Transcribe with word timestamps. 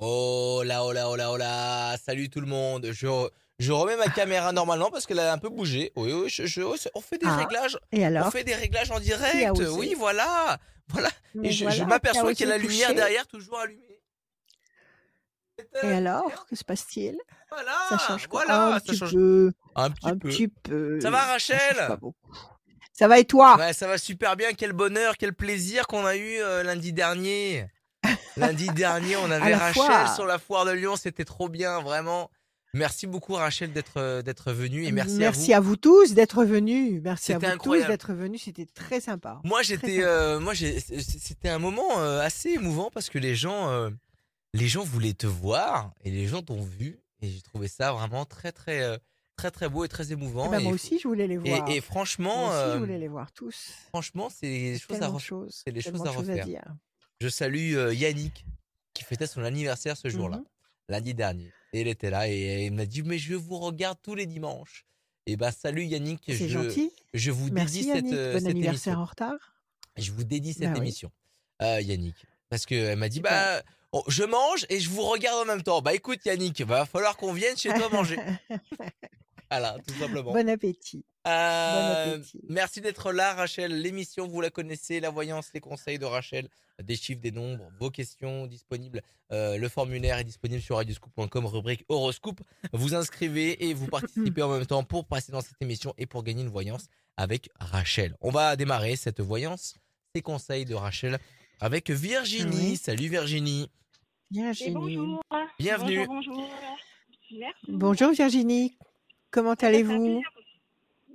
Là, 0.00 0.64
là, 0.92 1.08
oh 1.08 1.16
là, 1.16 1.30
oh 1.32 1.36
là. 1.36 1.96
Salut 2.04 2.30
tout 2.30 2.40
le 2.40 2.46
monde. 2.46 2.88
Je, 2.92 3.28
je 3.58 3.72
remets 3.72 3.96
ma 3.96 4.08
caméra 4.08 4.52
normalement 4.52 4.90
parce 4.90 5.06
qu'elle 5.06 5.18
a 5.20 5.32
un 5.32 5.38
peu 5.38 5.48
bougé. 5.48 5.92
Oui, 5.96 6.12
oui, 6.12 6.28
je, 6.30 6.46
je- 6.46 6.62
on 6.94 7.00
fait 7.00 7.18
des 7.18 7.26
Ah, 7.26 7.36
réglages. 7.36 7.78
Et 7.92 8.02
On 8.02 8.06
alors 8.06 8.32
fait 8.32 8.44
des 8.44 8.54
réglages 8.54 8.90
en 8.90 9.00
direct. 9.00 9.58
Oui, 9.72 9.94
voilà. 9.96 10.58
Voilà. 10.88 11.08
Mais 11.34 11.48
Et 11.48 11.52
je, 11.52 11.64
voilà, 11.64 11.84
m'aperçois 11.86 12.34
qu'il 12.34 12.48
y 12.48 12.50
a 12.52 12.56
la 12.56 12.58
lumière 12.58 12.94
derrière 12.94 13.26
toujours 13.26 13.58
allumée. 13.60 14.00
Et 15.82 15.92
alors, 15.92 16.46
que 16.46 16.56
se 16.56 16.64
passe-t-il? 16.64 17.14
Ça 17.16 17.36
Voilà. 17.50 17.98
change 18.08 18.26
quoi? 18.26 18.44
Voilà. 18.46 18.66
Un 18.68 18.72
Ça 18.74 18.80
petit 18.80 18.96
change 18.96 19.12
peu, 19.12 19.52
un 19.76 19.90
petit 19.90 20.08
un 20.08 20.16
peu. 20.18 20.28
petit 20.30 20.48
peu. 20.48 21.00
Ça 21.00 21.10
va, 21.10 21.18
Ça 21.20 21.26
Rachel? 21.26 21.76
pas 21.86 21.96
beaucoup. 21.96 22.32
Ça 22.92 23.06
va 23.08 23.18
et 23.18 23.24
toi? 23.24 23.56
Ouais, 23.56 23.72
ça 23.74 23.86
va 23.86 23.98
super 23.98 24.36
bien. 24.36 24.52
Quel 24.54 24.72
bonheur, 24.72 25.16
quel 25.18 25.34
plaisir 25.34 25.86
qu'on 25.86 26.06
a 26.06 26.16
eu 26.16 26.38
euh, 26.40 26.62
lundi 26.62 26.92
dernier. 26.92 27.66
Lundi 28.36 28.68
dernier, 28.68 29.16
on 29.16 29.30
avait 29.30 29.54
Rachel 29.54 29.82
foire. 29.82 30.14
sur 30.14 30.26
la 30.26 30.38
foire 30.38 30.64
de 30.64 30.72
Lyon. 30.72 30.96
C'était 30.96 31.24
trop 31.24 31.48
bien, 31.48 31.80
vraiment. 31.80 32.30
Merci 32.72 33.08
beaucoup, 33.08 33.34
Rachel, 33.34 33.72
d'être 33.72 33.96
euh, 33.96 34.22
d'être 34.22 34.52
venue 34.52 34.84
et 34.86 34.92
merci, 34.92 35.16
Merci 35.16 35.52
à 35.52 35.58
vous. 35.58 35.66
à 35.66 35.70
vous 35.70 35.76
tous 35.76 36.14
d'être 36.14 36.44
venus. 36.44 37.00
Merci 37.02 37.32
à 37.32 37.38
vous 37.38 37.46
incroyable. 37.46 37.86
tous 37.86 37.90
d'être 37.92 38.12
venus. 38.12 38.42
C'était 38.44 38.66
très 38.66 39.00
sympa. 39.00 39.40
Moi, 39.42 39.62
j'étais, 39.62 40.04
euh, 40.04 40.38
moi, 40.38 40.54
c'était 40.54 41.48
un 41.48 41.58
moment 41.58 41.98
euh, 41.98 42.20
assez 42.20 42.50
émouvant 42.50 42.88
parce 42.94 43.10
que 43.10 43.18
les 43.18 43.34
gens, 43.34 43.68
euh, 43.70 43.90
les 44.54 44.68
gens 44.68 44.84
voulaient 44.84 45.14
te 45.14 45.26
voir 45.26 45.92
et 46.04 46.12
les 46.12 46.28
gens 46.28 46.42
t'ont 46.42 46.62
vu 46.62 47.00
et 47.22 47.28
j'ai 47.28 47.40
trouvé 47.42 47.66
ça 47.66 47.90
vraiment 47.92 48.24
très, 48.24 48.52
très, 48.52 49.00
très, 49.34 49.50
très 49.50 49.68
beau 49.68 49.84
et 49.84 49.88
très 49.88 50.10
Eh 50.10 50.12
émouvant. 50.12 50.48
ben, 50.48 50.60
et, 50.60 50.62
moi 50.62 50.72
aussi, 50.72 51.00
je 51.00 51.08
voulais 51.08 51.26
les 51.26 51.34
et, 51.34 51.38
voir. 51.38 51.68
et 51.68 51.80
franchement, 51.80 52.46
Moi 52.46 52.62
aussi, 52.66 52.72
je 52.74 52.78
voulais 52.78 52.98
les 52.98 53.08
voir 53.08 53.32
tous. 53.32 53.72
franchement, 53.88 54.28
c'est 54.30 54.46
des 54.46 54.78
choses 54.78 55.02
à, 55.02 55.18
choses. 55.18 55.62
c'est 55.64 55.72
des 55.72 55.80
choses 55.80 56.00
à 56.02 56.04
de 56.04 56.12
choses 56.14 56.30
à 56.30 56.32
refaire. 56.34 56.44
dire. 56.46 56.62
Je 57.20 57.28
salue 57.28 57.74
euh, 57.76 57.92
Yannick 57.94 58.44
qui 58.94 59.04
fêtait 59.04 59.26
son 59.26 59.44
anniversaire 59.44 59.96
ce 59.96 60.08
jour-là, 60.08 60.38
Mhm. 60.38 60.44
lundi 60.88 61.14
dernier. 61.14 61.52
Et 61.72 61.82
il 61.82 61.88
était 61.88 62.10
là 62.10 62.28
et 62.28 62.66
il 62.66 62.72
m'a 62.72 62.86
dit 62.86 63.02
mais 63.02 63.18
je 63.18 63.34
vous 63.34 63.58
regarde 63.58 63.98
tous 64.02 64.14
les 64.14 64.26
dimanches. 64.26 64.84
Et 65.26 65.36
ben 65.36 65.50
salut 65.50 65.84
Yannick, 65.84 66.22
je, 66.28 66.48
gentil. 66.48 66.90
je 67.14 67.30
vous 67.30 67.50
Merci 67.52 67.74
dédie 67.84 67.88
Yannick. 67.88 68.10
cette, 68.10 68.18
euh, 68.18 68.32
Bon 68.32 68.38
cette 68.40 68.48
anniversaire 68.48 68.92
émission. 68.94 69.00
en 69.02 69.04
retard. 69.04 69.54
Je 69.96 70.12
vous 70.12 70.24
dédie 70.24 70.52
cette 70.54 70.62
Bah 70.64 70.72
oui. 70.74 70.78
émission, 70.78 71.12
euh, 71.62 71.80
Yannick. 71.82 72.16
Parce 72.48 72.66
qu'elle 72.66 72.98
m'a 72.98 73.08
dit, 73.08 73.20
bah, 73.20 73.62
oh, 73.92 74.02
je 74.08 74.24
mange 74.24 74.66
et 74.70 74.80
je 74.80 74.88
vous 74.88 75.02
regarde 75.02 75.38
en 75.42 75.44
même 75.44 75.62
temps. 75.62 75.82
Bah 75.82 75.94
écoute, 75.94 76.24
Yannick, 76.24 76.60
va 76.62 76.84
falloir 76.86 77.16
qu'on 77.16 77.32
vienne 77.32 77.56
chez 77.56 77.68
toi 77.68 77.88
manger. 77.90 78.16
Voilà, 79.50 79.76
tout 79.86 79.94
simplement. 79.94 80.32
Bon 80.32 80.48
appétit. 80.48 81.04
Euh, 81.26 82.14
appétit. 82.14 82.40
merci 82.48 82.80
d'être 82.80 83.12
là, 83.12 83.34
Rachel. 83.34 83.80
L'émission, 83.82 84.26
vous 84.28 84.40
la 84.40 84.50
connaissez, 84.50 85.00
la 85.00 85.10
voyance, 85.10 85.50
les 85.52 85.60
conseils 85.60 85.98
de 85.98 86.04
Rachel, 86.04 86.48
des 86.82 86.96
chiffres, 86.96 87.20
des 87.20 87.32
nombres, 87.32 87.70
vos 87.80 87.90
questions 87.90 88.46
disponibles. 88.46 89.02
Euh, 89.32 89.58
le 89.58 89.68
formulaire 89.68 90.18
est 90.18 90.24
disponible 90.24 90.62
sur 90.62 90.76
radioscoop.com, 90.76 91.46
rubrique 91.46 91.84
horoscope. 91.88 92.40
Vous 92.72 92.94
inscrivez 92.94 93.68
et 93.68 93.74
vous 93.74 93.88
participez 93.88 94.42
en 94.42 94.52
même 94.52 94.66
temps 94.66 94.84
pour 94.84 95.04
passer 95.04 95.32
dans 95.32 95.40
cette 95.40 95.60
émission 95.60 95.94
et 95.98 96.06
pour 96.06 96.22
gagner 96.22 96.42
une 96.42 96.48
voyance 96.48 96.86
avec 97.16 97.50
Rachel. 97.58 98.16
On 98.20 98.30
va 98.30 98.56
démarrer 98.56 98.96
cette 98.96 99.20
voyance, 99.20 99.74
ces 100.14 100.22
conseils 100.22 100.64
de 100.64 100.74
Rachel 100.74 101.18
avec 101.60 101.90
Virginie. 101.90 102.70
Oui. 102.70 102.76
Salut 102.76 103.08
Virginie. 103.08 103.68
Et 104.34 104.40
Virginie. 104.42 104.74
bonjour. 104.74 105.22
Bienvenue. 105.58 106.06
Bonjour, 106.06 106.34
bonjour. 106.34 106.50
Merci. 107.32 107.66
Bonjour 107.68 108.12
Virginie. 108.12 108.76
Comment 109.30 109.54
allez-vous. 109.54 110.22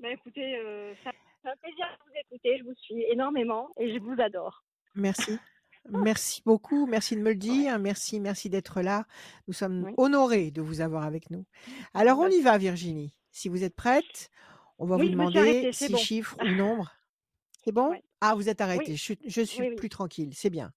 Bah, 0.02 0.10
écoutez, 0.12 0.58
euh, 0.58 0.94
ça 1.04 1.12
fait 1.12 1.50
un 1.50 1.56
plaisir 1.62 1.86
de 1.86 2.04
vous 2.12 2.20
écouter. 2.20 2.58
Je 2.60 2.64
vous 2.64 2.76
suis 2.76 3.04
énormément 3.12 3.70
et 3.78 3.94
je 3.94 4.00
vous 4.00 4.16
adore. 4.20 4.64
Merci. 4.96 5.38
Merci 5.90 6.42
beaucoup. 6.46 6.88
Merci 6.88 7.16
de 7.16 7.22
me 7.22 7.30
le 7.30 7.36
dire. 7.36 7.78
Merci, 7.78 8.20
merci 8.20 8.50
d'être 8.50 8.82
là. 8.82 9.06
Nous 9.48 9.54
sommes 9.54 9.84
Oui. 9.84 9.94
honorés 9.98 10.50
de 10.50 10.60
vous 10.64 10.82
avoir 10.82 11.04
avec 11.04 11.30
nous. 11.30 11.46
Alors, 11.94 12.18
on 12.18 12.28
y 12.28 12.42
va, 12.42 12.58
Virginie. 12.58 13.16
Si 13.30 13.50
vous 13.50 13.64
êtes 13.64 13.76
prête, 13.76 14.32
on 14.80 14.88
va 14.88 14.96
Oui, 14.96 15.06
vous 15.06 15.12
demander 15.12 15.38
arrêtée, 15.40 15.74
c'est 15.74 15.86
six 15.86 15.92
bon. 15.92 15.98
chiffres 16.00 16.38
ou 16.42 16.48
nombres. 16.56 16.92
C'est 17.64 17.72
bon? 17.72 17.94
Ah, 18.20 18.34
vous 18.34 18.50
êtes 18.50 18.62
arrêtée. 18.62 18.96
Je, 18.96 19.02
suis- 19.04 19.20
je 19.28 19.76
plus 19.76 19.90
tranquille. 19.90 20.32
C'est 20.34 20.50
bien. 20.50 20.72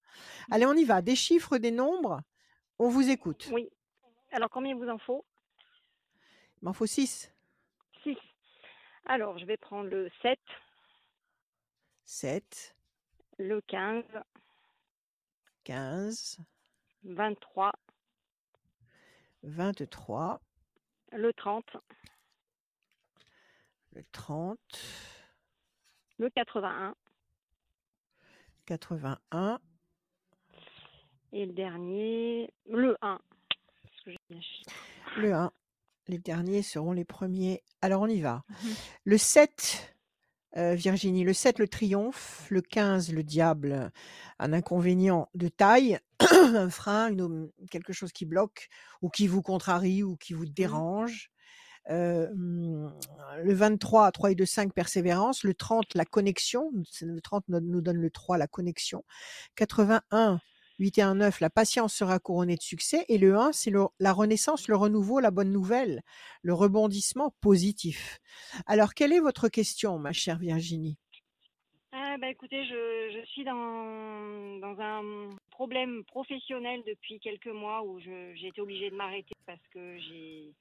Allez, 0.51 0.67
on 0.67 0.73
y 0.73 0.83
va. 0.83 1.01
Des 1.01 1.15
chiffres, 1.15 1.57
des 1.57 1.71
nombres. 1.71 2.21
On 2.77 2.89
vous 2.89 3.09
écoute. 3.09 3.49
Oui. 3.51 3.67
Alors, 4.31 4.49
combien 4.51 4.73
il 4.75 4.77
vous 4.77 4.89
en 4.89 4.99
faut? 4.99 5.25
Il 6.61 6.65
m'en 6.65 6.73
faut 6.73 6.85
six. 6.85 7.31
6. 8.03 8.17
Alors, 9.05 9.37
je 9.37 9.45
vais 9.45 9.57
prendre 9.57 9.89
le 9.89 10.09
7, 10.21 10.39
7, 12.05 12.75
le 13.37 13.61
15, 13.61 14.03
15, 15.63 16.39
23, 17.03 17.71
23, 19.43 20.41
le 21.13 21.33
30, 21.33 21.65
le 23.93 24.03
30, 24.11 24.59
le 26.17 26.29
81 26.29 26.95
81, 28.65 29.59
et 31.31 31.45
le 31.47 31.53
dernier, 31.53 32.53
le 32.67 32.95
1. 33.01 33.19
Parce 33.81 34.01
que 34.03 34.11
j'ai 34.11 34.17
bien 34.29 34.41
chié. 34.41 34.65
le 35.17 35.33
1. 35.33 35.51
Les 36.09 36.17
derniers 36.17 36.63
seront 36.63 36.91
les 36.91 37.05
premiers. 37.05 37.63
Alors, 37.81 38.01
on 38.01 38.07
y 38.07 38.19
va. 38.19 38.43
Mhm. 38.49 38.69
Le 39.05 39.17
7, 39.17 39.95
euh, 40.57 40.73
Virginie, 40.73 41.23
le 41.23 41.33
7, 41.33 41.59
le 41.59 41.67
triomphe. 41.67 42.47
Le 42.49 42.61
15, 42.61 43.13
le 43.13 43.23
diable, 43.23 43.91
un 44.39 44.51
inconvénient 44.51 45.29
de 45.35 45.47
taille, 45.47 45.99
un 46.19 46.69
frein, 46.71 47.09
une, 47.09 47.51
quelque 47.69 47.93
chose 47.93 48.11
qui 48.11 48.25
bloque 48.25 48.69
ou 49.03 49.09
qui 49.09 49.27
vous 49.27 49.43
contrarie 49.43 50.01
ou 50.01 50.17
qui 50.17 50.33
vous 50.33 50.47
dérange. 50.47 51.29
Euh, 51.91 52.27
le 52.33 53.53
23, 53.53 54.11
3 54.11 54.31
et 54.31 54.35
2, 54.35 54.45
5, 54.45 54.73
persévérance. 54.73 55.43
Le 55.43 55.53
30, 55.53 55.93
la 55.93 56.05
connexion. 56.05 56.71
Le 57.01 57.21
30 57.21 57.47
no- 57.49 57.59
nous 57.61 57.81
donne 57.81 57.97
le 57.97 58.09
3, 58.09 58.37
la 58.39 58.47
connexion. 58.47 59.03
81, 59.55 60.39
8 60.79 60.97
et 60.97 61.01
1, 61.01 61.15
9, 61.15 61.39
la 61.41 61.49
patience 61.49 61.93
sera 61.93 62.19
couronnée 62.19 62.55
de 62.55 62.61
succès. 62.61 63.05
Et 63.09 63.17
le 63.17 63.37
1, 63.37 63.51
c'est 63.51 63.71
la 63.99 64.13
renaissance, 64.13 64.67
le 64.67 64.75
renouveau, 64.75 65.19
la 65.19 65.31
bonne 65.31 65.51
nouvelle, 65.51 66.01
le 66.41 66.53
rebondissement 66.53 67.33
positif. 67.41 68.19
Alors, 68.65 68.93
quelle 68.93 69.13
est 69.13 69.19
votre 69.19 69.49
question, 69.49 69.99
ma 69.99 70.13
chère 70.13 70.39
Virginie? 70.39 70.97
Ah, 71.91 72.17
bah, 72.19 72.29
écoutez, 72.29 72.65
je, 72.65 73.19
je 73.19 73.25
suis 73.25 73.43
dans, 73.43 74.59
dans 74.59 74.79
un 74.79 75.29
problème 75.49 76.03
professionnel 76.05 76.83
depuis 76.85 77.19
quelques 77.19 77.47
mois 77.47 77.83
où 77.83 77.99
j'ai 77.99 78.47
été 78.47 78.61
obligée 78.61 78.89
de 78.89 78.95
m'arrêter 78.95 79.33
parce 79.45 79.65
que 79.73 79.97
j'ai 79.99 80.53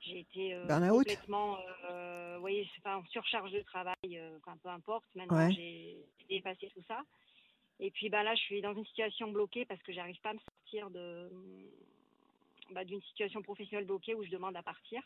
j'ai 0.00 0.18
été 0.20 0.52
euh, 0.54 0.68
complètement 0.90 1.56
euh, 1.90 2.34
vous 2.34 2.40
voyez, 2.42 2.68
en 2.84 3.02
surcharge 3.06 3.50
de 3.52 3.60
travail, 3.62 3.94
euh, 4.12 4.36
enfin, 4.44 4.56
peu 4.62 4.68
importe. 4.68 5.04
Maintenant, 5.14 5.48
Ouais. 5.48 5.54
j'ai 5.54 5.96
dépassé 6.28 6.68
tout 6.74 6.82
ça. 6.86 7.00
Et 7.80 7.90
puis 7.90 8.08
bah, 8.08 8.22
là, 8.22 8.34
je 8.34 8.40
suis 8.42 8.60
dans 8.62 8.74
une 8.74 8.86
situation 8.86 9.28
bloquée 9.30 9.64
parce 9.64 9.82
que 9.82 9.92
j'arrive 9.92 10.20
pas 10.20 10.30
à 10.30 10.34
me 10.34 10.38
sortir 10.38 10.90
de 10.90 11.30
bah, 12.70 12.84
d'une 12.84 13.02
situation 13.02 13.42
professionnelle 13.42 13.86
bloquée 13.86 14.14
où 14.14 14.24
je 14.24 14.30
demande 14.30 14.56
à 14.56 14.62
partir. 14.62 15.02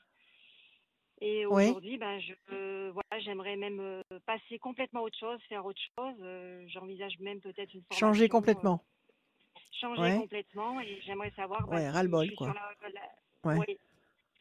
Et 1.20 1.44
aujourd'hui, 1.64 1.98
je, 2.20 2.32
euh, 2.52 2.92
voilà, 2.92 3.18
j'aimerais 3.24 3.56
même 3.56 3.80
euh, 3.80 4.02
passer 4.24 4.58
complètement 4.60 5.00
à 5.00 5.02
autre 5.04 5.18
chose, 5.18 5.40
faire 5.48 5.66
autre 5.66 5.80
chose. 5.98 6.14
Euh, 6.20 6.64
J'envisage 6.68 7.18
même 7.18 7.40
peut-être 7.40 7.74
une 7.74 7.82
formation. 7.82 8.06
Changer 8.06 8.28
complètement. 8.28 8.84
changer 9.80 10.02
Ouais. 10.02 10.16
complètement. 10.16 10.80
Et 10.80 11.00
j'aimerais 11.04 11.32
savoir. 11.32 11.66
bah, 11.66 11.76
Ouais, 11.76 11.86
si 11.86 12.28
suis 12.28 12.36
quoi. 12.36 12.52
la- 12.54 12.88
la- 12.90 13.50
Ouais. 13.50 13.58
ouais. 13.58 13.78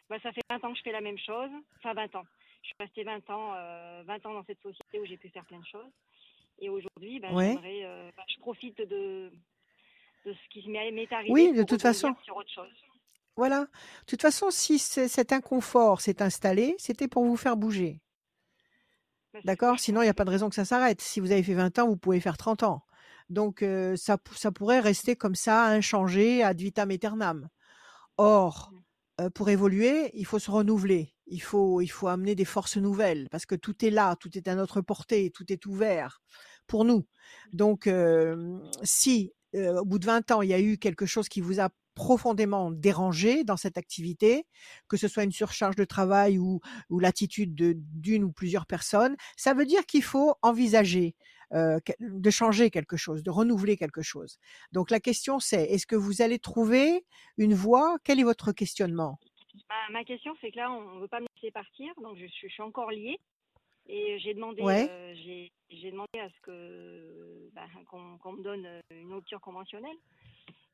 Bah, 0.09 0.19
ça 0.21 0.31
fait 0.31 0.41
20 0.49 0.63
ans 0.63 0.71
que 0.71 0.77
je 0.77 0.83
fais 0.83 0.91
la 0.91 1.01
même 1.01 1.17
chose. 1.17 1.49
Enfin, 1.77 1.94
20 1.95 2.15
ans. 2.15 2.25
Je 2.61 2.67
suis 2.67 2.75
restée 2.79 3.03
20 3.03 3.27
ans, 3.31 3.53
euh, 3.55 4.03
20 4.05 4.23
ans 4.27 4.33
dans 4.33 4.44
cette 4.45 4.61
société 4.61 4.99
où 4.99 5.05
j'ai 5.05 5.17
pu 5.17 5.29
faire 5.29 5.45
plein 5.45 5.59
de 5.59 5.65
choses. 5.65 5.91
Et 6.59 6.69
aujourd'hui, 6.69 7.19
bah, 7.19 7.31
Ouais. 7.34 7.56
euh, 7.85 8.09
bah, 8.16 8.23
je 8.28 8.40
profite 8.40 8.78
de, 8.78 9.31
de 10.25 10.34
ce 10.34 10.50
qui 10.50 10.68
m'est 10.69 11.12
arrivé. 11.13 11.31
Oui, 11.31 11.53
de 11.53 11.63
toute 11.63 11.81
façon. 11.81 12.16
Sur 12.23 12.38
autre 12.38 12.51
chose. 12.51 12.68
Voilà. 13.36 13.62
De 13.62 14.06
toute 14.07 14.21
façon, 14.21 14.50
si 14.50 14.80
cet 14.80 15.31
inconfort 15.31 16.01
s'est 16.01 16.21
installé, 16.24 16.75
c'était 16.80 17.07
pour 17.07 17.24
vous 17.24 17.38
faire 17.38 17.56
bouger. 17.56 18.01
Bah, 19.33 19.39
D'accord? 19.44 19.80
Sinon, 19.80 20.01
il 20.01 20.06
n'y 20.06 20.09
a 20.09 20.15
pas 20.15 20.25
de 20.25 20.31
raison 20.31 20.50
que 20.50 20.56
ça 20.56 20.65
s'arrête. 20.65 21.01
Si 21.01 21.19
vous 21.19 21.31
avez 21.31 21.44
fait 21.44 21.54
20 21.54 21.77
ans, 21.77 21.88
vous 21.88 21.98
pouvez 21.98 22.19
faire 22.19 22.38
30 22.38 22.63
ans. 22.63 22.83
Donc, 23.30 23.62
euh, 23.62 23.95
ça, 23.95 24.18
ça 24.36 24.51
pourrait 24.51 24.80
rester 24.80 25.15
comme 25.15 25.36
ça, 25.36 25.65
inchangé, 25.68 26.42
ad 26.44 26.60
vitam 26.60 26.89
aeternam. 26.89 27.50
Or, 28.18 28.71
euh, 29.21 29.30
pour 29.30 29.50
évoluer, 29.50 30.10
il 30.15 30.25
faut 30.25 30.39
se 30.39 30.50
renouveler. 30.50 31.13
Il 31.29 31.41
faut, 31.41 31.81
il 31.81 31.88
faut 31.89 32.07
amener 32.07 32.35
des 32.35 32.45
forces 32.45 32.77
nouvelles 32.77 33.27
parce 33.31 33.45
que 33.45 33.56
tout 33.56 33.83
est 33.85 33.89
là, 33.89 34.15
tout 34.19 34.38
est 34.38 34.47
à 34.47 34.56
notre 34.56 34.81
portée, 34.81 35.29
tout 35.31 35.51
est 35.51 35.65
ouvert 35.65 36.21
pour 36.68 36.85
nous. 36.85 37.06
Donc, 37.53 37.88
euh, 37.88 38.59
si 38.83 39.33
euh, 39.56 39.79
au 39.81 39.85
bout 39.85 40.00
de 40.00 40.06
20 40.06 40.31
ans, 40.31 40.41
il 40.41 40.50
y 40.50 40.53
a 40.53 40.59
eu 40.59 40.77
quelque 40.77 41.06
chose 41.06 41.29
qui 41.29 41.41
vous 41.41 41.59
a 41.59 41.69
profondément 41.95 42.69
dérangé 42.71 43.44
dans 43.44 43.57
cette 43.57 43.77
activité, 43.77 44.45
que 44.88 44.97
ce 44.97 45.07
soit 45.07 45.24
une 45.24 45.31
surcharge 45.31 45.75
de 45.75 45.83
travail 45.85 46.38
ou, 46.38 46.59
ou 46.89 47.00
l'attitude 47.00 47.56
de- 47.56 47.74
d'une 47.75 48.24
ou 48.24 48.31
plusieurs 48.31 48.68
personnes, 48.68 49.15
ça 49.35 49.53
veut 49.53 49.65
dire 49.65 49.85
qu'il 49.85 50.03
faut 50.03 50.35
envisager 50.44 51.15
euh, 51.53 51.79
de 52.00 52.29
changer 52.29 52.69
quelque 52.69 52.97
chose, 52.97 53.24
de 53.24 53.31
renouveler 53.31 53.77
quelque 53.77 54.01
chose. 54.01 54.38
Donc 54.74 54.91
la 54.91 55.00
question 55.00 55.39
c'est, 55.39 55.63
est-ce 55.63 55.88
que 55.88 55.95
vous 55.95 56.21
allez 56.21 56.39
trouver 56.39 57.06
une 57.38 57.53
voie? 57.56 57.97
Quel 58.03 58.19
est 58.19 58.24
votre 58.24 58.51
questionnement? 58.51 59.18
Ma, 59.69 60.00
ma 60.00 60.04
question, 60.06 60.36
c'est 60.42 60.51
que 60.51 60.57
là, 60.57 60.71
on 60.71 60.95
ne 60.95 61.01
veut 61.01 61.07
pas 61.07 61.19
me 61.19 61.27
laisser 61.36 61.51
partir, 61.51 61.94
donc 62.01 62.18
je, 62.18 62.25
suis- 62.27 62.48
je 62.50 62.54
suis 62.54 62.63
encore 62.63 62.92
liée. 62.92 63.18
Et 63.88 64.19
j'ai 64.19 64.33
demandé, 64.33 64.62
Ouais. 64.63 64.88
euh, 64.89 65.13
j'ai 65.15 65.50
j'ai 65.69 65.92
demandé 65.92 66.19
à 66.19 66.30
ce 66.30 66.39
que 66.42 67.50
bah, 67.54 67.68
qu'on 67.89 68.18
qu'on 68.18 68.33
me 68.33 68.44
donne 68.44 68.65
euh, 68.65 68.80
une 68.92 69.13
rupture 69.13 69.42
conventionnelle. 69.42 69.95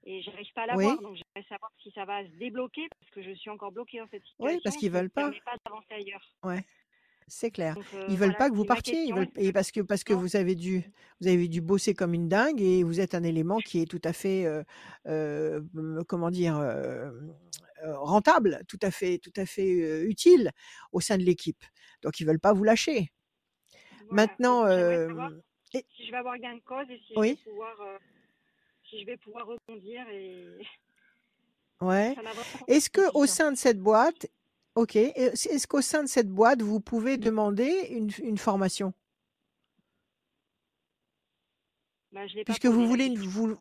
Et 0.05 0.21
j'arrive 0.21 0.51
pas 0.53 0.63
à 0.63 0.75
Oui. 0.75 0.83
l'avoir, 0.83 1.01
donc 1.01 1.15
j'aimerais 1.15 1.47
savoir 1.47 1.71
si 1.81 1.91
ça 1.91 2.05
va 2.05 2.23
se 2.25 2.31
débloquer 2.37 2.87
parce 2.99 3.11
que 3.11 3.21
je 3.23 3.31
suis 3.35 3.49
encore 3.49 3.71
bloquée 3.71 3.99
dans 3.99 4.07
cette 4.11 4.23
situation. 4.25 4.55
Oui, 4.57 4.61
parce 4.63 4.75
qu'ils 4.75 4.89
qui 4.89 4.93
me 4.93 4.99
veulent 4.99 5.09
pas. 5.09 5.31
pas 5.45 5.55
d'avancer 5.65 5.93
ailleurs. 5.93 6.21
Ouais, 6.43 6.63
c'est 7.27 7.51
clair. 7.51 7.75
Donc, 7.75 7.85
euh, 7.93 8.05
Ils 8.09 8.17
veulent 8.17 8.27
voilà, 8.29 8.37
pas 8.37 8.49
que 8.49 8.55
vous 8.55 8.65
partiez, 8.65 9.03
ils 9.03 9.13
veulent 9.13 9.29
et 9.37 9.53
parce 9.53 9.71
que 9.71 9.81
parce 9.81 10.03
que 10.03 10.13
Non. 10.13 10.19
vous 10.19 10.35
avez 10.35 10.55
dû 10.55 10.83
vous 11.21 11.27
avez 11.27 11.47
dû 11.47 11.61
bosser 11.61 11.93
comme 11.93 12.13
une 12.13 12.27
dingue 12.27 12.61
et 12.61 12.83
vous 12.83 12.99
êtes 12.99 13.15
un 13.15 13.23
élément 13.23 13.59
qui 13.59 13.81
est 13.81 13.85
tout 13.89 14.01
à 14.03 14.11
fait 14.13 14.45
euh, 14.45 14.63
euh, 15.07 15.61
comment 16.07 16.29
dire 16.31 16.57
euh, 16.57 17.11
euh, 17.11 17.11
rentable, 17.85 18.61
tout 18.67 18.79
à 18.81 18.91
fait 18.91 19.17
tout 19.19 19.33
à 19.35 19.45
fait 19.45 19.81
euh, 19.81 20.07
utile 20.07 20.51
au 20.91 20.99
sein 21.01 21.17
de 21.17 21.23
l'équipe. 21.23 21.63
Donc 22.01 22.19
ils 22.19 22.25
veulent 22.27 22.39
pas 22.39 22.53
vous 22.53 22.63
lâcher. 22.63 23.11
Voilà. 24.09 24.13
Maintenant, 24.13 24.65
euh, 24.65 25.07
savoir 25.07 25.31
et- 25.73 25.85
si 25.95 26.05
je 26.05 26.11
vais 26.11 26.17
avoir 26.17 26.37
gain 26.37 26.55
de 26.55 26.61
cause 26.61 26.85
et 26.89 26.99
si 27.07 27.13
Oui. 27.15 27.29
je 27.29 27.45
vais 27.45 27.51
pouvoir, 27.51 27.81
euh, 27.81 27.97
si 28.89 29.01
je 29.01 29.05
vais 29.05 29.17
pouvoir 29.17 29.47
rebondir 29.47 30.07
et 30.09 30.45
ouais. 31.81 32.15
Est-ce 32.67 32.89
que 32.89 33.01
au 33.15 33.25
sein 33.25 33.51
de 33.51 33.57
cette 33.57 33.79
boîte, 33.79 34.27
ok, 34.75 34.95
est-ce 34.95 35.67
qu'au 35.67 35.81
sein 35.81 36.03
de 36.03 36.07
cette 36.09 36.29
boîte 36.29 36.61
vous 36.61 36.79
pouvez 36.79 37.17
demander 37.17 37.87
une, 37.89 38.09
une 38.23 38.37
formation? 38.37 38.93
Bah, 42.11 42.27
je 42.27 42.35
l'ai 42.35 42.43
pas 42.43 42.53
puisque 42.53 42.67
vous 42.67 42.87
voulez 42.87 43.05
une, 43.07 43.17
vous- 43.17 43.57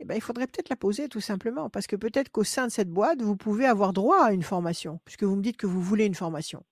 eh 0.00 0.04
ben, 0.04 0.14
il 0.14 0.20
faudrait 0.20 0.46
peut-être 0.46 0.68
la 0.68 0.76
poser 0.76 1.08
tout 1.08 1.20
simplement, 1.20 1.68
parce 1.70 1.86
que 1.86 1.96
peut-être 1.96 2.30
qu'au 2.30 2.44
sein 2.44 2.66
de 2.66 2.72
cette 2.72 2.88
boîte, 2.90 3.20
vous 3.22 3.36
pouvez 3.36 3.66
avoir 3.66 3.92
droit 3.92 4.22
à 4.24 4.32
une 4.32 4.42
formation, 4.42 5.00
puisque 5.04 5.24
vous 5.24 5.36
me 5.36 5.42
dites 5.42 5.56
que 5.56 5.66
vous 5.66 5.82
voulez 5.82 6.06
une 6.06 6.14
formation. 6.14 6.64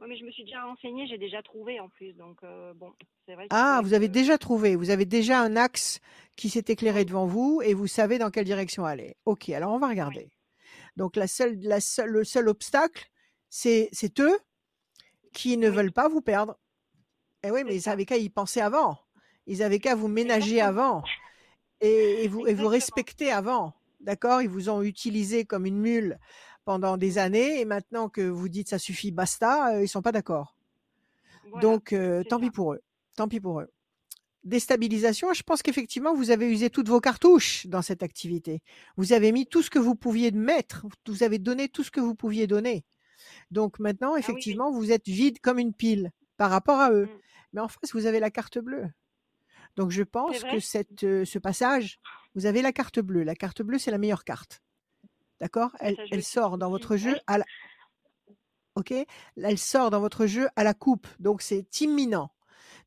Ouais, 0.00 0.08
mais 0.08 0.16
je 0.16 0.24
me 0.24 0.30
suis 0.32 0.44
déjà 0.44 0.62
renseignée, 0.64 1.06
j'ai 1.06 1.18
déjà 1.18 1.42
trouvé 1.42 1.78
en 1.80 1.88
plus, 1.88 2.12
donc 2.14 2.38
euh, 2.42 2.74
bon, 2.74 2.92
c'est 3.26 3.34
vrai 3.34 3.46
Ah, 3.50 3.80
vous 3.84 3.94
avez 3.94 4.08
que- 4.08 4.12
déjà 4.12 4.38
trouvé, 4.38 4.74
vous 4.74 4.90
avez 4.90 5.04
déjà 5.04 5.40
un 5.40 5.54
axe 5.56 6.00
qui 6.36 6.48
s'est 6.50 6.64
éclairé 6.68 7.00
Oui. 7.00 7.04
devant 7.06 7.26
vous 7.26 7.60
et 7.62 7.74
vous 7.74 7.86
savez 7.86 8.18
dans 8.18 8.30
quelle 8.30 8.44
direction 8.44 8.84
aller. 8.84 9.16
Ok, 9.24 9.48
alors 9.50 9.72
on 9.72 9.78
va 9.78 9.88
regarder. 9.88 10.30
Donc 10.96 11.16
la 11.16 11.26
seule, 11.28 11.58
la 11.60 11.80
seule, 11.80 12.10
le 12.10 12.24
seul 12.24 12.48
obstacle, 12.48 13.08
c'est 13.48 13.90
eux 14.18 14.38
qui 15.32 15.56
ne 15.56 15.68
Oui. 15.68 15.76
veulent 15.76 15.92
pas 15.92 16.08
vous 16.08 16.20
perdre. 16.22 16.58
Eh 17.44 17.50
oui, 17.50 17.62
mais 17.64 17.76
ils 17.76 17.88
avaient 17.88 18.04
qu'à 18.06 18.16
y 18.16 18.28
penser 18.30 18.60
avant. 18.60 18.98
Ils 19.46 19.62
avaient 19.62 19.78
qu'à 19.78 19.94
vous 19.94 20.08
ménager 20.08 20.60
avant 20.60 21.02
et, 21.80 22.24
et 22.24 22.28
vous, 22.28 22.40
et 22.40 22.42
vous 22.42 22.48
Exactement. 22.48 22.68
respecter 22.70 23.30
avant. 23.32 23.74
D'accord? 24.00 24.42
Ils 24.42 24.48
vous 24.48 24.68
ont 24.68 24.82
utilisé 24.82 25.44
comme 25.44 25.66
une 25.66 25.78
mule 25.78 26.18
pendant 26.64 26.96
des 26.96 27.18
années 27.18 27.60
et 27.60 27.64
maintenant 27.64 28.08
que 28.08 28.22
vous 28.22 28.48
dites 28.48 28.68
ça 28.68 28.78
suffit, 28.78 29.10
basta, 29.12 29.74
euh, 29.74 29.82
ils 29.82 29.88
sont 29.88 30.02
pas 30.02 30.12
d'accord. 30.12 30.56
Voilà, 31.50 31.60
Donc 31.60 31.92
euh, 31.92 32.22
tant 32.24 32.40
pis 32.40 32.50
pour 32.50 32.74
eux. 32.74 32.80
Tant 33.16 33.28
pis 33.28 33.40
pour 33.40 33.60
eux. 33.60 33.70
Déstabilisation, 34.44 35.32
je 35.32 35.42
pense 35.42 35.62
qu'effectivement 35.62 36.14
vous 36.14 36.30
avez 36.30 36.50
usé 36.50 36.68
toutes 36.68 36.88
vos 36.88 37.00
cartouches 37.00 37.66
dans 37.66 37.80
cette 37.80 38.02
activité. 38.02 38.60
Vous 38.96 39.12
avez 39.14 39.32
mis 39.32 39.46
tout 39.46 39.62
ce 39.62 39.70
que 39.70 39.78
vous 39.78 39.94
pouviez 39.94 40.32
mettre, 40.32 40.84
vous 41.06 41.22
avez 41.22 41.38
donné 41.38 41.68
tout 41.68 41.82
ce 41.82 41.90
que 41.90 42.00
vous 42.00 42.14
pouviez 42.14 42.46
donner. 42.46 42.84
Donc 43.50 43.78
maintenant, 43.78 44.14
Ah 44.16 44.16
oui, 44.16 44.20
oui. 44.28 44.32
effectivement, 44.32 44.70
vous 44.70 44.92
êtes 44.92 45.06
vide 45.08 45.38
comme 45.40 45.58
une 45.58 45.72
pile 45.72 46.10
par 46.36 46.50
rapport 46.50 46.80
à 46.80 46.90
eux. 46.92 47.06
Mm. 47.06 47.18
Mais 47.54 47.60
en 47.62 47.68
face, 47.68 47.92
vous 47.94 48.04
avez 48.06 48.20
la 48.20 48.30
carte 48.30 48.58
bleue. 48.58 48.86
Donc 49.76 49.90
je 49.90 50.02
pense 50.02 50.42
que 50.44 50.60
cette, 50.60 51.02
euh, 51.04 51.24
ce 51.24 51.38
passage, 51.38 51.98
vous 52.34 52.46
avez 52.46 52.62
la 52.62 52.72
carte 52.72 53.00
bleue. 53.00 53.22
La 53.24 53.34
carte 53.34 53.62
bleue, 53.62 53.78
c'est 53.78 53.90
la 53.90 53.98
meilleure 53.98 54.24
carte. 54.24 54.62
D'accord? 55.40 55.70
Elle, 55.80 55.96
je 55.96 56.14
elle 56.14 56.24
sort 56.24 56.58
dans 56.58 56.68
aussi. 56.70 56.82
votre 56.82 56.96
jeu 56.96 57.18
à 57.26 57.38
la... 57.38 57.44
Ok? 58.76 58.92
Elle 59.36 59.58
sort 59.58 59.90
dans 59.90 60.00
votre 60.00 60.26
jeu 60.26 60.48
à 60.56 60.64
la 60.64 60.74
coupe. 60.74 61.08
Donc 61.18 61.42
c'est 61.42 61.80
imminent. 61.80 62.30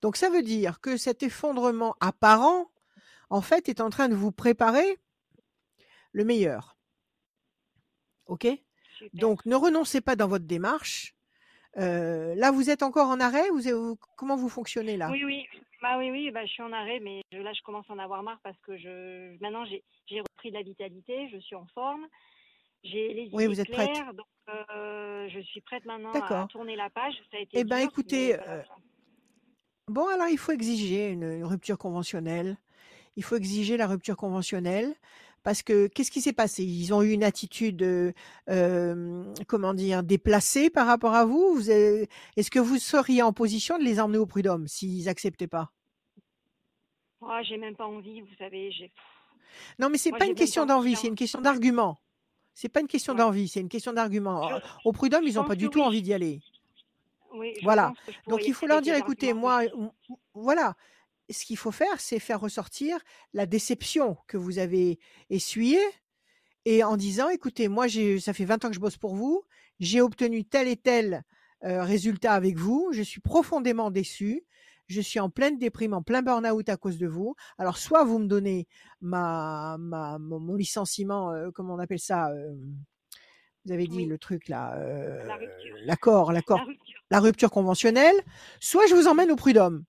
Donc 0.02 0.16
ça 0.16 0.30
veut 0.30 0.44
dire 0.44 0.80
que 0.80 0.98
cet 0.98 1.24
effondrement 1.24 1.96
apparent, 2.00 2.72
en 3.30 3.42
fait, 3.42 3.68
est 3.68 3.82
en 3.82 3.90
train 3.90 4.08
de 4.08 4.16
vous 4.16 4.32
préparer 4.32 4.98
le 6.14 6.24
meilleur. 6.24 6.78
Ok? 8.28 8.48
Super. 8.98 9.20
Donc 9.20 9.46
ne 9.46 9.56
renoncez 9.56 10.02
pas 10.02 10.16
dans 10.16 10.28
votre 10.28 10.46
démarche. 10.46 11.16
Euh, 11.78 12.34
là, 12.36 12.52
vous 12.52 12.70
êtes 12.70 12.82
encore 12.82 13.10
en 13.10 13.20
arrêt? 13.20 13.48
Vous, 13.50 13.62
vous- 13.62 14.00
Comment 14.16 14.36
vous 14.36 14.50
fonctionnez 14.50 14.98
là? 14.98 15.10
Oui, 15.12 15.24
oui. 15.24 15.48
Bah 15.82 15.98
oui, 16.00 16.10
oui, 16.10 16.32
bah, 16.32 16.46
je 16.46 16.52
suis 16.52 16.64
en 16.64 16.72
arrêt, 16.72 17.00
mais 17.00 17.22
je- 17.32 17.38
là, 17.38 17.54
je 17.54 17.62
commence 17.62 17.86
à 17.90 17.94
en 17.94 18.00
avoir 18.00 18.24
marre 18.24 18.40
parce 18.44 18.58
que 18.62 18.78
je 18.78 19.38
maintenant, 19.42 19.66
j'ai 19.66 19.84
j'ai 20.08 20.22
repris 20.22 20.50
de 20.50 20.56
la 20.56 20.64
vitalité, 20.64 21.30
je 21.30 21.38
suis 21.38 21.56
en 21.56 21.66
forme, 21.74 22.08
j'ai 22.84 23.14
les 23.14 23.24
Oui, 23.34 23.44
idées 23.44 23.48
vous 23.48 23.60
êtes 23.60 23.70
prête. 23.70 23.90
claires, 23.90 24.14
donc 24.14 24.26
euh, 24.50 25.30
je 25.30 25.40
suis 25.42 25.62
prête 25.62 25.86
maintenant 25.86 26.14
à, 26.14 26.48
tourner 26.50 26.76
la 26.76 26.90
page. 26.90 27.14
Ça 27.32 27.38
a 27.38 27.42
été 27.42 27.60
Eh 27.60 27.64
dur, 27.64 27.78
écoutez, 27.78 28.30
mais 28.30 28.34
euh, 28.34 28.64
faire. 28.64 28.78
Bon, 29.90 30.08
alors 30.08 30.28
il 30.30 30.38
faut 30.38 30.52
exiger 30.52 31.10
une, 31.12 31.24
une 31.24 31.46
rupture 31.46 31.78
conventionnelle. 31.78 32.58
Il 33.16 33.24
faut 33.24 33.36
exiger 33.36 33.78
la 33.78 33.88
rupture 33.88 34.16
conventionnelle 34.16 34.96
parce 35.48 35.64
que 35.64 35.88
qu'est-ce 35.88 36.12
qui 36.12 36.20
s'est 36.20 36.34
passé? 36.34 36.66
Ils 36.66 36.94
ont 36.94 37.02
eu 37.02 37.12
une 37.12 37.24
attitude, 37.24 37.82
euh, 37.82 38.12
euh, 38.50 39.24
comment 39.48 39.74
dire, 39.74 40.04
déplacée 40.04 40.70
par 40.70 40.86
rapport 40.88 41.14
à 41.16 41.24
vous? 41.24 41.62
Est-ce 41.70 42.52
que 42.52 42.60
vous 42.60 42.78
seriez 42.78 43.22
en 43.22 43.32
position 43.32 43.78
de 43.78 43.84
les 43.86 44.02
emmener 44.02 44.18
au 44.18 44.26
prud'homme 44.26 44.68
s'ils 44.68 45.06
n'acceptaient 45.06 45.48
pas? 45.48 45.72
Ah, 47.26 47.42
j'ai 47.44 47.56
même 47.56 47.78
pas 47.78 47.86
envie, 47.86 48.20
vous 48.20 48.36
savez. 48.38 48.72
Non, 49.80 49.90
mais 49.90 49.98
c'est 49.98 50.12
pas 50.12 50.18
j'ai 50.26 50.32
une 50.32 50.36
question 50.36 50.64
pas 50.64 50.74
d'envie, 50.74 50.90
envie. 50.90 50.96
c'est 50.98 51.08
une 51.08 51.16
question 51.16 51.40
d'argument. 51.40 51.98
C'est 52.54 52.68
pas 52.68 52.82
une 52.82 52.88
question 52.88 53.14
d'envie, 53.14 53.48
c'est 53.48 53.62
une 53.62 53.70
question 53.70 53.94
d'argument. 53.94 54.50
Je- 54.50 54.56
Au 54.84 54.92
prud'homme, 54.92 55.24
ils 55.24 55.36
n'ont 55.36 55.46
pas 55.46 55.56
du 55.56 55.70
tout 55.70 55.80
oui. 55.80 55.86
envie 55.86 56.02
d'y 56.02 56.14
aller. 56.14 56.42
Oui, 57.34 57.54
Voilà. 57.64 57.94
Donc 58.28 58.46
il 58.46 58.54
faut 58.54 58.68
leur 58.68 58.82
dire, 58.82 58.96
écoutez, 58.96 59.32
moi, 59.32 59.62
voilà, 60.34 60.76
ce 61.30 61.46
qu'il 61.46 61.58
faut 61.58 61.72
faire, 61.72 62.00
c'est 62.00 62.20
faire 62.20 62.40
ressortir 62.40 63.00
la 63.34 63.46
déception 63.46 64.18
que 64.28 64.38
vous 64.38 64.60
avez 64.60 65.00
essuyée 65.30 65.84
et 66.66 66.84
en 66.84 66.98
disant, 66.98 67.30
écoutez, 67.30 67.68
moi, 67.68 67.88
j'ai, 67.88 68.20
ça 68.20 68.34
fait 68.34 68.46
20 68.46 68.66
ans 68.66 68.70
que 68.70 68.76
je 68.76 68.80
bosse 68.80 68.98
pour 68.98 69.16
vous, 69.16 69.44
j'ai 69.80 70.02
obtenu 70.02 70.44
tel 70.44 70.68
et 70.68 70.76
tel 70.76 71.24
euh, 71.64 71.84
résultat 71.84 72.34
avec 72.34 72.58
vous, 72.58 72.90
je 72.92 73.02
suis 73.02 73.22
profondément 73.22 73.90
déçu, 73.90 74.46
je 74.88 75.02
suis 75.02 75.20
en 75.20 75.30
pleine 75.30 75.58
déprime, 75.58 75.94
en 75.94 76.02
plein 76.02 76.22
burn-out 76.22 76.70
à 76.70 76.78
cause 76.78 76.98
de 76.98 77.08
vous. 77.08 77.36
Alors, 77.58 77.78
soit 77.78 78.04
vous 78.04 78.20
me 78.20 78.28
donnez 78.28 78.68
ma, 79.02 79.78
ma, 79.80 80.18
mon, 80.20 80.56
licenciement, 80.56 81.32
euh, 81.32 81.52
comment 81.54 81.76
on 81.76 81.80
appelle 81.80 82.00
ça 82.00 82.30
euh, 82.32 82.54
Vous 83.66 83.72
avez 83.72 83.88
dit 83.88 84.00
Oui. 84.00 84.06
le 84.06 84.18
truc 84.18 84.48
là, 84.48 84.78
l'accord, 85.86 86.32
l'accord 86.32 86.62
la 87.12 87.20
rupture 87.20 87.52
conventionnelle, 87.52 88.16
soit 88.60 88.86
je 88.88 88.96
vous 88.96 89.08
emmène 89.08 89.32
au 89.32 89.36
prud'homme. 89.36 89.84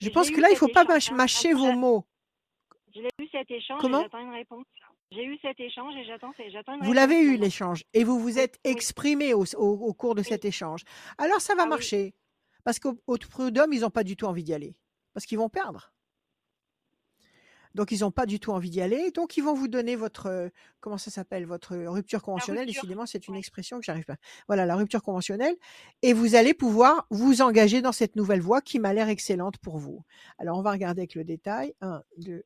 Je 0.00 0.10
pense 0.10 0.30
que 0.30 0.40
là, 0.40 0.48
il 0.48 0.52
cet 0.52 0.58
faut 0.58 0.68
pas 0.68 0.82
échange, 0.84 1.10
hein. 1.10 1.14
mâcher 1.16 1.50
Attends, 1.50 1.58
vos 1.58 1.72
mots. 1.72 2.04
J'ai 2.94 3.08
eu 3.20 3.28
cet 3.30 3.50
échange 3.50 3.80
Comment? 3.80 4.00
et 4.00 4.02
j'attends 4.04 4.20
une 4.20 4.32
réponse. 4.32 4.64
J'ai 5.12 5.24
eu 5.24 5.38
cet 5.40 5.60
échange 5.60 5.94
et 5.96 6.04
j'attends 6.04 6.32
j'attends 6.50 6.74
une 6.74 6.84
Vous 6.84 6.92
l'avez 6.92 7.20
eu, 7.20 7.36
l'échange, 7.36 7.84
et 7.94 8.02
vous 8.04 8.18
vous 8.18 8.38
êtes 8.38 8.58
oui. 8.64 8.72
exprimé 8.72 9.34
au, 9.34 9.44
au- 9.56 9.86
au 9.88 9.94
cours 9.94 10.14
de 10.14 10.20
Oui. 10.20 10.26
cet 10.28 10.44
échange. 10.44 10.82
Alors, 11.18 11.40
ça 11.40 11.54
va 11.54 11.62
Ah 11.62 11.64
oui. 11.66 11.70
marcher. 11.70 12.14
Parce 12.64 12.78
qu'au 12.80 12.98
au 13.06 13.16
prud'homme, 13.16 13.72
ils 13.72 13.80
n'ont 13.82 13.90
pas 13.90 14.02
du 14.04 14.16
tout 14.16 14.24
envie 14.26 14.42
d'y 14.42 14.52
aller. 14.52 14.74
Parce 15.14 15.24
qu'ils 15.26 15.38
vont 15.38 15.48
perdre. 15.48 15.92
Donc, 17.76 17.92
ils 17.92 18.00
n'ont 18.00 18.10
pas 18.10 18.26
du 18.26 18.40
tout 18.40 18.50
envie 18.52 18.70
d'y 18.70 18.80
aller. 18.80 19.10
Donc, 19.12 19.36
ils 19.36 19.42
vont 19.42 19.54
vous 19.54 19.68
donner 19.68 19.94
votre, 19.96 20.26
euh, 20.26 20.48
comment 20.80 20.98
ça 20.98 21.10
s'appelle, 21.10 21.46
votre 21.46 21.76
rupture 21.76 22.18
La 22.18 22.24
conventionnelle. 22.24 22.64
rupture. 22.66 22.82
Décidément, 22.82 23.06
c'est 23.06 23.28
une 23.28 23.36
expression 23.36 23.78
que 23.78 23.84
j'arrive 23.84 24.04
pas. 24.06 24.16
Voilà, 24.48 24.66
la 24.66 24.74
rupture 24.76 25.02
conventionnelle. 25.02 25.54
Et 26.02 26.12
vous 26.12 26.34
allez 26.34 26.54
pouvoir 26.54 27.06
vous 27.10 27.42
engager 27.42 27.82
dans 27.82 27.92
cette 27.92 28.16
nouvelle 28.16 28.40
voie 28.40 28.60
qui 28.62 28.78
m'a 28.80 28.92
l'air 28.92 29.08
excellente 29.08 29.58
pour 29.58 29.78
vous. 29.78 30.02
Alors, 30.38 30.58
on 30.58 30.62
va 30.62 30.72
regarder 30.72 31.02
avec 31.02 31.14
le 31.14 31.22
détail. 31.24 31.74
1, 31.82 32.02
2, 32.18 32.42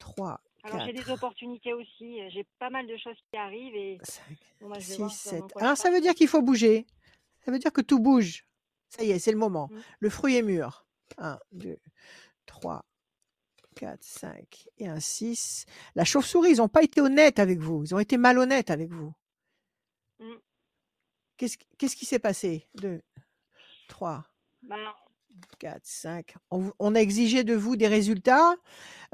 3, 0.00 0.40
Alors 0.64 0.84
j'ai 0.86 0.92
des 0.92 0.98
4, 0.98 1.12
opportunités 1.12 1.72
aussi. 1.72 2.20
euh, 2.20 2.28
J'ai 2.30 2.44
pas 2.58 2.70
mal 2.70 2.86
de 2.86 2.96
choses 2.96 3.16
qui 3.30 3.36
arrivent 3.38 3.76
et 3.76 3.98
5, 4.02 4.22
bon, 4.60 4.68
bah, 4.68 4.78
je 4.80 4.86
vais 4.88 4.94
6, 4.94 4.96
voir 4.98 5.08
dans 5.08 5.14
7. 5.14 5.40
quoi 5.40 5.48
je 5.54 5.64
Alors, 5.64 5.76
ça 5.76 5.90
veut 5.90 6.00
dire 6.00 6.14
qu'il 6.14 6.28
faut 6.28 6.42
bouger. 6.42 6.86
Ça 7.44 7.52
veut 7.52 7.58
dire 7.58 7.72
que 7.72 7.80
tout 7.82 8.00
bouge. 8.00 8.44
Ça 8.88 9.04
y 9.04 9.10
est, 9.12 9.18
c'est 9.18 9.32
le 9.32 9.38
moment. 9.38 9.68
Mm. 9.70 9.78
Le 10.00 10.10
fruit 10.10 10.36
est 10.36 10.42
mûr. 10.42 10.84
1, 11.18 11.38
2, 11.52 11.78
3, 12.46 12.84
4, 13.74 14.02
5 14.02 14.68
et 14.78 14.88
un 14.88 15.00
6. 15.00 15.66
La 15.94 16.04
chauve-souris, 16.04 16.52
ils 16.52 16.56
n'ont 16.58 16.68
pas 16.68 16.82
été 16.82 17.00
honnêtes 17.00 17.38
avec 17.38 17.58
vous. 17.58 17.84
Ils 17.84 17.94
ont 17.94 17.98
été 17.98 18.16
malhonnêtes 18.16 18.70
avec 18.70 18.90
vous. 18.90 19.12
Mm. 20.18 20.34
Qu'est-ce 21.36 21.96
qui 21.96 22.04
s'est 22.06 22.18
passé? 22.18 22.68
2, 22.76 23.02
3, 23.88 24.24
Ben, 24.62 24.76
4, 25.58 25.80
5. 25.84 26.34
On, 26.50 26.94
a 26.94 27.00
exigé 27.00 27.44
de 27.44 27.54
vous 27.54 27.76
des 27.76 27.88
résultats, 27.88 28.54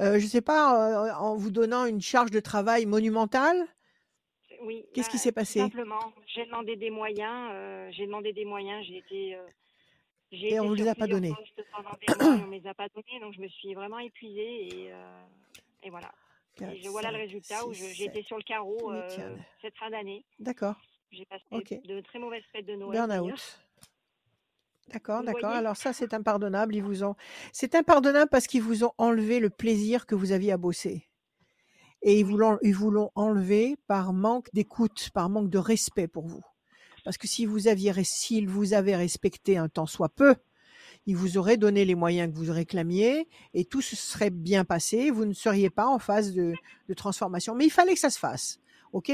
euh, 0.00 0.19
je 0.19 0.25
ne 0.25 0.31
sais 0.31 0.43
pas, 0.43 1.09
euh, 1.09 1.14
en 1.14 1.35
vous 1.37 1.50
donnant 1.50 1.87
une 1.87 2.02
charge 2.02 2.31
de 2.31 2.40
travail 2.40 2.87
monumentale? 2.87 3.67
oui. 4.62 4.85
Qu'est-ce 4.93 5.09
qui 5.09 5.17
bah, 5.17 5.23
s'est 5.23 5.31
tout 5.31 5.35
passé? 5.37 5.61
Simplement, 5.61 6.12
j'ai 6.26 6.45
demandé 6.45 6.76
des 6.76 6.90
moyens. 6.90 7.50
euh, 7.52 7.88
j'ai 7.93 8.07
demandé 8.07 8.33
des 8.33 8.45
moyens. 8.45 8.85
J'ai 8.87 8.99
été. 8.99 9.38
J'ai 10.32 10.54
Et 10.54 10.60
on 10.60 10.68
vous 10.68 10.75
les 10.75 10.88
a 10.88 10.94
pas 10.94 11.06
donnés. 11.08 11.32
on 12.20 12.46
me 12.46 12.52
les 12.56 12.66
a 12.66 12.75
pas 12.75 12.88
donnés, 12.88 13.20
donc 13.20 13.34
je 13.34 13.40
me 13.40 13.49
suis 13.49 13.75
vraiment 13.75 13.99
épuisée 13.99 14.68
et, 14.68 14.92
euh, 14.92 15.22
et 15.82 15.90
voilà. 15.90 16.12
Et 16.60 16.82
je 16.82 16.88
voilà 16.88 17.10
le 17.10 17.16
cinq, 17.16 17.22
résultat 17.22 17.66
où 17.66 17.72
je- 17.72 17.84
j'ai 17.94 18.04
été 18.04 18.22
sur 18.22 18.37
le 18.37 18.42
carreau 18.42 18.92
euh, 18.92 19.37
cette 19.62 19.76
fin 19.76 19.90
d'année. 19.90 20.25
D'accord. 20.38 20.76
J'ai 21.10 21.25
passé 21.26 21.44
de 21.84 22.00
très 22.02 22.18
mauvaises 22.18 22.44
fêtes 22.52 22.66
de 22.66 22.75
Noël. 22.75 23.06
Burn-out. 23.08 23.60
D'accord, 24.88 25.20
Vous 25.20 25.26
d'accord. 25.26 25.50
Alors 25.50 25.76
ça, 25.76 25.92
c'est 25.92 26.14
impardonnable. 26.14 26.75
Ils 26.76 26.82
vous 26.82 27.02
ont, 27.04 27.14
c'est 27.52 27.75
impardonnable 27.75 28.28
parce 28.30 28.46
qu'ils 28.46 28.62
vous 28.62 28.84
ont 28.84 28.92
enlevé 28.99 29.40
le 29.40 29.50
plaisir 29.50 30.06
que 30.06 30.14
vous 30.14 30.32
aviez 30.32 30.52
à 30.52 30.56
bosser. 30.58 31.08
Et 32.02 32.18
ils 32.18 32.25
vous 32.25 32.37
l'ont, 32.37 32.58
ils 32.62 32.75
vous 32.75 32.90
l'ont 32.90 33.10
enlevé 33.14 33.76
par 33.87 34.12
manque 34.12 34.49
d'écoute, 34.52 35.10
par 35.12 35.28
manque 35.28 35.50
de 35.50 35.58
respect 35.58 36.08
pour 36.08 36.26
vous. 36.26 36.42
Parce 37.04 37.19
que 37.19 37.26
si 37.26 37.47
vous 37.47 37.69
aviez, 37.69 37.92
s'ils 38.04 38.49
vous 38.49 38.75
avaient 38.75 38.97
respecté 38.97 39.57
un 39.57 39.69
temps 39.69 39.87
soit 39.87 40.09
peu, 40.09 40.35
ils 41.07 41.16
vous 41.16 41.38
auraient 41.38 41.57
donné 41.57 41.85
les 41.85 41.95
moyens 41.95 42.33
que 42.33 42.38
vous 42.38 42.52
réclamiez 42.52 43.28
et 43.54 43.64
tout 43.64 43.80
se 43.80 43.97
serait 43.97 44.30
bien 44.30 44.64
passé. 44.64 45.11
Vous 45.11 45.25
ne 45.25 45.33
seriez 45.33 45.71
pas 45.71 45.87
en 45.87 45.99
phase 45.99 46.33
de, 46.33 46.54
transformation. 46.97 47.54
Mais 47.54 47.66
il 47.66 47.71
fallait 47.71 47.95
que 47.95 48.00
ça 48.00 48.11
se 48.11 48.19
fasse. 48.19 48.61
OK? 48.92 49.12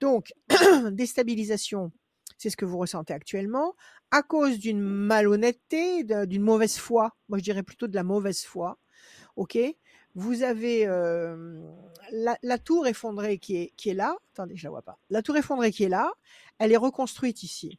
Donc, 0.00 0.32
déstabilisation, 0.92 1.92
c'est 2.38 2.50
ce 2.50 2.56
que 2.56 2.64
vous 2.64 2.78
ressentez 2.78 3.12
actuellement, 3.12 3.74
à 4.10 4.22
cause 4.22 4.58
d'une 4.58 4.80
malhonnêteté, 4.80 6.04
d'une 6.04 6.42
mauvaise 6.42 6.78
foi. 6.78 7.16
Moi, 7.28 7.38
je 7.38 7.44
dirais 7.44 7.62
plutôt 7.62 7.88
de 7.88 7.94
la 7.94 8.04
mauvaise 8.04 8.42
foi. 8.42 8.78
OK? 9.36 9.58
Vous 10.14 10.42
avez 10.42 10.86
euh, 10.86 11.60
la, 12.10 12.36
la 12.42 12.58
tour 12.58 12.86
effondrée 12.86 13.38
qui 13.38 13.56
est, 13.56 13.72
qui 13.76 13.90
est 13.90 13.94
là. 13.94 14.16
Attendez, 14.32 14.56
je 14.56 14.64
la 14.64 14.70
vois 14.70 14.82
pas. 14.82 14.98
La 15.10 15.22
tour 15.22 15.36
effondrée 15.36 15.70
qui 15.70 15.84
est 15.84 15.88
là, 15.88 16.12
elle 16.58 16.72
est 16.72 16.76
reconstruite 16.76 17.42
ici. 17.42 17.78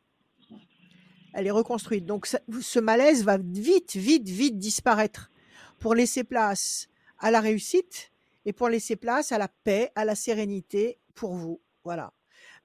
Elle 1.33 1.47
est 1.47 1.51
reconstruite. 1.51 2.05
Donc, 2.05 2.25
ça- 2.25 2.41
ce 2.61 2.79
malaise 2.79 3.23
va 3.23 3.37
vite, 3.37 3.95
vite, 3.95 4.27
vite 4.27 4.57
disparaître 4.57 5.31
pour 5.79 5.95
laisser 5.95 6.23
place 6.23 6.87
à 7.19 7.29
la 7.29 7.41
réussite 7.41 8.11
et 8.45 8.53
pour 8.53 8.69
laisser 8.69 8.95
place 8.95 9.31
à 9.31 9.37
la 9.37 9.47
paix, 9.47 9.91
à 9.95 10.05
la 10.05 10.15
sérénité 10.15 10.97
pour 11.13 11.35
vous. 11.35 11.61
Voilà. 11.83 12.13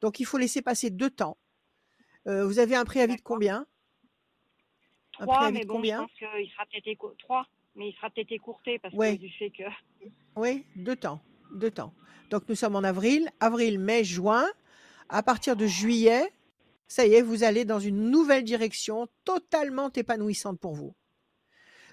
Donc, 0.00 0.20
il 0.20 0.24
faut 0.26 0.38
laisser 0.38 0.62
passer 0.62 0.90
deux 0.90 1.10
temps. 1.10 1.36
Euh, 2.26 2.46
vous 2.46 2.58
avez 2.58 2.76
un 2.76 2.84
préavis 2.84 3.16
de 3.16 3.22
combien? 3.22 3.66
Un 5.18 5.24
Trois, 5.26 5.36
préavis 5.38 5.54
mais 5.58 5.60
de 5.62 5.66
bon, 5.66 5.74
je 5.74 5.76
combien? 5.78 5.98
pense 6.02 6.12
qu'il 6.12 6.50
sera 6.50 6.64
peut-être 6.66 6.86
éco... 6.86 7.14
trois, 7.18 7.46
mais 7.74 7.88
il 7.88 7.94
sera 7.94 8.10
peut-être 8.10 8.32
écourté 8.32 8.78
parce 8.78 8.94
que 8.94 9.16
du 9.18 9.30
fait 9.30 9.50
que 9.50 9.62
oui, 10.36 10.64
deux 10.76 10.96
temps. 10.96 11.20
Deux 11.54 11.70
temps. 11.70 11.92
Donc, 12.30 12.48
nous 12.48 12.54
sommes 12.54 12.74
en 12.76 12.82
avril, 12.84 13.28
avril, 13.40 13.78
mai, 13.78 14.02
juin. 14.04 14.46
À 15.08 15.22
partir 15.22 15.56
de 15.56 15.66
juillet, 15.66 16.32
ça 16.88 17.06
y 17.06 17.14
est, 17.14 17.22
vous 17.22 17.44
allez 17.44 17.64
dans 17.64 17.78
une 17.78 18.10
nouvelle 18.10 18.44
direction 18.44 19.06
totalement 19.24 19.90
épanouissante 19.92 20.58
pour 20.58 20.74
vous. 20.74 20.94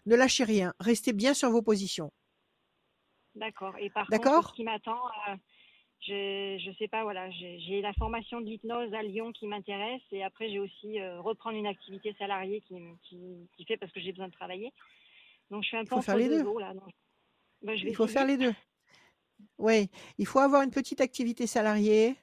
Ne 0.05 0.15
lâchez 0.15 0.43
rien. 0.43 0.73
Restez 0.79 1.13
bien 1.13 1.33
sur 1.33 1.51
vos 1.51 1.61
positions. 1.61 2.11
D'accord. 3.35 3.75
Et 3.79 3.89
par 3.89 4.07
contre, 4.07 4.49
ce 4.49 4.55
qui 4.55 4.63
m'attend, 4.63 4.97
euh, 5.29 5.35
je 6.01 6.57
je 6.65 6.71
sais 6.77 6.87
pas, 6.87 7.03
voilà, 7.03 7.29
j'ai 7.31 7.81
la 7.81 7.93
formation 7.93 8.41
de 8.41 8.45
l'hypnose 8.45 8.93
à 8.93 9.03
Lyon 9.03 9.31
qui 9.31 9.47
m'intéresse 9.47 10.01
et 10.11 10.23
après 10.23 10.49
j'ai 10.49 10.59
aussi 10.59 10.99
euh, 10.99 11.21
reprendre 11.21 11.57
une 11.57 11.67
activité 11.67 12.13
salariée 12.17 12.61
qui, 12.67 12.73
me- 12.73 12.95
qui, 13.03 13.47
qui 13.55 13.65
fait 13.65 13.77
parce 13.77 13.91
que 13.91 14.01
j'ai 14.01 14.11
besoin 14.11 14.27
de 14.27 14.33
travailler. 14.33 14.73
Donc 15.51 15.61
je 15.63 15.67
suis 15.67 15.77
un 15.77 15.81
Il 15.81 15.87
peu 15.87 15.95
faut 15.95 16.01
faire 16.01 16.17
les 16.17 16.29
deux 16.29 16.43
là. 16.59 16.73
Ben, 17.61 17.77
je 17.77 17.83
vais 17.83 17.89
Il 17.91 17.95
faut 17.95 18.07
faire 18.07 18.23
essayer. 18.23 18.37
les 18.37 18.45
deux. 18.47 18.55
Oui, 19.57 19.89
il 20.17 20.25
faut 20.27 20.39
avoir 20.39 20.61
une 20.63 20.71
petite 20.71 21.01
activité 21.01 21.45
salariée 21.47 22.15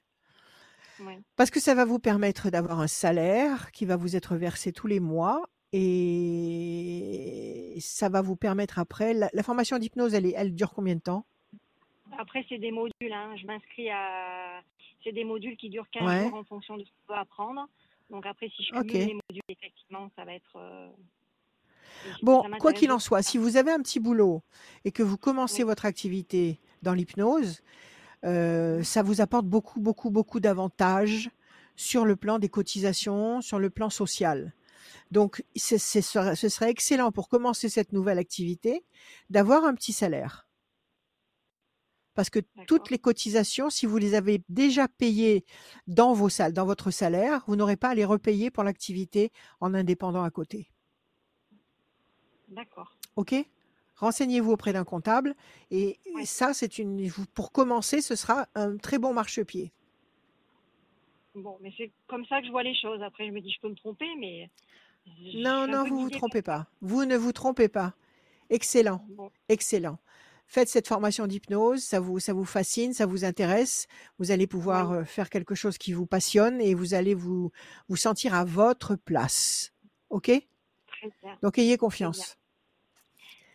Ouais. 1.01 1.19
parce 1.37 1.51
que 1.51 1.61
ça 1.61 1.75
va 1.77 1.85
vous 1.85 2.01
permettre 2.01 2.51
d'avoir 2.51 2.81
un 2.81 2.89
salaire 2.89 3.71
qui 3.71 3.85
va 3.87 3.95
vous 3.97 4.17
être 4.17 4.35
versé 4.37 4.73
tous 4.73 4.89
les 4.89 4.99
mois 4.99 5.49
et 5.73 7.77
ça 7.81 8.09
va 8.09 8.21
vous 8.23 8.35
permettre 8.37 8.79
après. 8.81 9.15
La, 9.15 9.29
la 9.33 9.43
formation 9.45 9.79
d'hypnose, 9.79 10.15
elle, 10.15 10.55
dure 10.55 10.73
combien 10.73 10.97
de 10.97 11.01
temps? 11.01 11.25
Après 12.19 12.45
c'est 12.49 12.59
des 12.59 12.73
modules, 12.73 13.13
hein. 13.13 13.37
Je 13.37 13.47
m'inscris 13.47 13.91
à, 13.91 14.61
c'est 15.05 15.13
des 15.13 15.25
modules 15.25 15.57
qui 15.57 15.69
durent 15.71 15.89
15 15.91 16.03
Ouais, 16.05 16.29
jours 16.29 16.35
en 16.39 16.45
fonction 16.45 16.77
de 16.77 16.83
ce 16.85 16.91
qu'on 16.91 17.13
peut 17.15 17.19
apprendre. 17.19 17.69
Donc 18.11 18.27
après 18.27 18.49
si 18.49 18.65
je 18.65 18.71
cumule 18.73 18.93
les 19.07 19.15
modules, 19.15 19.43
effectivement, 19.49 20.11
ça 20.17 20.25
va 20.25 20.35
être, 20.35 20.57
euh, 20.57 20.89
Bon, 22.23 22.43
quoi 22.59 22.73
qu'il 22.73 22.91
en 22.93 22.99
soit, 22.99 23.23
si 23.23 23.39
vous 23.39 23.57
avez 23.57 23.73
un 23.73 23.81
petit 23.81 24.01
boulot 24.01 24.43
et 24.85 24.93
que 24.93 25.03
vous 25.03 25.17
commencez 25.17 25.63
Oui. 25.63 25.69
votre 25.69 25.85
activité 25.85 26.61
dans 26.83 26.93
l'hypnose, 26.95 27.63
euh, 28.25 28.83
ça 28.83 29.03
vous 29.03 29.21
apporte 29.21 29.47
beaucoup, 29.47 29.81
beaucoup, 29.81 30.11
beaucoup 30.11 30.41
d'avantages 30.41 31.31
sur 31.77 32.05
le 32.05 32.17
plan 32.17 32.39
des 32.39 32.49
cotisations, 32.49 33.41
sur 33.41 33.59
le 33.59 33.71
plan 33.71 33.91
social. 33.91 34.53
Donc, 35.11 35.45
ce 35.57 35.79
serait 35.79 36.37
ce 36.37 36.49
serait 36.49 36.71
excellent 36.71 37.13
pour 37.13 37.29
commencer 37.29 37.69
cette 37.69 37.93
nouvelle 37.93 38.19
activité 38.19 38.85
d'avoir 39.31 39.65
un 39.65 39.75
petit 39.75 39.93
salaire. 39.93 40.49
Parce 42.15 42.31
que 42.31 42.41
toutes 42.67 42.91
les 42.91 42.99
cotisations, 42.99 43.71
si 43.71 43.87
vous 43.87 43.97
les 43.97 44.15
avez 44.15 44.43
déjà 44.49 44.89
payées 44.89 45.45
dans 45.87 46.13
vos 46.15 46.29
salles, 46.29 46.53
dans 46.53 46.67
votre 46.67 46.91
salaire, 46.91 47.45
vous 47.47 47.55
n'aurez 47.55 47.77
pas 47.77 47.91
à 47.91 47.95
les 47.95 48.05
repayer 48.05 48.51
pour 48.51 48.65
l'activité 48.65 49.31
en 49.61 49.73
indépendant 49.73 50.25
à 50.25 50.31
côté. 50.31 50.69
D'accord. 52.49 52.97
OK 53.17 53.35
Renseignez-vous 53.97 54.53
auprès 54.53 54.73
d'un 54.73 54.85
comptable 54.85 55.35
et 55.73 55.99
ça, 56.25 56.55
c'est 56.55 56.79
une 56.79 57.09
vous- 57.09 57.27
pour 57.35 57.51
commencer, 57.51 58.01
ce 58.01 58.15
sera 58.15 58.47
un 58.55 58.77
très 58.77 58.99
bon 58.99 59.13
marchepied. 59.13 59.73
Bon, 61.35 61.59
mais 61.61 61.73
c'est 61.77 61.91
comme 62.07 62.25
ça 62.27 62.41
que 62.41 62.47
je 62.47 62.51
vois 62.53 62.63
les 62.63 62.75
choses. 62.77 63.03
Après, 63.03 63.27
je 63.27 63.33
me 63.33 63.41
dis, 63.41 63.51
je 63.51 63.61
peux 63.61 63.69
me 63.69 63.75
tromper, 63.75 64.07
mais 64.19 64.51
Non, 65.35 65.67
non, 65.67 65.85
vous 65.85 65.99
vous 66.01 66.07
guidée 66.07 66.21
comme 66.21 66.31
trompez 66.31 66.43
pas. 66.43 66.67
Vous 66.81 67.05
ne 67.05 67.17
vous 67.17 67.33
trompez 67.33 67.69
pas. 67.69 67.95
Excellent, 68.51 69.05
Bon, 69.11 69.31
excellent. 69.49 69.99
Faites 70.47 70.69
cette 70.69 70.89
formation 70.89 71.27
d'hypnose, 71.27 71.83
ça 71.83 72.01
vous, 72.01 72.19
ça 72.21 72.33
vous 72.33 72.47
fascine, 72.47 72.95
ça 72.95 73.05
vous 73.05 73.25
intéresse. 73.25 73.87
Vous 74.19 74.31
allez 74.31 74.47
pouvoir 74.47 74.91
oui, 74.93 74.97
euh, 74.99 75.05
faire 75.05 75.29
quelque 75.29 75.55
chose 75.55 75.77
qui 75.77 75.93
vous 75.93 76.07
passionne 76.07 76.61
et 76.61 76.75
vous 76.75 76.95
allez 76.95 77.15
vous, 77.15 77.53
vous 77.89 77.97
sentir 77.97 78.33
à 78.35 78.45
votre 78.45 78.95
place. 78.97 79.75
OK? 80.09 80.31
Très 81.01 81.11
bien, 81.23 81.39
Donc 81.43 81.59
ayez 81.59 81.77
confiance. 81.77 82.37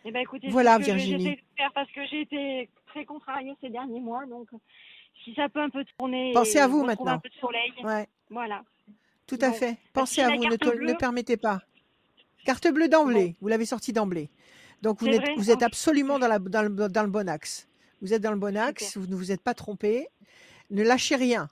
Eh 0.04 0.10
ben, 0.12 0.20
écoutez, 0.20 0.48
Voilà, 0.50 0.78
Virginie. 0.78 1.36
de 1.36 1.40
faire 1.56 1.72
parce 1.74 1.90
que 1.92 2.04
j'ai 2.06 2.20
été 2.22 2.68
très 2.88 3.04
contrariée 3.04 3.54
ces 3.60 3.70
derniers 3.70 4.00
mois. 4.00 4.26
Donc, 4.26 4.48
si 5.24 5.34
ça 5.34 5.48
peut 5.48 5.60
un 5.60 5.70
peu 5.70 5.84
tourner 5.98 6.32
Pensez 6.34 6.58
à 6.58 6.66
vous 6.66 6.82
retrouver 6.82 6.92
un 7.10 7.12
maintenant. 7.14 7.20
peu 7.20 7.28
de 7.30 7.34
soleil, 7.36 7.72
Ouais, 7.82 8.06
voilà. 8.28 8.62
tout 9.26 9.38
à 9.40 9.48
Bon, 9.48 9.54
fait. 9.54 9.78
Pensez 9.94 10.20
à 10.20 10.28
vous, 10.28 10.44
ne, 10.44 10.56
te- 10.56 10.66
ne 10.68 10.72
bleue, 10.72 10.94
permettez 10.98 11.36
pas. 11.38 11.60
Carte 12.44 12.68
bleue 12.68 12.88
bon, 12.88 13.04
d'emblée, 13.04 13.36
vous 13.40 13.48
l'avez 13.48 13.64
sortie 13.64 13.94
d'emblée. 13.94 14.28
Donc 14.82 15.00
vous 15.00 15.08
êtes, 15.08 15.22
vrai, 15.22 15.34
vous 15.36 15.50
êtes 15.50 15.62
absolument 15.62 16.18
dans, 16.18 16.28
la, 16.28 16.38
dans, 16.38 16.60
le, 16.62 16.68
dans 16.90 17.02
le 17.02 17.08
bon 17.08 17.26
axe. 17.26 17.66
Vous 18.02 18.12
êtes 18.12 18.20
dans 18.20 18.32
le 18.32 18.36
bon 18.36 18.54
axe, 18.58 18.98
vous 18.98 19.06
ne 19.06 19.16
vous 19.16 19.32
êtes 19.32 19.40
pas 19.40 19.54
trompé. 19.54 20.08
Ne 20.70 20.82
lâchez 20.82 21.16
rien. 21.16 21.48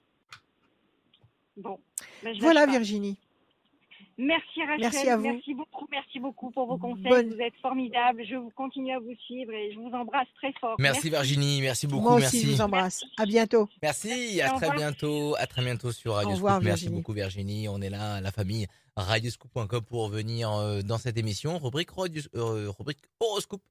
Bon, 1.57 1.79
ben, 2.23 2.37
Voilà. 2.41 2.67
Virginie. 2.67 3.19
Merci 4.19 4.61
Merci 4.79 4.85
Rachel, 4.97 5.09
à 5.09 5.17
vous. 5.17 5.23
merci 5.23 5.55
beaucoup, 5.55 5.87
merci 5.91 6.21
beaucoup 6.21 6.51
pour 6.51 6.67
vos 6.67 6.77
conseils. 6.79 7.03
Bonne. 7.09 7.29
Vous 7.35 7.41
êtes 7.41 7.55
formidables. 7.63 8.25
Je 8.29 8.37
vous 8.37 8.51
continue 8.51 8.93
à 8.93 8.99
vous 9.01 9.15
suivre 9.27 9.53
et 9.53 9.73
je 9.73 9.79
vous 9.79 9.91
embrasse 9.93 10.29
très 10.37 10.53
fort. 10.61 10.77
Merci 10.79 10.97
Merci. 10.97 11.11
Virginie, 11.11 11.61
merci 11.61 11.87
beaucoup, 11.87 12.03
Moi 12.03 12.15
aussi, 12.17 12.27
je 12.41 12.47
merci. 12.47 12.47
vous 12.47 12.61
embrasse. 12.61 13.03
Merci. 13.03 13.15
À 13.19 13.27
bientôt. 13.27 13.69
Merci, 13.83 14.09
Merci. 14.09 14.41
à 14.43 14.51
très 14.51 14.71
bientôt, 14.77 15.35
à 15.39 15.47
très 15.47 15.63
bientôt 15.63 15.93
sur 15.93 16.15
Radio 16.15 16.31
revoir, 16.33 16.55
Scoop. 16.57 16.65
Merci 16.65 16.81
Virginie. 16.85 17.01
beaucoup 17.01 17.13
Virginie, 17.13 17.69
on 17.69 17.81
est 17.81 17.91
là, 17.91 18.21
la 18.21 18.31
famille 18.33 18.67
radioscoop.com 18.97 19.83
pour 19.85 20.09
venir 20.09 20.51
euh, 20.53 20.83
dans 20.83 20.99
cette 20.99 21.17
émission, 21.17 21.59
rubrique, 21.59 21.91
radio- 21.91 22.23
euh, 22.35 22.71
rubrique 22.79 22.99
horoscope. 23.21 23.63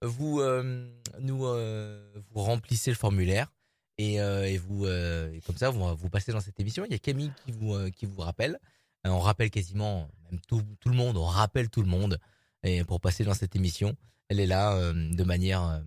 Vous 0.00 0.40
euh, 0.40 0.88
nous 1.20 1.44
euh, 1.46 2.02
vous 2.32 2.40
remplissez 2.42 2.90
le 2.90 2.96
formulaire 2.96 3.52
et, 3.98 4.20
euh, 4.20 4.44
et 4.48 4.56
vous 4.58 4.84
euh, 4.86 5.32
et 5.32 5.40
comme 5.42 5.56
ça 5.56 5.70
vous, 5.70 5.94
vous 5.94 6.08
passez 6.08 6.32
dans 6.32 6.40
cette 6.40 6.58
émission. 6.58 6.84
Il 6.84 6.90
y 6.90 6.94
a 6.94 6.98
Camille 6.98 7.30
qui 7.44 7.52
vous 7.52 7.74
euh, 7.74 7.90
qui 7.90 8.06
vous 8.06 8.20
rappelle. 8.20 8.58
Euh, 9.06 9.10
on 9.10 9.18
rappelle 9.20 9.50
quasiment 9.50 10.08
même 10.30 10.40
tout, 10.48 10.62
tout 10.80 10.88
le 10.88 10.94
monde, 10.96 11.16
on 11.16 11.24
rappelle 11.24 11.68
tout 11.68 11.82
le 11.82 11.88
monde 11.88 12.18
et 12.62 12.84
pour 12.84 13.00
passer 13.00 13.24
dans 13.24 13.34
cette 13.34 13.56
émission. 13.56 13.96
Elle 14.28 14.40
est 14.40 14.46
là 14.46 14.74
euh, 14.74 14.92
de 14.94 15.24
manière 15.24 15.62
euh, 15.64 15.80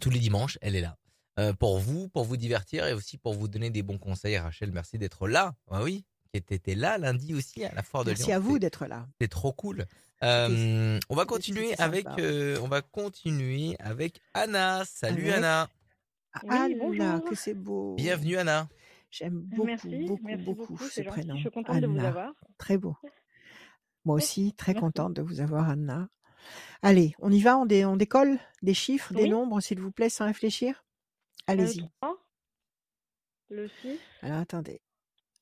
tous 0.00 0.10
les 0.10 0.18
dimanches, 0.20 0.58
elle 0.62 0.76
est 0.76 0.80
là. 0.80 0.96
Euh, 1.38 1.52
pour 1.52 1.78
vous, 1.78 2.08
pour 2.08 2.24
vous 2.24 2.36
divertir 2.38 2.86
et 2.86 2.94
aussi 2.94 3.18
pour 3.18 3.34
vous 3.34 3.46
donner 3.48 3.68
des 3.70 3.82
bons 3.82 3.98
conseils. 3.98 4.38
Rachel, 4.38 4.72
merci 4.72 4.96
d'être 4.96 5.28
là. 5.28 5.54
Ah 5.70 5.82
oui, 5.82 6.04
qui 6.32 6.38
était 6.38 6.74
là 6.74 6.96
lundi 6.96 7.34
aussi 7.34 7.62
à 7.64 7.74
la 7.74 7.82
foire 7.82 8.04
de 8.04 8.10
Merci 8.10 8.26
Lyon. 8.26 8.36
à 8.36 8.38
vous 8.38 8.58
d'être 8.58 8.86
là. 8.86 9.06
C'est 9.20 9.28
trop 9.28 9.52
cool. 9.52 9.84
Euh, 10.22 10.98
on 11.10 11.14
va 11.14 11.26
continuer 11.26 11.74
avec, 11.78 12.04
sympa. 12.08 12.22
euh, 12.22 12.58
on 12.62 12.68
va 12.68 12.80
continuer 12.80 13.76
avec 13.80 14.20
Anna. 14.32 14.84
Salut 14.86 15.24
Avec 15.28 15.34
Anna. 15.38 15.68
Oui, 16.44 16.56
Anna, 16.56 16.74
bonjour. 16.78 17.24
que 17.30 17.34
c'est 17.34 17.52
beau. 17.54 17.94
Bienvenue 17.96 18.38
Anna. 18.38 18.66
J'aime 19.16 19.40
beaucoup, 19.40 19.64
Merci, 19.64 19.88
beaucoup, 20.06 20.22
merci 20.24 20.44
beaucoup 20.44 20.72
beaucoup, 20.74 20.84
ce 20.84 21.02
gentil. 21.02 21.08
prénom. 21.08 21.34
Je 21.36 21.40
suis 21.40 21.50
contente 21.50 21.80
de 21.80 21.86
vous 21.86 21.96
Anna. 21.96 22.08
avoir. 22.08 22.32
Très 22.58 22.76
beau. 22.76 22.96
Moi 24.04 24.16
aussi, 24.16 24.52
très 24.54 24.72
Merci. 24.74 24.80
contente 24.84 25.14
de 25.14 25.22
vous 25.22 25.40
avoir, 25.40 25.70
Anna. 25.70 26.08
Allez, 26.82 27.14
on 27.18 27.32
y 27.32 27.40
va, 27.40 27.56
on, 27.56 27.64
dé- 27.64 27.86
on 27.86 27.96
décolle 27.96 28.38
des 28.62 28.74
chiffres, 28.74 29.14
des 29.14 29.22
Oui. 29.22 29.30
nombres, 29.30 29.60
s'il 29.60 29.80
vous 29.80 29.90
plaît, 29.90 30.10
sans 30.10 30.26
réfléchir? 30.26 30.84
Le 31.48 31.52
Allez-y. 31.52 31.88
3, 32.00 32.18
le 33.48 33.68
6, 33.68 33.98
Alors, 34.20 34.38
attendez. 34.38 34.82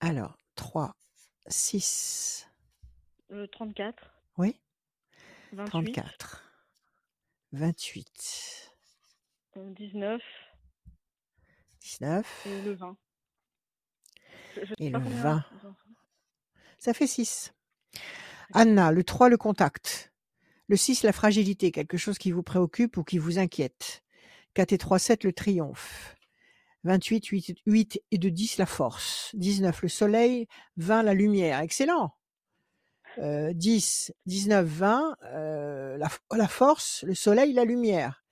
Alors, 0.01 0.39
3, 0.55 0.95
6, 1.49 2.49
le 3.29 3.49
34, 3.49 4.15
Oui 4.39 4.61
28, 5.53 5.71
34. 5.71 6.53
28. 7.53 8.71
euh, 9.57 9.71
19 9.71 10.23
19. 11.81 12.47
et 12.47 12.63
le 12.63 12.75
20. 12.75 12.97
Je, 14.63 14.75
Et 14.79 14.91
le 14.91 14.99
combien 14.99 15.23
20. 15.23 15.45
ils 15.53 15.67
en 15.67 15.73
font. 15.73 15.95
Ça 16.79 16.95
fait 16.95 17.07
6. 17.07 17.53
Anna, 18.53 18.93
le 18.93 19.05
3, 19.05 19.29
le 19.29 19.37
contact. 19.37 20.13
Le 20.69 20.77
6, 20.77 21.03
la 21.03 21.13
fragilité, 21.13 21.73
quelque 21.73 21.97
chose 21.97 22.19
qui 22.19 22.31
vous 22.31 22.43
préoccupe 22.43 22.97
ou 22.97 23.05
qui 23.05 23.19
vous 23.19 23.39
inquiète. 23.39 24.03
4 24.55 24.73
et 24.73 24.79
3, 24.79 24.99
7, 24.99 25.25
le 25.25 25.33
triomphe. 25.33 26.15
28, 26.85 27.27
8, 27.27 27.59
8 27.67 28.03
et 28.11 28.19
2, 28.19 28.31
10, 28.31 28.59
la 28.59 28.67
force. 28.67 29.31
19, 29.35 29.83
le 29.83 29.89
soleil. 29.89 30.47
20, 30.77 31.03
la 31.03 31.15
lumière. 31.15 31.61
Excellent. 31.61 32.15
Euh, 33.19 33.53
10, 33.53 34.13
19, 34.27 34.67
20, 34.67 35.17
euh, 35.25 35.97
la, 35.97 36.09
la 36.33 36.49
force, 36.49 37.05
le 37.05 37.15
soleil, 37.15 37.53
la 37.53 37.65
lumière. 37.65 38.24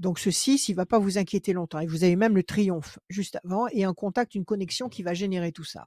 Donc 0.00 0.18
ce 0.18 0.30
6, 0.30 0.70
il 0.70 0.74
va 0.74 0.86
pas 0.86 0.98
vous 0.98 1.18
inquiéter 1.18 1.52
longtemps. 1.52 1.78
Et 1.78 1.86
vous 1.86 2.04
avez 2.04 2.16
même 2.16 2.34
le 2.34 2.42
triomphe 2.42 2.98
juste 3.10 3.38
avant 3.44 3.68
et 3.68 3.84
un 3.84 3.92
contact, 3.92 4.34
une 4.34 4.46
connexion 4.46 4.88
qui 4.88 5.02
va 5.02 5.12
générer 5.12 5.52
tout 5.52 5.64
ça. 5.64 5.86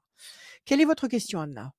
Quelle 0.65 0.82
est 0.82 0.86
votre 0.86 1.08
question, 1.08 1.39
Anna? 1.39 1.74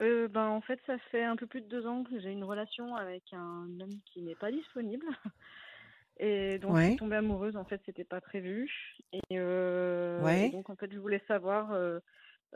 Euh, 0.00 0.26
ben, 0.26 0.48
en 0.48 0.62
fait, 0.62 0.80
ça 0.86 0.98
fait 1.10 1.22
un 1.22 1.36
peu 1.36 1.46
plus 1.46 1.60
de 1.60 1.68
deux 1.68 1.86
ans 1.86 2.02
que 2.02 2.18
j'ai 2.18 2.30
une 2.30 2.44
relation 2.44 2.96
avec 2.96 3.22
un 3.32 3.68
homme 3.78 4.00
qui 4.06 4.22
n'est 4.22 4.34
pas 4.34 4.50
disponible. 4.50 5.06
Et 6.18 6.58
donc, 6.58 6.76
je 6.76 6.86
suis 6.86 6.96
tombée 6.96 7.16
amoureuse, 7.16 7.56
en 7.56 7.64
fait, 7.64 7.80
c'était 7.84 8.04
pas 8.04 8.20
prévu. 8.20 8.70
Et, 9.12 9.20
euh, 9.32 10.26
et 10.28 10.50
donc, 10.50 10.70
en 10.70 10.76
fait, 10.76 10.90
je 10.92 10.98
voulais 10.98 11.22
savoir 11.26 11.72
euh, 11.72 11.98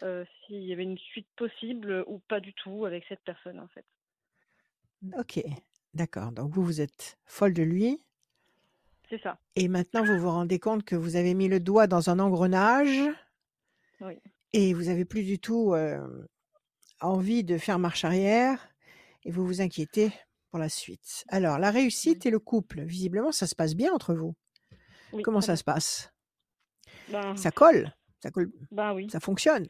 euh, 0.03 0.25
s'il 0.47 0.63
y 0.63 0.73
avait 0.73 0.85
une 0.85 0.99
suite 0.99 1.29
possible 1.37 2.05
ou 2.07 2.21
pas 2.21 2.41
du 2.41 2.55
tout 2.55 2.87
avec 2.87 3.05
cette 3.09 3.23
personne, 3.25 3.59
en 3.59 3.69
fait. 3.69 3.85
Ok, 5.19 5.41
d'accord. 5.93 6.33
Donc 6.33 6.53
vous, 6.53 6.63
vous 6.63 6.81
êtes 6.81 7.19
folle 7.25 7.53
de 7.53 7.63
lui. 7.63 8.01
C'est 9.11 9.21
ça. 9.23 9.39
Et 9.57 9.69
maintenant, 9.69 10.05
vous 10.05 10.19
vous 10.19 10.31
rendez 10.31 10.59
compte 10.59 10.85
que 10.85 10.97
vous 10.97 11.17
avez 11.17 11.35
mis 11.35 11.49
le 11.49 11.61
doigt 11.61 11.87
dans 11.87 12.11
un 12.11 12.19
engrenage 12.19 13.01
Oui. 14.01 14.19
et 14.53 14.75
vous 14.75 14.89
avez 14.89 15.05
plus 15.05 15.23
du 15.25 15.39
tout 15.39 15.73
euh, 15.75 16.27
envie 17.01 17.43
de 17.45 17.57
faire 17.59 17.79
marche 17.79 18.05
arrière 18.05 18.69
et 19.25 19.31
vous 19.31 19.47
vous 19.47 19.61
inquiétez 19.61 20.13
pour 20.51 20.59
la 20.59 20.69
suite. 20.69 21.25
Alors, 21.29 21.59
la 21.59 21.71
réussite 21.71 22.27
et 22.27 22.31
le 22.31 22.39
couple, 22.39 22.83
visiblement, 22.83 23.33
ça 23.33 23.47
se 23.47 23.55
passe 23.55 23.75
bien 23.75 23.93
entre 23.93 24.15
vous. 24.15 24.35
Oui, 25.13 25.23
Comment 25.23 25.41
ça 25.41 25.53
bien. 25.53 25.57
se 25.57 25.65
passe? 25.65 26.13
Ben, 27.11 27.37
Ça 27.37 27.51
colle, 27.51 27.95
ça 28.23 28.31
colle, 28.31 28.51
ben 28.71 28.93
oui, 28.95 29.09
ça 29.11 29.21
fonctionne. 29.21 29.67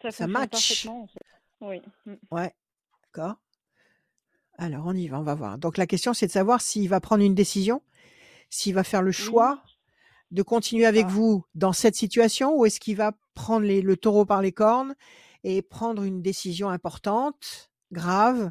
ça 0.00 0.10
ça 0.10 0.24
fonctionne 0.26 0.30
match. 0.30 0.50
parfaitement, 0.50 1.02
en 1.02 1.06
fait. 1.06 1.20
Oui. 1.60 1.82
Mm. 2.06 2.14
Ouais, 2.30 2.54
d'accord. 3.04 3.36
Alors, 4.58 4.86
on 4.86 4.94
y 4.94 5.08
va, 5.08 5.20
on 5.20 5.22
va 5.22 5.34
voir. 5.34 5.58
Donc, 5.58 5.76
la 5.76 5.86
question, 5.86 6.14
c'est 6.14 6.26
de 6.26 6.32
savoir 6.32 6.62
s'il 6.62 6.88
va 6.88 7.00
prendre 7.00 7.22
une 7.22 7.34
décision, 7.34 7.82
s'il 8.50 8.74
va 8.74 8.84
faire 8.84 9.02
le 9.02 9.12
choix 9.12 9.62
de 10.30 10.42
continuer 10.42 10.86
avec 10.86 11.06
vous 11.06 11.44
dans 11.54 11.72
cette 11.72 11.94
situation 11.94 12.56
ou 12.56 12.66
est-ce 12.66 12.80
qu'il 12.80 12.96
va 12.96 13.12
prendre 13.34 13.64
les- 13.66 13.82
le 13.82 13.96
taureau 13.96 14.24
par 14.24 14.42
les 14.42 14.52
cornes 14.52 14.94
et 15.44 15.62
prendre 15.62 16.02
une 16.02 16.20
décision 16.22 16.68
importante, 16.68 17.70
grave, 17.92 18.50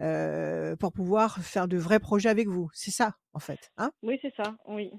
euh, 0.00 0.76
pour 0.76 0.92
pouvoir 0.92 1.38
faire 1.38 1.66
de 1.66 1.76
vrais 1.76 1.98
projets 1.98 2.28
avec 2.28 2.46
vous? 2.48 2.70
C'est 2.72 2.92
ça, 2.92 3.16
en 3.32 3.40
fait. 3.40 3.72
Hein? 3.76 3.90
Oui, 4.02 4.18
c'est 4.22 4.32
ça. 4.36 4.56
Oui. 4.66 4.92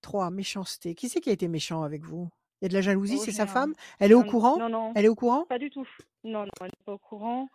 Trois, 0.00 0.30
méchanceté. 0.30 0.94
Qui 0.94 1.08
c'est 1.08 1.20
qui 1.20 1.30
a 1.30 1.32
été 1.32 1.48
méchant 1.48 1.82
avec 1.82 2.02
vous? 2.04 2.28
Il 2.60 2.64
y 2.64 2.66
a 2.66 2.68
de 2.70 2.74
la 2.74 2.80
jalousie, 2.80 3.16
Oh, 3.18 3.22
c'est 3.24 3.32
sa 3.32 3.46
femme? 3.46 3.74
Elle 4.00 4.10
est 4.10 4.14
au 4.14 4.24
courant? 4.24 4.58
Non, 4.58 4.68
non, 4.68 4.92
Elle 4.96 5.04
est 5.04 5.08
au 5.08 5.14
courant? 5.14 5.44
Pas 5.44 5.58
du 5.58 5.70
tout. 5.70 5.86
Non, 6.24 6.44
non, 6.44 6.50
elle 6.60 6.66
n'est 6.66 6.84
pas 6.84 6.92
au 6.94 6.98
courant. 6.98 7.48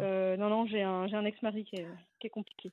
Euh, 0.00 0.36
non, 0.36 0.48
non, 0.48 0.66
j'ai 0.66 0.82
un, 0.82 1.24
ex-mari 1.24 1.64
qui 1.64 1.76
est, 1.76 1.86
qui 2.18 2.26
est 2.26 2.30
compliqué. 2.30 2.72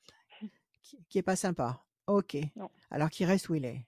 Qui, 0.82 0.98
qui 1.08 1.18
est 1.18 1.22
pas 1.22 1.36
sympa. 1.36 1.84
Ok. 2.10 2.36
Non. 2.56 2.70
Alors 2.90 3.08
qu'il 3.10 3.26
reste 3.26 3.48
où 3.48 3.54
il 3.54 3.64
est. 3.64 3.86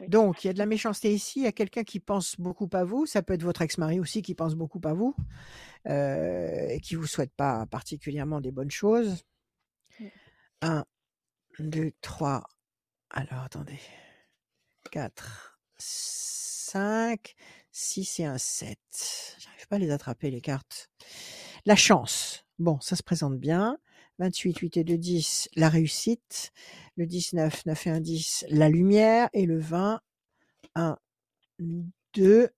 Oui. 0.00 0.08
Donc, 0.08 0.44
il 0.44 0.48
y 0.48 0.50
a 0.50 0.52
de 0.52 0.58
la 0.58 0.66
méchanceté 0.66 1.12
ici. 1.12 1.40
Il 1.40 1.44
y 1.44 1.48
a 1.48 1.52
quelqu'un 1.52 1.84
qui 1.84 2.00
pense 2.00 2.38
beaucoup 2.38 2.68
à 2.72 2.84
vous. 2.84 3.06
Ça 3.06 3.22
peut 3.22 3.34
être 3.34 3.42
votre 3.42 3.62
ex-mari 3.62 4.00
aussi 4.00 4.22
qui 4.22 4.34
pense 4.34 4.54
beaucoup 4.54 4.80
à 4.84 4.92
vous 4.92 5.14
euh, 5.86 6.68
et 6.68 6.80
qui 6.80 6.94
vous 6.94 7.06
souhaite 7.06 7.34
pas 7.34 7.66
particulièrement 7.66 8.40
des 8.40 8.52
bonnes 8.52 8.70
choses. 8.70 9.24
Mm. 10.00 10.06
Un, 10.62 10.84
deux, 11.58 11.92
trois. 12.00 12.44
Alors, 13.10 13.42
attendez. 13.44 13.80
Quatre, 14.90 15.58
cinq, 15.78 17.34
six 17.70 18.20
et 18.20 18.24
un 18.24 18.38
sept. 18.38 19.36
J'arrive 19.38 19.68
pas 19.68 19.76
à 19.76 19.78
les 19.78 19.90
attraper, 19.90 20.30
les 20.30 20.40
cartes. 20.40 20.90
La 21.64 21.76
chance. 21.76 22.44
Bon, 22.58 22.80
ça 22.80 22.96
se 22.96 23.02
présente 23.02 23.38
bien. 23.38 23.78
28, 24.18 24.58
8 24.58 24.76
et 24.78 24.84
2, 24.84 24.96
10, 24.98 25.48
la 25.56 25.68
réussite. 25.68 26.52
Le 26.96 27.06
19, 27.06 27.66
9 27.66 27.86
et 27.86 27.90
1, 27.90 28.00
10, 28.00 28.44
la 28.50 28.68
lumière. 28.68 29.28
Et 29.32 29.46
le 29.46 29.58
20, 29.58 30.00
1, 30.74 30.98
2, 32.14 32.48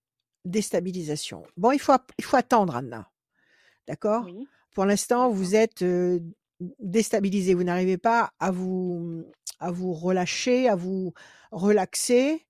déstabilisation. 0.45 1.43
Bon, 1.57 1.71
il 1.71 1.79
faut, 1.79 1.93
il 2.17 2.23
faut 2.23 2.37
attendre, 2.37 2.75
Anna. 2.75 3.09
D'accord? 3.87 4.25
Oui, 4.25 4.47
Pour 4.73 4.85
l'instant, 4.85 5.29
vous 5.29 5.55
êtes 5.55 5.81
euh, 5.81 6.19
déstabilisé. 6.79 7.53
Vous 7.53 7.63
n'arrivez 7.63 7.97
pas 7.97 8.31
à 8.39 8.51
vous, 8.51 9.25
à 9.59 9.71
vous 9.71 9.93
relâcher, 9.93 10.69
à 10.69 10.75
vous 10.75 11.13
relaxer 11.51 12.45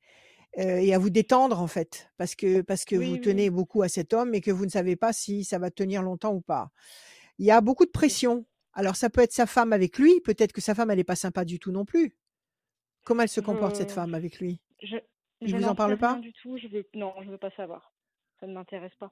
euh, 0.60 0.78
et 0.78 0.94
à 0.94 1.00
vous 1.00 1.10
détendre, 1.10 1.62
en 1.62 1.68
fait. 1.68 2.10
Parce 2.18 2.36
que, 2.36 2.62
parce 2.62 2.86
que 2.86 2.96
vous 2.96 3.16
Oui, 3.16 3.22
tenez 3.22 3.50
beaucoup 3.50 3.84
à 3.84 3.90
cet 3.90 4.14
homme 4.14 4.36
et 4.36 4.42
que 4.42 4.52
vous 4.52 4.66
ne 4.66 4.72
savez 4.72 4.96
pas 4.96 5.14
si 5.14 5.44
ça 5.44 5.60
va 5.60 5.72
tenir 5.72 6.04
longtemps 6.04 6.34
ou 6.34 6.42
pas. 6.42 6.72
Il 7.40 7.46
y 7.46 7.52
a 7.52 7.62
beaucoup 7.62 7.86
de 7.86 7.92
pression. 7.92 8.46
Alors, 8.80 8.96
ça 8.96 9.10
peut 9.10 9.20
être 9.22 9.34
sa 9.34 9.46
femme 9.46 9.74
avec 9.74 9.98
lui. 10.00 10.22
Peut-être 10.22 10.54
que 10.54 10.62
sa 10.62 10.74
femme, 10.74 10.90
elle 10.90 10.98
n'est 10.98 11.04
pas 11.04 11.18
sympa 11.18 11.44
du 11.44 11.60
tout 11.60 11.72
non 11.72 11.84
plus. 11.84 12.16
Comment 13.06 13.24
elle 13.24 13.30
se 13.30 13.42
comporte, 13.42 13.76
cette 13.76 13.92
femme, 13.92 14.14
avec 14.14 14.40
lui? 14.40 14.62
je, 14.82 14.96
Il 15.42 15.50
je 15.50 15.58
vous 15.58 15.66
en 15.66 15.76
parle 15.76 15.98
pas? 15.98 16.16
du 16.16 16.32
tout. 16.32 16.58
Je 16.58 16.68
veux, 16.70 16.86
non, 16.94 17.14
je 17.22 17.30
veux 17.30 17.38
pas 17.38 17.52
savoir. 17.52 17.92
Ça 18.40 18.48
ne 18.48 18.54
m'intéresse 18.54 18.94
pas. 18.98 19.12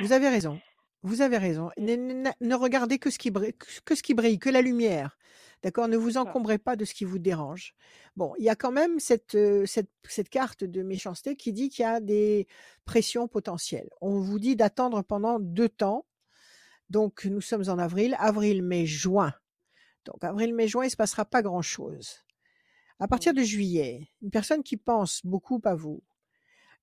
Vous 0.00 0.12
avez 0.12 0.28
raison. 0.28 0.60
Vous 1.02 1.22
avez 1.22 1.38
raison. 1.38 1.70
Ne, 1.76 1.96
ne- 1.96 2.30
ne 2.40 2.54
regardez 2.54 2.98
que 3.00 3.10
ce 3.10 3.18
qui 3.18 3.32
brille, 3.32 3.52
que 3.84 3.94
ce 3.96 4.02
qui 4.02 4.14
brille, 4.14 4.38
que 4.38 4.48
la 4.48 4.62
lumière. 4.62 5.18
D'accord? 5.64 5.88
Ne 5.88 5.96
vous 5.96 6.16
encombrez 6.18 6.58
pas 6.58 6.76
de 6.76 6.84
ce 6.84 6.94
qui 6.94 7.04
vous 7.04 7.18
dérange. 7.18 7.74
Bon, 8.14 8.32
il 8.38 8.44
y 8.44 8.48
a 8.48 8.54
quand 8.54 8.70
même 8.72 9.00
cette, 9.00 9.34
euh, 9.34 9.66
cette, 9.66 9.90
cette 10.08 10.28
carte 10.28 10.62
de 10.62 10.82
méchanceté 10.82 11.34
qui 11.34 11.52
dit 11.52 11.68
qu'il 11.68 11.82
y 11.82 11.86
a 11.86 11.98
des 12.00 12.46
pressions 12.84 13.26
potentielles. 13.26 13.90
On 14.00 14.20
vous 14.20 14.38
dit 14.38 14.54
d'attendre 14.56 15.02
pendant 15.02 15.40
deux 15.40 15.68
temps. 15.68 16.06
Donc, 16.90 17.24
nous 17.24 17.40
sommes 17.40 17.68
en 17.68 17.78
avril, 17.78 18.16
avril, 18.18 18.62
mai, 18.62 18.86
juin. 18.86 19.34
Donc, 20.04 20.22
avril, 20.24 20.54
mai, 20.54 20.68
juin, 20.68 20.84
il 20.84 20.86
ne 20.86 20.90
se 20.90 20.96
passera 20.96 21.24
pas 21.24 21.42
grand-chose. 21.42 22.24
À 23.00 23.08
partir 23.08 23.32
Oui. 23.32 23.36
de 23.36 23.42
juillet, 23.42 24.08
une 24.22 24.30
personne 24.30 24.62
qui 24.62 24.76
pense 24.76 25.24
beaucoup 25.24 25.60
à 25.64 25.74
vous, 25.74 26.02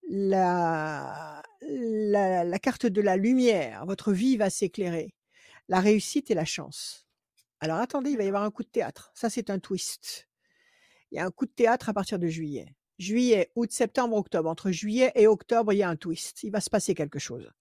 la, 0.10 1.42
la, 1.62 2.44
la 2.44 2.60
carte 2.60 2.86
de 2.86 3.02
la 3.02 3.18
lumière, 3.18 3.86
votre 3.86 4.12
vie 4.12 4.38
va 4.38 4.50
s'éclairer, 4.50 5.14
la 5.68 5.80
réussite 5.80 6.32
et 6.32 6.36
la 6.36 6.46
chance. 6.46 7.08
Alors 7.60 7.78
attendez, 7.78 8.12
il 8.12 8.18
va 8.18 8.24
y 8.24 8.28
avoir 8.28 8.44
un 8.44 8.52
coup 8.52 8.64
de 8.64 8.70
théâtre. 8.70 9.12
Ça, 9.16 9.30
c'est 9.30 9.50
un 9.50 9.60
twist. 9.60 10.28
Il 11.12 11.18
y 11.18 11.20
a 11.20 11.26
un 11.26 11.32
coup 11.32 11.46
de 11.46 11.52
théâtre 11.52 11.90
à 11.90 11.94
partir 11.94 12.20
de 12.20 12.28
juillet. 12.28 12.76
Juillet, 13.00 13.52
août, 13.56 13.72
septembre, 13.72 14.16
octobre. 14.18 14.50
Entre 14.50 14.72
juillet 14.72 15.12
et 15.16 15.28
octobre, 15.28 15.74
il 15.74 15.78
y 15.78 15.84
a 15.84 15.90
un 15.90 15.96
twist. 15.96 16.44
Il 16.44 16.52
va 16.52 16.62
se 16.62 16.70
passer 16.70 16.96
quelque 16.96 17.20
chose. 17.20 17.52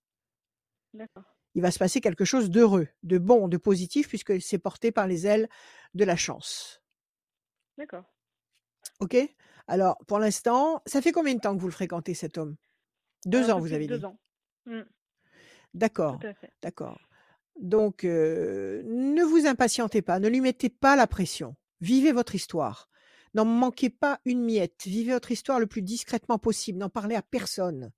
D'accord. 0.94 1.24
Il 1.54 1.62
va 1.62 1.70
se 1.70 1.78
passer 1.78 2.00
quelque 2.00 2.24
chose 2.24 2.50
d'heureux, 2.50 2.88
de 3.02 3.18
bon, 3.18 3.48
de 3.48 3.56
positif, 3.56 4.08
puisque 4.08 4.40
c'est 4.40 4.58
porté 4.58 4.92
par 4.92 5.06
les 5.06 5.26
ailes 5.26 5.48
de 5.94 6.04
la 6.04 6.16
chance. 6.16 6.82
D'accord. 7.76 8.04
OK? 9.00 9.16
Alors, 9.66 9.98
pour 10.06 10.18
l'instant, 10.18 10.82
ça 10.86 11.02
fait 11.02 11.12
combien 11.12 11.34
de 11.34 11.40
temps 11.40 11.54
que 11.56 11.60
vous 11.60 11.66
le 11.68 11.72
fréquentez, 11.72 12.14
cet 12.14 12.38
homme? 12.38 12.56
Deux 13.26 13.50
Un 13.50 13.54
ans, 13.54 13.58
vous 13.60 13.72
avez 13.72 13.84
dit. 13.86 13.88
deux 13.88 14.04
ans. 14.04 14.18
Mm, 14.66 14.80
D'accord, 15.74 16.18
tout 16.18 16.26
à 16.26 16.34
fait. 16.34 16.52
d'accord. 16.62 16.98
Donc, 17.60 18.04
euh, 18.04 18.82
ne 18.86 19.22
vous 19.22 19.46
impatientez 19.46 20.02
pas, 20.02 20.18
ne 20.18 20.28
lui 20.28 20.40
mettez 20.40 20.70
pas 20.70 20.96
la 20.96 21.06
pression. 21.06 21.56
Vivez 21.80 22.12
votre 22.12 22.34
histoire. 22.34 22.88
N'en 23.34 23.44
manquez 23.44 23.90
pas 23.90 24.20
une 24.24 24.42
miette. 24.44 24.82
Vivez 24.86 25.12
votre 25.12 25.30
histoire 25.30 25.60
le 25.60 25.66
plus 25.66 25.82
discrètement 25.82 26.38
possible. 26.38 26.78
N'en 26.78 26.88
parlez 26.88 27.14
à 27.14 27.22
personne. 27.22 27.92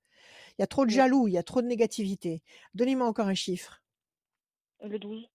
Il 0.58 0.62
y 0.62 0.64
a 0.64 0.66
trop 0.66 0.84
de 0.84 0.90
jaloux, 0.90 1.28
il 1.28 1.32
y 1.32 1.38
a 1.38 1.42
trop 1.42 1.62
de 1.62 1.66
négativité. 1.66 2.42
Donnez-moi 2.74 3.06
encore 3.06 3.28
un 3.28 3.34
chiffre. 3.34 3.82
Le 4.82 4.98
12. 4.98 5.28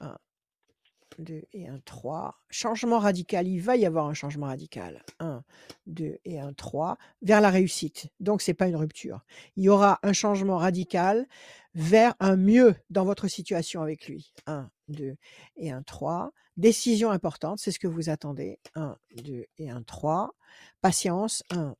1, 0.00 0.18
2 1.18 1.42
et 1.52 1.68
1, 1.68 1.80
3. 1.80 2.40
Changement 2.50 2.98
radical. 2.98 3.46
Il 3.46 3.60
va 3.60 3.76
y 3.76 3.86
avoir 3.86 4.06
un 4.06 4.14
changement 4.14 4.46
radical. 4.46 5.04
1, 5.20 5.44
2 5.86 6.18
et 6.24 6.40
1, 6.40 6.52
3. 6.54 6.98
Vers 7.22 7.40
la 7.40 7.50
réussite. 7.50 8.08
Donc, 8.20 8.42
ce 8.42 8.50
n'est 8.50 8.54
pas 8.54 8.68
une 8.68 8.76
rupture. 8.76 9.24
Il 9.56 9.64
y 9.64 9.68
aura 9.68 9.98
un 10.02 10.12
changement 10.12 10.56
radical 10.56 11.26
vers 11.74 12.14
un 12.20 12.36
mieux 12.36 12.74
dans 12.90 13.04
votre 13.04 13.28
situation 13.28 13.82
avec 13.82 14.08
lui. 14.08 14.32
1, 14.46 14.70
2 14.88 15.16
et 15.56 15.70
1, 15.70 15.82
3. 15.82 16.32
Décision 16.56 17.10
importante, 17.10 17.58
c'est 17.58 17.72
ce 17.72 17.78
que 17.78 17.86
vous 17.86 18.10
attendez. 18.10 18.58
1, 18.74 18.96
2 19.22 19.46
et 19.58 19.70
1, 19.70 19.82
3. 19.82 20.34
Patience. 20.80 21.42
1, 21.50 21.76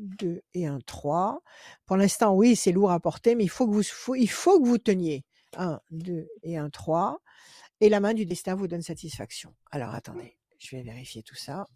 2 0.00 0.42
et 0.54 0.66
1, 0.66 0.80
3. 0.80 1.42
Pour 1.86 1.96
l'instant, 1.96 2.34
oui, 2.34 2.56
c'est 2.56 2.72
lourd 2.72 2.90
à 2.90 3.00
porter, 3.00 3.34
mais 3.34 3.44
il 3.44 3.48
faut 3.50 3.66
que 3.66 3.72
vous, 3.72 3.82
faut- 3.82 4.14
il 4.14 4.28
faut 4.30 4.60
que 4.60 4.66
vous 4.66 4.78
teniez. 4.78 5.24
1, 5.56 5.80
2 5.90 6.28
et 6.42 6.56
1, 6.56 6.70
3. 6.70 7.20
Et 7.80 7.88
la 7.88 8.00
main 8.00 8.14
du 8.14 8.26
destin 8.26 8.54
vous 8.54 8.68
donne 8.68 8.82
satisfaction. 8.82 9.54
Alors 9.70 9.94
attendez, 9.94 10.36
je 10.58 10.76
vais 10.76 10.82
vérifier 10.82 11.22
tout 11.22 11.34
ça. 11.36 11.66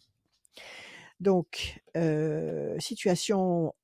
Donc, 1.20 1.80
euh, 1.96 2.78
situation 2.80 3.74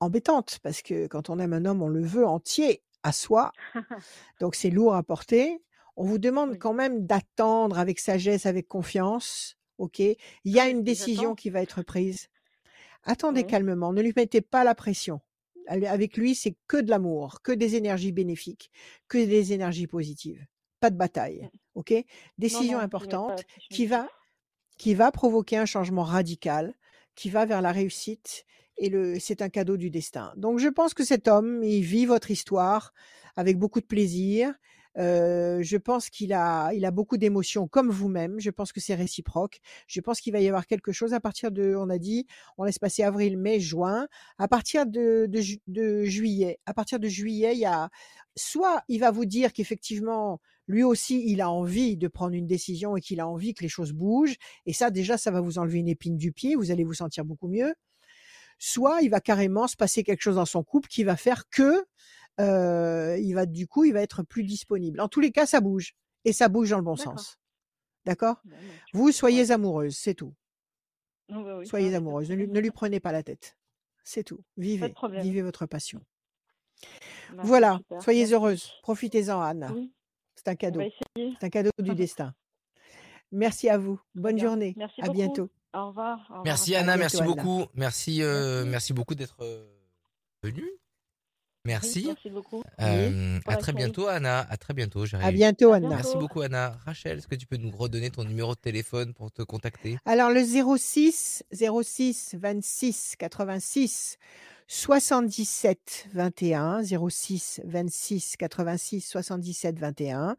embêtante, 0.00 0.58
parce 0.62 0.82
que 0.82 1.06
quand 1.06 1.30
on 1.30 1.38
aime 1.38 1.52
un 1.52 1.64
homme, 1.64 1.82
on 1.82 1.88
le 1.88 2.04
veut 2.04 2.26
entier 2.26 2.82
à 3.02 3.12
soi. 3.12 3.52
Donc 4.40 4.54
c'est 4.54 4.70
lourd 4.70 4.94
à 4.94 5.02
porter. 5.02 5.62
On 5.96 6.04
vous 6.04 6.18
demande 6.18 6.58
quand 6.58 6.74
même 6.74 7.06
d'attendre 7.06 7.78
avec 7.78 7.98
sagesse, 7.98 8.46
avec 8.46 8.68
confiance. 8.68 9.56
OK? 9.78 9.98
Il 10.00 10.16
y 10.44 10.60
a 10.60 10.68
une 10.68 10.82
décision 10.84 11.34
qui 11.34 11.50
va 11.50 11.62
être 11.62 11.82
prise. 11.82 12.28
Attendez 13.06 13.44
calmement, 13.44 13.92
ne 13.92 14.02
lui 14.02 14.12
mettez 14.14 14.40
pas 14.40 14.64
la 14.64 14.74
pression. 14.74 15.20
Avec 15.68 16.16
lui, 16.16 16.34
c'est 16.34 16.56
que 16.68 16.76
de 16.76 16.90
l'amour, 16.90 17.40
que 17.42 17.52
des 17.52 17.74
énergies 17.74 18.12
bénéfiques, 18.12 18.70
que 19.08 19.18
des 19.18 19.52
énergies 19.52 19.86
positives. 19.86 20.44
Pas 20.80 20.90
de 20.90 20.96
bataille. 20.96 21.42
Mm. 21.42 21.58
OK? 21.76 21.94
Décision 22.38 22.78
non, 22.78 22.84
importante 22.84 23.44
qui 23.70 23.86
va 23.86 24.08
qui 24.78 24.94
va 24.94 25.10
provoquer 25.10 25.56
un 25.56 25.64
changement 25.64 26.02
radical, 26.02 26.74
qui 27.14 27.30
va 27.30 27.46
vers 27.46 27.62
la 27.62 27.72
réussite 27.72 28.44
et 28.76 28.90
le 28.90 29.18
c'est 29.18 29.40
un 29.40 29.48
cadeau 29.48 29.76
du 29.76 29.90
destin. 29.90 30.32
Donc 30.36 30.58
je 30.58 30.68
pense 30.68 30.92
que 30.92 31.04
cet 31.04 31.28
homme, 31.28 31.62
il 31.62 31.82
vit 31.82 32.06
votre 32.06 32.30
histoire 32.30 32.92
avec 33.36 33.58
beaucoup 33.58 33.80
de 33.80 33.86
plaisir. 33.86 34.54
Je 34.96 35.76
pense 35.76 36.10
qu'il 36.10 36.32
a, 36.32 36.72
il 36.72 36.84
a 36.84 36.90
beaucoup 36.90 37.16
d'émotions 37.16 37.68
comme 37.68 37.90
vous-même. 37.90 38.40
Je 38.40 38.50
pense 38.50 38.72
que 38.72 38.80
c'est 38.80 38.94
réciproque. 38.94 39.58
Je 39.86 40.00
pense 40.00 40.20
qu'il 40.20 40.32
va 40.32 40.40
y 40.40 40.48
avoir 40.48 40.66
quelque 40.66 40.92
chose 40.92 41.14
à 41.14 41.20
partir 41.20 41.50
de, 41.50 41.74
on 41.76 41.90
a 41.90 41.98
dit, 41.98 42.26
on 42.58 42.64
laisse 42.64 42.78
passer 42.78 43.02
avril, 43.02 43.38
mai, 43.38 43.60
juin. 43.60 44.08
À 44.38 44.48
partir 44.48 44.86
de, 44.86 45.26
de, 45.28 45.40
de 45.66 46.04
juillet, 46.04 46.58
à 46.66 46.74
partir 46.74 46.98
de 46.98 47.08
juillet, 47.08 47.54
il 47.54 47.60
y 47.60 47.66
a, 47.66 47.90
soit 48.36 48.82
il 48.88 49.00
va 49.00 49.10
vous 49.10 49.26
dire 49.26 49.52
qu'effectivement, 49.52 50.40
lui 50.68 50.82
aussi, 50.82 51.24
il 51.26 51.40
a 51.40 51.50
envie 51.50 51.96
de 51.96 52.08
prendre 52.08 52.34
une 52.34 52.46
décision 52.46 52.96
et 52.96 53.00
qu'il 53.00 53.20
a 53.20 53.28
envie 53.28 53.54
que 53.54 53.62
les 53.62 53.68
choses 53.68 53.92
bougent. 53.92 54.36
Et 54.66 54.72
ça, 54.72 54.90
déjà, 54.90 55.16
ça 55.16 55.30
va 55.30 55.40
vous 55.40 55.58
enlever 55.58 55.78
une 55.78 55.88
épine 55.88 56.16
du 56.16 56.32
pied. 56.32 56.56
Vous 56.56 56.70
allez 56.70 56.84
vous 56.84 56.94
sentir 56.94 57.24
beaucoup 57.24 57.48
mieux. 57.48 57.74
Soit 58.58 59.02
il 59.02 59.10
va 59.10 59.20
carrément 59.20 59.68
se 59.68 59.76
passer 59.76 60.02
quelque 60.02 60.22
chose 60.22 60.36
dans 60.36 60.46
son 60.46 60.64
couple 60.64 60.88
qui 60.88 61.04
va 61.04 61.16
faire 61.16 61.48
que 61.50 61.84
euh, 62.40 63.16
il 63.18 63.32
va 63.34 63.46
du 63.46 63.66
coup, 63.66 63.84
il 63.84 63.92
va 63.92 64.02
être 64.02 64.22
plus 64.22 64.44
disponible. 64.44 65.00
En 65.00 65.08
tous 65.08 65.20
les 65.20 65.32
cas, 65.32 65.46
ça 65.46 65.60
bouge 65.60 65.94
et 66.24 66.32
ça 66.32 66.48
bouge 66.48 66.70
dans 66.70 66.78
le 66.78 66.82
bon 66.84 66.96
sens. 66.96 67.38
D'accord? 68.04 68.36
Bon, 68.44 68.50
bah, 68.50 68.56
Vous 68.92 69.12
soyez 69.12 69.50
amoureuse, 69.50 69.96
c'est 69.96 70.14
tout. 70.14 70.34
Oh, 71.30 71.42
bah 71.42 71.58
oui, 71.58 71.66
Soyez 71.66 71.94
amoureuse. 71.94 72.30
Ne 72.30 72.36
lui, 72.36 72.44
problème. 72.44 72.56
ne 72.56 72.60
lui 72.62 72.70
prenez 72.70 73.00
pas 73.00 73.10
la 73.12 73.22
tête. 73.22 73.56
C'est 74.04 74.22
tout. 74.22 74.44
Vivez, 74.56 74.94
vivez 75.20 75.42
votre 75.42 75.66
passion. 75.66 76.00
Merci, 77.32 77.48
Voilà. 77.48 77.78
super. 77.78 78.02
Soyez 78.02 78.20
Merci. 78.20 78.34
heureuse. 78.34 78.72
Profitez-en, 78.82 79.40
Anne. 79.40 79.68
Oui, 79.74 79.92
C'est 80.36 80.46
un 80.48 80.54
cadeau. 80.54 80.80
C'est 81.16 81.42
un 81.44 81.48
cadeau 81.50 81.70
du 81.80 81.94
destin. 81.96 82.32
Merci 83.32 83.68
à 83.68 83.76
vous. 83.78 84.00
Bonne 84.14 84.36
bien. 84.36 84.44
journée. 84.44 84.74
Merci 84.76 85.00
À 85.00 85.06
beaucoup. 85.06 85.16
bientôt. 85.16 85.50
Au 85.74 85.88
revoir. 85.88 86.18
Au 86.20 86.22
revoir. 86.22 86.44
Merci 86.44 86.76
Anna, 86.76 86.96
bientôt, 86.96 87.00
merci 87.00 87.16
Anna. 87.16 87.26
beaucoup. 87.26 87.64
Merci, 87.74 88.22
euh, 88.22 88.58
Merci. 88.58 88.70
merci 88.70 88.92
beaucoup 88.92 89.14
d'être 89.16 89.36
euh, 89.42 89.66
venue. 90.44 90.70
Merci. 91.66 92.04
merci 92.06 92.30
beaucoup. 92.30 92.62
Euh, 92.80 93.38
à 93.46 93.56
très 93.56 93.72
bientôt 93.72 94.06
Anna, 94.06 94.46
à 94.48 94.56
très 94.56 94.74
bientôt. 94.74 95.04
À 95.20 95.30
bientôt, 95.32 95.72
Anna. 95.72 95.88
Merci 95.88 96.12
bientôt. 96.12 96.20
beaucoup 96.20 96.40
Anna. 96.42 96.78
Rachel, 96.84 97.18
est-ce 97.18 97.28
que 97.28 97.34
tu 97.34 97.46
peux 97.46 97.56
nous 97.56 97.70
redonner 97.70 98.10
ton 98.10 98.24
numéro 98.24 98.54
de 98.54 98.60
téléphone 98.60 99.12
pour 99.14 99.30
te 99.32 99.42
contacter? 99.42 99.98
Alors 100.06 100.30
le 100.30 100.42
06 100.44 101.44
06 101.52 102.36
26 102.38 103.16
86 103.18 104.18
77 104.68 106.08
21 106.12 106.82
06 106.82 107.60
26 107.64 108.36
86 108.36 109.00
77 109.00 109.78
21. 109.78 110.36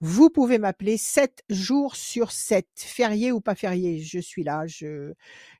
Vous 0.00 0.30
pouvez 0.30 0.58
m'appeler 0.58 0.96
7 0.96 1.42
jours 1.50 1.94
sur 1.94 2.32
7, 2.32 2.66
férié 2.76 3.32
ou 3.32 3.40
pas 3.40 3.54
férié, 3.54 3.98
je 3.98 4.18
suis 4.18 4.44
là, 4.44 4.66
je 4.66 5.12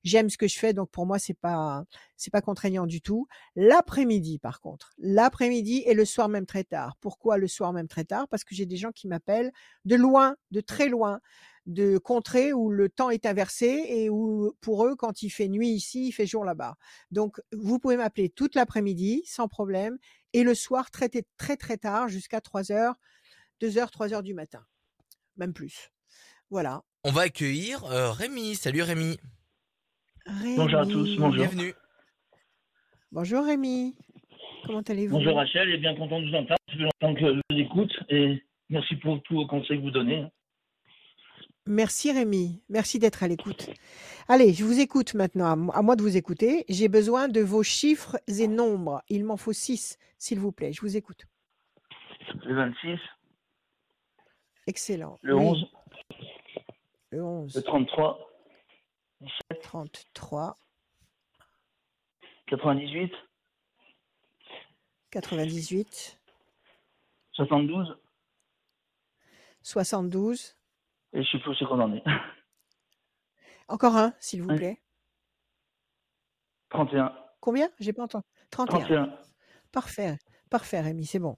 j'aime 0.02 0.30
ce 0.30 0.38
que 0.38 0.48
je 0.48 0.58
fais 0.58 0.72
donc 0.72 0.90
pour 0.90 1.04
moi 1.06 1.18
c'est 1.18 1.34
pas 1.34 1.84
c'est 2.16 2.30
pas 2.32 2.40
contraignant 2.40 2.86
du 2.86 3.02
tout. 3.02 3.26
L'après-midi 3.54 4.38
par 4.38 4.60
contre, 4.60 4.94
l'après-midi 4.98 5.82
et 5.86 5.92
le 5.92 6.04
soir 6.06 6.28
même 6.28 6.46
très 6.46 6.64
tard. 6.64 6.96
Pourquoi 7.00 7.36
le 7.36 7.48
soir 7.48 7.72
même 7.74 7.88
très 7.88 8.04
tard? 8.04 8.28
Parce 8.28 8.44
que 8.44 8.54
j'ai 8.54 8.66
des 8.66 8.76
gens 8.76 8.92
qui 8.92 9.08
m'appellent 9.08 9.52
de 9.84 9.96
loin, 9.96 10.36
de 10.52 10.60
très 10.60 10.88
loin 10.88 11.20
de 11.66 11.98
contrées 11.98 12.52
où 12.52 12.70
le 12.70 12.88
temps 12.88 13.10
est 13.10 13.26
inversé 13.26 13.84
et 13.88 14.08
où 14.08 14.52
pour 14.60 14.86
eux, 14.86 14.94
quand 14.96 15.22
il 15.22 15.30
fait 15.30 15.48
nuit 15.48 15.68
ici, 15.68 16.08
il 16.08 16.12
fait 16.12 16.26
jour 16.26 16.44
là-bas. 16.44 16.76
Donc, 17.10 17.40
vous 17.52 17.78
pouvez 17.78 17.96
m'appeler 17.96 18.28
toute 18.28 18.54
l'après-midi 18.54 19.22
sans 19.26 19.48
problème 19.48 19.98
et 20.32 20.44
le 20.44 20.54
soir 20.54 20.90
très 20.90 21.08
très 21.08 21.56
très, 21.56 21.76
tard 21.76 22.08
jusqu'à 22.08 22.40
3 22.40 22.70
heures, 22.72 22.94
2 23.60 23.78
heures, 23.78 23.90
3 23.90 24.14
heures 24.14 24.22
du 24.22 24.34
matin, 24.34 24.64
même 25.36 25.52
plus. 25.52 25.90
Voilà. 26.50 26.82
On 27.04 27.10
va 27.10 27.22
accueillir 27.22 27.84
euh, 27.84 28.12
Rémi. 28.12 28.54
Salut 28.54 28.82
Rémi. 28.82 29.16
Bonjour 30.56 30.80
à 30.80 30.86
tous, 30.86 31.04
Rémi. 31.04 31.18
bonjour. 31.18 31.46
Bienvenue. 31.46 31.74
Bonjour 33.10 33.44
Rémi. 33.44 33.96
Comment 34.66 34.82
allez-vous? 34.82 35.16
Bonjour 35.16 35.36
Rachel, 35.36 35.70
et 35.70 35.78
bien 35.78 35.94
content 35.96 36.20
de 36.20 36.28
vous 36.28 36.34
entendre. 36.34 36.58
Ça 36.68 36.74
fait 36.74 36.82
longtemps 36.82 37.14
que 37.14 37.34
je 37.34 37.40
vous 37.50 37.60
écoute 37.60 37.92
et 38.08 38.42
merci 38.68 38.96
pour 38.96 39.20
tous 39.22 39.34
vos 39.34 39.46
conseils 39.46 39.78
que 39.78 39.82
vous 39.82 39.90
donnez. 39.90 40.26
Merci 41.68 42.12
Rémi, 42.12 42.62
merci 42.68 42.98
d'être 43.00 43.22
à 43.24 43.28
l'écoute. 43.28 43.68
Allez, 44.28 44.52
je 44.52 44.64
vous 44.64 44.78
écoute 44.78 45.14
maintenant, 45.14 45.46
à 45.50 45.56
mo- 45.56 45.72
à 45.74 45.82
moi 45.82 45.96
de 45.96 46.02
vous 46.02 46.16
écouter. 46.16 46.64
J'ai 46.68 46.88
besoin 46.88 47.26
de 47.28 47.40
vos 47.40 47.64
chiffres 47.64 48.16
et 48.28 48.46
nombres. 48.46 49.02
Il 49.08 49.24
m'en 49.24 49.36
faut 49.36 49.52
six, 49.52 49.98
s'il 50.18 50.38
vous 50.38 50.52
plaît. 50.52 50.72
Je 50.72 50.80
vous 50.80 50.96
écoute. 50.96 51.26
Le 52.44 52.54
26, 52.54 52.98
Excellent. 54.68 55.18
le 55.22 55.34
Oui, 55.34 55.44
11, 55.44 55.66
Le 57.10 57.18
le 57.18 57.24
11, 57.24 57.62
33, 57.64 58.18
33, 59.62 60.56
98, 62.46 63.12
98, 65.10 66.20
72 67.32 67.96
72. 69.62 70.55
Et 71.16 71.22
je 71.22 71.28
suppose 71.28 71.58
qu'on 71.58 71.80
en 71.80 71.92
est. 71.94 72.04
Encore 73.68 73.96
un, 73.96 74.14
s'il 74.20 74.42
vous 74.42 74.50
Oui. 74.50 74.56
plaît. 74.56 74.82
31, 76.70 77.12
Combien? 77.40 77.70
J'ai 77.80 77.92
pas 77.92 78.02
entendu. 78.04 78.24
31. 78.50 78.78
31, 78.80 79.18
Parfait. 79.72 80.16
Parfait, 80.50 80.80
Rémi, 80.80 81.04
c'est 81.06 81.18
bon. 81.18 81.36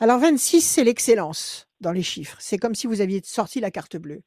Alors, 0.00 0.18
26, 0.18 0.62
c'est 0.62 0.84
l'excellence 0.84 1.68
dans 1.80 1.92
les 1.92 2.02
chiffres. 2.02 2.36
C'est 2.40 2.56
comme 2.58 2.74
si 2.74 2.86
vous 2.86 3.00
aviez 3.02 3.20
sorti 3.22 3.60
la 3.60 3.70
carte 3.70 3.96
bleue. 3.96 4.22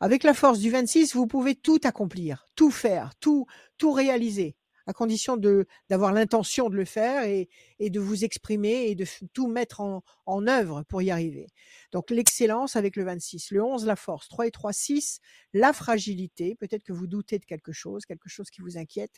Avec 0.00 0.22
la 0.22 0.34
force 0.34 0.60
du 0.60 0.70
26, 0.70 1.14
vous 1.16 1.26
pouvez 1.26 1.56
tout 1.56 1.80
accomplir, 1.82 2.46
tout 2.54 2.70
faire, 2.70 3.14
tout, 3.16 3.46
tout 3.78 3.90
réaliser, 3.92 4.56
à 4.86 4.92
condition 4.92 5.36
de, 5.36 5.66
d'avoir 5.88 6.12
l'intention 6.12 6.70
de 6.70 6.76
le 6.76 6.84
faire 6.84 7.24
et, 7.24 7.48
et 7.78 7.90
de 7.90 8.00
vous 8.00 8.24
exprimer 8.24 8.86
et 8.88 8.94
de 8.94 9.04
tout 9.32 9.48
mettre 9.48 9.80
en, 9.80 10.02
en 10.26 10.46
œuvre 10.46 10.82
pour 10.84 11.02
y 11.02 11.10
arriver. 11.10 11.48
Donc, 11.92 12.10
l'excellence 12.10 12.76
avec 12.76 12.96
le 12.96 13.04
26. 13.04 13.50
Le 13.50 13.62
11, 13.62 13.86
la 13.86 13.96
force. 13.96 14.28
3 14.28 14.46
et 14.46 14.50
3, 14.50 14.72
6, 14.72 15.20
la 15.52 15.72
fragilité. 15.72 16.54
Peut-être 16.54 16.82
que 16.82 16.92
vous 16.92 17.06
doutez 17.06 17.38
de 17.38 17.44
quelque 17.44 17.72
chose, 17.72 18.04
quelque 18.04 18.28
chose 18.28 18.50
qui 18.50 18.62
vous 18.62 18.78
inquiète. 18.78 19.14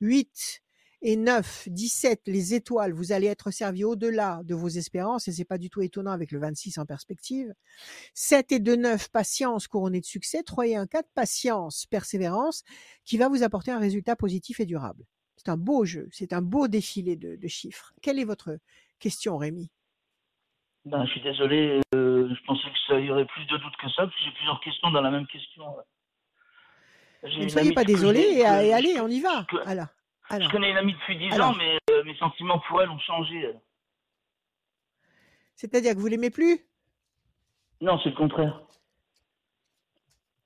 8, 0.00 0.62
et 1.02 1.16
9, 1.16 1.68
17, 1.68 2.22
les 2.26 2.54
étoiles, 2.54 2.92
vous 2.92 3.12
allez 3.12 3.26
être 3.26 3.50
servi 3.50 3.84
au-delà 3.84 4.40
de 4.44 4.54
vos 4.54 4.68
espérances, 4.68 5.28
et 5.28 5.32
c'est 5.32 5.44
pas 5.44 5.58
du 5.58 5.68
tout 5.68 5.82
étonnant 5.82 6.12
avec 6.12 6.30
le 6.32 6.38
26 6.38 6.78
en 6.78 6.86
perspective. 6.86 7.52
7 8.14 8.52
et 8.52 8.58
2, 8.60 8.76
9, 8.76 9.08
patience 9.10 9.66
couronnée 9.68 10.00
de 10.00 10.04
succès. 10.06 10.42
3 10.42 10.66
et 10.68 10.76
1, 10.76 10.86
4, 10.86 11.06
patience, 11.14 11.86
persévérance, 11.86 12.62
qui 13.04 13.18
va 13.18 13.28
vous 13.28 13.42
apporter 13.42 13.70
un 13.72 13.78
résultat 13.78 14.16
positif 14.16 14.60
et 14.60 14.66
durable. 14.66 15.04
C'est 15.36 15.48
un 15.48 15.56
beau 15.56 15.84
jeu, 15.84 16.08
c'est 16.12 16.32
un 16.32 16.42
beau 16.42 16.68
défilé 16.68 17.16
de, 17.16 17.34
de 17.36 17.48
chiffres. 17.48 17.92
Quelle 18.00 18.18
est 18.20 18.24
votre 18.24 18.56
question, 19.00 19.36
Rémi? 19.38 19.70
Ben, 20.84 21.04
je 21.06 21.10
suis 21.12 21.22
désolé, 21.22 21.80
euh, 21.94 22.28
je 22.28 22.46
pensais 22.46 22.64
que 22.68 22.78
ça 22.88 23.00
y 23.00 23.10
aurait 23.10 23.26
plus 23.26 23.44
de 23.46 23.56
doutes 23.56 23.76
que 23.80 23.88
ça, 23.90 24.02
parce 24.04 24.14
que 24.14 24.22
j'ai 24.24 24.32
plusieurs 24.32 24.60
questions 24.60 24.90
dans 24.90 25.00
la 25.00 25.10
même 25.10 25.26
question. 25.26 25.64
Ne 27.24 27.48
soyez 27.48 27.72
pas 27.72 27.84
désolé 27.84 28.20
et, 28.20 28.44
allez, 28.44 29.00
on 29.00 29.08
y 29.08 29.20
va. 29.20 29.46
que- 29.48 29.56
Alors, 29.68 29.86
Je 30.40 30.48
connais 30.50 30.70
une 30.70 30.76
amie 30.78 30.94
depuis 30.94 31.18
10 31.18 31.32
Alors. 31.34 31.50
ans, 31.50 31.54
mais 31.56 31.78
euh, 31.90 32.04
mes 32.04 32.16
sentiments 32.16 32.58
pour 32.68 32.80
elle 32.82 32.90
ont 32.90 32.98
changé. 33.00 33.52
c'est-à-dire 35.54 35.94
que 35.94 35.98
vous 36.00 36.06
l'aimez 36.08 36.30
plus? 36.30 36.58
Non, 37.80 37.98
c'est 38.02 38.10
le 38.10 38.16
contraire. 38.16 38.60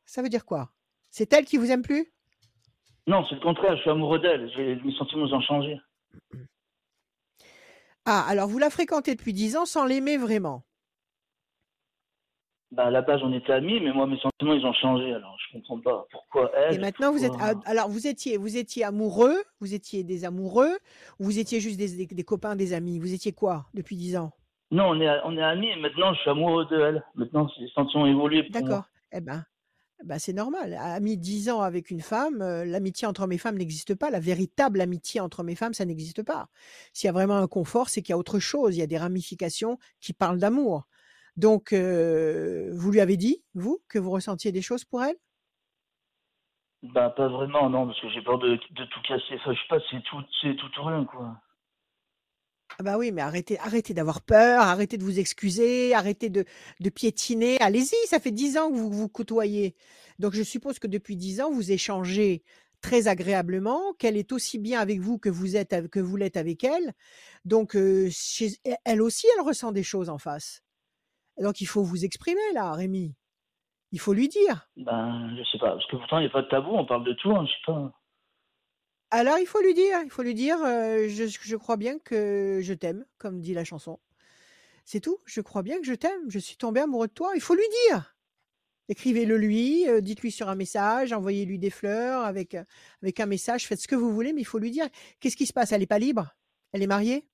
Ça 0.05 0.23
veut 0.23 0.29
dire 0.29 0.45
quoi? 0.45 0.71
C'est 1.11 1.33
elle 1.33 1.45
qui 1.45 1.57
vous 1.57 1.71
aime 1.71 1.83
plus? 1.83 2.07
Non, 3.07 3.25
c'est 3.29 3.37
le 3.37 3.41
contraire, 3.41 3.77
je 3.77 3.83
suis 3.83 3.91
amoureux 3.91 4.19
d'elle. 4.19 4.51
J'ai- 4.55 4.77
Mes 4.77 4.93
sentiments 4.97 5.25
ont 5.25 5.41
changé. 5.41 5.79
Ah, 8.05 8.25
alors 8.29 8.49
vous 8.49 8.59
la 8.59 8.71
fréquentez 8.71 9.15
depuis 9.15 9.33
10 9.33 9.57
ans 9.57 9.67
sans 9.67 9.85
l'aimer 9.85 10.17
vraiment? 10.17 10.65
Bah, 12.73 12.87
à 12.87 12.91
la 12.91 13.01
base, 13.01 13.21
on 13.23 13.33
était 13.33 13.53
amis, 13.53 13.81
mais 13.81 13.93
moi, 13.93 14.07
mes 14.09 14.19
sentiments, 14.19 14.53
ils 14.55 14.67
ont 14.67 14.73
changé. 14.73 15.13
Alors, 15.15 15.37
je 15.39 15.53
comprends 15.57 15.81
pas 15.81 16.07
pourquoi 16.11 16.51
elle. 16.57 16.75
Et 16.75 16.79
maintenant, 16.79 17.13
vous 17.13 17.25
êtes. 17.25 17.33
Alors, 17.65 17.89
vous 17.89 18.07
étiez, 18.09 18.37
vous 18.39 18.57
étiez 18.57 18.83
amoureux, 18.85 19.37
vous 19.61 19.73
étiez 19.73 20.03
des 20.03 20.25
amoureux, 20.25 20.77
ou 21.21 21.25
vous 21.25 21.39
étiez 21.39 21.61
juste 21.61 21.79
des, 21.79 21.97
des- 21.97 22.07
des 22.15 22.25
copains, 22.25 22.57
des 22.57 22.73
amis? 22.73 22.99
Vous 22.99 23.15
étiez 23.15 23.33
quoi 23.33 23.67
depuis 23.73 23.97
10 23.97 24.17
ans? 24.17 24.33
Non, 24.73 24.89
on 24.89 25.01
est, 25.01 25.09
on 25.25 25.37
est 25.37 25.43
amis 25.43 25.69
et 25.71 25.77
maintenant 25.77 26.13
je 26.13 26.19
suis 26.21 26.31
amoureux 26.31 26.67
de 26.67 26.77
elle. 26.81 27.05
Maintenant, 27.15 27.49
les 27.61 27.69
sentiments 27.69 28.03
ont 28.03 28.07
évolué 28.07 28.43
pour 28.43 28.51
moi. 28.63 28.69
D'accord. 28.69 28.85
Eh 29.13 29.21
ben, 29.21 29.45
eh 30.03 30.05
ben, 30.05 30.19
c'est 30.19 30.33
normal. 30.33 30.77
Ami 30.81 31.17
10 31.17 31.51
ans 31.51 31.61
avec 31.61 31.93
une 31.93 32.01
femme, 32.01 32.43
euh, 32.43 32.65
l'amitié 32.65 33.07
entre 33.07 33.29
mes 33.29 33.39
femmes 33.39 33.59
n'existe 33.59 33.95
pas. 33.95 34.11
La 34.11 34.19
véritable 34.19 34.81
amitié 34.81 35.21
entre 35.21 35.45
mes 35.45 35.55
femmes, 35.55 35.73
ça 35.73 35.85
n'existe 35.85 36.25
pas. 36.25 36.49
S'il 36.93 37.07
y 37.07 37.11
a 37.11 37.13
vraiment 37.13 37.37
un 37.37 37.47
confort, 37.47 37.89
c'est 37.91 38.03
qu'il 38.03 38.11
y 38.11 38.15
a 38.15 38.19
autre 38.19 38.41
chose. 38.41 38.75
Il 38.77 38.81
y 38.81 38.83
a 38.83 38.89
des 38.89 38.99
ramifications 38.99 39.79
qui 40.01 40.13
parlent 40.13 40.39
d'amour. 40.39 40.89
Donc, 41.37 41.73
euh, 41.73 42.71
vous 42.75 42.91
lui 42.91 43.01
avez 43.01 43.17
dit, 43.17 43.43
vous, 43.55 43.83
que 43.89 43.99
vous 43.99 44.11
ressentiez 44.11 44.53
des 44.53 44.63
choses 44.63 44.85
pour 44.85 45.03
elle? 45.03 45.17
Bah, 46.83 47.11
pas 47.11 47.29
vraiment, 47.29 47.69
non, 47.69 47.87
parce 47.87 48.01
que 48.01 48.09
j'ai 48.09 48.23
peur 48.23 48.39
de, 48.39 48.53
de 48.57 48.85
tout 48.87 49.01
casser. 49.07 49.35
Enfin, 49.35 49.53
je 49.53 49.61
sais 49.61 49.69
pas, 49.69 49.79
c'est 49.91 50.03
tout, 50.05 50.23
c'est 50.41 50.57
tout 50.57 50.81
ou 50.81 50.85
rien, 50.85 51.05
quoi. 51.05 51.39
Ah 52.79 52.83
bah 52.83 52.99
oui, 52.99 53.11
mais 53.11 53.23
arrêtez, 53.23 53.59
arrêtez 53.61 53.95
d'avoir 53.95 54.21
peur, 54.21 54.61
arrêtez 54.63 54.99
de 54.99 55.03
vous 55.05 55.19
excuser, 55.19 55.95
arrêtez 55.95 56.29
de, 56.29 56.45
de 56.81 56.91
piétiner. 56.91 57.59
Allez-y, 57.61 57.95
ça 58.07 58.21
fait 58.21 58.33
dix 58.33 58.59
ans 58.59 58.71
que 58.71 58.77
vous 58.77 58.91
vous 58.91 59.09
côtoyez. 59.09 59.75
Donc 60.19 60.35
je 60.35 60.43
suppose 60.43 60.79
que 60.79 60.87
depuis 60.87 61.17
dix 61.17 61.41
ans, 61.41 61.51
vous 61.51 61.73
échangez 61.73 62.43
très 62.83 63.09
agréablement, 63.09 63.95
qu'elle 63.99 64.17
est 64.19 64.31
aussi 64.33 64.59
bien 64.59 64.81
avec 64.81 65.01
vous 65.01 65.19
que 65.19 65.31
vous 65.31 65.57
êtes 65.57 65.89
que 65.91 66.01
vous 66.01 66.17
l'êtes 66.17 66.37
avec 66.37 66.65
elle. 66.65 66.93
Donc 67.47 67.77
euh, 67.77 68.09
chez- 68.11 68.59
elle 68.85 69.01
aussi, 69.03 69.27
elle 69.37 69.43
ressent 69.45 69.73
des 69.73 69.83
choses 69.83 70.11
en 70.11 70.19
face. 70.19 70.63
Donc 71.39 71.61
il 71.61 71.67
faut 71.67 71.83
vous 71.83 72.05
exprimer 72.05 72.53
là, 72.55 72.73
Rémi. 72.73 73.15
Il 73.93 74.01
faut 74.01 74.13
lui 74.13 74.29
dire. 74.29 74.69
Ben, 74.77 75.35
je 75.37 75.45
sais 75.51 75.59
pas, 75.59 75.73
parce 75.73 75.87
que 75.87 75.97
pourtant, 75.97 76.19
il 76.19 76.23
n'y 76.23 76.29
a 76.29 76.33
pas 76.33 76.43
de 76.43 76.49
tabou, 76.49 76.71
on 76.73 76.87
parle 76.87 77.05
de 77.05 77.13
tout, 77.13 77.31
hein, 77.31 77.47
je 77.47 77.53
sais 77.53 77.59
pas. 77.67 77.93
Alors 79.11 79.39
il 79.39 79.47
faut 79.47 79.63
lui 79.63 79.75
dire, 79.75 79.99
il 80.05 80.11
faut 80.11 80.23
lui 80.23 80.35
dire, 80.35 80.59
euh, 80.65 81.07
je, 81.09 81.25
je 81.27 81.57
crois 81.57 81.77
bien 81.77 81.99
que 81.99 82.61
je 82.63 82.75
t'aime, 82.75 83.05
comme 83.19 83.41
dit 83.41 83.55
la 83.55 83.65
chanson. 83.65 84.01
C'est 84.85 85.01
tout. 85.01 85.19
Je 85.25 85.41
crois 85.41 85.63
bien 85.63 85.79
que 85.79 85.85
je 85.85 85.95
t'aime. 85.95 86.31
Je 86.31 86.39
suis 86.39 86.57
tombé 86.57 86.81
amoureux 86.81 87.09
de 87.09 87.13
toi. 87.13 87.33
Il 87.35 87.41
faut 87.41 87.55
lui 87.55 87.67
dire. 87.89 88.15
Écrivez-le 88.89 89.37
lui, 89.37 89.89
euh, 89.89 90.01
dites-lui 90.01 90.31
sur 90.31 90.49
un 90.49 90.55
message, 90.55 91.13
envoyez-lui 91.13 91.59
des 91.59 91.71
fleurs 91.71 92.25
avec, 92.25 92.55
euh, 92.55 92.63
avec 93.03 93.19
un 93.19 93.27
message, 93.27 93.67
faites 93.67 93.81
ce 93.81 93.89
que 93.89 93.97
vous 93.97 94.13
voulez, 94.13 94.33
mais 94.33 94.43
il 94.43 94.47
faut 94.47 94.61
lui 94.61 94.71
dire. 94.71 94.87
Qu'est-ce 95.19 95.37
qui 95.37 95.47
se 95.47 95.53
passe? 95.53 95.73
Elle 95.73 95.81
n'est 95.81 95.87
pas 95.87 95.99
libre? 95.99 96.37
Elle 96.73 96.85
est 96.85 96.87
mariée? 96.87 97.27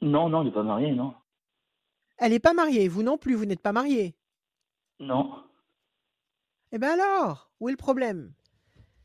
Non, 0.00 0.30
non, 0.30 0.42
il 0.42 0.46
n'est 0.46 0.52
pas 0.52 0.62
marié, 0.62 0.92
non. 0.92 1.14
Elle 2.18 2.32
n'est 2.32 2.40
pas 2.40 2.54
mariée. 2.54 2.88
Vous 2.88 3.02
non 3.02 3.18
plus, 3.18 3.34
vous 3.34 3.44
n'êtes 3.44 3.60
pas 3.60 3.72
marié. 3.72 4.16
Non. 4.98 5.42
Eh 6.72 6.78
bien 6.78 6.92
alors, 6.94 7.50
où 7.60 7.68
est 7.68 7.72
le 7.72 7.76
problème? 7.76 8.32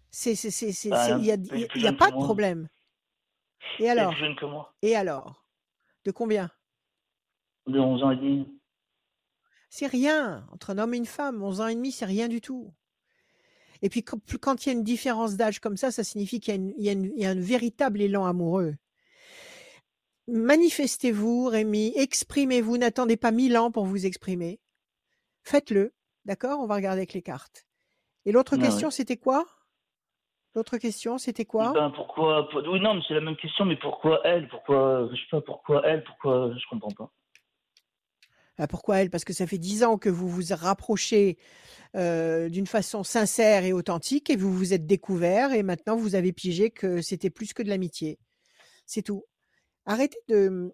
C'est, 0.10 0.36
c'est, 0.36 0.52
c'est, 0.52 0.72
c'est- 0.72 0.90
Bah, 0.90 1.06
c'est- 1.06 1.12
il 1.14 1.22
n'y 1.22 1.32
a, 1.32 1.36
y 1.36 1.62
y 1.88 1.98
pas 1.98 2.10
de 2.12 2.16
moi. 2.16 2.26
problème. 2.26 2.68
Et 3.80 3.84
Elle 3.86 3.98
est 3.98 4.02
alors? 4.02 4.12
plus 4.14 4.20
jeune 4.20 4.36
que 4.36 4.46
moi, 4.46 4.74
Et 4.82 4.96
alors? 4.96 5.46
De 6.06 6.12
combien? 6.12 6.50
De 7.68 7.80
11 7.80 8.04
ans 8.04 8.12
et 8.12 8.16
demi. 8.16 8.48
C'est 9.70 9.88
rien. 9.88 10.48
Entre 10.52 10.72
un 10.72 10.78
homme 10.80 10.94
et 10.94 10.98
une 10.98 11.06
femme, 11.06 11.42
11 11.44 11.62
ans 11.62 11.68
et 11.68 11.76
demi, 11.76 11.92
c'est 11.92 12.06
rien 12.06 12.28
du 12.28 12.42
tout. 12.42 12.74
Et 13.84 13.90
puis, 13.90 14.04
quand 14.04 14.66
il 14.66 14.70
y 14.70 14.72
a 14.72 14.74
une 14.74 14.84
différence 14.84 15.36
d'âge 15.38 15.60
comme 15.60 15.78
ça, 15.78 15.92
ça 15.92 16.04
signifie 16.04 16.40
qu'il 16.40 16.74
y 16.78 17.26
a 17.26 17.30
un 17.30 17.40
véritable 17.40 18.02
élan 18.02 18.26
amoureux. 18.26 18.76
Manifestez-vous, 20.28 21.46
Rémi, 21.46 21.94
exprimez-vous, 21.96 22.78
n'attendez 22.78 23.18
pas 23.18 23.32
mille 23.32 23.58
ans 23.58 23.72
pour 23.72 23.86
vous 23.86 24.06
exprimer. 24.06 24.60
Faites-le, 25.44 25.94
d'accord 26.26 26.60
On 26.60 26.68
va 26.68 26.76
regarder 26.76 27.00
avec 27.00 27.14
les 27.14 27.22
cartes. 27.22 27.66
Et 28.26 28.32
l'autre 28.32 28.56
Ah 28.60 28.64
question, 28.64 28.88
ouais. 28.88 28.92
c'était 28.94 29.18
quoi? 29.18 29.46
L'autre 30.54 30.78
question, 30.78 31.18
c'était 31.18 31.46
quoi? 31.46 31.72
Ben, 31.74 31.92
pourquoi, 31.96 32.48
pour- 32.50 32.62
Oui, 32.68 32.80
non, 32.80 32.94
mais 32.96 33.02
c'est 33.08 33.14
la 33.14 33.22
même 33.22 33.38
question, 33.38 33.66
mais 33.66 33.78
pourquoi 33.78 34.22
elle? 34.26 34.48
Pourquoi, 34.50 35.10
je 35.12 35.16
sais 35.16 35.28
pas, 35.32 35.42
pourquoi 35.42 35.82
elle? 35.88 36.04
Pourquoi, 36.04 36.52
je 36.56 36.64
comprends 36.70 36.92
pas. 36.92 37.12
Ah, 38.58 38.68
Pourquoi 38.68 39.02
elle? 39.02 39.10
Parce 39.10 39.24
que 39.26 39.34
ça 39.34 39.48
fait 39.48 39.58
dix 39.58 39.84
ans 39.84 39.98
que 39.98 40.10
vous 40.10 40.30
vous 40.30 40.54
rapprochez 40.54 41.38
euh, 41.96 42.48
d'une 42.50 42.68
façon 42.68 43.04
sincère 43.04 43.64
et 43.64 43.74
authentique 43.74 44.30
et 44.30 44.36
vous 44.36 44.54
vous 44.54 44.74
êtes 44.74 44.86
découvert 44.86 45.52
et 45.54 45.64
maintenant 45.64 45.96
vous 45.96 46.16
avez 46.16 46.32
pigé 46.32 46.70
que 46.70 47.02
c'était 47.02 47.30
plus 47.32 47.54
que 47.54 47.64
de 47.64 47.70
l'amitié. 47.70 48.20
C'est 48.86 49.02
tout. 49.02 49.24
Arrêtez 49.86 50.18
de, 50.28 50.74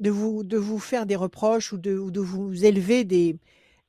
de, 0.00 0.10
vous, 0.10 0.42
de 0.44 0.56
vous 0.56 0.78
faire 0.78 1.06
des 1.06 1.16
reproches 1.16 1.72
ou 1.72 1.78
de, 1.78 1.96
ou 1.96 2.10
de 2.10 2.20
vous 2.20 2.64
élever 2.64 3.04
des, 3.04 3.38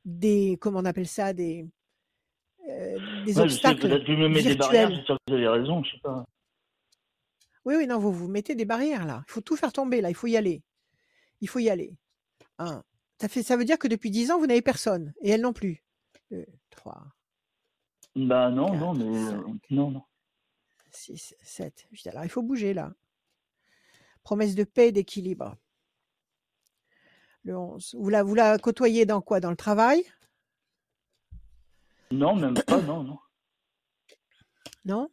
des, 0.06 0.58
comment 0.62 0.80
on 0.80 0.86
appelle 0.86 1.08
ça, 1.08 1.34
des, 1.34 1.66
euh, 2.68 3.24
des 3.26 3.38
Ouais, 3.38 3.44
obstacles 3.44 3.82
peut-être 3.82 4.06
que 4.06 4.14
je 4.14 4.20
me 4.20 4.30
mets 4.30 4.44
des 4.44 4.56
barrières, 4.56 4.90
que 4.90 5.14
vous 5.28 5.34
avez 5.34 5.48
raison, 5.48 5.84
je 5.84 5.92
sais 5.92 6.00
pas. 6.02 6.26
Oui, 7.66 7.76
oui, 7.78 7.88
non, 7.88 8.00
vous 8.00 8.12
vous 8.12 8.28
mettez 8.28 8.56
des 8.56 8.66
barrières 8.66 9.06
là. 9.06 9.24
Il 9.28 9.32
faut 9.32 9.42
tout 9.42 9.56
faire 9.56 9.74
tomber 9.74 10.02
là. 10.02 10.10
Il 10.10 10.16
faut 10.16 10.28
y 10.28 10.38
aller. 10.38 10.62
Il 11.42 11.50
faut 11.50 11.60
y 11.60 11.70
aller. 11.70 11.94
Un. 12.58 12.84
Ça, 13.22 13.28
fait, 13.28 13.44
ça 13.44 13.58
veut 13.58 13.66
dire 13.66 13.78
que 13.78 13.88
depuis 13.88 14.12
dix 14.12 14.32
ans, 14.32 14.40
vous 14.40 14.48
n'avez 14.48 14.62
personne. 14.62 15.14
Et 15.22 15.30
elle 15.32 15.42
non 15.42 15.52
plus. 15.54 15.84
Deux, 16.32 16.46
trois, 16.70 17.06
Bah 18.16 18.50
non, 18.50 18.68
Quatre, 18.68 18.80
non, 18.80 18.94
mais 18.94 19.30
cinq. 19.30 19.46
non, 19.72 19.92
non. 19.92 20.04
6, 20.92 21.36
7, 21.42 21.88
8. 21.92 22.08
Alors, 22.08 22.24
il 22.24 22.30
faut 22.30 22.42
bouger 22.42 22.74
là. 22.74 22.94
Promesse 24.24 24.56
de 24.56 24.64
paix 24.64 24.90
et 24.90 24.92
d'équilibre. 24.92 25.56
Le 27.44 27.58
11. 27.58 27.96
Vous 27.98 28.10
la, 28.10 28.24
vous 28.24 28.36
la 28.36 28.58
côtoyez 28.60 29.06
dans 29.06 29.22
quoi? 29.22 29.40
Dans 29.40 29.50
le 29.50 29.56
travail? 29.56 30.04
Non, 32.12 32.36
même 32.36 32.56
pas, 32.66 32.82
non, 32.82 33.04
non. 33.04 33.20
Non? 34.86 35.10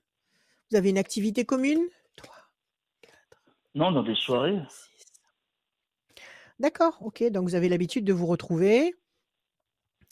Vous 0.70 0.76
avez 0.76 0.90
une 0.90 0.98
activité 0.98 1.44
commune? 1.44 1.80
3, 2.16 2.34
Non, 3.74 3.92
dans 3.92 4.02
des 4.02 4.14
soirées. 4.14 4.58
6. 4.68 4.86
D'accord, 6.58 6.98
ok. 7.02 7.22
Donc, 7.30 7.48
vous 7.48 7.54
avez 7.54 7.68
l'habitude 7.68 8.04
de 8.04 8.12
vous 8.12 8.26
retrouver. 8.26 8.94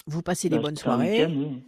Vous 0.06 0.22
passez 0.22 0.48
des 0.48 0.56
Bah, 0.56 0.62
bonnes 0.62 0.76
soirées. 0.76 1.26
oui. 1.26 1.66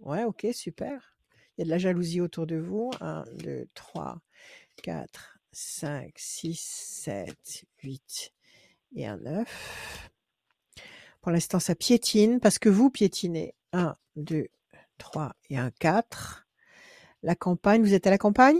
Ouais, 0.00 0.24
ok, 0.24 0.48
super. 0.52 1.16
Il 1.56 1.60
y 1.60 1.62
a 1.62 1.64
de 1.64 1.70
la 1.70 1.78
jalousie 1.78 2.20
autour 2.20 2.46
de 2.46 2.56
vous. 2.56 2.90
1, 3.00 3.24
2, 3.36 3.68
3, 3.74 4.20
4, 4.82 5.33
5, 5.54 6.12
6, 6.16 6.60
7, 7.04 7.64
8 7.82 8.32
et 8.96 9.06
un 9.06 9.16
9. 9.18 10.10
Pour 11.20 11.32
l'instant, 11.32 11.60
ça 11.60 11.74
piétine 11.74 12.40
parce 12.40 12.58
que 12.58 12.68
vous 12.68 12.90
piétinez. 12.90 13.54
1, 13.72 13.94
2, 14.16 14.48
3 14.98 15.34
et 15.50 15.58
un 15.58 15.70
4. 15.70 16.46
La 17.22 17.34
campagne, 17.34 17.82
vous 17.82 17.94
êtes 17.94 18.06
à 18.06 18.10
la 18.10 18.18
campagne? 18.18 18.58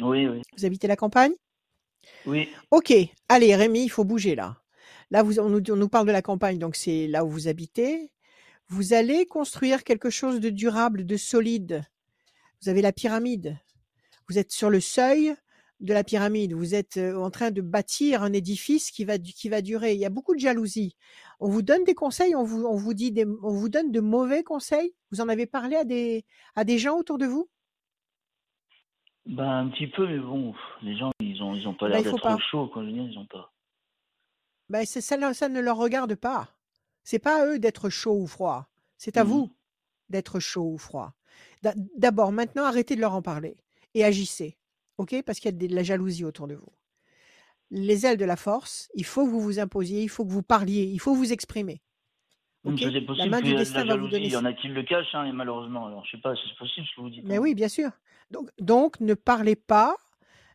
Oui, 0.00 0.26
oui. 0.26 0.42
Vous 0.56 0.64
habitez 0.64 0.88
la 0.88 0.96
campagne? 0.96 1.32
Oui, 2.26 2.48
Ok, 2.70 2.92
allez 3.28 3.54
Rémi, 3.54 3.84
il 3.84 3.90
faut 3.90 4.04
bouger 4.04 4.34
là. 4.34 4.62
Là, 5.10 5.22
vous, 5.22 5.38
on, 5.38 5.50
nous, 5.50 5.62
on 5.70 5.76
nous 5.76 5.88
parle 5.88 6.06
de 6.06 6.12
la 6.12 6.22
campagne, 6.22 6.58
donc 6.58 6.76
c'est 6.76 7.06
là 7.06 7.24
où 7.24 7.28
vous 7.28 7.46
habitez. 7.46 8.10
Vous 8.68 8.94
allez 8.94 9.26
construire 9.26 9.84
quelque 9.84 10.08
chose 10.08 10.40
de 10.40 10.48
durable, 10.48 11.04
de 11.04 11.16
solide. 11.16 11.82
Vous 12.62 12.70
avez 12.70 12.80
la 12.80 12.92
pyramide. 12.92 13.58
Vous 14.28 14.38
êtes 14.38 14.52
sur 14.52 14.70
le 14.70 14.80
seuil 14.80 15.34
de 15.80 15.94
la 15.94 16.04
pyramide. 16.04 16.52
Vous 16.52 16.74
êtes 16.74 16.96
euh, 16.98 17.16
en 17.16 17.30
train 17.30 17.50
de 17.50 17.60
bâtir 17.62 18.22
un 18.22 18.32
édifice 18.32 18.90
qui 18.90 19.04
va, 19.04 19.18
du- 19.18 19.32
qui 19.32 19.48
va 19.48 19.62
durer. 19.62 19.94
Il 19.94 19.98
y 20.00 20.04
a 20.04 20.10
beaucoup 20.10 20.34
de 20.34 20.40
jalousie. 20.40 20.94
On 21.40 21.48
vous 21.48 21.62
donne 21.62 21.84
des 21.84 21.94
conseils, 21.94 22.34
on 22.36 22.44
vous, 22.44 22.64
on 22.64 22.76
vous 22.76 22.94
dit 22.94 23.12
des, 23.12 23.24
on 23.42 23.52
vous 23.52 23.68
donne 23.70 23.90
de 23.90 24.00
mauvais 24.00 24.42
conseils? 24.42 24.94
Vous 25.10 25.20
en 25.20 25.28
avez 25.28 25.46
parlé 25.46 25.76
à 25.76 25.84
des, 25.84 26.24
à 26.54 26.64
des 26.64 26.78
gens 26.78 26.96
autour 26.98 27.16
de 27.18 27.26
vous? 27.26 27.48
Bah 29.26 29.48
un 29.50 29.68
petit 29.68 29.86
peu, 29.86 30.06
mais 30.06 30.18
bon, 30.18 30.54
les 30.82 30.96
gens, 30.96 31.12
ils 31.20 31.42
ont, 31.42 31.54
ils 31.54 31.66
ont 31.68 31.74
pas 31.74 31.88
Bah, 31.88 32.00
l'air 32.00 32.10
faut 32.10 32.16
d'être 32.16 32.38
chauds, 32.40 32.68
quoi. 32.68 32.84
Je 32.84 32.90
ils 32.90 33.18
ont 33.18 33.26
pas. 33.26 33.52
Ben, 34.68 34.84
ça, 34.86 35.16
ne- 35.16 35.32
ça 35.32 35.48
ne 35.48 35.60
leur 35.60 35.76
regarde 35.76 36.14
pas. 36.14 36.48
C'est 37.04 37.18
pas 37.18 37.42
à 37.42 37.46
eux 37.46 37.58
d'être 37.58 37.90
chaud 37.90 38.16
ou 38.20 38.26
froid. 38.26 38.66
C'est 38.96 39.16
à 39.16 39.24
Mhm. 39.24 39.30
vous 39.30 39.50
d'être 40.08 40.40
chaud 40.40 40.72
ou 40.72 40.78
froid. 40.78 41.12
D'a- 41.62 41.74
D'abord, 41.96 42.32
maintenant, 42.32 42.64
arrêtez 42.64 42.96
de 42.96 43.00
leur 43.00 43.14
en 43.14 43.22
parler 43.22 43.56
et 43.94 44.04
agissez. 44.04 44.56
OK? 45.00 45.22
Parce 45.24 45.40
qu'il 45.40 45.50
y 45.50 45.54
a 45.54 45.68
de 45.68 45.74
la 45.74 45.82
jalousie 45.82 46.24
autour 46.24 46.46
de 46.46 46.54
vous. 46.54 46.72
Les 47.70 48.04
ailes 48.04 48.18
de 48.18 48.24
la 48.24 48.36
force, 48.36 48.90
il 48.94 49.04
faut 49.04 49.24
que 49.24 49.30
vous 49.30 49.40
vous 49.40 49.58
imposiez, 49.58 50.02
il 50.02 50.08
faut 50.08 50.26
que 50.26 50.30
vous 50.30 50.42
parliez, 50.42 50.82
il 50.82 51.00
faut 51.00 51.14
vous 51.14 51.32
exprimer. 51.32 51.80
Même 52.64 52.74
OK? 52.74 52.80
ça, 52.80 52.88
c'est 52.92 53.00
La 53.00 53.06
possible 53.06 53.30
main 53.30 53.40
qu'il 53.40 53.50
du 53.50 53.56
destin 53.56 53.84
la 53.84 53.94
va 53.94 54.00
vous 54.00 54.08
donner 54.08 54.26
Il 54.26 54.32
y 54.32 54.36
en 54.36 54.44
a 54.44 54.52
qui 54.52 54.68
le 54.68 54.82
cachent, 54.82 55.14
hein, 55.14 55.24
et 55.24 55.32
malheureusement. 55.32 55.86
Alors, 55.86 56.04
je 56.04 56.10
sais 56.10 56.20
pas, 56.20 56.34
c'est 56.34 56.58
possible 56.58 56.86
ce 56.86 56.96
que 56.96 57.00
vous 57.00 57.10
dites. 57.10 57.24
Mais 57.24 57.38
oui, 57.38 57.54
bien 57.54 57.68
sûr. 57.68 57.90
Donc, 58.30 58.50
donc, 58.58 59.00
ne 59.00 59.14
parlez 59.14 59.56
pas 59.56 59.96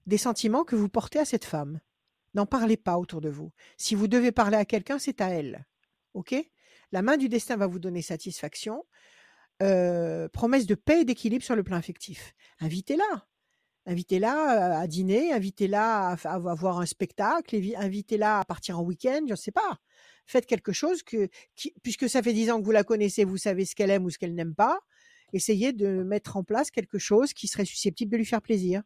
des 0.05 0.19
sentiments 0.19 0.63
que 0.63 0.75
vous 0.75 0.89
portez 0.89 1.17
à 1.17 1.25
cette 1.25 1.45
femme. 1.45 1.79
N'en 2.35 2.45
parlez 2.45 2.77
pas 2.77 2.99
autour 2.99 3.21
de 3.21 3.29
vous. 3.29 3.51
Si 3.77 3.95
vous 3.95 4.07
devez 4.07 4.31
parler 4.31 4.57
à 4.57 4.65
quelqu'un, 4.65 4.99
c'est 4.99 5.21
à 5.21 5.29
elle. 5.29 5.65
OK? 6.13 6.35
La 6.91 7.01
main 7.01 7.17
du 7.17 7.29
destin 7.29 7.57
va 7.57 7.65
vous 7.65 7.79
donner 7.79 8.03
satisfaction. 8.03 8.85
Euh, 9.63 10.27
promesse 10.29 10.67
de 10.67 10.75
paix 10.75 11.01
et 11.01 11.05
d'équilibre 11.05 11.43
sur 11.43 11.55
le 11.55 11.63
plan 11.63 11.77
affectif. 11.77 12.35
Invitez-la. 12.59 13.25
Invitez-la 13.87 14.77
euh, 14.77 14.81
à 14.81 14.87
dîner, 14.87 15.31
invitez-la 15.31 16.11
à, 16.23 16.37
voir 16.55 16.79
un 16.79 16.85
spectacle, 16.87 17.55
invitez-la 17.77 18.39
à 18.39 18.43
partir 18.45 18.79
en 18.79 18.83
week-end, 18.83 19.21
je 19.27 19.31
ne 19.31 19.35
sais 19.35 19.51
pas. 19.51 19.79
Faites 20.25 20.47
quelque 20.47 20.71
chose 20.71 21.03
que, 21.03 21.29
qui- 21.55 21.73
puisque 21.83 22.09
ça 22.09 22.23
fait 22.23 22.33
dix 22.33 22.49
ans 22.49 22.59
que 22.59 22.65
vous 22.65 22.71
la 22.71 22.83
connaissez, 22.83 23.23
vous 23.25 23.37
savez 23.37 23.63
ce 23.65 23.75
qu'elle 23.75 23.91
aime 23.91 24.05
ou 24.05 24.09
ce 24.09 24.17
qu'elle 24.17 24.33
n'aime 24.33 24.55
pas. 24.55 24.79
Essayez 25.33 25.71
de 25.71 26.01
mettre 26.03 26.35
en 26.37 26.43
place 26.43 26.71
quelque 26.71 26.97
chose 26.97 27.33
qui 27.33 27.47
serait 27.47 27.65
susceptible 27.65 28.11
de 28.11 28.17
lui 28.17 28.25
faire 28.25 28.41
plaisir. 28.41 28.81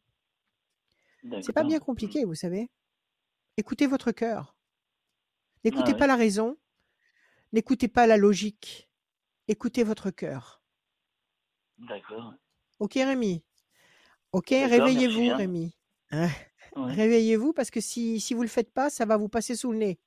C'est 1.42 1.54
pas 1.54 1.64
bien 1.64 1.80
compliqué, 1.80 2.26
vous 2.26 2.36
savez. 2.36 2.70
Écoutez 3.58 3.88
votre 3.88 4.12
cœur. 4.12 4.56
N'écoutez 5.64 5.92
Ah 5.92 5.96
pas 5.96 6.02
ouais. 6.02 6.08
la 6.08 6.16
raison. 6.16 6.58
N'écoutez 7.52 7.88
pas 7.88 8.08
la 8.08 8.18
logique. 8.18 8.90
Écoutez 9.48 9.84
votre 9.84 10.12
cœur. 10.12 10.62
D'accord. 11.78 12.34
Ok, 12.80 12.94
Rémi? 12.96 13.44
Ok, 14.32 14.50
réveillez-vous. 14.50 15.36
Rémi. 15.36 15.74
Hein, 16.12 16.30
Ouais. 16.76 16.94
Réveillez-vous 16.94 17.52
parce 17.52 17.72
que 17.72 17.82
si, 17.82 18.20
si 18.20 18.34
vous 18.36 18.42
ne 18.42 18.46
le 18.46 18.50
faites 18.50 18.72
pas, 18.72 18.92
ça 18.92 19.06
va 19.06 19.18
vous 19.18 19.28
passer 19.28 19.56
sous 19.56 19.72
le 19.72 19.80
nez. 19.80 20.00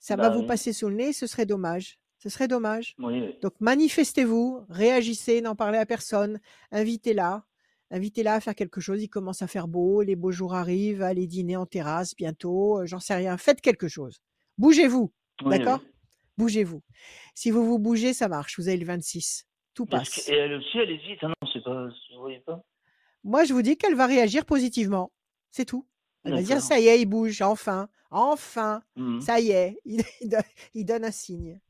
Ça 0.00 0.16
va 0.16 0.28
Bah 0.28 0.34
vous 0.34 0.40
oui. 0.42 0.46
passer 0.46 0.72
sous 0.72 0.88
le 0.88 0.96
nez, 0.96 1.12
ce 1.12 1.26
serait 1.28 1.46
dommage. 1.46 1.98
Ce 2.18 2.28
serait 2.28 2.48
dommage. 2.48 2.94
Oui, 2.98 3.20
oui. 3.20 3.38
Donc 3.42 3.54
manifestez-vous, 3.60 4.64
réagissez, 4.68 5.40
n'en 5.40 5.54
parlez 5.54 5.78
à 5.78 5.86
personne, 5.86 6.40
invitez-la, 6.72 7.44
invitez-la 7.92 8.34
à 8.34 8.40
faire 8.40 8.56
quelque 8.56 8.80
chose. 8.80 9.00
Il 9.02 9.08
commence 9.08 9.40
à 9.40 9.46
faire 9.46 9.68
beau, 9.68 10.02
les 10.02 10.16
beaux 10.16 10.32
jours 10.32 10.54
arrivent, 10.54 11.02
allez 11.02 11.28
dîner 11.28 11.56
en 11.56 11.64
terrasse 11.64 12.16
bientôt, 12.16 12.80
euh, 12.80 12.86
j'en 12.86 12.98
sais 13.00 13.14
rien. 13.14 13.36
Faites 13.38 13.60
quelque 13.60 13.86
chose. 13.88 14.18
Bougez-vous, 14.58 15.12
d'accord? 15.44 15.80
Bougez-vous. 16.38 16.82
Si 17.36 17.50
vous 17.52 17.64
vous 17.64 17.78
bougez, 17.78 18.12
ça 18.14 18.26
marche. 18.28 18.58
Vous 18.58 18.66
avez 18.68 18.76
le 18.78 18.84
26. 18.86 19.46
Tout 19.74 19.86
passe. 19.86 20.10
que- 20.26 20.30
Et 20.32 20.34
elle 20.34 20.54
aussi, 20.54 20.76
elle 20.76 20.90
hésite. 20.90 21.18
Ah 21.22 21.28
non, 21.28 21.48
c'est 21.52 21.62
pas. 21.62 21.86
Vous 22.14 22.20
voyez 22.20 22.40
pas? 22.40 22.62
Moi, 23.26 23.44
je 23.44 23.52
vous 23.52 23.62
dis 23.62 23.76
qu'elle 23.76 23.94
va 23.96 24.06
réagir 24.06 24.44
positivement. 24.46 25.10
C'est 25.50 25.64
tout. 25.64 25.86
Elle 26.24 26.32
va 26.32 26.42
dire 26.42 26.62
ça 26.62 26.78
y 26.80 26.86
est, 26.88 27.00
il 27.00 27.06
bouge, 27.06 27.42
enfin, 27.42 27.88
enfin, 28.10 28.82
Mhm. 28.96 29.20
ça 29.20 29.40
y 29.40 29.50
est, 29.50 29.78
il, 29.84 30.02
il 30.20 30.28
donne, 30.28 30.42
il 30.74 30.84
donne 30.84 31.04
un 31.04 31.10
signe. 31.10 31.60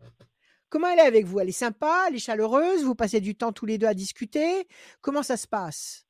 Comment 0.69 0.88
elle 0.88 0.99
est 0.99 1.03
avec 1.03 1.27
vous? 1.27 1.40
Elle 1.40 1.49
est 1.49 1.53
sympa, 1.53 2.07
elle 2.09 2.16
est 2.16 2.19
chaleureuse, 2.19 2.85
vous 2.85 2.95
passez 2.95 3.21
du 3.21 3.35
temps 3.37 3.53
tous 3.53 3.66
les 3.66 3.79
deux 3.79 3.87
à 3.87 3.95
discuter. 3.95 4.66
Comment 5.01 5.23
ça 5.23 5.37
se 5.37 5.47
passe? 5.47 6.06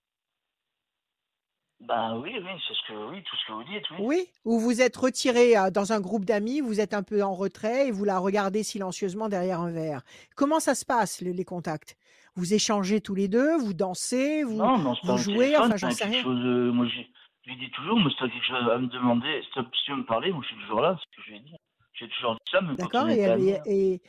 Bah 1.81 2.17
oui, 2.17 2.33
oui, 2.35 2.51
c'est 2.67 2.75
ce 2.75 2.89
que 2.89 3.11
oui, 3.11 3.23
tout 3.23 3.37
ce 3.37 3.47
que 3.47 3.53
vous 3.53 3.65
dites, 3.65 3.85
oui. 3.91 3.97
Oui 4.01 4.27
Ou 4.45 4.59
vous 4.59 4.81
êtes 4.81 4.97
retiré 4.97 5.57
euh, 5.57 5.71
dans 5.71 5.93
un 5.93 6.01
groupe 6.01 6.25
d'amis, 6.25 6.61
vous 6.61 6.81
êtes 6.81 6.95
un 6.95 7.03
peu 7.03 7.23
en 7.23 7.35
retrait 7.35 7.89
et 7.89 7.91
vous 7.91 8.05
la 8.05 8.19
regardez 8.19 8.63
silencieusement 8.63 9.29
derrière 9.29 9.61
un 9.61 9.71
verre. 9.71 10.03
Comment 10.37 10.59
ça 10.59 10.75
se 10.75 10.85
passe, 10.87 11.21
le- 11.21 11.33
les 11.33 11.45
contacts? 11.45 11.97
Vous 12.35 12.55
échangez 12.55 13.01
tous 13.01 13.15
les 13.15 13.29
deux, 13.29 13.57
vous 13.59 13.75
dansez, 13.75 14.43
vous, 14.43 14.57
Non, 14.57 14.79
mais 14.79 14.87
on 14.89 14.95
se 14.95 15.07
vous 15.07 15.19
jouez, 15.19 15.57
enfin, 15.57 15.77
j'en 15.77 15.91
sais 15.91 16.05
rien. 16.07 16.23
chose. 16.23 16.41
euh, 16.45 16.73
moi, 16.73 16.87
je 16.87 17.01
je 17.45 17.51
lui 17.53 17.59
dis 17.59 17.71
toujours, 17.71 18.01
mais 18.01 18.11
si 18.11 18.17
t'as 18.19 18.29
quelque 18.29 18.45
chose 18.45 18.69
à 18.73 18.79
me 18.79 18.89
demander, 18.89 19.41
si 19.55 19.61
tu 19.85 19.91
veux 19.93 19.99
me 19.99 20.05
parler, 20.07 20.33
moi, 20.33 20.41
je 20.43 20.49
suis 20.49 20.63
toujours 20.63 20.81
là, 20.81 20.99
c'est 20.99 21.05
ce 21.05 21.17
que 21.17 21.23
je 21.29 21.31
lui 21.33 21.41
dit. 21.41 21.55
J'ai 21.95 22.09
toujours 22.09 22.35
dit 22.35 22.41
ça, 22.51 22.59
quand 22.61 22.75
D'accord 22.75 23.09
et, 23.09 23.61
et, 23.67 23.93
et- 23.93 24.01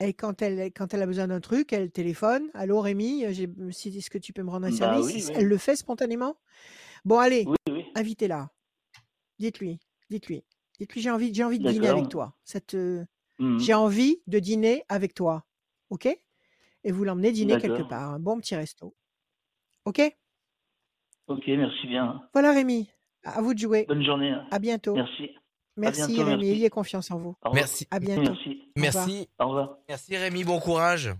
et 0.00 0.12
quand, 0.14 0.42
elle, 0.42 0.72
quand 0.72 0.92
elle 0.94 1.02
a 1.02 1.06
besoin 1.06 1.28
d'un 1.28 1.40
truc, 1.40 1.72
elle 1.72 1.90
téléphone. 1.90 2.50
Allô 2.54 2.80
Rémi, 2.80 3.24
j'ai- 3.32 3.48
si- 3.70 3.96
est-ce 3.96 4.10
que 4.10 4.18
tu 4.18 4.32
peux 4.32 4.42
me 4.42 4.50
rendre 4.50 4.66
un 4.66 4.70
Bah 4.70 4.76
service? 4.76 5.06
oui, 5.06 5.24
oui. 5.26 5.32
Elle 5.36 5.46
le 5.46 5.56
fait 5.58 5.76
spontanément? 5.76 6.36
Bon, 7.04 7.18
allez, 7.18 7.46
Oui, 7.68 7.84
invitez-la. 7.94 8.50
Dites-lui, 9.38 9.80
dites-lui. 10.10 10.44
Dites-lui, 10.78 11.00
j'ai 11.00 11.10
envie, 11.10 11.32
j'ai 11.34 11.44
envie 11.44 11.58
de 11.60 11.68
dîner 11.70 11.88
avec 11.88 12.08
toi. 12.08 12.36
Mhm. 13.38 13.58
J'ai 13.58 13.74
envie 13.74 14.22
de 14.26 14.38
dîner 14.38 14.84
avec 14.88 15.14
toi. 15.14 15.44
OK? 15.90 16.06
Et 16.06 16.92
vous 16.92 17.04
l'emmenez 17.04 17.32
dîner 17.32 17.56
quelque 17.58 17.82
part. 17.82 18.12
Un 18.14 18.18
bon 18.20 18.38
petit 18.40 18.56
resto. 18.56 18.94
OK? 19.84 20.00
Ok, 21.26 21.44
merci 21.48 21.86
bien. 21.86 22.20
Voilà 22.32 22.52
Rémi. 22.52 22.90
À 23.22 23.40
vous 23.40 23.54
de 23.54 23.58
jouer. 23.58 23.86
Bonne 23.86 24.04
journée. 24.04 24.30
hein. 24.30 24.46
À 24.50 24.58
bientôt. 24.58 24.94
Merci. 24.94 25.30
Merci 25.76 26.06
bientôt, 26.14 26.24
Rémi. 26.24 26.36
merci. 26.44 26.50
Ayez 26.58 26.70
confiance 26.70 27.10
en 27.10 27.18
vous. 27.18 27.36
Merci. 27.52 27.86
À 27.90 27.98
bientôt. 28.00 28.22
Merci. 28.32 28.62
Merci. 28.76 29.28
Au 29.38 29.46
revoir. 29.48 29.78
Merci 29.88 30.16
Rémi, 30.16 30.44
bon 30.44 30.60
courage. 30.60 31.10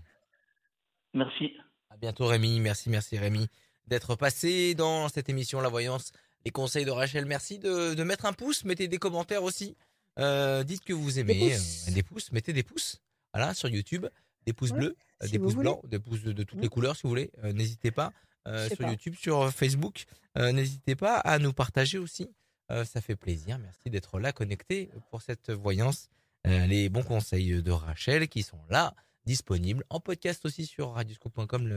Merci. 1.13 1.51
À 1.89 1.97
bientôt 1.97 2.25
Rémi, 2.27 2.59
merci, 2.59 2.89
merci 2.89 3.17
Rémi 3.17 3.47
d'être 3.87 4.15
passé 4.15 4.73
dans 4.75 5.07
cette 5.09 5.29
émission 5.29 5.61
La 5.61 5.69
Voyance, 5.69 6.11
les 6.43 6.51
conseils 6.51 6.85
de 6.85 6.91
Rachel. 6.91 7.25
Merci 7.25 7.59
de, 7.59 7.93
de 7.93 8.03
mettre 8.03 8.25
un 8.25 8.33
pouce, 8.33 8.65
mettez 8.65 8.87
des 8.87 8.97
commentaires 8.97 9.43
aussi. 9.43 9.75
Euh, 10.19 10.63
dites 10.63 10.83
que 10.83 10.93
vous 10.93 11.19
aimez. 11.19 11.51
pouces. 11.51 11.87
euh, 11.87 11.91
des 11.93 12.03
pouces, 12.03 12.31
mettez 12.31 12.53
des 12.53 12.63
pouces. 12.63 13.01
Voilà, 13.33 13.53
sur 13.53 13.69
YouTube, 13.69 14.07
des 14.45 14.53
pouces 14.53 14.71
Ouais, 14.71 14.77
bleus, 14.79 14.95
euh, 15.21 15.25
si 15.25 15.33
des 15.33 15.39
pouces 15.39 15.53
voulez. 15.53 15.63
blancs, 15.65 15.85
des 15.87 15.99
pouces 15.99 16.23
de, 16.23 16.31
de 16.31 16.43
toutes 16.43 16.57
Mm. 16.59 16.61
les 16.61 16.69
couleurs 16.69 16.95
si 16.95 17.03
vous 17.03 17.09
voulez. 17.09 17.31
Euh, 17.43 17.51
N'hésitez 17.53 17.91
pas. 17.91 18.11
Euh, 18.47 18.67
sur 18.67 18.77
pas. 18.77 18.89
YouTube, 18.91 19.15
sur 19.19 19.51
Facebook, 19.51 20.05
euh, 20.37 20.51
n'hésitez 20.51 20.95
pas 20.95 21.17
à 21.17 21.37
nous 21.39 21.51
partager 21.53 21.97
aussi. 21.97 22.29
Euh, 22.71 22.83
ça 22.85 23.01
fait 23.01 23.15
plaisir. 23.15 23.59
Merci 23.59 23.89
d'être 23.89 24.19
là 24.19 24.31
connecté 24.31 24.89
pour 25.11 25.21
cette 25.21 25.51
voyance. 25.51 26.09
Euh, 26.47 26.65
les 26.65 26.89
bons 26.89 27.03
conseils 27.03 27.61
de 27.61 27.71
Rachel 27.71 28.27
qui 28.27 28.43
sont 28.43 28.59
là, 28.69 28.93
disponibles 29.25 29.83
en 29.89 29.99
podcast 29.99 30.45
aussi 30.45 30.65
sur 30.65 30.93
radioscope.com, 30.93 31.67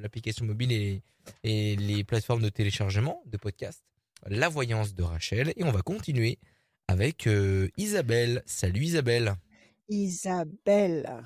l'application 0.00 0.44
mobile 0.44 0.72
et, 0.72 1.02
et 1.44 1.76
les 1.76 2.04
plateformes 2.04 2.42
de 2.42 2.48
téléchargement 2.48 3.22
de 3.26 3.36
podcasts. 3.36 3.84
La 4.26 4.48
voyance 4.48 4.94
de 4.94 5.02
Rachel. 5.02 5.52
Et 5.56 5.64
on 5.64 5.70
va 5.70 5.82
continuer 5.82 6.38
avec 6.88 7.26
euh, 7.26 7.68
Isabelle. 7.76 8.42
Salut 8.46 8.82
Isabelle. 8.82 9.34
Isabelle. 9.88 11.22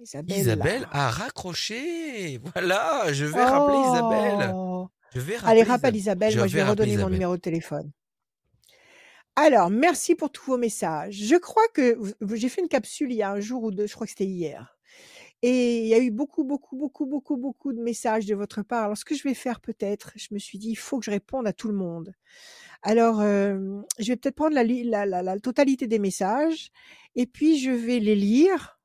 Isabelle. 0.00 0.38
Isabelle 0.38 0.88
a 0.90 1.10
raccroché. 1.10 2.38
Voilà, 2.38 3.12
je 3.12 3.24
vais 3.24 3.44
rappeler 3.44 3.78
Isabelle. 3.78 4.50
Oh. 4.54 4.88
Je 5.14 5.20
vais 5.20 5.36
rappeler 5.36 5.60
Allez, 5.60 5.62
rappelle 5.62 5.96
Isabelle. 5.96 6.30
Isabelle. 6.30 6.38
Moi, 6.38 6.46
je 6.48 6.54
vais 6.54 6.62
redonner 6.64 6.96
mon 6.96 7.10
numéro 7.10 7.36
de 7.36 7.40
téléphone. 7.40 7.90
Alors, 9.36 9.70
merci 9.70 10.14
pour 10.14 10.30
tous 10.30 10.44
vos 10.44 10.58
messages. 10.58 11.14
Je 11.14 11.36
crois 11.36 11.66
que 11.72 11.98
j'ai 12.34 12.48
fait 12.50 12.60
une 12.60 12.68
capsule 12.68 13.10
il 13.12 13.16
y 13.16 13.22
a 13.22 13.30
un 13.32 13.40
jour 13.40 13.62
ou 13.64 13.70
deux, 13.70 13.86
je 13.86 13.94
crois 13.94 14.06
que 14.06 14.10
c'était 14.10 14.26
hier. 14.26 14.76
Et 15.42 15.80
il 15.82 15.88
y 15.88 15.94
a 15.94 16.00
eu 16.00 16.10
beaucoup, 16.10 16.44
beaucoup, 16.44 16.76
beaucoup, 16.76 17.06
beaucoup, 17.06 17.36
beaucoup 17.36 17.72
de 17.72 17.80
messages 17.82 18.26
de 18.26 18.34
votre 18.34 18.62
part. 18.62 18.84
Alors, 18.84 18.96
ce 18.98 19.04
que 19.04 19.14
je 19.14 19.24
vais 19.24 19.34
faire 19.34 19.60
peut-être, 19.60 20.12
je 20.16 20.28
me 20.32 20.38
suis 20.38 20.58
dit, 20.58 20.70
il 20.70 20.76
faut 20.76 20.98
que 20.98 21.06
je 21.06 21.10
réponde 21.10 21.46
à 21.46 21.52
tout 21.54 21.68
le 21.68 21.74
monde. 21.74 22.14
Alors, 22.82 23.20
je 23.22 24.06
vais 24.08 24.16
peut-être 24.16 24.36
prendre 24.36 24.54
la, 24.54 24.64
li- 24.64 24.84
la, 24.84 25.06
la, 25.06 25.22
la 25.22 25.40
totalité 25.40 25.86
des 25.88 25.98
messages 25.98 26.70
et 27.16 27.26
puis 27.26 27.58
je 27.58 27.70
vais 27.70 28.00
les 28.00 28.16
lire, 28.16 28.80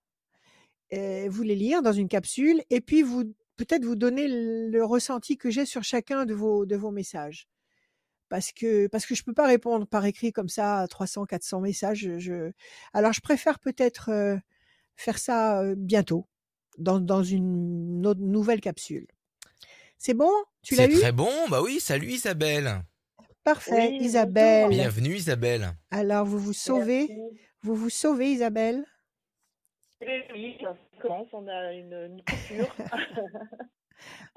euh, 0.94 1.28
vous 1.30 1.44
les 1.44 1.56
lire 1.56 1.82
dans 1.82 1.94
une 1.94 2.08
capsule 2.08 2.64
et 2.70 2.82
puis 2.82 3.02
vous 3.04 3.26
peut-être 3.58 3.86
vous 3.86 3.96
donner 3.96 4.28
le, 4.28 4.84
ressenti 4.86 5.38
que 5.38 5.50
j'ai 5.50 5.66
sur 5.66 5.84
chacun 5.84 6.26
de 6.26 6.34
vos 6.34 6.92
messages. 6.92 7.48
Parce 8.30 8.52
que, 8.52 8.88
parce 8.88 9.06
que 9.06 9.16
je 9.16 9.24
peux 9.24 9.34
pas 9.34 9.48
répondre 9.48 9.86
par 9.88 10.06
écrit 10.06 10.32
comme 10.34 10.50
ça 10.50 10.80
à 10.80 10.88
300, 10.88 11.26
400 11.26 11.62
messages. 11.62 12.00
Je, 12.00 12.20
je- 12.20 12.52
Alors, 12.94 13.14
je 13.14 13.22
préfère 13.22 13.60
peut-être 13.60 14.10
euh, 14.10 14.36
faire 14.96 15.18
ça 15.18 15.62
euh, 15.62 15.76
bientôt 15.78 16.28
dans, 16.78 17.00
dans 17.00 17.24
une 17.24 18.06
autre, 18.06 18.20
nouvelle 18.22 18.60
capsule. 18.62 19.08
C'est 19.98 20.14
bon? 20.14 20.32
Tu 20.62 20.76
l'as 20.76 20.84
C'est 20.88 21.00
très 21.00 21.12
bon. 21.12 21.32
Bah 21.50 21.62
oui, 21.62 21.80
salut 21.80 22.10
Isabelle. 22.12 22.82
Parfait, 23.44 23.92
Oui, 23.92 23.98
Isabelle. 24.02 24.70
Bienvenue 24.70 25.16
Isabelle. 25.16 25.72
Alors, 25.90 26.26
vous 26.26 26.38
vous 26.38 26.54
sauvez, 26.54 27.08
Merci. 27.08 27.22
vous 27.62 27.76
vous 27.76 27.90
sauvez, 27.90 28.32
Isabelle? 28.32 28.84
Oui, 30.02 30.08
oui, 30.34 30.58
ça 30.62 30.78
commence, 31.02 31.28
on 31.32 31.48
a 31.48 31.72
une, 31.74 31.94
une 31.94 32.24
coupure. 32.24 32.76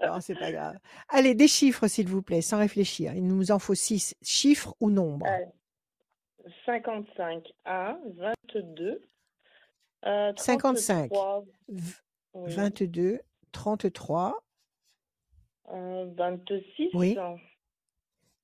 Non, 0.03 0.21
c'est 0.21 0.35
pas 0.35 0.51
grave. 0.53 0.77
Allez, 1.09 1.35
des 1.35 1.49
chiffres, 1.49 1.87
s'il 1.89 2.09
vous 2.09 2.23
plaît, 2.23 2.41
sans 2.43 2.59
réfléchir. 2.59 3.15
Il 3.15 3.27
nous 3.27 3.51
en 3.51 3.59
faut 3.59 3.75
six. 3.75 4.15
Chiffres 4.23 4.75
ou 4.81 4.91
nombres? 4.91 5.27
Allez. 5.27 5.47
55 6.67 7.53
à 7.65 7.99
22. 8.55 9.03
euh, 10.07 10.33
55. 10.37 11.11
33, 11.11 11.45
V- 11.69 11.95
oui, 12.35 12.53
22, 12.55 13.21
33, 13.53 14.43
euh, 15.73 16.07
26. 16.17 16.89
Oui. 16.95 17.17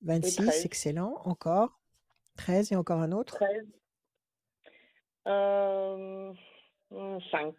26, 0.03 0.35
13. 0.35 0.65
excellent. 0.65 1.19
Encore. 1.25 1.79
13 2.35 2.71
et 2.71 2.75
encore 2.75 3.01
un 3.01 3.11
autre. 3.11 3.35
13. 3.37 3.65
Euh, 5.27 6.33
5. 7.31 7.55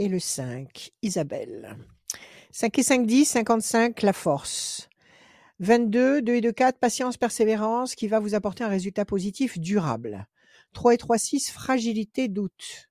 Et 0.00 0.06
le 0.06 0.20
5, 0.20 0.92
Isabelle. 1.02 1.76
5 2.52 2.78
et 2.78 2.82
5, 2.84 3.04
10, 3.04 3.24
55, 3.24 4.02
la 4.02 4.12
force. 4.12 4.88
22, 5.58 6.22
2 6.22 6.34
et 6.36 6.40
2, 6.40 6.52
4, 6.52 6.78
patience, 6.78 7.16
persévérance, 7.16 7.96
qui 7.96 8.06
va 8.06 8.20
vous 8.20 8.36
apporter 8.36 8.62
un 8.62 8.68
résultat 8.68 9.04
positif 9.04 9.58
durable. 9.58 10.28
3 10.72 10.94
et 10.94 10.98
3, 10.98 11.18
6, 11.18 11.50
fragilité, 11.50 12.28
doute. 12.28 12.90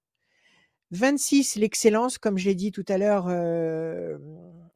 26, 0.91 1.55
l'excellence, 1.55 2.17
comme 2.17 2.37
j'ai 2.37 2.55
dit 2.55 2.73
tout 2.73 2.83
à 2.89 2.97
l'heure 2.97 3.27
euh, 3.29 4.17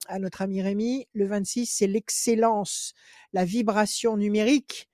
à 0.08 0.18
notre 0.18 0.42
ami 0.42 0.62
Rémi. 0.62 1.10
Le 1.12 1.26
26, 1.26 1.66
c'est 1.66 1.88
l'excellence, 1.88 2.94
la 3.34 3.44
vibration 3.44 4.16
numérique 4.16 4.88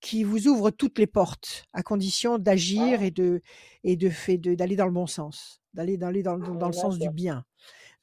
qui 0.00 0.24
vous 0.24 0.46
ouvre 0.48 0.70
toutes 0.70 0.98
les 0.98 1.06
portes, 1.06 1.64
à 1.72 1.82
condition 1.82 2.38
d'agir 2.38 2.98
Ah. 3.00 3.04
et 3.06 3.10
de 3.10 3.42
et 3.84 3.96
de 3.96 4.10
fait 4.10 4.38
de 4.38 4.54
d'aller 4.54 4.76
dans 4.76 4.86
le 4.86 4.92
bon 4.92 5.06
sens, 5.06 5.60
d'aller 5.74 5.96
dans, 5.96 6.10
le- 6.10 6.22
dans 6.58 6.66
le 6.68 6.72
sens 6.72 6.98
du 6.98 7.10
bien. 7.10 7.44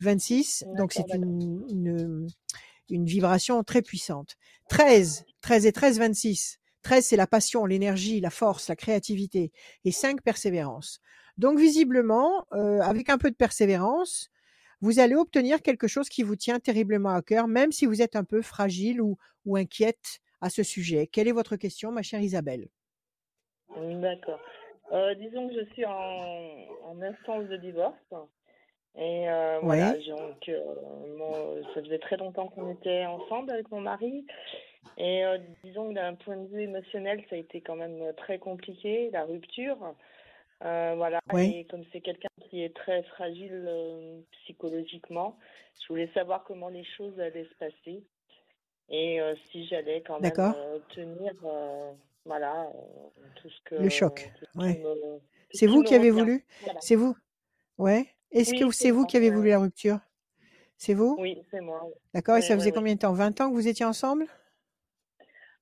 26, 0.02 0.66
donc 0.78 0.94
c'est 0.94 1.06
une, 1.14 1.64
une 1.70 2.28
une 2.90 3.06
vibration 3.06 3.64
très 3.64 3.82
puissante. 3.82 4.36
13, 4.70 5.26
13 5.42 5.66
et 5.66 5.72
13, 5.72 5.98
26. 6.00 6.60
13, 6.84 7.06
c'est 7.06 7.16
la 7.16 7.26
passion, 7.26 7.66
l'énergie, 7.66 8.20
la 8.22 8.30
force, 8.30 8.68
la 8.70 8.76
créativité. 8.76 9.52
Et 9.86 9.92
5, 9.92 10.22
persévérance. 10.22 11.00
Donc, 11.40 11.58
visiblement, 11.58 12.46
euh, 12.54 12.80
avec 12.82 13.10
un 13.10 13.18
peu 13.18 13.32
de 13.32 13.36
persévérance, 13.36 14.30
vous 14.82 15.00
allez 15.00 15.16
obtenir 15.16 15.64
quelque 15.64 15.88
chose 15.88 16.10
qui 16.10 16.22
vous 16.22 16.36
tient 16.36 16.60
terriblement 16.60 17.10
à 17.10 17.24
cœur, 17.24 17.48
même 17.48 17.72
si 17.72 17.88
vous 17.88 18.04
êtes 18.04 18.16
un 18.16 18.24
peu 18.24 18.44
fragile 18.44 19.02
ou, 19.02 19.18
ou 19.46 19.56
inquiète 19.58 20.20
à 20.46 20.50
ce 20.50 20.62
sujet. 20.62 21.08
Quelle 21.08 21.28
est 21.28 21.32
votre 21.32 21.56
question, 21.56 21.92
ma 21.92 22.04
chère 22.04 22.22
Isabelle? 22.22 22.68
Mmh, 23.76 24.00
D'accord. 24.00 24.40
Euh, 24.92 25.16
disons 25.16 25.50
que 25.50 25.56
je 25.56 25.66
suis 25.74 25.86
en, 25.86 26.68
en 26.84 27.02
instance 27.02 27.46
de 27.46 27.58
divorce. 27.58 27.98
Et 28.96 29.28
euh, 29.28 29.60
voilà, 29.64 29.94
donc 29.94 30.48
euh, 30.48 31.64
ça 31.74 31.82
faisait 31.82 31.98
très 32.00 32.16
longtemps 32.18 32.48
qu'on 32.48 32.72
était 32.72 33.06
ensemble 33.08 33.50
avec 33.52 33.70
mon 33.72 33.82
mari. 33.82 34.26
Et 35.00 35.24
disons 35.64 35.90
que 35.90 35.96
d'un 35.96 36.14
point 36.14 36.38
de 36.38 36.48
vue 36.48 36.62
émotionnel, 36.62 37.24
ça 37.30 37.36
a 37.36 37.40
été 37.40 37.60
quand 37.62 37.76
même 37.76 38.14
très 38.16 38.38
compliqué, 38.38 39.10
la 39.12 39.26
rupture. 39.26 39.80
Voilà, 40.62 41.20
Ouais. 41.34 41.50
et 41.50 41.66
comme 41.66 41.84
c'est 41.92 42.02
quelqu'un 42.02 42.30
qui 42.50 42.64
est 42.64 42.74
très 42.76 43.02
fragile 43.04 43.68
psychologiquement, 44.44 45.38
je 45.82 45.88
voulais 45.88 46.10
savoir 46.14 46.44
comment 46.44 46.70
les 46.70 46.86
choses 46.96 47.20
allaient 47.20 47.50
se 47.50 47.56
passer 47.56 48.04
et 48.90 49.20
euh, 49.22 49.36
si 49.52 49.66
j'allais 49.68 50.02
quand 50.02 50.20
même 50.20 50.32
euh, 50.38 50.80
tenir 50.90 51.34
euh, 51.44 51.92
voilà, 52.26 52.68
tout 53.36 53.50
ce 53.50 53.62
que 53.64 53.76
Le 53.76 53.90
choc. 53.90 54.32
Ouais. 54.56 54.82
C'est 55.52 55.68
vous 55.68 55.84
qui 55.84 55.96
avez 55.96 56.12
voulu? 56.12 56.46
Voilà. 56.62 56.80
C'est 56.82 56.96
vous? 56.96 57.16
Ouais. 57.78 58.08
Est-ce 58.32 58.52
que 58.54 58.64
Oui, 58.66 58.74
c'est 58.74 58.84
c'est 58.84 58.92
vous 58.92 59.06
qui 59.06 59.18
avez 59.18 59.30
voulu 59.32 59.50
la 59.50 59.60
rupture? 59.60 60.00
C'est 60.78 60.94
vous? 60.94 61.16
Oui, 61.20 61.42
c'est 61.52 61.62
moi. 61.62 61.88
D'accord. 62.14 62.36
Et 62.38 62.42
Oui, 62.42 62.48
ça 62.48 62.56
faisait 62.56 62.70
oui. 62.70 62.74
combien 62.74 62.94
de 62.96 63.00
temps? 63.00 63.14
20 63.14 63.40
ans 63.42 63.50
que 63.50 63.56
vous 63.56 63.68
étiez 63.68 63.86
ensemble? 63.86 64.28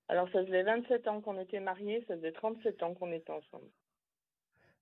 Alors, 0.07 0.30
ça 0.32 0.45
faisait 0.45 0.63
27 0.63 1.07
ans 1.07 1.21
qu'on 1.21 1.39
était 1.39 1.59
mariés, 1.59 2.03
ça 2.07 2.15
faisait 2.15 2.32
37 2.32 2.84
ans 2.84 2.93
qu'on 2.93 3.11
était 3.11 3.32
ensemble. 3.32 3.69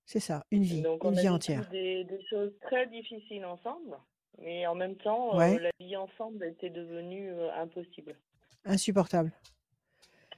C'est 0.04 0.20
ça, 0.20 0.44
une 0.50 0.62
vie, 0.62 0.82
Donc, 0.82 1.02
une 1.04 1.10
on 1.10 1.16
a 1.16 1.20
vie 1.20 1.28
entière. 1.28 1.68
des, 1.70 2.04
des 2.04 2.22
choses 2.28 2.52
très 2.60 2.86
difficiles 2.86 3.44
ensemble, 3.44 3.96
mais 4.38 4.66
en 4.66 4.74
même 4.74 4.96
temps, 4.96 5.38
euh, 5.40 5.58
la 5.58 5.70
vie 5.80 5.96
ensemble 5.96 6.44
était 6.44 6.70
devenue 6.70 7.30
euh, 7.32 7.52
impossible. 7.54 8.16
Insupportable. 8.64 9.32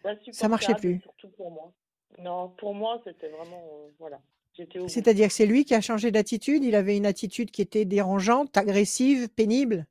Pas 0.02 0.14
Ça 0.32 0.48
marchait 0.48 0.74
plus. 0.74 1.00
surtout 1.00 1.28
pour 1.30 1.50
moi. 1.50 1.72
Non, 2.18 2.48
pour 2.50 2.74
moi, 2.74 3.00
c'était 3.04 3.28
vraiment, 3.28 3.64
euh, 3.74 3.88
voilà. 3.98 4.20
C'est-à-dire 4.86 5.28
que 5.28 5.32
c'est 5.34 5.46
lui 5.46 5.64
qui 5.64 5.74
a 5.74 5.80
changé 5.80 6.12
d'attitude. 6.12 6.62
Il 6.62 6.76
avait 6.76 6.96
une 6.96 7.06
attitude 7.06 7.50
qui 7.50 7.60
était 7.60 7.84
dérangeante, 7.84 8.56
agressive, 8.56 9.28
pénible. 9.28 9.84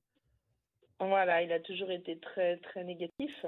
Voilà, 0.99 1.41
il 1.41 1.51
a 1.51 1.59
toujours 1.59 1.91
été 1.91 2.17
très, 2.17 2.57
très 2.57 2.85
négatif. 2.85 3.45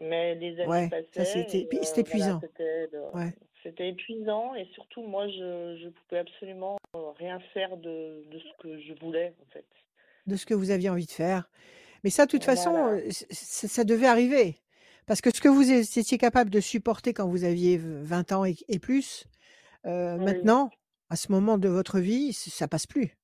Mais 0.00 0.34
les 0.34 0.54
années 0.58 0.66
Ouais, 0.66 0.88
passaient 0.88 1.46
c'était 1.48 1.66
euh, 1.72 1.78
voilà, 1.80 2.00
épuisant. 2.00 2.40
c'était 2.40 2.88
Ouais. 3.12 3.32
c'était 3.62 3.88
épuisant 3.90 4.54
et 4.56 4.64
surtout 4.74 5.02
moi 5.02 5.28
je 5.28 5.78
je 5.80 5.88
pouvais 5.88 6.18
absolument 6.18 6.78
euh, 6.96 7.12
rien 7.12 7.38
faire 7.52 7.76
de, 7.76 8.24
de 8.28 8.38
ce 8.40 8.62
que 8.62 8.80
je 8.80 8.92
voulais 8.94 9.32
en 9.40 9.46
fait. 9.52 9.64
de 10.26 10.34
ce 10.34 10.46
que 10.46 10.54
vous 10.54 10.72
aviez 10.72 10.90
envie 10.90 11.06
de 11.06 11.12
faire. 11.12 11.48
Mais 12.04 12.10
ça, 12.10 12.26
de 12.26 12.30
toute 12.30 12.44
façon, 12.44 12.70
Voilà. 12.70 13.10
c- 13.10 13.26
c- 13.30 13.66
ça 13.68 13.82
devait 13.82 14.06
arriver. 14.06 14.60
Parce 15.06 15.20
que 15.20 15.34
ce 15.34 15.40
que 15.40 15.48
vous 15.48 15.70
étiez 15.70 16.16
capable 16.18 16.50
de 16.50 16.60
supporter 16.60 17.12
quand 17.12 17.26
vous 17.28 17.44
aviez 17.44 17.78
20 17.78 18.30
ans 18.32 18.44
et, 18.44 18.56
et 18.68 18.78
plus, 18.78 19.24
euh, 19.86 20.16
Oui. 20.18 20.24
maintenant, 20.24 20.70
à 21.10 21.16
ce 21.16 21.32
moment 21.32 21.58
de 21.58 21.68
votre 21.68 21.98
vie, 21.98 22.32
ça 22.32 22.68
passe 22.68 22.86
plus. 22.86 23.16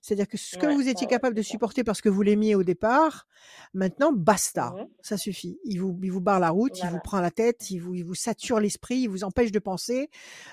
C'est-à-dire 0.00 0.28
que 0.28 0.36
ce 0.36 0.58
que 0.58 0.66
vous 0.66 0.86
étiez 0.86 1.06
ouais, 1.06 1.10
capable 1.10 1.34
de 1.34 1.40
supporter 1.40 1.82
parce 1.82 2.02
que 2.02 2.10
vous 2.10 2.20
l'aimiez 2.20 2.54
au 2.54 2.62
départ, 2.62 3.26
maintenant, 3.72 4.12
basta. 4.12 4.74
Mhm. 4.76 4.88
Ça 5.00 5.16
suffit. 5.16 5.58
Il 5.64 5.80
vous, 5.80 5.98
il 6.02 6.12
vous 6.12 6.20
barre 6.20 6.40
la 6.40 6.50
route, 6.50 6.78
il 6.78 6.88
vous 6.90 7.00
prend 7.02 7.20
la 7.22 7.30
tête, 7.30 7.70
il 7.70 7.78
vous, 7.78 7.94
il 7.94 8.04
vous 8.04 8.14
sature 8.14 8.60
l'esprit, 8.60 8.98
il 8.98 9.08
vous 9.08 9.24
empêche 9.24 9.50
de 9.50 9.58
penser, 9.58 10.10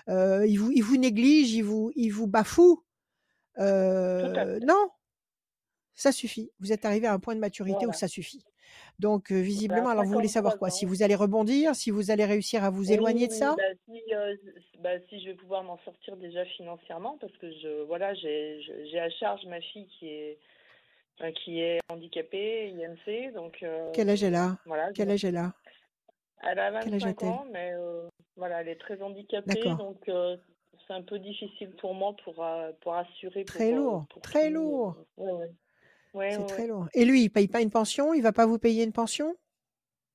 euh, 0.08 0.48
il, 0.48 0.56
vous, 0.58 0.72
il 0.72 0.82
vous 0.84 0.96
néglige, 0.98 1.52
il 1.54 1.64
vous, 1.64 1.92
il 1.96 2.10
vous 2.12 2.28
bafoue. 2.28 2.82
Euh, 3.60 4.60
non, 4.66 4.90
ça 6.02 6.12
suffit. 6.12 6.52
Vous 6.60 6.72
êtes 6.74 6.86
arrivé 6.86 7.08
à 7.08 7.14
un 7.14 7.20
point 7.20 7.36
de 7.36 7.40
maturité 7.40 7.86
où 7.86 7.94
ça 7.94 8.08
suffit. 8.08 8.44
Donc, 9.00 9.32
euh, 9.32 9.40
visiblement, 9.40 9.90
alors 9.90 10.06
vous 10.06 10.14
voulez 10.14 10.28
savoir 10.28 10.54
53 10.54 10.60
quoi? 10.60 10.70
Si 10.70 10.86
vous 10.86 11.04
allez 11.04 11.16
rebondir, 11.16 11.76
si 11.76 11.92
vous 11.92 12.12
allez 12.12 12.26
réussir 12.26 12.64
à 12.64 12.70
vous 12.70 12.90
Oui, 12.90 12.94
éloigner 12.94 13.28
de 13.28 13.34
ça? 13.34 13.56
bah, 13.56 13.64
si, 13.86 14.14
euh, 14.14 14.36
bah, 14.80 15.00
si 15.10 15.22
je 15.22 15.30
vais 15.30 15.36
pouvoir 15.36 15.64
m'en 15.64 15.78
sortir 15.80 16.18
déjà 16.18 16.46
financièrement, 16.46 17.18
parce 17.20 17.34
que 17.38 17.52
je, 17.52 17.84
voilà, 17.84 18.14
j'ai, 18.16 19.00
à 19.00 19.10
charge 19.10 19.46
ma 19.46 19.62
fille 19.62 19.88
qui 20.00 20.08
est, 20.08 20.38
qui 21.44 21.60
est 21.60 21.80
handicapée, 21.90 22.70
IMC, 22.70 23.34
donc 23.34 23.62
euh, 23.64 23.92
Quel 23.94 24.10
âge 24.10 24.24
elle 24.24 24.36
a? 24.36 24.58
voilà. 24.66 24.92
Quel 24.94 25.12
âge 25.12 25.24
elle 25.26 25.38
a? 25.38 25.54
Elle 26.44 26.60
a 26.60 26.72
Quel 26.72 26.96
âge 26.96 27.04
25 27.04 27.10
a-t-elle? 27.10 27.30
ans, 27.30 27.46
mais 27.52 27.74
voilà, 28.36 28.62
elle 28.62 28.70
est 28.70 28.80
très 28.80 29.00
handicapée, 29.02 29.64
donc 29.78 29.98
c'est 30.06 30.94
un 30.94 31.04
peu 31.04 31.20
difficile 31.20 31.70
pour 31.80 31.94
moi 31.94 32.16
pour, 32.24 32.44
pour 32.82 32.96
assurer 32.96 33.46
Très 33.46 33.72
lourd, 33.72 34.06
pour 34.10 34.22
très 34.24 34.50
lourd. 34.50 34.96
ouais, 35.18 35.32
ouais. 35.32 35.52
Ouais, 36.14 36.30
C'est 36.32 36.40
ouais, 36.40 36.46
très 36.46 36.62
ouais. 36.64 36.68
lourd. 36.70 36.88
Et 36.94 37.06
lui, 37.06 37.24
il 37.24 37.30
paye 37.30 37.48
pas 37.48 37.62
une 37.62 37.72
pension? 37.72 38.14
Il 38.14 38.22
va 38.22 38.32
pas 38.32 38.46
vous 38.46 38.60
payer 38.60 38.84
une 38.84 38.92
pension? 38.94 39.36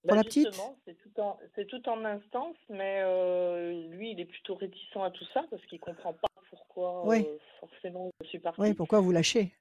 Pour 0.03 0.11
Bah, 0.11 0.17
la 0.17 0.25
petite? 0.25 0.49
c'est 0.85 0.95
tout 0.95 1.21
en 1.21 1.39
c'est 1.57 1.67
tout 1.67 1.89
en 1.89 2.05
instance, 2.05 2.57
mais 2.69 3.01
euh, 3.03 3.89
lui, 3.89 4.13
il 4.13 4.21
est 4.21 4.25
plutôt 4.27 4.55
réticent 4.55 4.97
à 4.97 5.11
tout 5.11 5.25
ça 5.35 5.45
parce 5.51 5.65
qu'il 5.67 5.81
comprend 5.81 6.13
pas 6.13 6.29
pourquoi 6.51 7.07
Oui. 7.07 7.25
euh, 7.27 7.39
forcément 7.61 8.11
je 8.23 8.29
suis 8.29 8.39
partie. 8.39 8.61
Oui, 8.61 8.75
pourquoi 8.75 9.01
vous 9.01 9.11
lâchez? 9.11 9.53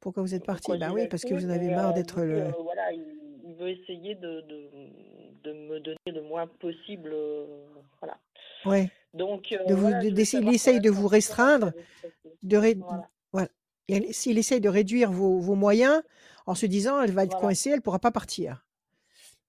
Pourquoi 0.00 0.22
vous 0.22 0.34
êtes 0.34 0.44
parti 0.44 0.72
j'ai 0.72 0.88
oui, 0.88 1.06
parce 1.08 1.22
que 1.24 1.34
vous 1.34 1.46
en 1.46 1.50
avez 1.50 1.68
marre 1.68 1.90
euh, 1.90 1.92
d'être 1.92 2.20
le. 2.22 2.50
voilà, 2.62 2.92
il, 2.92 3.04
il 3.44 3.54
veut 3.54 3.68
essayer 3.68 4.14
de, 4.16 4.40
de, 4.40 4.70
de 5.44 5.52
me 5.52 5.80
donner 5.80 5.96
le 6.06 6.22
moins 6.22 6.46
possible, 6.48 7.14
voilà. 8.00 8.18
Ouais, 8.64 8.90
Donc 9.14 9.50
de 9.50 9.72
vous, 9.74 9.80
voilà, 9.82 9.98
de- 9.98 10.02
je 10.02 10.08
voulais 10.08 10.14
d'essayer- 10.14 10.42
il 10.48 10.54
essaye 10.54 10.80
de 10.80 10.90
vous 10.90 11.06
restreindre, 11.06 11.72
de 12.42 12.56
ré- 12.56 12.74
Voilà, 12.74 13.08
voilà. 13.88 14.06
Il, 14.06 14.30
il 14.30 14.38
essaye 14.38 14.60
de 14.60 14.68
réduire 14.68 15.10
vos, 15.12 15.38
vos 15.38 15.54
moyens 15.54 16.02
en 16.46 16.54
se 16.54 16.66
disant 16.66 17.00
elle 17.00 17.12
va 17.12 17.24
être 17.24 17.32
voilà, 17.32 17.48
coincée, 17.48 17.70
elle 17.70 17.82
pourra 17.82 17.98
pas 17.98 18.10
partir. 18.10 18.66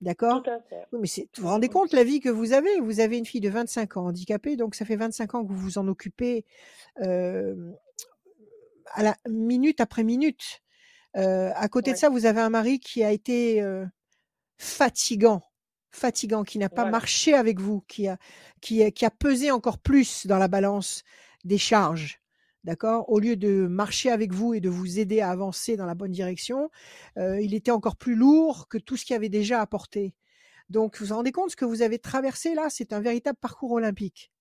D'accord? 0.02 0.44
Oui, 0.92 1.00
mais 1.02 1.28
vous 1.36 1.44
vous 1.44 1.48
rendez 1.48 1.70
compte 1.70 1.92
la 1.92 2.04
vie 2.04 2.20
que 2.20 2.30
vous 2.30 2.54
avez? 2.54 2.80
Vous 2.80 3.00
avez 3.00 3.18
une 3.18 3.26
fille 3.26 3.42
de 3.42 3.50
25 3.50 3.98
ans 3.98 4.06
handicapée, 4.08 4.56
donc 4.56 4.76
ça 4.76 4.86
fait 4.86 4.96
25 4.96 5.36
ans 5.36 5.44
que 5.44 5.52
vous 5.52 5.58
vous 5.58 5.78
en 5.80 5.88
occupez 5.88 6.46
euh, 7.02 7.72
à 8.92 9.04
la 9.04 9.16
minute 9.28 9.82
après 9.82 10.04
minute. 10.04 10.62
Euh, 11.16 11.52
à 11.56 11.68
côté 11.68 11.94
de 11.94 11.98
ça, 11.98 12.10
vous 12.10 12.28
avez 12.28 12.42
un 12.42 12.50
mari 12.50 12.80
qui 12.80 13.04
a 13.04 13.12
été 13.12 13.60
euh, 13.62 13.86
fatigant, 14.60 15.42
fatigant, 15.90 16.44
qui 16.44 16.60
n'a 16.60 16.70
pas 16.70 16.86
marché 16.86 17.34
avec 17.34 17.60
vous, 17.60 17.82
qui 17.88 18.08
a, 18.08 18.18
qui, 18.62 18.84
a, 18.84 18.92
qui 18.92 19.04
a 19.04 19.10
pesé 19.10 19.50
encore 19.50 19.80
plus 19.80 20.28
dans 20.28 20.38
la 20.38 20.48
balance 20.48 21.04
des 21.44 21.58
charges. 21.58 22.22
D'accord? 22.68 23.10
Au 23.10 23.20
lieu 23.20 23.38
de 23.38 23.66
marcher 23.66 24.12
avec 24.12 24.34
vous 24.34 24.54
et 24.54 24.60
de 24.60 24.68
vous 24.68 25.00
aider 25.00 25.22
à 25.22 25.30
avancer 25.32 25.78
dans 25.78 25.86
la 25.86 25.96
bonne 25.96 26.12
direction, 26.12 26.70
euh, 27.16 27.40
il 27.40 27.54
était 27.54 27.72
encore 27.72 27.96
plus 27.96 28.14
lourd 28.14 28.68
que 28.68 28.78
tout 28.78 28.98
ce 28.98 29.06
qu'il 29.06 29.16
avait 29.16 29.30
déjà 29.30 29.62
apporté. 29.62 30.14
Donc, 30.70 30.98
vous 30.98 31.06
vous 31.06 31.16
rendez 31.16 31.32
compte 31.32 31.50
ce 31.50 31.56
que 31.56 31.64
vous 31.64 31.82
avez 31.82 31.98
traversé 31.98 32.56
là? 32.56 32.70
C'est 32.70 32.92
un 32.92 33.00
véritable 33.00 33.38
parcours 33.40 33.72
olympique. 33.72 34.34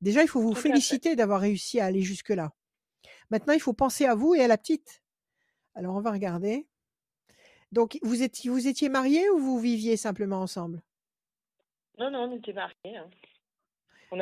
Déjà, 0.00 0.22
il 0.22 0.26
faut 0.26 0.40
vous 0.40 0.56
féliciter 0.56 1.14
d'avoir 1.14 1.40
réussi 1.40 1.78
à 1.78 1.84
aller 1.84 2.02
jusque-là. 2.02 2.50
Maintenant, 3.30 3.54
il 3.54 3.60
faut 3.60 3.72
penser 3.72 4.04
à 4.04 4.16
vous 4.16 4.34
et 4.34 4.40
à 4.40 4.48
la 4.48 4.58
petite. 4.58 5.00
Alors, 5.76 5.94
on 5.94 6.00
va 6.00 6.10
regarder. 6.10 6.66
Donc, 7.70 8.00
vous 8.02 8.24
étiez, 8.24 8.50
vous 8.50 8.66
étiez 8.66 8.88
mariés 8.88 9.30
ou 9.30 9.38
vous 9.38 9.60
viviez 9.60 9.96
simplement 9.96 10.40
ensemble? 10.40 10.82
Non, 11.98 12.10
non, 12.10 12.24
on 12.24 12.36
était 12.36 12.52
mariés. 12.52 12.96
hein. 12.96 13.08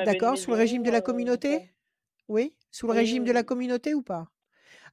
D'accord 0.05 0.37
Sous 0.37 0.51
le 0.51 0.59
régime 0.59 0.83
de 0.83 0.91
la 0.91 0.99
euh, 0.99 1.01
communauté? 1.01 1.73
Oui 2.33 2.55
Sous 2.71 2.87
le 2.87 2.95
Oui, 2.95 3.01
régime 3.01 3.25
oui, 3.25 3.29
de 3.29 3.33
la 3.33 3.41
oui. 3.41 3.47
communauté 3.47 3.93
ou 3.93 4.01
pas? 4.01 4.31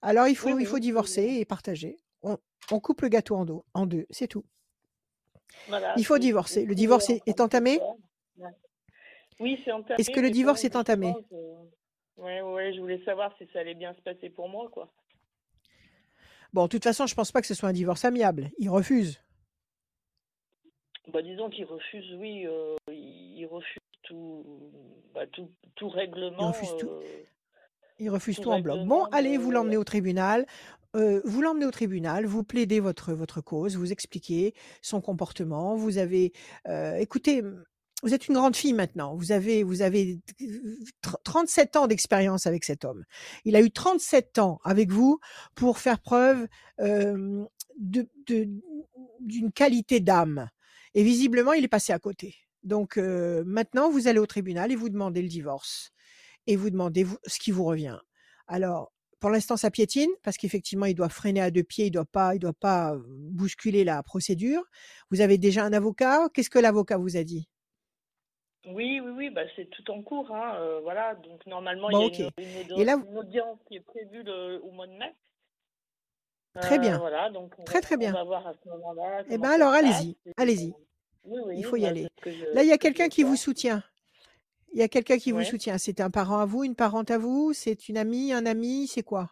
Alors, 0.02 0.28
il 0.28 0.32
Oui, 0.32 0.36
faut, 0.36 0.50
il 0.50 0.56
oui, 0.58 0.66
faut 0.66 0.76
oui, 0.76 0.82
divorcer 0.82 1.26
oui. 1.26 1.40
et 1.40 1.46
partager. 1.46 1.98
On, 2.22 2.38
on 2.70 2.80
coupe 2.82 3.00
le 3.02 3.08
gâteau 3.08 3.36
en 3.38 3.46
deux, 3.46 3.60
en 3.74 3.86
deux 3.86 4.06
c'est 4.10 4.28
tout. 4.28 4.44
Voilà, 5.68 5.94
Il 5.98 6.06
faut 6.06 6.18
divorcer. 6.18 6.66
Le 6.66 6.76
divorce 6.76 7.10
est, 7.10 7.40
entamé? 7.40 7.80
Oui, 9.40 9.58
c'est 9.64 9.72
entamé, 9.72 10.00
Est-ce 10.02 10.10
que 10.10 10.20
le 10.20 10.32
divorce 10.32 10.66
est 10.66 10.76
entamé? 10.76 11.16
ouais, 12.18 12.42
ouais, 12.42 12.74
je 12.74 12.82
voulais 12.82 13.02
savoir 13.06 13.34
si 13.38 13.48
ça 13.54 13.60
allait 13.60 13.74
bien 13.74 13.94
se 13.94 14.02
passer 14.02 14.30
pour 14.30 14.50
moi, 14.50 14.70
quoi. 14.70 14.92
Bon, 16.52 16.64
de 16.64 16.68
toute 16.68 16.84
façon, 16.84 17.08
je 17.08 17.16
pense 17.16 17.32
pas 17.32 17.40
que 17.40 17.48
ce 17.48 17.54
soit 17.54 17.70
un 17.70 17.74
divorce 17.74 18.04
amiable. 18.04 18.52
Il 18.58 18.70
refuse. 18.70 19.22
Bah, 21.08 21.22
disons 21.22 21.50
qu'il 21.50 21.66
refuse, 21.66 22.14
oui, 22.16 22.46
euh, 22.46 22.76
il 22.90 23.46
refuse 23.46 23.80
tout, 24.10 24.46
bah, 25.14 25.28
tout, 25.28 25.50
tout 25.76 25.88
Il 25.88 25.96
règlement, 25.96 26.48
refuse 26.48 26.70
tout. 26.80 26.90
euh, 26.90 27.24
Il 28.00 28.10
refuse 28.10 28.36
tout 28.38 28.44
tout 28.44 28.52
en 28.52 28.60
bloc. 28.60 28.78
Bon, 28.80 29.04
règlement 29.04 29.06
allez, 29.12 29.38
vous 29.38 29.52
l'emmenez 29.52 29.76
de... 29.76 29.80
au 29.80 29.84
tribunal. 29.84 30.46
Euh, 30.96 31.22
vous 31.24 31.42
l'emmenez 31.44 31.68
au 31.68 31.72
tribunal, 31.72 32.26
vous 32.26 32.44
plaidez 32.44 32.80
votre, 32.80 33.14
votre 33.14 33.42
cause, 33.42 33.76
vous 33.78 33.92
expliquez 33.92 34.56
son 34.82 35.02
comportement. 35.02 35.76
Vous 35.76 36.00
avez, 36.00 36.34
euh, 36.68 36.96
écoutez, 36.96 37.44
vous 38.02 38.14
êtes 38.16 38.28
une 38.28 38.34
grande 38.34 38.56
fille 38.56 38.74
maintenant. 38.74 39.16
Vous 39.16 39.32
avez, 39.32 39.62
vous 39.62 39.84
avez 39.84 40.20
tr- 41.04 41.18
37 41.24 41.76
ans 41.76 41.86
d'expérience 41.86 42.48
avec 42.48 42.64
cet 42.64 42.86
homme. 42.86 43.04
Il 43.46 43.56
a 43.56 43.62
eu 43.62 43.70
37 43.70 44.40
ans 44.40 44.60
avec 44.64 44.90
vous 44.92 45.20
pour 45.54 45.78
faire 45.78 46.00
preuve 46.00 46.48
euh, 46.80 47.46
de, 47.78 48.10
de- 48.26 48.50
d'une 49.20 49.52
qualité 49.52 50.00
d'âme. 50.00 50.50
Et 50.96 51.04
visiblement, 51.04 51.54
il 51.54 51.64
est 51.64 51.68
passé 51.68 51.94
à 51.94 52.00
côté. 52.00 52.36
Donc 52.70 52.98
euh, 52.98 53.44
maintenant, 53.48 53.90
vous 53.90 54.08
allez 54.08 54.20
au 54.20 54.28
tribunal 54.28 54.72
et 54.72 54.76
vous 54.76 54.90
demandez 54.90 55.24
le 55.24 55.28
divorce 55.28 55.90
et 56.46 56.56
vous 56.56 56.70
demandez 56.70 57.04
ce 57.26 57.40
qui 57.40 57.50
vous 57.50 57.66
revient. 57.66 57.98
Alors, 58.46 58.92
pour 59.20 59.32
l'instant, 59.32 59.58
ça 59.58 59.72
piétine 59.72 60.12
parce 60.22 60.38
qu'effectivement, 60.38 60.86
il 60.86 60.94
doit 60.94 61.10
freiner 61.10 61.42
à 61.42 61.50
deux 61.50 61.64
pieds, 61.64 61.88
il 61.88 61.92
doit 61.92 62.06
pas, 62.06 62.36
il 62.36 62.40
doit 62.40 62.54
pas 62.54 62.96
bousculer 63.08 63.84
la 63.84 64.04
procédure. 64.04 64.64
Vous 65.10 65.20
avez 65.22 65.40
déjà 65.40 65.64
un 65.66 65.74
avocat? 65.74 66.30
Qu'est-ce 66.32 66.52
que 66.52 66.60
l'avocat 66.60 66.98
vous 66.98 67.18
a 67.18 67.24
dit? 67.24 67.50
Oui, 68.68 69.02
oui, 69.04 69.12
oui, 69.18 69.30
bah, 69.32 69.42
c'est 69.56 69.68
tout 69.72 69.90
en 69.90 70.04
cours. 70.04 70.32
Hein, 70.32 70.54
euh, 70.58 70.80
voilà, 70.82 71.16
donc 71.16 71.44
normalement, 71.48 71.90
Bon, 71.90 72.08
il 72.10 72.20
y 72.20 72.24
a 72.24 72.30
une, 72.38 72.46
une 72.50 72.62
audi- 72.62 72.82
Et 72.82 72.86
là, 72.86 72.98
vous- 72.98 73.08
une 73.10 73.18
audience 73.18 73.58
qui 73.68 73.78
est 73.78 73.82
prévue 73.82 74.22
le- 74.22 74.62
au 74.64 74.72
mois 74.72 74.86
de 74.86 74.94
mai. 74.94 75.16
Très 76.62 76.78
Euh, 76.78 76.82
bien. 76.82 76.98
voilà, 77.00 77.32
donc 77.32 77.52
on 77.58 77.64
Très, 77.64 77.80
va, 77.80 77.82
très 77.82 77.96
on 77.96 78.00
bien. 78.00 78.14
va 78.14 78.24
voir 78.24 78.46
à 78.48 78.54
ce 78.54 78.70
moment-là 78.70 79.24
Eh 79.28 79.38
ben 79.40 79.50
alors, 79.50 79.72
allez-y, 79.74 80.18
allez-y. 80.38 80.74
Oui, 81.24 81.56
Il 81.58 81.66
faut 81.66 81.76
y 81.76 81.82
bah, 81.82 81.90
aller. 81.90 82.08
je, 82.26 82.46
Là, 82.54 82.64
il 82.64 82.68
y 82.68 82.72
a 82.72 82.78
quelqu'un 82.78 83.10
qui 83.10 83.24
vous 83.24 83.36
soutient. 83.36 83.84
Il 84.74 84.80
y 84.80 84.84
a 84.84 84.88
quelqu'un 84.88 85.18
qui 85.18 85.32
vous 85.32 85.44
soutient. 85.44 85.78
C'est 85.78 86.00
un 86.02 86.10
parent 86.10 86.40
à 86.40 86.46
vous, 86.46 86.64
une 86.64 86.76
parente 86.76 87.12
à 87.12 87.18
vous, 87.18 87.54
c'est 87.54 87.90
une 87.90 87.98
amie, 87.98 88.34
un 88.34 88.46
ami, 88.46 88.88
c'est 88.88 89.04
quoi? 89.04 89.32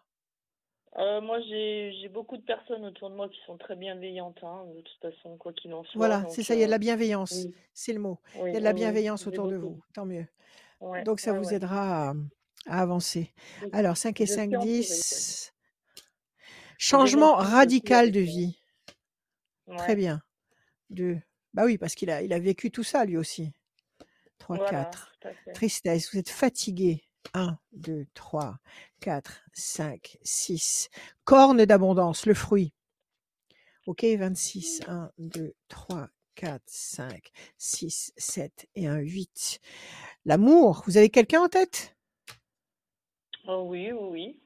Euh, 0.98 1.22
moi, 1.22 1.40
j'ai 1.42 2.10
beaucoup 2.10 2.38
de 2.38 2.42
personnes 2.42 2.84
autour 2.86 3.12
de 3.12 3.16
moi 3.16 3.30
qui 3.30 3.38
sont 3.46 3.58
très 3.58 3.76
bienveillantes, 3.76 4.44
hein, 4.44 4.66
de 4.76 4.82
toute 4.82 5.00
façon, 5.14 5.38
quoi 5.38 5.54
qu'il 5.54 5.74
en 5.74 5.84
soit. 5.84 5.94
Voilà, 5.94 6.26
c'est 6.30 6.42
ça, 6.42 6.56
il 6.56 6.60
y 6.60 6.64
a 6.64 6.66
de 6.66 6.72
euh, 6.72 6.72
la 6.72 6.80
bienveillance. 6.80 7.32
oui, 7.34 7.56
C'est 7.74 7.94
le 7.94 8.00
mot. 8.00 8.20
Il 8.36 8.54
y 8.54 8.56
a 8.56 8.60
de 8.60 8.64
la 8.64 8.72
oui, 8.72 8.76
bienveillance 8.76 9.28
autour 9.28 9.48
de 9.48 9.58
vous. 9.58 9.80
Tant 9.94 10.06
mieux. 10.06 10.26
Ouais, 10.80 11.04
Donc, 11.04 11.20
ça 11.20 11.34
ouais, 11.34 11.40
vous 11.40 11.54
aidera 11.54 12.10
à, 12.10 12.14
à 12.68 12.82
avancer. 12.82 13.34
Alors, 13.72 13.96
5 13.98 14.20
et 14.22 14.26
je 14.26 14.32
5, 14.34 14.50
suis 14.50 14.56
entourée. 14.58 14.72
10. 14.82 15.54
J'ai 16.78 16.80
Changement 16.80 17.36
radical 17.36 18.12
de 18.12 18.20
vie. 18.20 18.58
Très 19.78 19.96
bien. 19.96 20.22
Deux. 20.90 21.20
Bah 21.58 21.66
oui, 21.66 21.80
parce 21.80 21.95
qu'il 21.95 22.12
a, 22.12 22.22
il 22.22 22.34
a 22.34 22.39
vécu 22.39 22.70
tout 22.70 22.84
ça 22.84 23.03
lui 23.03 23.18
aussi. 23.18 23.51
3, 24.38 24.58
voilà, 24.58 24.86
4. 24.86 25.18
tout 25.20 25.28
à 25.28 25.34
fait. 25.34 25.53
Tristesse, 25.53 26.14
vous 26.14 26.20
êtes 26.20 26.30
fatigué. 26.30 27.03
1, 27.34 27.58
2, 27.72 28.05
3, 28.14 28.60
4, 28.99 29.41
5, 29.53 30.18
6. 30.22 30.89
Corne 31.24 31.66
d'abondance, 31.66 32.28
le 32.28 32.36
fruit. 32.36 32.76
Ok, 33.88 34.03
26. 34.03 34.82
1, 34.88 35.12
2, 35.18 35.55
3, 35.68 36.10
4, 36.36 36.62
5, 36.68 37.32
6, 37.58 38.14
7 38.16 38.68
et 38.76 38.86
un 38.86 38.99
8. 38.99 39.60
L'amour, 40.26 40.84
vous 40.86 40.97
avez 40.97 41.10
quelqu'un 41.10 41.41
en 41.41 41.49
tête? 41.49 41.97
Oh, 43.47 43.66
oui, 43.66 43.91
oui. 43.91 44.39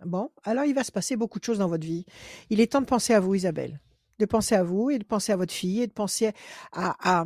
Bon, 0.00 0.30
alors 0.44 0.64
il 0.64 0.74
va 0.74 0.82
se 0.82 0.92
passer 0.92 1.16
beaucoup 1.16 1.38
de 1.38 1.44
choses 1.44 1.58
dans 1.58 1.68
votre 1.68 1.84
vie. 1.86 2.06
Il 2.48 2.60
est 2.60 2.72
temps 2.72 2.80
de 2.80 2.86
penser 2.86 3.12
à 3.12 3.20
vous, 3.20 3.34
Isabelle. 3.34 3.80
De 4.18 4.26
penser 4.26 4.54
à 4.54 4.62
vous 4.62 4.90
et 4.90 4.98
de 4.98 5.04
penser 5.04 5.32
à 5.32 5.36
votre 5.36 5.52
fille 5.52 5.82
et 5.82 5.86
de 5.86 5.92
penser 5.92 6.32
à, 6.72 7.20
à, 7.20 7.24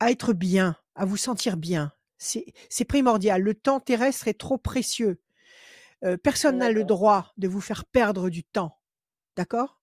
à 0.00 0.10
être 0.10 0.32
bien, 0.32 0.76
à 0.94 1.04
vous 1.04 1.16
sentir 1.16 1.56
bien. 1.56 1.92
C'est 2.18 2.84
primordial. 2.86 3.42
Le 3.42 3.54
temps 3.54 3.80
terrestre 3.80 4.28
est 4.28 4.38
trop 4.38 4.58
précieux. 4.58 5.20
Euh, 6.04 6.16
personne 6.16 6.58
n'a 6.58 6.70
le 6.70 6.84
droit 6.84 7.32
de 7.36 7.48
vous 7.48 7.60
faire 7.60 7.84
perdre 7.84 8.30
du 8.30 8.44
temps. 8.44 8.78
D'accord? 9.36 9.80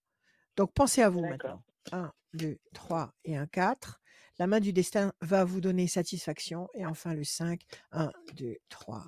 Donc 0.56 0.72
pensez 0.72 1.02
à 1.02 1.08
vous 1.08 1.20
maintenant. 1.20 1.62
1, 1.92 2.12
2, 2.34 2.58
3 2.72 3.12
et 3.24 3.36
un 3.36 3.46
4. 3.46 4.00
La 4.38 4.46
main 4.46 4.60
du 4.60 4.72
destin 4.72 5.12
va 5.20 5.44
vous 5.44 5.60
donner 5.60 5.86
satisfaction. 5.86 6.68
Et 6.74 6.86
enfin 6.86 7.14
le 7.14 7.24
5. 7.24 7.60
1, 7.92 8.10
2, 8.34 8.56
3, 8.68 9.04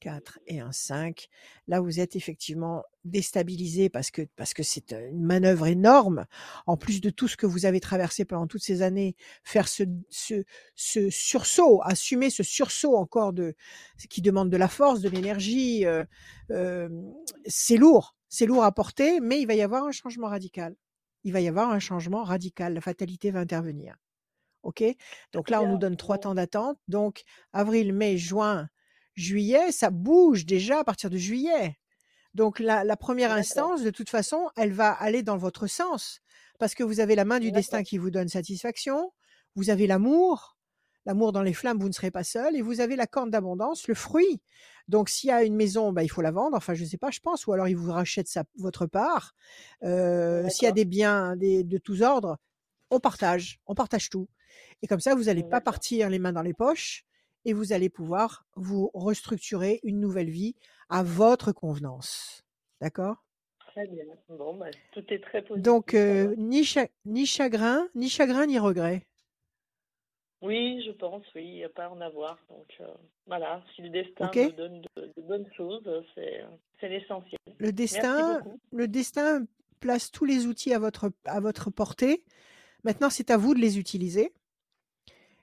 4 0.00 0.40
et 0.46 0.60
un 0.60 0.72
5. 0.72 1.28
Là, 1.68 1.80
vous 1.80 2.00
êtes 2.00 2.16
effectivement 2.16 2.82
déstabilisé 3.04 3.88
parce 3.88 4.10
que 4.10 4.22
parce 4.36 4.54
que 4.54 4.62
c'est 4.62 4.92
une 4.92 5.24
manœuvre 5.24 5.66
énorme. 5.66 6.26
En 6.66 6.76
plus 6.76 7.00
de 7.00 7.10
tout 7.10 7.28
ce 7.28 7.36
que 7.36 7.46
vous 7.46 7.66
avez 7.66 7.80
traversé 7.80 8.24
pendant 8.24 8.46
toutes 8.46 8.62
ces 8.62 8.82
années, 8.82 9.14
faire 9.44 9.68
ce, 9.68 9.84
ce, 10.08 10.44
ce 10.74 11.10
sursaut, 11.10 11.80
assumer 11.84 12.30
ce 12.30 12.42
sursaut 12.42 12.96
encore 12.96 13.32
de 13.32 13.54
qui 14.08 14.22
demande 14.22 14.50
de 14.50 14.56
la 14.56 14.68
force, 14.68 15.00
de 15.00 15.08
l'énergie, 15.08 15.86
euh, 15.86 16.04
euh, 16.50 16.88
c'est 17.46 17.76
lourd, 17.76 18.16
c'est 18.28 18.46
lourd 18.46 18.64
à 18.64 18.72
porter, 18.72 19.20
mais 19.20 19.40
il 19.40 19.46
va 19.46 19.54
y 19.54 19.62
avoir 19.62 19.84
un 19.84 19.92
changement 19.92 20.28
radical. 20.28 20.74
Il 21.24 21.32
va 21.32 21.40
y 21.40 21.48
avoir 21.48 21.70
un 21.70 21.78
changement 21.78 22.24
radical. 22.24 22.74
La 22.74 22.80
fatalité 22.80 23.30
va 23.30 23.40
intervenir. 23.40 23.96
Ok? 24.62 24.84
Donc 25.32 25.50
là, 25.50 25.62
on 25.62 25.68
nous 25.68 25.78
donne 25.78 25.96
trois 25.96 26.18
temps 26.18 26.34
d'attente. 26.34 26.78
Donc 26.88 27.22
avril, 27.52 27.92
mai, 27.92 28.16
juin, 28.18 28.68
juillet, 29.20 29.72
ça 29.72 29.90
bouge 29.90 30.46
déjà 30.46 30.80
à 30.80 30.84
partir 30.84 31.10
de 31.10 31.16
juillet. 31.16 31.78
Donc 32.34 32.58
la, 32.60 32.84
la 32.84 32.96
première 32.96 33.32
instance, 33.32 33.82
de 33.82 33.90
toute 33.90 34.10
façon, 34.10 34.48
elle 34.56 34.72
va 34.72 34.90
aller 34.92 35.22
dans 35.22 35.36
votre 35.36 35.66
sens 35.66 36.20
parce 36.58 36.74
que 36.74 36.84
vous 36.84 37.00
avez 37.00 37.14
la 37.16 37.24
main 37.24 37.40
du 37.40 37.50
destin 37.50 37.82
qui 37.82 37.98
vous 37.98 38.10
donne 38.10 38.28
satisfaction, 38.28 39.12
vous 39.56 39.70
avez 39.70 39.86
l'amour, 39.86 40.58
l'amour 41.06 41.32
dans 41.32 41.42
les 41.42 41.54
flammes, 41.54 41.78
vous 41.78 41.88
ne 41.88 41.92
serez 41.92 42.10
pas 42.10 42.22
seul, 42.22 42.54
et 42.54 42.62
vous 42.62 42.80
avez 42.80 42.96
la 42.96 43.06
corne 43.06 43.30
d'abondance, 43.30 43.88
le 43.88 43.94
fruit. 43.94 44.40
Donc 44.86 45.08
s'il 45.08 45.28
y 45.28 45.32
a 45.32 45.42
une 45.42 45.56
maison, 45.56 45.92
bah, 45.92 46.02
il 46.02 46.08
faut 46.08 46.20
la 46.20 46.30
vendre, 46.30 46.56
enfin 46.56 46.74
je 46.74 46.84
ne 46.84 46.88
sais 46.88 46.98
pas, 46.98 47.10
je 47.10 47.20
pense, 47.20 47.46
ou 47.46 47.52
alors 47.52 47.66
il 47.66 47.76
vous 47.76 47.90
rachète 47.90 48.28
sa, 48.28 48.44
votre 48.58 48.86
part. 48.86 49.34
Euh, 49.82 50.48
s'il 50.48 50.66
y 50.66 50.68
a 50.68 50.72
des 50.72 50.84
biens 50.84 51.34
des, 51.36 51.64
de 51.64 51.78
tous 51.78 52.02
ordres, 52.02 52.36
on 52.90 53.00
partage, 53.00 53.58
on 53.66 53.74
partage 53.74 54.10
tout. 54.10 54.28
Et 54.82 54.86
comme 54.86 55.00
ça, 55.00 55.14
vous 55.14 55.24
n'allez 55.24 55.42
pas 55.42 55.58
d'accord. 55.58 55.72
partir 55.72 56.10
les 56.10 56.18
mains 56.18 56.32
dans 56.32 56.42
les 56.42 56.54
poches 56.54 57.04
et 57.44 57.52
vous 57.52 57.72
allez 57.72 57.88
pouvoir 57.88 58.46
vous 58.56 58.90
restructurer 58.94 59.80
une 59.82 60.00
nouvelle 60.00 60.30
vie 60.30 60.54
à 60.88 61.02
votre 61.02 61.52
convenance. 61.52 62.44
D'accord? 62.80 63.24
Très 63.68 63.86
bien. 63.86 64.04
Bon, 64.28 64.54
bah, 64.56 64.70
tout 64.92 65.04
est 65.08 65.20
très 65.22 65.42
Donc, 65.42 65.94
positif 65.94 65.94
euh, 65.94 66.26
alors. 66.26 66.34
ni, 66.36 66.64
cha- 66.64 66.88
ni 67.04 67.26
chagrin, 67.26 67.88
ni 67.94 68.08
chagrin, 68.08 68.46
ni 68.46 68.58
regret. 68.58 69.06
Oui, 70.42 70.82
je 70.86 70.90
pense, 70.92 71.22
oui, 71.34 71.44
il 71.44 71.54
n'y 71.54 71.64
a 71.64 71.68
pas 71.68 71.84
à 71.84 71.90
en 71.90 72.00
avoir. 72.00 72.38
Donc, 72.48 72.74
euh, 72.80 72.86
voilà, 73.26 73.62
si 73.74 73.82
le 73.82 73.90
destin 73.90 74.26
Ok? 74.26 74.36
me 74.36 74.52
donne 74.52 74.80
de, 74.96 75.12
de 75.16 75.22
bonnes 75.22 75.48
choses, 75.54 75.82
euh, 75.86 76.02
c'est 76.80 76.88
l'essentiel. 76.88 77.38
Le 77.58 77.72
destin, 77.72 78.42
le 78.72 78.88
destin 78.88 79.44
place 79.80 80.10
tous 80.10 80.24
les 80.24 80.46
outils 80.46 80.72
à 80.72 80.78
votre, 80.78 81.12
à 81.26 81.40
votre 81.40 81.70
portée. 81.70 82.24
Maintenant, 82.84 83.10
c'est 83.10 83.30
à 83.30 83.36
vous 83.36 83.54
de 83.54 83.60
les 83.60 83.78
utiliser 83.78 84.32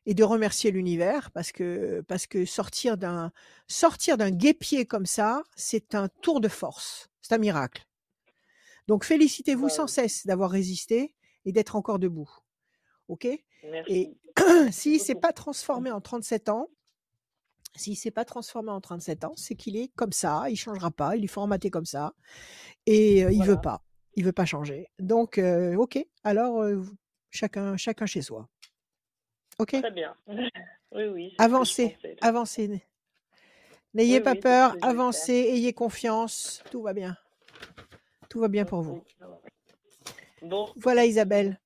et 0.07 0.13
de 0.13 0.23
remercier 0.23 0.71
l'univers 0.71 1.29
parce 1.31 1.51
que, 1.51 2.01
parce 2.07 2.25
que 2.25 2.45
sortir 2.45 2.97
d'un, 2.97 3.31
sortir 3.67 4.17
d'un 4.17 4.31
guépier 4.31 4.85
comme 4.85 5.05
ça, 5.05 5.43
c'est 5.55 5.93
un 5.93 6.07
tour 6.07 6.39
de 6.39 6.47
force. 6.47 7.09
C'est 7.21 7.35
un 7.35 7.37
miracle. 7.37 7.85
Donc, 8.87 9.03
félicitez-vous 9.03 9.67
Bah, 9.67 9.73
sans 9.73 9.87
cesse 9.87 10.25
d'avoir 10.25 10.49
résisté 10.49 11.13
et 11.43 11.51
d'être 11.51 11.75
encore 11.75 11.99
debout. 11.99 12.29
OK? 13.09 13.25
Et 13.25 13.43
merci. 13.63 14.17
S'il 14.71 14.99
s'est 15.01 15.13
beaucoup. 15.13 15.27
pas 15.27 15.33
transformé 15.33 15.91
en 15.91 15.99
37 15.99 16.49
ans, 16.49 16.69
s'il 17.75 17.97
s'est 17.97 18.11
pas 18.11 18.25
transformé 18.25 18.71
en 18.71 18.81
37 18.81 19.25
ans, 19.25 19.33
c'est 19.35 19.55
qu'il 19.55 19.75
est 19.75 19.89
comme 19.95 20.11
ça, 20.11 20.45
il 20.49 20.55
changera 20.55 20.89
pas, 20.89 21.15
il 21.15 21.25
est 21.25 21.27
formaté 21.27 21.69
comme 21.69 21.85
ça 21.85 22.13
et 22.87 23.23
euh, 23.23 23.31
il 23.31 23.43
veut 23.43 23.61
pas, 23.61 23.83
il 24.15 24.25
veut 24.25 24.31
pas 24.31 24.45
changer. 24.45 24.87
Donc 24.97 25.37
euh, 25.37 25.75
OK, 25.75 26.03
alors 26.23 26.61
euh, 26.61 26.81
chacun 27.29 27.77
chacun 27.77 28.07
chez 28.07 28.23
soi. 28.23 28.49
OK 29.59 29.69
Très 29.79 29.91
bien. 29.91 30.15
Oui, 30.93 31.03
oui, 31.03 31.35
Avancez, 31.37 31.97
avancez. 32.21 32.81
N'ayez 33.93 34.17
Oui, 34.19 34.23
pas 34.23 34.31
oui, 34.31 34.39
peur, 34.39 34.75
avancez, 34.81 35.33
ayez 35.33 35.73
confiance, 35.73 36.63
tout 36.71 36.81
va 36.81 36.93
bien. 36.93 37.17
Tout 38.29 38.39
va 38.39 38.47
bien 38.47 38.63
pour 38.63 38.81
vous. 38.83 39.03
Bon, 40.41 40.69
Voilà 40.77 41.01
merci 41.01 41.09
Isabelle. 41.11 41.59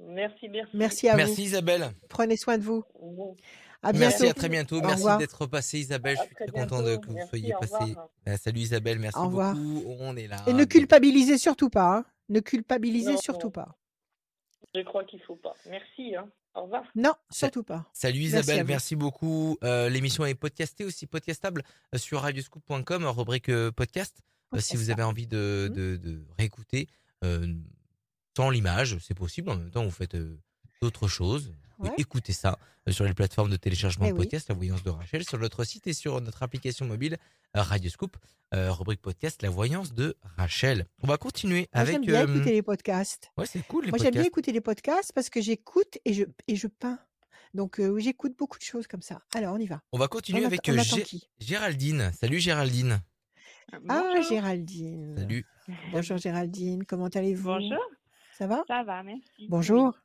Merci, 0.00 0.48
merci. 0.48 0.76
merci 0.76 1.08
à 1.08 1.12
vous. 1.12 1.18
Merci 1.18 1.42
Isabelle. 1.44 1.92
Prenez 2.08 2.36
soin 2.36 2.58
de 2.58 2.64
vous. 2.64 2.82
Bon, 3.00 3.36
À 3.82 3.92
Merci, 3.92 4.22
bientôt. 4.24 4.30
à 4.30 4.34
très 4.34 4.48
bientôt. 4.48 4.78
Au 4.78 4.82
Merci 4.82 5.06
d'être 5.18 5.46
passé 5.46 5.78
Isabelle. 5.78 6.16
Je 6.16 6.22
suis 6.24 6.34
très 6.34 6.46
très 6.46 6.60
content 6.60 6.82
de, 6.82 6.96
que 6.96 7.06
vous 7.06 7.14
Merci, 7.14 7.28
soyez 7.28 7.54
au 7.54 7.60
passé. 7.60 7.74
revoir. 7.76 8.08
Euh, 8.28 8.36
salut 8.36 8.60
Isabelle, 8.60 8.98
merci 8.98 9.18
Au 9.18 9.26
revoir. 9.26 9.54
beaucoup. 9.54 9.94
On 10.00 10.16
est 10.16 10.26
là. 10.26 10.38
Et 10.48 10.52
ne 10.52 10.64
culpabilisez 10.64 11.38
surtout 11.38 11.70
pas. 11.70 11.98
hein. 11.98 12.04
Ne 12.28 12.40
culpabilisez 12.40 13.12
Non, 13.12 13.18
surtout 13.18 13.46
non, 13.46 13.52
pas. 13.52 13.76
je 14.74 14.80
crois 14.82 15.04
qu'il 15.04 15.20
faut 15.22 15.36
pas. 15.36 15.54
Merci, 15.70 16.16
hein. 16.16 16.28
Au 16.54 16.62
revoir. 16.62 16.84
Non, 16.94 17.14
surtout 17.30 17.62
pas. 17.64 17.84
Salut 17.92 18.20
Isabelle, 18.20 18.64
merci 18.64 18.94
beaucoup. 18.96 19.58
Euh, 19.64 19.88
L'émission 19.88 20.24
est 20.24 20.34
podcastée 20.36 20.84
aussi, 20.84 21.06
podcastable 21.06 21.62
euh, 21.94 21.98
sur 21.98 22.20
radioscoop.com, 22.22 23.04
rubrique 23.06 23.48
euh, 23.48 23.72
podcast. 23.72 24.18
Euh, 24.54 24.60
si 24.60 24.76
vous 24.76 24.90
avez 24.90 25.02
envie 25.02 25.26
de, 25.26 25.66
Mhm. 25.68 25.74
de, 25.76 25.96
de 25.96 26.24
réécouter 26.38 26.88
euh, 27.24 27.52
sans 28.36 28.50
l'image, 28.50 28.98
c'est 29.00 29.14
possible. 29.14 29.50
En 29.50 29.56
même 29.56 29.70
temps, 29.70 29.84
vous 29.84 29.90
faites 29.90 30.14
euh, 30.14 30.38
d'autres 30.84 31.08
choses. 31.08 31.52
Ouais. 31.80 31.90
écouter 31.98 32.32
ça 32.32 32.56
euh, 32.88 32.92
sur 32.92 33.04
les 33.04 33.14
plateformes 33.14 33.50
de 33.50 33.56
téléchargement 33.56 34.04
Eh 34.06 34.10
de 34.10 34.14
oui. 34.14 34.20
podcast, 34.20 34.48
La 34.48 34.54
Voyance 34.54 34.84
de 34.84 34.90
Rachel, 34.90 35.24
sur 35.24 35.38
notre 35.40 35.64
site 35.64 35.88
et 35.88 35.92
sur 35.92 36.20
notre 36.20 36.44
application 36.44 36.86
mobile 36.86 37.16
euh, 37.56 37.62
Radioscoop, 37.62 38.16
euh, 38.54 38.70
rubrique 38.70 39.00
podcast, 39.02 39.42
La 39.42 39.50
Voyance 39.50 39.92
de 39.92 40.16
Rachel. 40.36 40.86
On 41.02 41.08
va 41.08 41.16
continuer 41.16 41.68
Moi, 41.74 41.82
avec. 41.82 41.94
j'aime 41.94 42.04
bien 42.06 42.20
euh, 42.28 42.32
écouter 42.32 42.52
les 42.52 42.62
podcasts. 42.62 43.32
Ouais, 43.36 43.46
c'est 43.46 43.66
cool 43.66 43.86
les 43.86 43.90
Moi, 43.90 43.98
j'aime 43.98 44.12
bien 44.12 44.20
podcasts. 44.22 44.28
écouter 44.28 44.52
les 44.52 44.60
podcasts 44.60 45.12
parce 45.12 45.28
que 45.30 45.40
j'écoute 45.42 45.98
et 46.04 46.14
je, 46.14 46.24
et 46.46 46.54
je 46.54 46.68
peins. 46.68 47.00
Donc, 47.54 47.80
euh, 47.80 47.98
j'écoute 47.98 48.34
beaucoup 48.38 48.58
de 48.58 48.62
choses 48.64 48.86
comme 48.86 49.02
ça. 49.02 49.20
Alors, 49.34 49.54
on 49.54 49.58
y 49.58 49.66
va. 49.66 49.80
On 49.90 49.98
va 49.98 50.04
On, 50.04 50.08
continuer 50.08 50.44
avec 50.44 50.60
on 50.68 50.78
attend 50.78 50.96
Gé- 50.98 51.02
qui? 51.02 51.28
Géraldine. 51.40 52.12
Salut 52.20 52.38
Géraldine. 52.38 53.00
Ah, 53.72 53.78
Bonjour. 54.14 54.30
Géraldine. 54.30 55.16
Salut. 55.18 55.44
Bonjour 55.90 56.18
Géraldine, 56.18 56.84
comment 56.84 57.08
allez-vous? 57.08 57.48
Bonjour. 57.48 57.80
Ça 58.38 58.46
va? 58.46 58.62
Ça 58.68 58.84
va, 58.84 59.02
merci. 59.02 59.24
Oui. 59.40 59.46
Bonjour. 59.48 59.98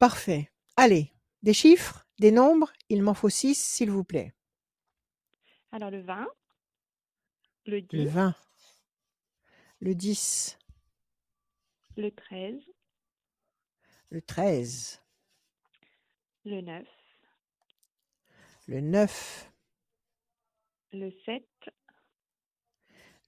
Parfait. 0.00 0.50
Allez, 0.78 1.12
des 1.42 1.52
chiffres, 1.52 2.06
des 2.18 2.30
nombres, 2.30 2.72
il 2.88 3.02
m'en 3.02 3.12
faut 3.12 3.28
six, 3.28 3.54
s'il 3.54 3.90
vous 3.90 4.02
plaît. 4.02 4.32
Alors 5.72 5.90
le 5.90 6.00
20, 6.00 6.26
Le 7.66 7.76
le 7.76 7.82
10, 7.82 8.06
20, 8.06 8.34
le 9.80 9.94
10, 9.94 10.58
le 11.98 12.10
13, 12.10 12.54
le 14.08 14.22
13, 14.22 15.02
le 16.46 16.62
9, 16.62 16.88
le 18.68 18.80
9, 18.80 19.52
le 20.92 21.10
7 21.10 21.44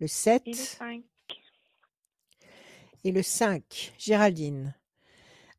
le 0.00 0.06
et 0.06 0.06
le 0.06 0.06
7 0.08 0.54
5. 0.54 1.04
et 3.04 3.12
le 3.12 3.22
5. 3.22 3.92
Géraldine. 3.98 4.74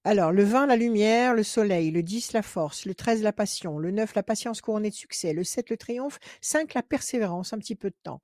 Alors, 0.05 0.33
le 0.33 0.43
20, 0.43 0.65
la 0.65 0.75
lumière, 0.75 1.33
le 1.33 1.43
soleil, 1.43 1.89
le 1.89 2.03
10, 2.03 2.33
la 2.33 2.41
force, 2.41 2.85
le 2.85 2.93
13, 2.93 3.23
la 3.23 3.31
passion, 3.31 3.77
le 3.79 3.89
9, 3.91 4.15
la 4.15 4.23
patience 4.23 4.59
couronnée 4.59 4.89
de 4.89 4.95
succès, 4.95 5.31
le 5.33 5.45
7, 5.45 5.69
le 5.69 5.77
triomphe, 5.77 6.19
5, 6.41 6.73
la 6.73 6.83
persévérance, 6.83 7.53
un 7.53 7.57
petit 7.57 7.75
peu 7.75 7.89
de 7.89 7.95
temps. 8.03 8.21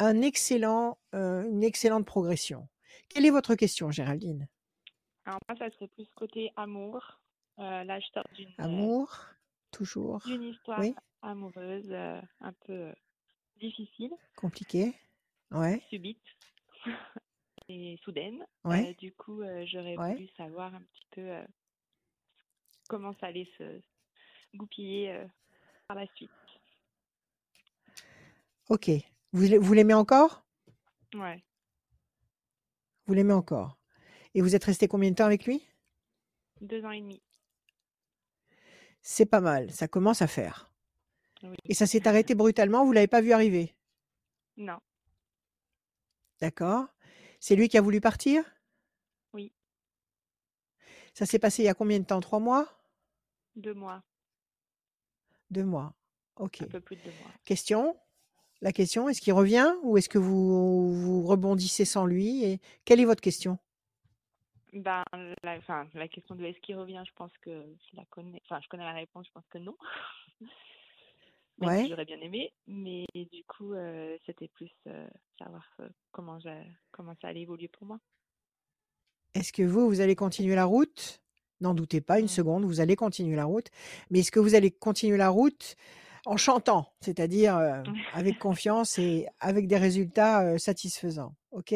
Un 0.00 0.20
excellent, 0.20 0.98
euh, 1.14 1.48
une 1.48 1.62
excellente 1.62 2.06
progression. 2.06 2.68
Quelle 3.08 3.24
est 3.24 3.30
votre 3.30 3.54
question, 3.54 3.92
Géraldine? 3.92 4.48
Alors 5.24 5.38
moi, 5.48 5.56
ça 5.56 5.70
serait 5.70 5.86
plus 5.88 6.08
côté 6.16 6.50
amour. 6.56 7.20
Euh, 7.60 7.84
là, 7.84 8.00
je 8.00 8.06
sors 8.12 8.24
d'une 8.34 8.48
euh, 8.48 8.64
Amour, 8.64 9.26
toujours 9.70 10.22
d'une 10.26 10.42
histoire 10.42 10.80
Oui. 10.80 10.94
amoureuse 11.22 11.86
euh, 11.90 12.20
un 12.40 12.52
peu 12.66 12.92
difficile, 13.60 14.10
compliqué 14.36 14.94
Ouais, 15.52 15.80
subite 15.88 16.18
et 17.68 17.98
soudaine. 18.04 18.44
ouais. 18.64 18.88
Euh, 18.88 18.94
du 18.98 19.12
coup, 19.14 19.42
euh, 19.42 19.64
j'aurais 19.66 19.96
Ouais. 19.96 20.16
voulu 20.16 20.28
savoir 20.36 20.74
un 20.74 20.80
petit 20.82 21.06
peu 21.12 21.20
euh, 21.22 21.44
comment 22.88 23.12
ça 23.20 23.26
allait 23.26 23.48
se 23.58 23.80
goupiller 24.54 25.26
par 25.88 25.96
la 25.96 26.06
suite. 26.16 26.30
Ok. 28.68 28.90
Vous, 29.32 29.42
l'a- 29.46 29.58
vous 29.60 29.72
l'aimez 29.72 29.94
encore? 29.94 30.44
Ouais, 31.14 31.42
Vous 33.06 33.14
l'aimez 33.14 33.32
encore. 33.32 33.78
Et 34.34 34.42
vous 34.42 34.56
êtes 34.56 34.64
resté 34.64 34.88
combien 34.88 35.10
de 35.10 35.16
temps 35.16 35.26
avec 35.26 35.46
lui? 35.46 35.68
Deux 36.62 36.82
ans 36.86 36.92
et 36.92 37.00
demi. 37.02 37.20
C'est 39.02 39.26
pas 39.26 39.40
mal, 39.40 39.70
ça 39.70 39.86
commence 39.86 40.22
à 40.22 40.26
faire. 40.26 40.72
Oui. 41.42 41.56
Et 41.66 41.74
ça 41.74 41.86
s'est 41.86 42.08
arrêté 42.08 42.34
brutalement, 42.36 42.84
vous 42.86 42.92
l'avez 42.92 43.08
pas 43.08 43.20
vu 43.22 43.32
arriver? 43.32 43.74
Non, 44.56 44.80
D'accord 46.42 46.88
C'est 47.42 47.56
lui 47.56 47.68
qui 47.68 47.76
a 47.76 47.80
voulu 47.80 48.00
partir? 48.00 48.44
Oui. 49.32 49.50
Ça 51.12 51.26
s'est 51.26 51.40
passé 51.40 51.64
il 51.64 51.66
y 51.66 51.68
a 51.68 51.74
combien 51.74 51.98
de 51.98 52.04
temps? 52.04 52.20
Trois 52.20 52.38
mois? 52.38 52.68
Deux 53.56 53.74
mois, 53.74 54.00
Deux 55.50 55.64
mois. 55.64 55.92
Ok. 56.36 56.62
un 56.62 56.66
peu 56.66 56.78
plus 56.78 56.94
de 56.94 57.02
deux 57.02 57.10
mois. 57.10 57.32
Question 57.44 57.96
La 58.60 58.70
question, 58.70 59.08
est-ce 59.08 59.20
qu'il 59.20 59.32
revient 59.32 59.74
ou 59.82 59.98
est-ce 59.98 60.08
que 60.08 60.18
vous, 60.18 60.94
vous 60.94 61.26
rebondissez 61.26 61.84
sans 61.84 62.06
lui 62.06 62.44
et 62.44 62.60
Quelle 62.84 63.00
est 63.00 63.04
votre 63.04 63.20
question? 63.20 63.58
Ben, 64.72 65.02
la, 65.42 65.56
enfin, 65.56 65.88
la 65.94 66.06
question 66.06 66.36
de 66.36 66.44
est-ce 66.44 66.60
qu'il 66.60 66.76
revient, 66.76 67.02
je 67.04 67.12
pense 67.16 67.36
que 67.38 67.50
je 67.90 67.96
la 67.96 68.04
connais. 68.04 68.40
Enfin, 68.44 68.60
je 68.62 68.68
connais 68.68 68.84
la 68.84 68.92
réponse, 68.92 69.26
je 69.26 69.32
pense 69.32 69.46
que 69.50 69.58
non. 69.58 69.76
Même 71.62 71.70
Ouais. 71.70 71.82
si 71.84 71.90
j'aurais 71.90 72.04
bien 72.04 72.20
aimé, 72.20 72.52
mais 72.66 73.06
du 73.14 73.44
coup, 73.44 73.72
euh, 73.72 74.16
c'était 74.26 74.48
plus 74.48 74.70
euh, 74.88 75.06
savoir 75.38 75.64
euh, 75.80 75.88
comment, 76.10 76.40
ça 76.40 77.28
allait 77.28 77.42
évoluer 77.42 77.68
pour 77.68 77.86
moi. 77.86 77.98
Est-ce 79.34 79.52
que 79.52 79.62
vous, 79.62 79.86
vous 79.88 80.00
allez 80.00 80.16
continuer 80.16 80.54
la 80.56 80.64
route? 80.64 81.22
N'en 81.60 81.74
doutez 81.74 82.00
pas 82.00 82.18
une 82.18 82.28
seconde, 82.28 82.64
vous 82.64 82.80
allez 82.80 82.96
continuer 82.96 83.36
la 83.36 83.44
route. 83.44 83.68
Mais 84.10 84.18
est-ce 84.20 84.32
que 84.32 84.40
vous 84.40 84.56
allez 84.56 84.72
continuer 84.72 85.16
la 85.16 85.28
route 85.28 85.76
en 86.26 86.36
chantant, 86.36 86.92
c'est-à-dire 87.00 87.56
euh, 87.56 87.82
avec 88.12 88.38
confiance 88.40 88.98
et 88.98 89.28
avec 89.38 89.68
des 89.68 89.78
résultats 89.78 90.58
satisfaisants 90.58 91.36
Ok? 91.52 91.74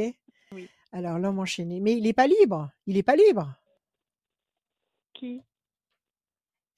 Oui. 0.53 0.69
Alors 0.91 1.19
l'homme 1.19 1.39
enchaîné. 1.39 1.79
Mais 1.79 1.93
il 1.93 2.03
n'est 2.03 2.13
pas 2.13 2.27
libre. 2.27 2.71
Il 2.87 2.95
n'est 2.95 3.03
pas 3.05 3.15
libre. 3.17 3.55
Qui? 5.15 5.43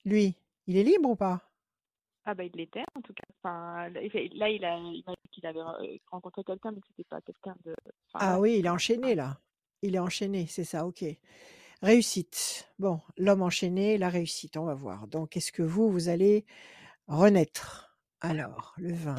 Lui, 0.04 0.34
il 0.66 0.76
est 0.76 0.84
libre 0.84 1.08
ou 1.10 1.16
pas? 1.16 1.47
Ah 2.30 2.34
bah 2.34 2.44
il 2.44 2.52
l'était 2.52 2.84
en 2.94 3.00
tout 3.00 3.14
cas. 3.14 3.24
Enfin, 3.42 3.88
là, 3.88 4.02
il 4.02 4.62
a, 4.62 4.76
il 4.76 5.02
m'a 5.06 5.14
dit 5.14 5.28
qu'il 5.30 5.46
avait 5.46 5.60
euh, 5.60 5.96
rencontré 6.10 6.44
quelqu'un, 6.44 6.72
mais 6.72 6.80
que 6.82 6.86
c'était 6.88 7.08
pas 7.08 7.22
quelqu'un 7.22 7.56
de. 7.64 7.74
enfin, 8.12 8.18
Ah 8.20 8.38
oui, 8.38 8.56
il 8.58 8.66
est 8.66 8.68
enchaîné 8.68 9.14
là. 9.14 9.40
Il 9.80 9.94
est 9.94 9.98
enchaîné, 9.98 10.46
c'est 10.46 10.64
ça, 10.64 10.84
ok. 10.86 11.06
Réussite. 11.80 12.68
Bon, 12.78 13.00
l'homme 13.16 13.40
enchaîné, 13.40 13.96
la 13.96 14.10
réussite, 14.10 14.58
on 14.58 14.66
va 14.66 14.74
voir. 14.74 15.06
Donc, 15.06 15.38
est-ce 15.38 15.52
que 15.52 15.62
vous, 15.62 15.90
vous 15.90 16.10
allez 16.10 16.44
renaître? 17.06 17.96
Alors, 18.20 18.74
le 18.76 18.92
20, 18.92 19.14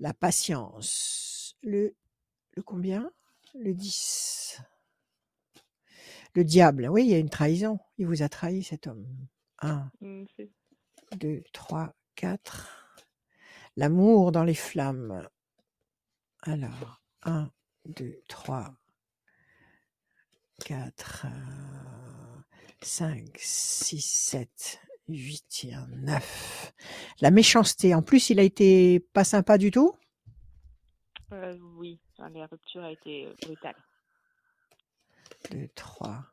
la 0.00 0.12
patience, 0.12 1.56
le, 1.62 1.96
le 2.56 2.62
combien? 2.62 3.10
Le 3.54 3.72
10. 3.72 4.60
Le 6.34 6.44
diable, 6.44 6.88
oui, 6.90 7.04
il 7.04 7.10
y 7.10 7.14
a 7.14 7.18
une 7.18 7.30
trahison. 7.30 7.78
Il 7.96 8.06
vous 8.06 8.22
a 8.22 8.28
trahi, 8.28 8.62
cet 8.62 8.86
homme. 8.86 9.06
1, 9.60 9.90
Mm, 10.00 10.26
2, 11.16 11.42
3, 11.52 11.94
4. 12.16 12.98
L'amour 13.76 14.32
dans 14.32 14.44
les 14.44 14.54
flammes. 14.54 15.28
Alors, 16.42 17.02
1, 17.22 17.50
2, 17.86 18.20
3, 18.28 18.74
4, 20.64 21.26
5, 22.82 23.28
6, 23.36 24.00
7, 24.00 24.80
8 25.08 25.64
et 25.64 25.74
un 25.74 25.86
9. 25.88 26.72
La 27.20 27.30
méchanceté. 27.30 27.94
En 27.94 28.02
plus, 28.02 28.30
il 28.30 28.38
a 28.38 28.42
été 28.42 29.00
pas 29.00 29.24
sympa 29.24 29.58
du 29.58 29.70
tout? 29.70 29.94
euh, 31.32 31.58
oui, 31.76 31.98
la 32.18 32.46
rupture 32.46 32.82
a 32.84 32.92
été 32.92 33.26
euh, 33.26 33.34
brutale. 33.42 33.76
2, 35.50 35.68
3, 35.74 36.24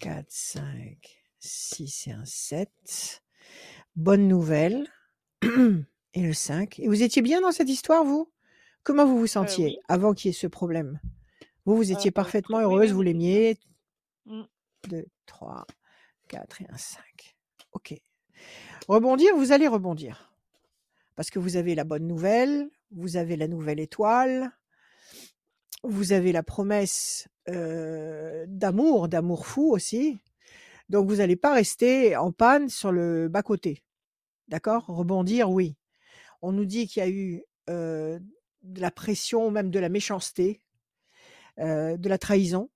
4, 0.00 0.26
5, 0.28 1.23
6 1.44 2.08
et 2.08 2.12
un 2.12 2.24
7. 2.24 3.22
Bonne 3.96 4.26
nouvelle. 4.28 4.88
Et 6.16 6.22
le 6.22 6.32
5. 6.32 6.78
Et 6.78 6.86
vous 6.88 7.02
étiez 7.02 7.22
bien 7.22 7.40
dans 7.40 7.52
cette 7.52 7.68
histoire, 7.68 8.04
vous? 8.04 8.30
Comment 8.82 9.04
vous 9.04 9.18
vous 9.18 9.26
sentiez 9.26 9.66
oui. 9.66 9.78
avant 9.88 10.14
qu'il 10.14 10.30
y 10.30 10.34
ait 10.34 10.38
ce 10.38 10.46
problème? 10.46 11.00
Vous, 11.64 11.76
vous 11.76 11.90
étiez 11.92 12.10
Euh, 12.10 12.12
parfaitement 12.12 12.58
très- 12.58 12.66
oui, 12.66 12.72
heureuse, 12.72 12.90
oui, 12.90 12.94
vous 12.94 13.02
l'aimiez? 13.02 13.58
Mm. 14.26 14.42
2, 14.88 15.06
3, 15.26 15.66
4 16.28 16.62
et 16.62 16.66
un 16.70 16.76
5. 16.76 17.02
OK. 17.72 17.94
Rebondir, 18.88 19.34
vous 19.36 19.52
allez 19.52 19.66
rebondir. 19.68 20.32
Parce 21.16 21.30
que 21.30 21.38
vous 21.38 21.56
avez 21.56 21.74
la 21.74 21.84
bonne 21.84 22.06
nouvelle, 22.06 22.70
vous 22.90 23.16
avez 23.16 23.36
la 23.36 23.48
nouvelle 23.48 23.80
étoile, 23.80 24.52
vous 25.82 26.12
avez 26.12 26.32
la 26.32 26.42
promesse 26.42 27.28
euh, 27.48 28.44
d'amour, 28.48 29.08
d'amour 29.08 29.46
fou 29.46 29.70
aussi. 29.72 30.18
Donc 30.88 31.08
vous 31.08 31.16
n'allez 31.16 31.36
pas 31.36 31.54
rester 31.54 32.16
en 32.16 32.32
panne 32.32 32.68
sur 32.68 32.92
le 32.92 33.28
bas-côté. 33.28 33.82
D'accord? 34.48 34.86
Rebondir, 34.86 35.50
oui. 35.50 35.76
On 36.42 36.52
nous 36.52 36.66
dit 36.66 36.86
qu'il 36.86 37.02
y 37.02 37.06
a 37.06 37.08
eu 37.08 37.42
euh, 37.70 38.18
de 38.62 38.80
la 38.80 38.90
pression, 38.90 39.50
même 39.50 39.70
de 39.70 39.78
la 39.78 39.88
méchanceté, 39.88 40.60
euh, 41.58 41.96
de 41.96 42.08
la 42.08 42.18
trahison. 42.18 42.70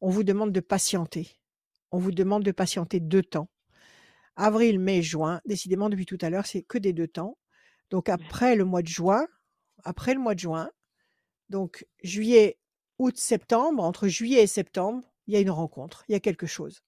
On 0.00 0.10
vous 0.10 0.24
demande 0.24 0.52
de 0.52 0.60
patienter. 0.60 1.38
On 1.90 1.98
vous 1.98 2.12
demande 2.12 2.44
de 2.44 2.52
patienter 2.52 3.00
deux 3.00 3.22
temps. 3.22 3.50
Avril, 4.36 4.78
mai, 4.78 5.02
juin. 5.02 5.40
Décidément, 5.44 5.88
depuis 5.88 6.06
tout 6.06 6.18
à 6.20 6.30
l'heure, 6.30 6.46
c'est 6.46 6.62
que 6.62 6.78
des 6.78 6.92
deux 6.92 7.08
temps. 7.08 7.36
Donc 7.90 8.08
après 8.08 8.54
le 8.54 8.64
mois 8.64 8.82
de 8.82 8.88
juin, 8.88 9.26
après 9.84 10.14
le 10.14 10.20
mois 10.20 10.34
de 10.34 10.40
juin, 10.40 10.70
donc 11.48 11.86
juillet, 12.02 12.58
août, 12.98 13.16
septembre, 13.16 13.82
entre 13.82 14.08
juillet 14.08 14.42
et 14.42 14.46
septembre, 14.46 15.02
il 15.26 15.34
y 15.34 15.36
a 15.36 15.40
une 15.40 15.50
rencontre, 15.50 16.04
il 16.08 16.12
y 16.12 16.14
a 16.14 16.20
quelque 16.20 16.46
chose. 16.46 16.82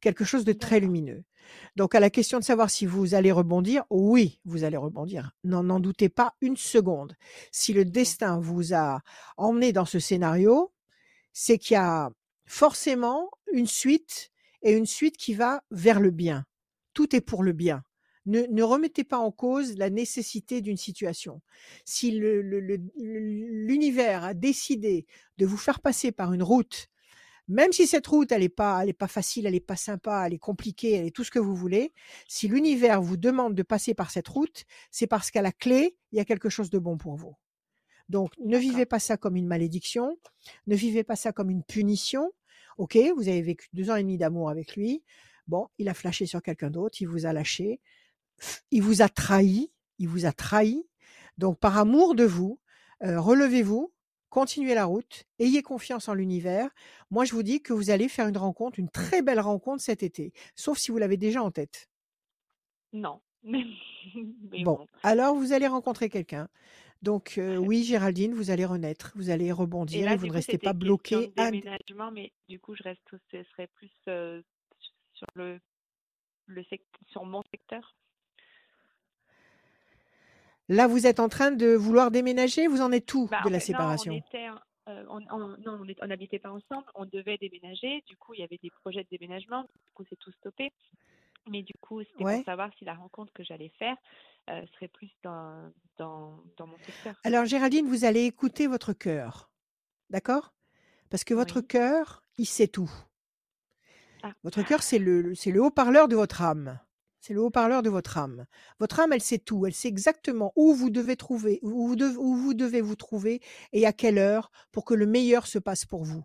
Quelque 0.00 0.24
chose 0.24 0.44
de 0.44 0.52
très 0.52 0.80
lumineux. 0.80 1.24
Donc 1.76 1.94
à 1.94 2.00
la 2.00 2.10
question 2.10 2.38
de 2.38 2.44
savoir 2.44 2.70
si 2.70 2.86
vous 2.86 3.14
allez 3.14 3.32
rebondir, 3.32 3.84
oui, 3.90 4.40
vous 4.44 4.64
allez 4.64 4.76
rebondir. 4.76 5.32
N'en 5.44 5.64
n'en 5.64 5.80
doutez 5.80 6.08
pas 6.08 6.34
une 6.40 6.56
seconde. 6.56 7.16
Si 7.52 7.72
le 7.72 7.84
destin 7.84 8.38
vous 8.40 8.72
a 8.74 9.00
emmené 9.36 9.72
dans 9.72 9.84
ce 9.84 9.98
scénario, 9.98 10.72
c'est 11.32 11.58
qu'il 11.58 11.74
y 11.74 11.78
a 11.78 12.10
forcément 12.46 13.30
une 13.52 13.66
suite 13.66 14.30
et 14.62 14.72
une 14.72 14.86
suite 14.86 15.16
qui 15.16 15.34
va 15.34 15.62
vers 15.70 16.00
le 16.00 16.10
bien. 16.10 16.44
Tout 16.94 17.14
est 17.16 17.20
pour 17.20 17.42
le 17.42 17.52
bien. 17.52 17.82
Ne, 18.26 18.42
ne 18.50 18.62
remettez 18.62 19.02
pas 19.02 19.16
en 19.18 19.30
cause 19.32 19.76
la 19.78 19.88
nécessité 19.90 20.60
d'une 20.60 20.76
situation. 20.76 21.40
Si 21.84 22.10
le- 22.10 22.42
le- 22.42 22.60
le- 22.60 22.78
l'univers 22.96 24.24
a 24.24 24.34
décidé 24.34 25.06
de 25.38 25.46
vous 25.46 25.56
faire 25.56 25.80
passer 25.80 26.12
par 26.12 26.32
une 26.34 26.42
route, 26.42 26.88
même 27.50 27.72
si 27.72 27.86
cette 27.86 28.06
route 28.06 28.32
elle 28.32 28.42
est 28.42 28.48
pas, 28.48 28.82
elle 28.82 28.88
est 28.88 28.94
pas 28.94 29.08
facile, 29.08 29.46
elle 29.46 29.54
est 29.54 29.60
pas 29.60 29.76
sympa, 29.76 30.24
elle 30.26 30.34
est 30.34 30.38
compliquée, 30.38 30.92
elle 30.92 31.06
est 31.06 31.14
tout 31.14 31.24
ce 31.24 31.30
que 31.30 31.38
vous 31.38 31.54
voulez. 31.54 31.92
Si 32.28 32.48
l'univers 32.48 33.02
vous 33.02 33.16
demande 33.16 33.54
de 33.54 33.62
passer 33.62 33.92
par 33.92 34.10
cette 34.10 34.28
route, 34.28 34.64
c'est 34.90 35.06
parce 35.06 35.30
qu'à 35.30 35.42
la 35.42 35.52
clé 35.52 35.96
il 36.12 36.18
y 36.18 36.20
a 36.20 36.24
quelque 36.24 36.48
chose 36.48 36.70
de 36.70 36.78
bon 36.78 36.96
pour 36.96 37.16
vous. 37.16 37.34
Donc 38.08 38.32
ne 38.38 38.56
vivez 38.56 38.86
pas 38.86 38.98
ça 38.98 39.16
comme 39.16 39.36
une 39.36 39.46
malédiction, 39.46 40.16
ne 40.66 40.76
vivez 40.76 41.04
pas 41.04 41.16
ça 41.16 41.32
comme 41.32 41.50
une 41.50 41.64
punition. 41.64 42.32
Ok, 42.78 42.96
vous 43.16 43.28
avez 43.28 43.42
vécu 43.42 43.68
deux 43.72 43.90
ans 43.90 43.96
et 43.96 44.02
demi 44.02 44.16
d'amour 44.16 44.48
avec 44.48 44.76
lui. 44.76 45.02
Bon, 45.46 45.68
il 45.78 45.88
a 45.88 45.94
flashé 45.94 46.26
sur 46.26 46.42
quelqu'un 46.42 46.70
d'autre, 46.70 47.02
il 47.02 47.08
vous 47.08 47.26
a 47.26 47.32
lâché, 47.32 47.80
il 48.70 48.82
vous 48.82 49.02
a 49.02 49.08
trahi, 49.08 49.72
il 49.98 50.08
vous 50.08 50.24
a 50.24 50.32
trahi. 50.32 50.86
Donc, 51.38 51.58
par 51.58 51.76
amour 51.78 52.14
de 52.14 52.24
vous, 52.24 52.60
euh, 53.02 53.20
relevez-vous, 53.20 53.92
continuez 54.30 54.74
la 54.74 54.86
route, 54.86 55.24
ayez 55.38 55.62
confiance 55.62 56.08
en 56.08 56.14
l'univers. 56.14 56.70
Moi, 57.10 57.24
je 57.24 57.32
vous 57.34 57.42
dis 57.42 57.60
que 57.62 57.72
vous 57.72 57.90
allez 57.90 58.08
faire 58.08 58.28
une 58.28 58.38
rencontre, 58.38 58.78
une 58.78 58.88
très 58.90 59.22
belle 59.22 59.40
rencontre 59.40 59.82
cet 59.82 60.02
été, 60.02 60.32
sauf 60.56 60.78
si 60.78 60.90
vous 60.90 60.98
l'avez 60.98 61.16
déjà 61.16 61.42
en 61.42 61.50
tête. 61.50 61.88
Non. 62.92 63.20
Mais, 63.42 63.64
mais 64.50 64.62
Bon, 64.64 64.76
bon. 64.76 64.86
alors 65.02 65.34
vous 65.34 65.52
allez 65.54 65.66
rencontrer 65.66 66.10
quelqu'un. 66.10 66.48
Donc 67.00 67.36
euh, 67.38 67.56
oui, 67.56 67.84
Géraldine, 67.84 68.34
vous 68.34 68.50
allez 68.50 68.66
renaître, 68.66 69.12
vous 69.14 69.30
allez 69.30 69.46
Et 69.46 69.52
rebondir 69.52 70.04
là, 70.04 70.12
et 70.12 70.16
vous 70.16 70.26
ne 70.26 70.30
coup, 70.30 70.34
restez 70.36 70.58
pas 70.58 70.74
bloqué 70.74 71.32
à... 71.38 71.50
déménagement, 71.50 72.10
mais 72.10 72.32
du 72.50 72.60
coup, 72.60 72.74
je 72.74 72.82
reste, 72.82 73.00
ce 73.30 73.42
serait 73.44 73.68
plus 73.68 73.90
euh, 74.08 74.42
sur 75.14 75.26
le, 75.34 75.58
le 76.46 76.62
sect- 76.64 76.84
sur 77.08 77.24
mon 77.24 77.40
secteur? 77.50 77.96
Là, 80.70 80.86
vous 80.86 81.06
êtes 81.08 81.18
en 81.18 81.28
train 81.28 81.50
de 81.50 81.74
vouloir 81.74 82.12
déménager, 82.12 82.68
vous 82.68 82.80
en 82.80 82.92
êtes 82.92 83.12
où 83.12 83.26
Bah, 83.28 83.40
de 83.44 83.48
la 83.50 83.58
fait, 83.58 83.72
non, 83.72 83.80
on 83.80 83.82
séparation? 83.82 84.14
était, 84.16 84.46
euh, 84.88 85.04
on, 85.08 85.20
on- 85.32 85.56
non, 85.58 85.84
on 86.00 86.06
n'habitait 86.06 86.38
pas 86.38 86.50
ensemble, 86.52 86.84
on 86.94 87.04
devait 87.06 87.38
déménager. 87.38 88.02
Du 88.06 88.16
coup, 88.16 88.34
il 88.34 88.40
y 88.40 88.44
avait 88.44 88.58
des 88.62 88.70
projets 88.70 89.02
de 89.02 89.08
déménagement. 89.10 89.62
Du 89.62 89.90
coup, 89.94 90.04
c'est 90.08 90.14
tout 90.20 90.30
stoppé. 90.30 90.72
Mais 91.50 91.62
du 91.62 91.72
coup, 91.80 92.00
c'était 92.04 92.22
Ouais. 92.22 92.36
pour 92.36 92.44
savoir 92.44 92.70
si 92.78 92.84
la 92.84 92.94
rencontre 92.94 93.32
que 93.32 93.42
j'allais 93.42 93.70
faire 93.80 93.96
euh, 94.48 94.62
serait 94.74 94.86
plus 94.88 95.10
dans, 95.24 95.72
dans, 95.98 96.40
dans 96.56 96.66
mon 96.68 96.78
secteur. 96.86 97.14
Alors 97.24 97.46
Géraldine, 97.46 97.88
vous 97.88 98.04
allez 98.04 98.24
écouter 98.26 98.68
votre 98.68 98.92
cœur, 98.92 99.50
d'accord? 100.10 100.52
Parce 101.08 101.24
que 101.24 101.34
votre 101.34 101.60
Oui. 101.60 101.66
cœur, 101.66 102.22
il 102.38 102.46
sait 102.46 102.68
tout. 102.68 102.90
Ah, 104.22 104.32
Votre 104.44 104.62
cœur, 104.62 104.82
c'est 104.84 104.98
le, 105.00 105.34
c'est 105.34 105.50
le 105.50 105.62
haut-parleur 105.62 106.06
de 106.06 106.14
votre 106.14 106.42
âme. 106.42 106.78
C'est 107.20 107.34
le 107.34 107.42
haut-parleur 107.42 107.82
de 107.82 107.90
votre 107.90 108.16
âme. 108.16 108.46
Votre 108.78 109.00
âme, 109.00 109.12
elle 109.12 109.20
sait 109.20 109.38
tout. 109.38 109.66
Elle 109.66 109.74
sait 109.74 109.88
exactement 109.88 110.52
où 110.56 110.72
vous 110.72 110.90
devez 110.90 111.16
trouver, 111.16 111.58
où 111.62 111.86
vous, 111.86 111.96
devez, 111.96 112.16
où 112.16 112.34
vous 112.34 112.54
devez 112.54 112.80
vous 112.80 112.96
trouver 112.96 113.40
et 113.72 113.86
à 113.86 113.92
quelle 113.92 114.18
heure 114.18 114.50
pour 114.72 114.84
que 114.84 114.94
le 114.94 115.06
meilleur 115.06 115.46
se 115.46 115.58
passe 115.58 115.84
pour 115.84 116.04
vous. 116.04 116.24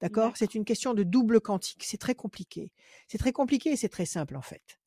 D'accord? 0.00 0.36
C'est 0.36 0.54
une 0.54 0.64
question 0.64 0.94
de 0.94 1.02
double 1.02 1.40
quantique. 1.40 1.82
C'est 1.84 1.98
très 1.98 2.14
compliqué. 2.14 2.70
C'est 3.08 3.18
très 3.18 3.32
compliqué 3.32 3.70
et 3.70 3.76
c'est 3.76 3.88
très 3.88 4.06
simple 4.06 4.36
en 4.36 4.42
fait. 4.42 4.78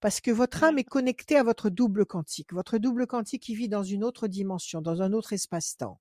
Parce 0.00 0.20
que 0.20 0.30
votre 0.30 0.64
âme 0.64 0.78
est 0.78 0.84
connectée 0.84 1.36
à 1.36 1.42
votre 1.42 1.68
double 1.68 2.06
quantique. 2.06 2.52
Votre 2.52 2.78
double 2.78 3.06
quantique 3.06 3.42
qui 3.42 3.54
vit 3.54 3.68
dans 3.68 3.82
une 3.82 4.04
autre 4.04 4.28
dimension, 4.28 4.80
dans 4.80 5.02
un 5.02 5.12
autre 5.12 5.34
espace-temps. 5.34 6.00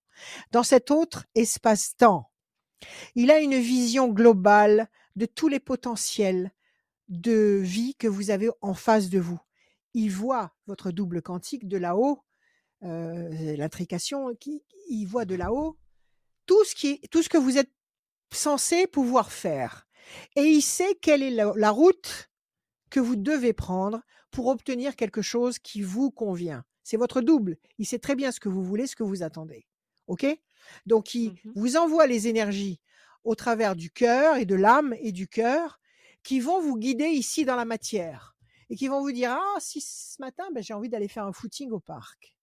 Dans 0.51 0.63
cet 0.63 0.91
autre 0.91 1.25
espace-temps, 1.35 2.29
il 3.15 3.31
a 3.31 3.39
une 3.39 3.55
vision 3.55 4.07
globale 4.09 4.89
de 5.15 5.25
tous 5.25 5.47
les 5.47 5.59
potentiels 5.59 6.51
de 7.21 7.59
vie 7.63 7.95
que 7.95 8.07
vous 8.07 8.29
avez 8.31 8.49
en 8.61 8.73
face 8.73 9.09
de 9.09 9.19
vous. 9.19 9.39
Il 9.93 10.09
voit 10.09 10.53
votre 10.67 10.91
double 10.91 11.21
quantique 11.21 11.67
de 11.67 11.77
là-haut, 11.77 12.23
euh, 12.83 13.55
l'intrication, 13.55 14.33
qui- 14.35 14.63
il 14.89 15.05
voit 15.05 15.25
de 15.25 15.35
là-haut 15.35 15.77
tout 16.45 16.63
ce, 16.65 16.75
qui, 16.75 16.99
tout 17.11 17.21
ce 17.23 17.29
que 17.29 17.37
vous 17.37 17.57
êtes 17.57 17.71
censé 18.31 18.87
pouvoir 18.87 19.31
faire. 19.31 19.87
Et 20.35 20.43
il 20.43 20.61
sait 20.61 20.95
quelle 21.01 21.23
est 21.23 21.29
la, 21.31 21.53
la 21.55 21.69
route 21.71 22.29
que 22.89 22.99
vous 22.99 23.15
devez 23.15 23.53
prendre 23.53 24.01
pour 24.31 24.47
obtenir 24.47 24.95
quelque 24.95 25.21
chose 25.21 25.59
qui 25.59 25.81
vous 25.81 26.11
convient. 26.11 26.65
C'est 26.83 26.97
votre 26.97 27.21
double. 27.21 27.57
Il 27.77 27.85
sait 27.85 27.99
très 27.99 28.15
bien 28.15 28.31
ce 28.31 28.39
que 28.39 28.49
vous 28.49 28.63
voulez, 28.63 28.87
ce 28.87 28.95
que 28.95 29.03
vous 29.03 29.23
attendez. 29.23 29.65
OK? 30.07 30.25
Donc, 30.85 31.13
il 31.13 31.29
Mhm. 31.45 31.53
vous 31.55 31.77
envoie 31.77 32.07
les 32.07 32.27
énergies 32.27 32.81
au 33.23 33.35
travers 33.35 33.75
du 33.75 33.89
cœur 33.89 34.35
et 34.37 34.45
de 34.45 34.55
l'âme 34.55 34.93
et 34.99 35.11
du 35.13 35.27
cœur 35.27 35.79
qui 36.23 36.39
vont 36.39 36.61
vous 36.61 36.77
guider 36.77 37.07
ici 37.09 37.45
dans 37.45 37.55
la 37.55 37.65
matière 37.65 38.35
et 38.69 38.75
qui 38.75 38.87
vont 38.87 39.01
vous 39.01 39.11
dire 39.11 39.31
ah 39.31 39.59
si 39.59 39.81
ce 39.81 40.15
matin 40.21 40.45
ben, 40.53 40.63
j'ai 40.63 40.73
envie 40.73 40.89
d'aller 40.89 41.07
faire 41.07 41.25
un 41.25 41.33
footing 41.33 41.71
au 41.71 41.79
parc. 41.79 42.35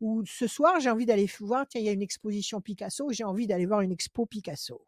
Ou 0.00 0.24
ce 0.26 0.46
soir 0.46 0.80
j'ai 0.80 0.90
envie 0.90 1.06
d'aller 1.06 1.28
voir 1.40 1.66
tiens 1.66 1.80
il 1.80 1.84
y 1.86 1.88
a 1.88 1.92
une 1.92 2.02
exposition 2.02 2.60
Picasso 2.60 3.10
j'ai 3.10 3.24
envie 3.24 3.46
d'aller 3.46 3.66
voir 3.66 3.80
une 3.80 3.92
expo 3.92 4.26
Picasso. 4.26 4.86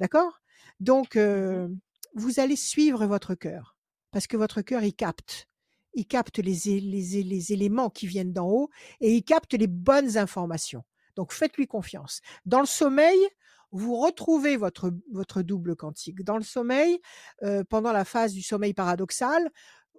D'accord? 0.00 0.40
Donc 0.80 1.16
Mhm. 1.16 1.22
euh, 1.22 1.68
vous 2.14 2.40
allez 2.40 2.56
suivre 2.56 3.06
votre 3.06 3.34
cœur 3.34 3.76
parce 4.10 4.26
que 4.26 4.36
votre 4.36 4.62
cœur 4.62 4.82
il 4.82 4.94
capte. 4.94 5.48
Il 5.94 6.06
capte 6.06 6.38
les, 6.38 6.80
les, 6.80 7.22
les 7.22 7.52
éléments 7.52 7.90
qui 7.90 8.06
viennent 8.08 8.32
d'en 8.32 8.48
haut 8.48 8.70
et 9.00 9.12
il 9.14 9.22
capte 9.24 9.54
les 9.54 9.68
bonnes 9.68 10.18
informations. 10.18 10.84
Donc 11.16 11.32
faites-lui 11.32 11.66
confiance. 11.68 12.20
Dans 12.46 12.60
le 12.60 12.66
sommeil 12.66 13.18
vous 13.74 13.96
retrouvez 13.96 14.56
votre, 14.56 14.92
double 15.42 15.74
quantique. 15.74 16.22
Dans 16.22 16.36
le 16.36 16.44
sommeil, 16.44 17.00
euh, 17.42 17.64
pendant 17.68 17.92
la 17.92 18.04
phase 18.04 18.32
du 18.32 18.40
sommeil 18.40 18.72
paradoxal, 18.72 19.50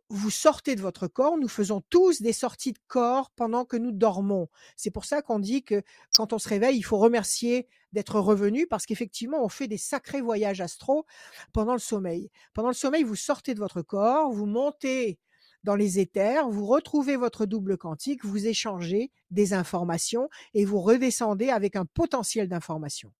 vous 0.09 0.29
sortez 0.29 0.75
de 0.75 0.81
votre 0.81 1.07
corps. 1.07 1.37
Nous 1.37 1.49
faisons 1.49 1.81
tous 1.89 2.21
des 2.21 2.31
sorties 2.31 2.71
de 2.71 2.79
corps 2.87 3.31
pendant 3.31 3.65
que 3.65 3.75
nous 3.75 3.91
dormons. 3.91 4.47
C'est 4.77 4.91
pour 4.91 5.03
ça 5.03 5.21
qu'on 5.21 5.39
dit 5.39 5.63
que 5.63 5.81
quand 6.15 6.31
on 6.31 6.39
se 6.39 6.47
réveille, 6.47 6.77
il 6.77 6.83
faut 6.83 6.97
remercier 6.97 7.67
d'être 7.91 8.17
revenu 8.19 8.65
parce 8.65 8.85
qu'effectivement, 8.85 9.43
on 9.43 9.49
fait 9.49 9.67
des 9.67 9.77
sacrés 9.77 10.21
voyages 10.21 10.61
astraux 10.61 11.05
pendant 11.51 11.73
le 11.73 11.79
sommeil. 11.79 12.31
Pendant 12.53 12.69
le 12.69 12.75
sommeil, 12.75 13.03
vous 13.03 13.15
sortez 13.15 13.55
de 13.55 13.59
votre 13.59 13.81
corps, 13.81 14.31
vous 14.31 14.45
montez 14.45 15.19
dans 15.63 15.75
les 15.75 15.99
éthers, 15.99 16.47
vous 16.49 16.65
retrouvez 16.65 17.17
votre 17.17 17.45
double 17.45 17.77
quantique, 17.77 18.23
vous 18.23 18.47
échangez 18.47 19.11
des 19.31 19.53
informations 19.53 20.29
et 20.53 20.63
vous 20.63 20.79
redescendez 20.79 21.49
avec 21.49 21.75
un 21.75 21.85
potentiel 21.85 22.47
d'information. 22.47 23.11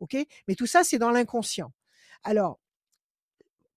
OK? 0.00 0.16
Mais 0.48 0.54
tout 0.54 0.66
ça, 0.66 0.84
c'est 0.84 0.98
dans 0.98 1.10
l'inconscient. 1.10 1.72
Alors, 2.22 2.58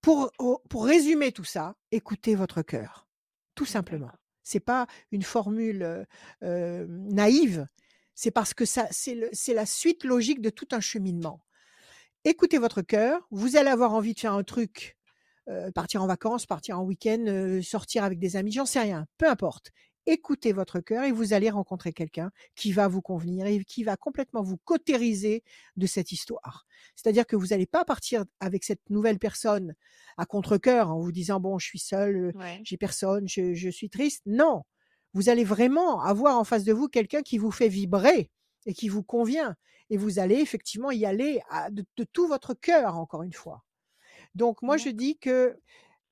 pour, 0.01 0.31
pour 0.69 0.85
résumer 0.85 1.31
tout 1.31 1.43
ça, 1.43 1.75
écoutez 1.91 2.35
votre 2.35 2.61
cœur, 2.61 3.07
tout 3.55 3.65
simplement. 3.65 4.11
C'est 4.43 4.59
pas 4.59 4.87
une 5.11 5.23
formule 5.23 6.05
euh, 6.43 6.85
naïve, 6.89 7.67
c'est 8.15 8.31
parce 8.31 8.53
que 8.53 8.65
ça, 8.65 8.87
c'est 8.91 9.53
la 9.53 9.65
suite 9.65 10.03
logique 10.03 10.41
de 10.41 10.49
tout 10.49 10.67
un 10.71 10.79
cheminement. 10.79 11.41
Écoutez 12.25 12.57
votre 12.57 12.81
cœur, 12.81 13.25
vous 13.31 13.55
allez 13.55 13.69
avoir 13.69 13.93
envie 13.93 14.13
de 14.13 14.19
faire 14.19 14.33
un 14.33 14.43
truc, 14.43 14.97
euh, 15.47 15.71
partir 15.71 16.03
en 16.03 16.07
vacances, 16.07 16.45
partir 16.45 16.79
en 16.79 16.83
week-end, 16.83 17.23
euh, 17.27 17.61
sortir 17.61 18.03
avec 18.03 18.19
des 18.19 18.35
amis, 18.35 18.51
j'en 18.51 18.65
sais 18.65 18.81
rien, 18.81 19.07
peu 19.17 19.29
importe. 19.29 19.71
Écoutez 20.05 20.53
votre 20.53 20.79
cœur 20.79 21.03
et 21.03 21.11
vous 21.11 21.33
allez 21.33 21.49
rencontrer 21.51 21.93
quelqu'un 21.93 22.31
qui 22.55 22.71
va 22.71 22.87
vous 22.87 23.01
convenir 23.01 23.45
et 23.45 23.63
qui 23.63 23.83
va 23.83 23.95
complètement 23.95 24.41
vous 24.41 24.57
cautériser 24.57 25.43
de 25.75 25.85
cette 25.85 26.11
histoire. 26.11 26.65
C'est-à-dire 26.95 27.27
que 27.27 27.35
vous 27.35 27.47
n'allez 27.47 27.67
pas 27.67 27.85
partir 27.85 28.25
avec 28.39 28.63
cette 28.63 28.81
nouvelle 28.89 29.19
personne 29.19 29.75
à 30.17 30.25
contre-cœur 30.25 30.89
en 30.89 30.99
vous 30.99 31.11
disant 31.11 31.39
bon, 31.39 31.59
je 31.59 31.65
suis 31.67 31.79
seul, 31.79 32.15
euh, 32.15 32.31
Ouais. 32.39 32.59
j'ai 32.63 32.77
personne, 32.77 33.27
je, 33.27 33.53
je 33.53 33.69
suis 33.69 33.89
triste. 33.89 34.23
Non, 34.25 34.63
vous 35.13 35.29
allez 35.29 35.43
vraiment 35.43 36.01
avoir 36.01 36.37
en 36.37 36.43
face 36.43 36.63
de 36.63 36.73
vous 36.73 36.87
quelqu'un 36.87 37.21
qui 37.21 37.37
vous 37.37 37.51
fait 37.51 37.69
vibrer 37.69 38.31
et 38.65 38.73
qui 38.73 38.89
vous 38.89 39.03
convient. 39.03 39.55
Et 39.91 39.97
vous 39.97 40.17
allez 40.19 40.35
effectivement 40.35 40.91
y 40.91 41.05
aller 41.05 41.41
à- 41.49 41.69
de, 41.71 41.83
de 41.97 42.03
tout 42.03 42.27
votre 42.27 42.53
cœur, 42.55 42.97
encore 42.97 43.23
une 43.23 43.33
fois. 43.33 43.63
Donc 44.35 44.61
moi, 44.61 44.77
je 44.77 44.89
dis 44.89 45.17
que 45.17 45.59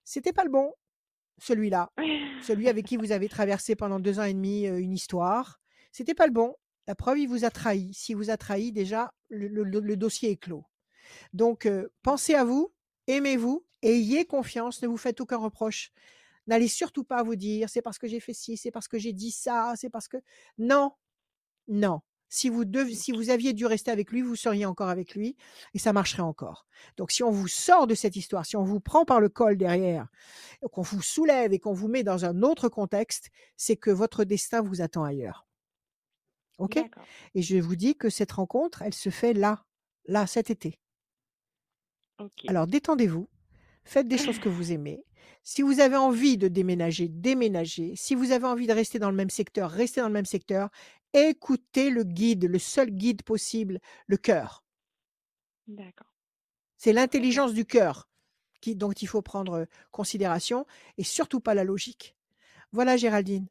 c'était 0.03 0.33
pas 0.33 0.43
le 0.43 0.51
bon, 0.51 0.73
celui-là, 1.37 1.91
celui 2.43 2.69
avec 2.69 2.85
qui 2.85 2.97
vous 2.97 3.11
avez 3.11 3.29
traversé 3.29 3.75
pendant 3.75 3.99
deux 3.99 4.19
ans 4.19 4.23
et 4.23 4.33
demi 4.33 4.67
euh, 4.67 4.79
une 4.79 4.93
histoire. 4.93 5.59
C'était 5.91 6.13
pas 6.15 6.27
le 6.27 6.33
bon. 6.33 6.55
La 6.87 6.95
preuve, 6.95 7.19
il 7.19 7.27
vous 7.27 7.43
a 7.45 7.49
trahi. 7.49 7.93
S'il 7.93 8.15
vous 8.15 8.29
a 8.29 8.37
trahi, 8.37 8.71
déjà, 8.71 9.13
le, 9.29 9.47
le- 9.47 9.63
le- 9.63 9.79
le 9.79 9.97
dossier 9.97 10.31
est 10.31 10.37
clos. 10.37 10.63
Donc, 11.33 11.65
euh, 11.65 11.89
pensez 12.03 12.33
à 12.35 12.43
vous, 12.43 12.73
aimez-vous, 13.07 13.65
ayez 13.81 14.25
confiance, 14.25 14.81
ne 14.81 14.87
vous 14.87 14.97
faites 14.97 15.19
aucun 15.21 15.37
reproche. 15.37 15.91
N'allez 16.47 16.67
surtout 16.69 17.03
pas 17.03 17.23
vous 17.23 17.35
dire, 17.35 17.69
c'est 17.69 17.81
parce 17.81 17.97
que 17.97 18.07
j'ai 18.07 18.19
fait 18.21 18.33
ci, 18.33 18.55
c'est 18.57 18.71
parce 18.71 18.87
que 18.87 18.97
j'ai 18.97 19.11
dit 19.13 19.31
ça, 19.31 19.73
c'est 19.75 19.89
parce 19.89 20.07
que... 20.07 20.17
Non, 20.57 20.93
non. 21.67 21.99
Si 22.29 22.49
vous, 22.49 22.65
dev- 22.65 22.93
si 22.93 23.11
vous 23.11 23.29
aviez 23.29 23.53
dû 23.53 23.65
rester 23.65 23.89
avec 23.91 24.11
lui, 24.11 24.21
vous 24.21 24.35
seriez 24.35 24.65
encore 24.65 24.89
avec 24.89 25.15
lui 25.15 25.37
et 25.73 25.79
ça 25.79 25.93
marcherait 25.93 26.23
encore. 26.23 26.65
Donc, 26.97 27.11
si 27.11 27.23
on 27.23 27.31
vous 27.31 27.47
sort 27.47 27.87
de 27.87 27.95
cette 27.95 28.15
histoire, 28.17 28.45
si 28.45 28.57
on 28.57 28.63
vous 28.63 28.79
prend 28.81 29.05
par 29.05 29.21
le 29.21 29.29
col 29.29 29.57
derrière, 29.57 30.07
qu'on 30.71 30.81
vous 30.81 31.01
soulève 31.01 31.53
et 31.53 31.59
qu'on 31.59 31.73
vous 31.73 31.87
met 31.87 32.03
dans 32.03 32.25
un 32.25 32.41
autre 32.43 32.69
contexte, 32.69 33.29
c'est 33.55 33.77
que 33.77 33.91
votre 33.91 34.25
destin 34.25 34.61
vous 34.61 34.81
attend 34.81 35.03
ailleurs. 35.03 35.47
OK? 36.57 36.77
Et 37.35 37.41
je 37.41 37.57
vous 37.57 37.75
dis 37.75 37.95
que 37.95 38.09
cette 38.09 38.31
rencontre, 38.33 38.81
elle 38.81 38.93
se 38.93 39.09
fait 39.09 39.33
là, 39.33 39.65
là, 40.05 40.27
cet 40.27 40.49
été. 40.49 40.79
Alors 42.47 42.67
détendez-vous, 42.67 43.29
faites 43.85 44.07
des 44.07 44.17
choses 44.17 44.39
que 44.39 44.49
vous 44.49 44.71
aimez. 44.71 45.05
Si 45.43 45.61
vous 45.61 45.79
avez 45.79 45.95
envie 45.95 46.37
de 46.37 46.47
déménager, 46.47 47.07
déménagez. 47.07 47.93
Si 47.95 48.15
vous 48.15 48.31
avez 48.31 48.45
envie 48.45 48.67
de 48.67 48.73
rester 48.73 48.99
dans 48.99 49.09
le 49.09 49.15
même 49.15 49.29
secteur, 49.29 49.71
restez 49.71 50.01
dans 50.01 50.07
le 50.07 50.13
même 50.13 50.25
secteur. 50.25 50.69
Écoutez 51.13 51.89
le 51.89 52.03
guide, 52.03 52.45
le 52.45 52.59
seul 52.59 52.91
guide 52.91 53.23
possible, 53.23 53.79
le 54.07 54.17
cœur. 54.17 54.63
D'accord. 55.67 56.13
C'est 56.77 56.93
l'intelligence 56.93 57.53
du 57.53 57.65
cœur 57.65 58.07
qui, 58.61 58.75
dont 58.75 58.91
il 58.91 59.07
faut 59.07 59.21
prendre 59.21 59.53
euh, 59.53 59.65
considération 59.91 60.65
et 60.97 61.03
surtout 61.03 61.39
pas 61.39 61.53
la 61.53 61.63
logique. 61.63 62.15
Voilà 62.71 62.97
Géraldine, 62.97 63.47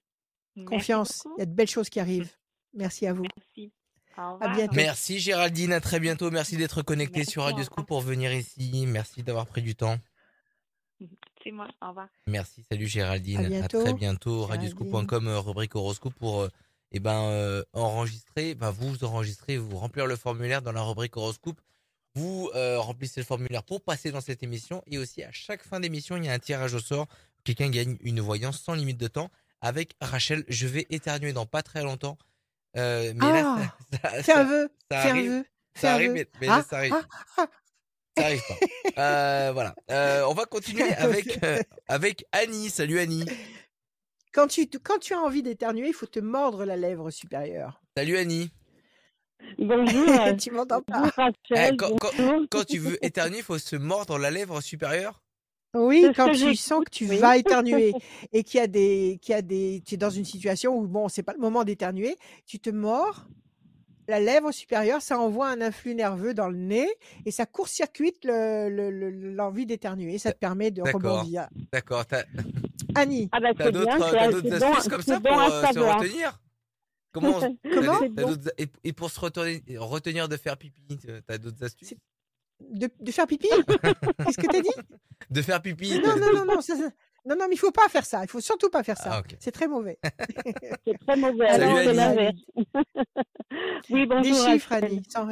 Merci 0.54 0.68
confiance, 0.68 1.26
il 1.36 1.40
y 1.40 1.42
a 1.42 1.46
de 1.46 1.54
belles 1.54 1.68
choses 1.68 1.88
qui 1.88 2.00
arrivent. 2.00 2.32
Merci 2.74 3.06
à 3.06 3.12
vous. 3.12 3.24
Merci. 3.36 3.72
Au 4.18 4.38
À 4.40 4.54
bientôt. 4.54 4.74
Merci 4.74 5.18
Géraldine, 5.18 5.72
à 5.72 5.80
très 5.80 6.00
bientôt. 6.00 6.30
Merci 6.30 6.56
d'être 6.56 6.82
connecté 6.82 7.18
Merci, 7.18 7.32
sur 7.32 7.42
Radio. 7.42 7.64
Scoop 7.64 7.86
pour 7.86 8.00
venir 8.00 8.32
ici. 8.32 8.86
Merci 8.86 9.22
d'avoir 9.22 9.46
pris 9.46 9.62
du 9.62 9.74
temps. 9.74 9.98
C'est 11.46 11.52
moi. 11.52 11.68
Au 11.80 11.90
revoir. 11.90 12.08
Merci, 12.26 12.64
salut 12.68 12.88
Géraldine. 12.88 13.38
À 13.44 13.48
bientôt, 13.48 13.80
très 13.84 13.92
bientôt. 13.94 14.46
Radioscoop.com, 14.46 15.28
euh, 15.28 15.38
rubrique 15.38 15.76
horoscope 15.76 16.14
pour 16.14 16.40
euh, 16.42 16.48
et 16.90 16.98
ben 16.98 17.22
euh, 17.30 17.62
enregistrer, 17.72 18.56
ben 18.56 18.70
vous 18.72 19.04
enregistrez, 19.04 19.56
vous 19.56 19.76
remplir 19.76 20.06
le 20.08 20.16
formulaire 20.16 20.60
dans 20.60 20.72
la 20.72 20.82
rubrique 20.82 21.16
horoscope. 21.16 21.60
Vous 22.16 22.50
euh, 22.56 22.80
remplissez 22.80 23.20
le 23.20 23.26
formulaire 23.26 23.62
pour 23.62 23.80
passer 23.80 24.10
dans 24.10 24.20
cette 24.20 24.42
émission 24.42 24.82
et 24.88 24.98
aussi 24.98 25.22
à 25.22 25.30
chaque 25.30 25.62
fin 25.62 25.78
d'émission, 25.78 26.16
il 26.16 26.24
y 26.24 26.28
a 26.28 26.32
un 26.32 26.38
tirage 26.40 26.74
au 26.74 26.80
sort. 26.80 27.06
Quelqu'un 27.44 27.68
gagne 27.70 27.96
une 28.00 28.18
voyance 28.20 28.60
sans 28.60 28.74
limite 28.74 28.98
de 28.98 29.06
temps 29.06 29.30
avec 29.60 29.94
Rachel. 30.00 30.44
Je 30.48 30.66
vais 30.66 30.86
éternuer 30.90 31.32
dans 31.32 31.46
pas 31.46 31.62
très 31.62 31.84
longtemps. 31.84 32.18
Euh, 32.76 33.12
mais 33.14 33.24
là, 33.32 33.56
Ah, 34.02 34.10
ça, 34.10 34.10
ça- 34.16 34.22
Fais 34.24 34.32
un 34.32 34.68
ça- 34.90 35.08
arrive. 35.10 35.44
ça 35.76 35.90
un 35.92 35.94
arrive, 35.94 36.08
vœu. 36.08 36.14
mais, 36.14 36.28
mais 36.40 36.48
Ah, 36.48 36.56
là, 36.58 36.64
ça 36.68 36.76
arrive. 36.78 36.92
ah, 36.96 37.06
ah. 37.38 37.46
Ça 38.16 38.24
arrive 38.24 38.42
pas. 38.48 38.54
Euh, 38.98 39.50
voilà. 39.52 39.74
Euh, 39.90 40.24
on 40.26 40.32
va 40.32 40.46
continuer 40.46 40.90
avec, 40.94 41.44
euh, 41.44 41.58
avec 41.86 42.24
Annie. 42.32 42.70
Salut 42.70 42.98
Annie. 42.98 43.26
Quand 44.32 44.46
tu, 44.46 44.66
quand 44.82 44.98
tu 44.98 45.12
as 45.12 45.20
envie 45.20 45.42
d'éternuer, 45.42 45.88
il 45.88 45.92
faut 45.92 46.06
te 46.06 46.18
mordre 46.20 46.64
la 46.64 46.76
lèvre 46.76 47.10
supérieure. 47.10 47.82
Salut 47.94 48.16
Annie. 48.16 48.50
Bonjour. 49.58 50.06
tu 50.40 50.50
m'entends 50.50 50.80
bonjour 50.88 51.12
pas 51.12 51.24
Rachel, 51.24 51.72
Eh, 51.74 51.76
quand- 51.76 51.94
quand- 51.98 52.10
bonjour. 52.16 52.46
Quand 52.50 52.64
tu 52.64 52.78
veux 52.78 53.04
éternuer, 53.04 53.38
il 53.38 53.42
faut 53.42 53.58
se 53.58 53.76
mordre 53.76 54.16
la 54.16 54.30
lèvre 54.30 54.62
supérieure. 54.62 55.22
Oui, 55.74 56.06
quand 56.16 56.32
tu 56.32 56.54
sens 56.56 56.82
que 56.86 56.90
tu 56.90 57.04
oui. 57.06 57.18
vas 57.18 57.36
éternuer 57.36 57.92
et 58.32 58.44
qu'il 58.44 58.58
y 58.60 58.62
a 58.62 58.66
des, 58.66 59.18
qu'il 59.20 59.32
y 59.34 59.38
a 59.38 59.42
des, 59.42 59.82
tu 59.86 59.94
es 59.94 59.98
dans 59.98 60.08
une 60.08 60.24
situation 60.24 60.74
où 60.74 60.86
bon, 60.86 61.08
c'est 61.10 61.22
pas 61.22 61.34
le 61.34 61.38
moment 61.40 61.64
d'éternuer, 61.64 62.16
tu 62.46 62.60
te 62.60 62.70
mords 62.70 63.26
la 64.08 64.20
lèvre 64.20 64.52
supérieure, 64.52 65.02
ça 65.02 65.18
envoie 65.18 65.48
un 65.48 65.60
influx 65.60 65.94
nerveux 65.94 66.34
dans 66.34 66.48
le 66.48 66.56
nez 66.56 66.88
et 67.24 67.30
ça 67.30 67.46
court-circuite 67.46 68.24
le- 68.24 68.68
le- 68.68 68.90
le- 68.90 69.10
l'envie 69.34 69.66
d'éternuer. 69.66 70.18
Ça 70.18 70.32
te 70.32 70.38
permet 70.38 70.70
de 70.70 70.82
D'accord. 70.82 71.00
rebondir. 71.18 71.48
D'accord. 71.72 72.04
Annie, 72.94 73.28
Ah 73.32 73.40
bah 73.40 73.48
t'as 73.56 73.70
d'autres 73.70 73.96
bon, 73.98 74.72
astuces 74.72 74.88
comme 74.88 75.02
ça 75.02 75.18
bon 75.18 75.28
pour 75.30 75.40
euh, 75.40 75.62
se 75.72 75.78
retenir? 75.78 76.40
Comment 77.12 77.40
bon. 77.40 77.56
et, 78.58 78.66
et 78.84 78.92
pour 78.92 79.10
se 79.10 79.20
retourner, 79.20 79.62
retenir 79.76 80.28
de 80.28 80.36
faire 80.36 80.56
pipi, 80.56 80.98
t'as 81.26 81.38
d'autres 81.38 81.64
astuces? 81.64 81.94
De, 82.60 82.88
de 83.00 83.10
faire 83.12 83.26
pipi? 83.26 83.48
Qu'est-ce 84.24 84.36
que 84.38 84.46
t'as 84.46 84.60
dit? 84.62 84.68
De 85.30 85.42
faire 85.42 85.60
pipi. 85.60 85.98
Non, 86.00 86.16
non, 86.16 86.32
non, 86.34 86.54
non, 86.54 86.60
ça, 86.60 86.76
ça- 86.76 86.90
non, 87.26 87.34
non, 87.36 87.46
mais 87.48 87.54
il 87.54 87.58
faut 87.58 87.72
pas 87.72 87.88
faire 87.88 88.04
ça. 88.04 88.22
Il 88.22 88.28
faut 88.30 88.40
surtout 88.40 88.70
pas 88.70 88.82
faire 88.82 88.96
ça. 88.96 89.10
Ah, 89.14 89.20
ok. 89.20 89.36
C'est 89.40 89.52
très 89.52 89.68
mauvais. 89.68 89.98
C'est 90.86 90.98
très 91.06 91.16
mauvais. 91.16 91.46
Alors 91.48 91.76
c'est 91.78 91.88
Annie. 91.88 91.96
l'inverse. 91.96 92.36
oui, 93.90 94.06
bonjour. 94.06 94.22
Des 94.22 94.52
chiffres. 94.52 94.72
Annie. 94.72 95.02
sans 95.08 95.28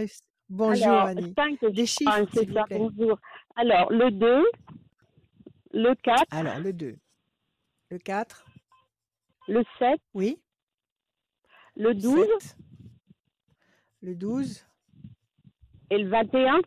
Bonjour, 0.50 0.86
Alors, 0.88 1.06
Annie. 1.06 1.32
cinq, 1.36 1.58
Des 1.72 1.86
je 1.86 1.94
crois, 2.04 2.16
chiffres, 2.18 2.28
c'est 2.34 2.40
s'il 2.40 2.48
vous 2.50 2.54
ça, 2.54 2.64
plaît. 2.64 2.78
bonjour. 2.78 3.18
Alors, 3.56 3.90
le 3.90 4.10
2, 4.10 4.44
le 5.72 5.94
4, 6.02 6.22
Alors, 6.30 6.58
le 6.58 6.72
2. 6.72 6.96
Le 7.90 7.98
4. 7.98 8.44
le 9.48 9.62
7, 9.78 10.00
Oui. 10.12 10.38
le 11.76 11.94
12 11.94 12.26
sept, 12.40 12.56
Le 14.02 14.14
12. 14.14 14.66
et 15.90 15.98
le 15.98 16.08
21. 16.10 16.60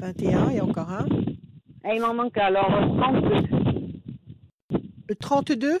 21. 0.00 0.50
Et 0.50 0.60
encore 0.60 0.90
un. 0.90 1.06
Et 1.84 1.96
il 1.96 2.00
m'en 2.00 2.14
manque 2.14 2.36
alors 2.38 2.70
32. 2.98 3.61
Le 5.12 5.16
32. 5.16 5.78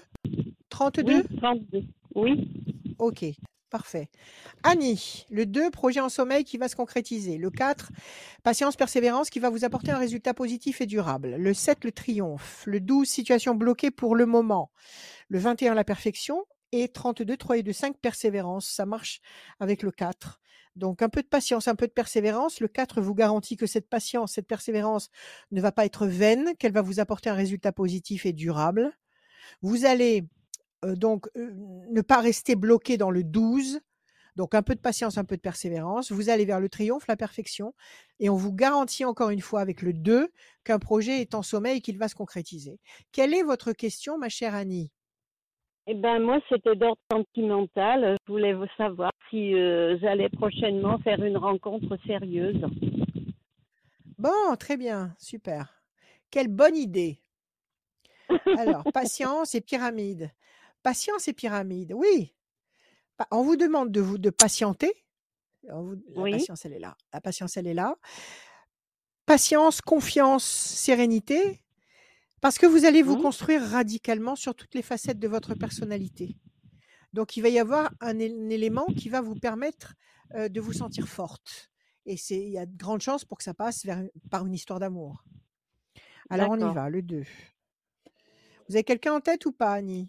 32. 0.68 1.14
Oui, 1.14 1.36
32. 1.38 1.82
Oui, 2.14 2.50
Ok. 2.98 3.24
Parfait. 3.70 4.10
Annie, 4.62 5.24
le 5.30 5.46
2, 5.46 5.70
projet 5.70 6.00
en 6.00 6.10
sommeil 6.10 6.44
qui 6.44 6.58
va 6.58 6.68
se 6.68 6.76
concrétiser. 6.76 7.38
Le 7.38 7.50
4, 7.50 7.92
patience, 8.42 8.76
persévérance 8.76 9.30
qui 9.30 9.38
va 9.38 9.48
vous 9.48 9.64
apporter 9.64 9.90
un 9.90 9.96
résultat 9.96 10.34
positif 10.34 10.82
et 10.82 10.86
durable. 10.86 11.36
Le 11.36 11.54
7, 11.54 11.82
le 11.84 11.92
triomphe. 11.92 12.62
Le 12.66 12.78
12, 12.80 13.08
situation 13.08 13.54
bloquée 13.54 13.90
pour 13.90 14.16
le 14.16 14.26
moment. 14.26 14.70
Le 15.30 15.38
21, 15.38 15.72
la 15.72 15.84
perfection. 15.84 16.44
Et 16.72 16.88
32, 16.88 17.38
3 17.38 17.56
et 17.56 17.62
2, 17.62 17.72
5, 17.72 17.96
persévérance. 18.02 18.68
Ça 18.68 18.84
marche 18.84 19.22
avec 19.60 19.82
le 19.82 19.92
4. 19.92 20.42
Donc 20.76 21.00
un 21.00 21.08
peu 21.08 21.22
de 21.22 21.28
patience, 21.28 21.68
un 21.68 21.74
peu 21.74 21.86
de 21.86 21.92
persévérance. 21.92 22.60
Le 22.60 22.68
4 22.68 23.00
vous 23.00 23.14
garantit 23.14 23.56
que 23.56 23.66
cette 23.66 23.88
patience, 23.88 24.34
cette 24.34 24.46
persévérance 24.46 25.08
ne 25.52 25.62
va 25.62 25.72
pas 25.72 25.86
être 25.86 26.06
vaine, 26.06 26.54
qu'elle 26.58 26.72
va 26.72 26.82
vous 26.82 27.00
apporter 27.00 27.30
un 27.30 27.34
résultat 27.34 27.72
positif 27.72 28.26
et 28.26 28.34
durable. 28.34 28.92
Vous 29.60 29.84
allez 29.84 30.24
euh, 30.84 30.96
donc 30.96 31.28
euh, 31.36 31.50
ne 31.90 32.00
pas 32.00 32.20
rester 32.20 32.56
bloqué 32.56 32.96
dans 32.96 33.10
le 33.10 33.24
12. 33.24 33.80
Donc 34.34 34.54
un 34.54 34.62
peu 34.62 34.74
de 34.74 34.80
patience, 34.80 35.18
un 35.18 35.24
peu 35.24 35.36
de 35.36 35.42
persévérance. 35.42 36.10
Vous 36.10 36.30
allez 36.30 36.44
vers 36.44 36.60
le 36.60 36.68
triomphe, 36.68 37.06
la 37.06 37.16
perfection. 37.16 37.74
Et 38.18 38.30
on 38.30 38.36
vous 38.36 38.52
garantit 38.52 39.04
encore 39.04 39.30
une 39.30 39.42
fois 39.42 39.60
avec 39.60 39.82
le 39.82 39.92
2 39.92 40.28
qu'un 40.64 40.78
projet 40.78 41.20
est 41.20 41.34
en 41.34 41.42
sommeil 41.42 41.78
et 41.78 41.80
qu'il 41.80 41.98
va 41.98 42.08
se 42.08 42.14
concrétiser. 42.14 42.78
Quelle 43.12 43.34
est 43.34 43.42
votre 43.42 43.72
question, 43.72 44.18
ma 44.18 44.28
chère 44.28 44.54
Annie? 44.54 44.90
Eh 45.88 45.94
ben 45.94 46.20
moi 46.20 46.38
c'était 46.48 46.76
d'ordre 46.76 47.00
sentimental. 47.10 48.16
Je 48.26 48.32
voulais 48.32 48.54
savoir 48.76 49.10
si 49.28 49.54
euh, 49.54 49.98
j'allais 50.00 50.28
prochainement 50.28 50.98
faire 50.98 51.22
une 51.22 51.36
rencontre 51.36 51.98
sérieuse. 52.06 52.64
Bon, 54.16 54.54
très 54.58 54.76
bien, 54.76 55.12
super. 55.18 55.82
Quelle 56.30 56.46
bonne 56.46 56.76
idée. 56.76 57.18
Alors, 58.58 58.84
patience 58.92 59.54
et 59.54 59.60
pyramide. 59.60 60.30
Patience 60.82 61.28
et 61.28 61.32
pyramide, 61.32 61.92
oui. 61.94 62.34
Pa- 63.16 63.28
On 63.30 63.42
vous 63.42 63.56
demande 63.56 63.90
de 63.92 64.00
vous 64.00 64.18
de 64.18 64.30
patienter. 64.30 64.92
Vous- 65.64 65.96
La 66.14 66.22
Oui. 66.22 66.32
patience, 66.32 66.64
elle 66.64 66.72
est 66.72 66.78
là. 66.80 66.96
La 67.12 67.20
patience, 67.20 67.56
elle 67.56 67.66
est 67.68 67.74
là. 67.74 67.96
Patience, 69.26 69.80
confiance, 69.80 70.44
sérénité. 70.44 71.62
Parce 72.40 72.58
que 72.58 72.66
vous 72.66 72.84
allez 72.84 73.02
vous 73.02 73.14
Mhm. 73.16 73.22
construire 73.22 73.62
radicalement 73.62 74.34
sur 74.34 74.54
toutes 74.56 74.74
les 74.74 74.82
facettes 74.82 75.20
de 75.20 75.28
votre 75.28 75.54
personnalité. 75.54 76.36
Donc, 77.12 77.36
il 77.36 77.42
va 77.42 77.48
y 77.48 77.58
avoir 77.60 77.92
un, 78.00 78.18
élément 78.18 78.86
qui 78.96 79.08
va 79.08 79.20
vous 79.20 79.36
permettre 79.36 79.94
euh, 80.34 80.48
de 80.48 80.60
vous 80.60 80.72
sentir 80.72 81.06
forte. 81.08 81.70
Et 82.06 82.16
c'est, 82.16 82.38
il 82.42 82.48
y 82.50 82.58
a 82.58 82.64
de 82.66 82.74
grandes 82.76 83.02
chances 83.02 83.24
pour 83.24 83.36
que 83.38 83.44
ça 83.44 83.52
passe 83.54 83.84
vers, 83.84 84.02
par 84.30 84.44
une 84.46 84.54
histoire 84.54 84.80
d'amour. 84.80 85.22
Alors, 86.30 86.50
on 86.50 86.70
y 86.70 86.74
va, 86.74 86.88
le 86.88 87.02
2. 87.02 87.24
Vous 88.72 88.76
avez 88.76 88.84
quelqu'un 88.84 89.12
en 89.12 89.20
tête 89.20 89.44
ou 89.44 89.52
pas, 89.52 89.72
Annie? 89.72 90.08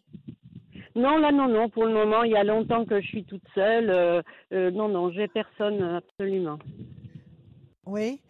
Non, 0.95 1.18
là, 1.18 1.34
non, 1.34 1.49
non. 1.49 1.68
Pour 1.68 1.84
le 1.84 1.91
moment, 1.91 2.24
il 2.24 2.32
y 2.32 2.38
a 2.38 2.45
longtemps 2.45 2.86
que 2.86 3.01
je 3.01 3.07
suis 3.07 3.26
toute 3.26 3.43
seule. 3.53 3.89
euh, 3.89 4.22
euh, 4.53 4.72
non, 4.72 4.88
non, 4.88 5.11
j'ai 5.11 5.28
personne 5.28 5.82
euh, 5.82 5.97
absolument. 5.97 6.57
Oui. 7.86 8.22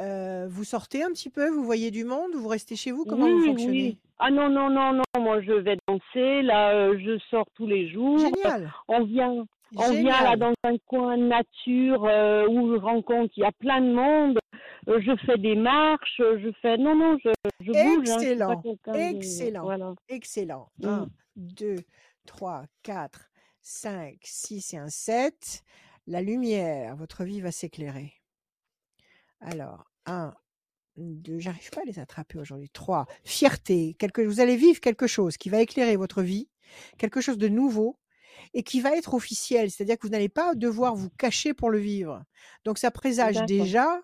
Euh, 0.00 0.46
vous 0.48 0.62
sortez 0.62 1.02
un 1.02 1.08
petit 1.08 1.30
peu, 1.30 1.48
vous 1.50 1.64
voyez 1.64 1.90
du 1.90 2.04
monde, 2.04 2.30
vous 2.36 2.46
restez 2.46 2.76
chez 2.76 2.92
vous, 2.92 3.04
comment 3.04 3.28
vous 3.28 3.44
fonctionnez? 3.44 3.82
Oui. 3.82 3.98
Ah 4.20 4.30
non, 4.30 4.48
non, 4.48 4.70
non, 4.70 4.92
non. 4.92 5.20
Moi, 5.20 5.40
je 5.42 5.54
vais 5.54 5.78
danser. 5.88 6.42
Là, 6.42 6.72
euh, 6.72 6.96
je 7.00 7.18
sors 7.28 7.46
tous 7.56 7.66
les 7.66 7.88
jours. 7.90 8.20
Génial. 8.20 8.72
On 8.86 9.02
vient, 9.02 9.48
on 9.76 9.90
vient 9.92 10.02
là 10.22 10.32
Génial. 10.32 10.38
dans 10.38 10.52
un 10.64 10.76
coin 10.86 11.16
nature 11.16 12.04
euh, 12.04 12.46
où 12.48 12.74
je 12.74 12.78
rencontre, 12.80 13.32
il 13.36 13.40
y 13.40 13.44
a 13.44 13.52
plein 13.52 13.80
de 13.80 13.92
monde. 13.92 14.38
Euh, 14.88 15.00
je 15.00 15.16
fais 15.26 15.38
des 15.38 15.54
marches. 15.56 16.16
Je 16.18 16.50
fais. 16.62 16.76
Non, 16.78 16.94
non, 16.96 17.18
je, 17.24 17.30
je 17.60 17.72
bouge. 17.72 18.08
hein, 18.10 18.18
je 18.18 18.22
Excellent. 18.30 18.62
de- 18.62 19.16
Excellent. 19.16 19.62
Voilà. 19.62 19.94
Excellent. 20.08 20.68
Mm. 20.78 20.86
1, 20.86 21.08
2, 21.36 21.76
3, 22.26 22.64
4, 22.82 23.30
5, 23.62 24.16
6 24.22 24.74
et 24.74 24.78
un 24.78 24.88
7. 24.88 25.62
La 26.06 26.22
lumière, 26.22 26.94
votre 26.96 27.24
vie 27.24 27.40
va 27.40 27.50
s'éclairer. 27.50 28.12
Alors, 29.40 29.84
1, 30.06 30.32
2, 30.96 31.38
j'arrive 31.40 31.70
pas 31.70 31.80
à 31.82 31.84
les 31.84 31.98
attraper 31.98 32.38
aujourd'hui. 32.38 32.70
3, 32.70 33.06
fierté. 33.24 33.94
Quelque, 33.98 34.22
vous 34.22 34.40
allez 34.40 34.56
vivre 34.56 34.80
quelque 34.80 35.06
chose 35.06 35.36
qui 35.36 35.50
va 35.50 35.60
éclairer 35.60 35.96
votre 35.96 36.22
vie, 36.22 36.48
quelque 36.98 37.20
chose 37.20 37.38
de 37.38 37.48
nouveau 37.48 37.98
et 38.54 38.62
qui 38.62 38.80
va 38.80 38.96
être 38.96 39.14
officiel. 39.14 39.70
C'est-à-dire 39.70 39.96
que 39.98 40.06
vous 40.06 40.12
n'allez 40.12 40.28
pas 40.28 40.54
devoir 40.54 40.94
vous 40.94 41.10
cacher 41.10 41.54
pour 41.54 41.70
le 41.70 41.78
vivre. 41.78 42.22
Donc, 42.64 42.78
ça 42.78 42.90
présage 42.90 43.44
déjà 43.46 44.00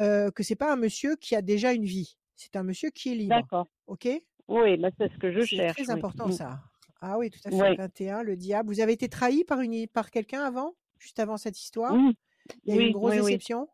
euh, 0.00 0.30
que 0.30 0.42
c'est 0.42 0.56
pas 0.56 0.72
un 0.72 0.76
monsieur 0.76 1.16
qui 1.16 1.34
a 1.36 1.42
déjà 1.42 1.72
une 1.72 1.84
vie. 1.84 2.16
C'est 2.34 2.56
un 2.56 2.62
monsieur 2.62 2.90
qui 2.90 3.12
est 3.12 3.14
libre. 3.14 3.34
D'accord. 3.36 3.66
OK? 3.86 4.08
Oui, 4.48 4.76
bah, 4.76 4.90
c'est 4.98 5.10
ce 5.12 5.18
que 5.18 5.32
je 5.32 5.40
c'est 5.40 5.56
cherche. 5.56 5.76
très 5.76 5.86
oui. 5.86 5.98
important 5.98 6.28
Mm. 6.28 6.32
ça. 6.32 6.60
Ah 7.00 7.18
oui, 7.18 7.30
tout 7.30 7.40
à 7.44 7.50
fait. 7.50 7.56
Ouais. 7.60 7.74
21, 7.76 8.22
le 8.22 8.36
diable. 8.36 8.68
Vous 8.68 8.80
avez 8.80 8.92
été 8.92 9.08
trahi 9.08 9.44
par, 9.44 9.60
une, 9.60 9.86
par 9.88 10.10
quelqu'un 10.10 10.42
avant 10.42 10.74
Juste 10.98 11.18
avant 11.18 11.36
cette 11.36 11.60
histoire? 11.60 11.92
Oui, 11.94 12.16
Il 12.64 12.70
y 12.70 12.72
a 12.72 12.76
eu 12.76 12.78
oui, 12.78 12.86
une 12.86 12.92
grosse 12.92 13.12
oui, 13.12 13.18
oui. 13.20 13.24
déception? 13.32 13.68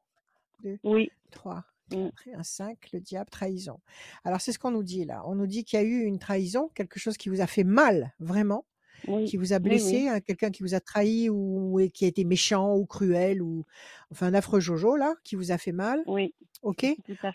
Oui, 0.84 1.10
3, 1.30 1.64
Mm. 1.90 2.08
4 2.10 2.28
et 2.28 2.34
un 2.34 2.42
5, 2.42 2.78
le 2.92 3.00
diable, 3.00 3.28
trahison. 3.30 3.78
Alors 4.24 4.40
c'est 4.40 4.52
ce 4.52 4.58
qu'on 4.58 4.70
nous 4.70 4.82
dit 4.84 5.04
là. 5.04 5.22
On 5.26 5.34
nous 5.34 5.46
dit 5.46 5.64
qu'il 5.64 5.78
y 5.78 5.82
a 5.82 5.84
eu 5.84 6.02
une 6.04 6.18
trahison, 6.18 6.68
quelque 6.74 6.98
chose 6.98 7.16
qui 7.16 7.28
vous 7.28 7.40
a 7.40 7.46
fait 7.46 7.64
mal, 7.64 8.14
vraiment, 8.20 8.64
oui. 9.08 9.24
qui 9.24 9.36
vous 9.36 9.52
a 9.52 9.56
oui. 9.56 9.62
blessé, 9.62 10.08
hein, 10.08 10.20
quelqu'un 10.20 10.50
qui 10.50 10.62
vous 10.62 10.74
a 10.74 10.80
trahi 10.80 11.28
ou, 11.28 11.80
ou 11.80 11.88
qui 11.88 12.04
a 12.04 12.08
été 12.08 12.24
méchant 12.24 12.74
ou 12.76 12.86
cruel 12.86 13.42
ou 13.42 13.64
enfin 14.10 14.26
un 14.26 14.34
affreux 14.34 14.60
Jojo 14.60 14.96
là, 14.96 15.14
qui 15.24 15.36
vous 15.36 15.52
a 15.52 15.58
fait 15.58 15.72
mal. 15.72 16.02
Oui, 16.06 16.34
Ok? 16.62 16.86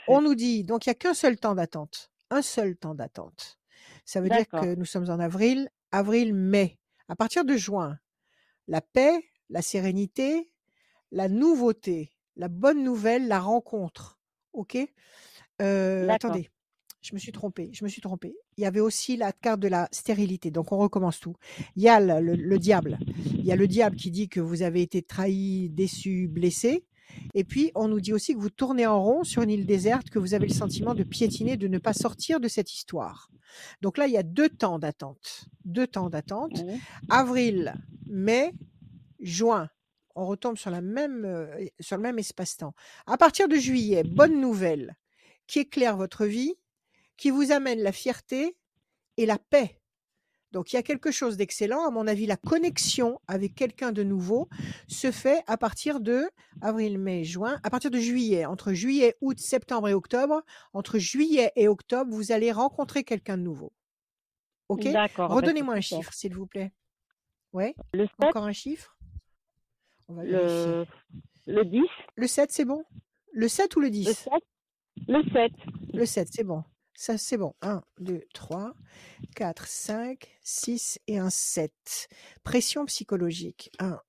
On 0.08 0.22
nous 0.22 0.36
dit, 0.36 0.64
donc 0.64 0.86
il 0.86 0.90
n'y 0.90 0.92
a 0.92 0.96
qu'un 0.96 1.14
seul 1.14 1.38
temps 1.38 1.56
d'attente. 1.56 2.12
Un 2.30 2.42
seul 2.42 2.76
temps 2.76 2.96
d'attente. 2.96 3.60
Ça 4.06 4.22
veut 4.22 4.30
dire 4.30 4.48
que 4.48 4.76
nous 4.76 4.86
sommes 4.86 5.10
en 5.10 5.20
avril, 5.20 5.70
avril-mai. 5.92 6.80
À 7.10 7.16
partir 7.16 7.46
de 7.46 7.56
juin, 7.56 8.00
la 8.68 8.82
paix, 8.82 9.24
la 9.50 9.62
sérénité, 9.62 10.52
la 11.12 11.28
nouveauté, 11.28 12.14
la 12.36 12.48
bonne 12.48 12.84
nouvelle, 12.84 13.28
la 13.28 13.40
rencontre. 13.40 14.20
OK? 14.54 14.78
Euh. 15.62 16.08
Attendez. 16.10 16.50
Je 17.02 17.14
me 17.14 17.20
suis 17.20 17.32
trompée, 17.32 17.70
je 17.74 17.84
me 17.86 17.90
suis 17.90 18.02
trompée. 18.02 18.36
Il 18.58 18.64
y 18.64 18.66
avait 18.66 18.80
aussi 18.80 19.18
la 19.18 19.32
carte 19.32 19.60
de 19.60 19.68
la 19.68 19.88
stérilité. 19.92 20.52
Donc 20.52 20.72
on 20.72 20.78
recommence 20.78 21.20
tout. 21.20 21.36
Il 21.76 21.84
y 21.84 21.90
a 21.90 22.00
le, 22.00 22.20
le- 22.20 22.36
le 22.42 22.60
diable. 22.60 22.98
Il 23.34 23.46
y 23.46 23.52
a 23.52 23.56
le 23.56 23.68
diable 23.68 23.96
qui 23.96 24.12
dit 24.12 24.28
que 24.30 24.40
vous 24.40 24.62
avez 24.64 24.82
été 24.82 25.02
trahi, 25.04 25.70
déçu, 25.70 26.28
blessé. 26.28 26.86
Et 27.34 27.44
puis 27.46 27.72
on 27.76 27.88
nous 27.88 28.02
dit 28.02 28.14
aussi 28.14 28.34
que 28.34 28.40
vous 28.40 28.50
tournez 28.50 28.86
en 28.86 29.02
rond 29.02 29.24
sur 29.24 29.42
une 29.42 29.50
île 29.52 29.66
déserte, 29.66 30.10
que 30.10 30.20
vous 30.20 30.34
avez 30.34 30.48
le 30.48 30.54
sentiment 30.54 30.94
de 30.96 31.04
piétiner, 31.04 31.56
de 31.56 31.68
ne 31.68 31.78
pas 31.78 31.94
sortir 31.94 32.40
de 32.40 32.48
cette 32.48 32.74
histoire. 32.74 33.30
Donc 33.82 33.98
là, 33.98 34.08
il 34.08 34.14
y 34.14 34.18
a 34.18 34.24
deux 34.24 34.50
temps 34.50 34.78
d'attente. 34.78 35.46
Deux 35.64 35.88
temps 35.88 36.10
d'attente. 36.10 36.52
Avril, 37.10 37.74
mai, 38.08 38.52
juin. 39.22 39.70
On 40.16 40.26
retombe 40.26 40.58
sur, 40.58 40.72
la 40.72 40.82
même, 40.82 41.24
euh, 41.26 41.66
sur 41.80 41.96
le 41.96 42.02
même 42.02 42.20
espace-temps. 42.20 42.74
À 43.06 43.18
partir 43.18 43.48
de 43.48 43.56
juillet, 43.56 44.04
bonne 44.04 44.42
nouvelle 44.42 44.96
qui 45.46 45.60
éclaire 45.60 45.96
votre 45.96 46.26
vie, 46.26 46.56
qui 47.18 47.30
vous 47.32 47.52
amène 47.52 47.82
la 47.82 47.92
fierté 47.92 48.56
et 49.18 49.26
la 49.26 49.38
paix. 49.38 49.80
Donc 50.52 50.72
il 50.72 50.78
y 50.78 50.80
a 50.80 50.84
quelque 50.84 51.12
chose 51.12 51.36
d'excellent. 51.36 51.86
À 51.86 51.92
mon 51.92 52.08
avis, 52.08 52.26
la 52.26 52.38
connexion 52.38 53.20
avec 53.28 53.54
quelqu'un 53.54 53.92
de 53.92 54.04
nouveau 54.04 54.48
se 54.88 55.12
fait 55.12 55.44
à 55.46 55.58
partir 55.58 56.00
de 56.00 56.30
avril, 56.62 56.98
mai, 57.00 57.24
juin, 57.26 57.60
à 57.64 57.70
partir 57.70 57.92
de 57.92 58.00
juillet. 58.00 58.46
Entre 58.46 58.74
juillet, 58.74 59.16
août, 59.20 59.38
septembre 59.40 59.90
et 59.90 59.94
octobre, 59.94 60.42
entre 60.74 61.00
juillet 61.00 61.52
et 61.56 61.68
octobre, 61.68 62.12
vous 62.14 62.32
allez 62.32 62.52
rencontrer 62.52 63.04
quelqu'un 63.04 63.38
de 63.38 63.44
nouveau. 63.44 63.74
OK? 64.70 64.84
D'accord. 64.92 65.30
ben, 65.30 65.36
Redonnez-moi 65.36 65.76
un 65.76 65.82
chiffre, 65.82 66.14
s'il 66.14 66.34
vous 66.34 66.48
plaît. 66.48 66.72
Ouais, 67.54 67.76
Le 67.94 68.06
7, 68.06 68.12
encore 68.24 68.44
un 68.46 68.54
chiffre? 68.54 68.98
On 70.08 70.14
va 70.14 70.24
vérifier. 70.24 70.86
le, 71.48 71.54
le 71.54 71.66
10, 71.66 71.82
Le 72.16 72.28
7, 72.28 72.52
c'est 72.52 72.66
bon? 72.66 72.84
Le 73.34 73.48
7 73.48 73.76
ou 73.76 73.80
le 73.82 73.88
le 73.88 73.92
10 73.92 74.06
7, 74.14 74.30
le 75.08 75.24
7. 75.24 75.52
Le 75.94 76.06
7, 76.06 76.28
c'est 76.32 76.44
bon. 76.44 76.64
Ça, 77.00 77.16
c'est 77.20 77.38
bon. 77.38 77.54
1, 77.62 77.84
2, 78.00 78.22
3, 78.34 78.74
4, 79.36 79.68
5, 79.68 80.36
6 80.42 80.98
et 81.06 81.20
un 81.20 81.30
7. 81.30 82.08
Pression 82.44 82.86
psychologique. 82.86 83.70
1, 83.78 84.02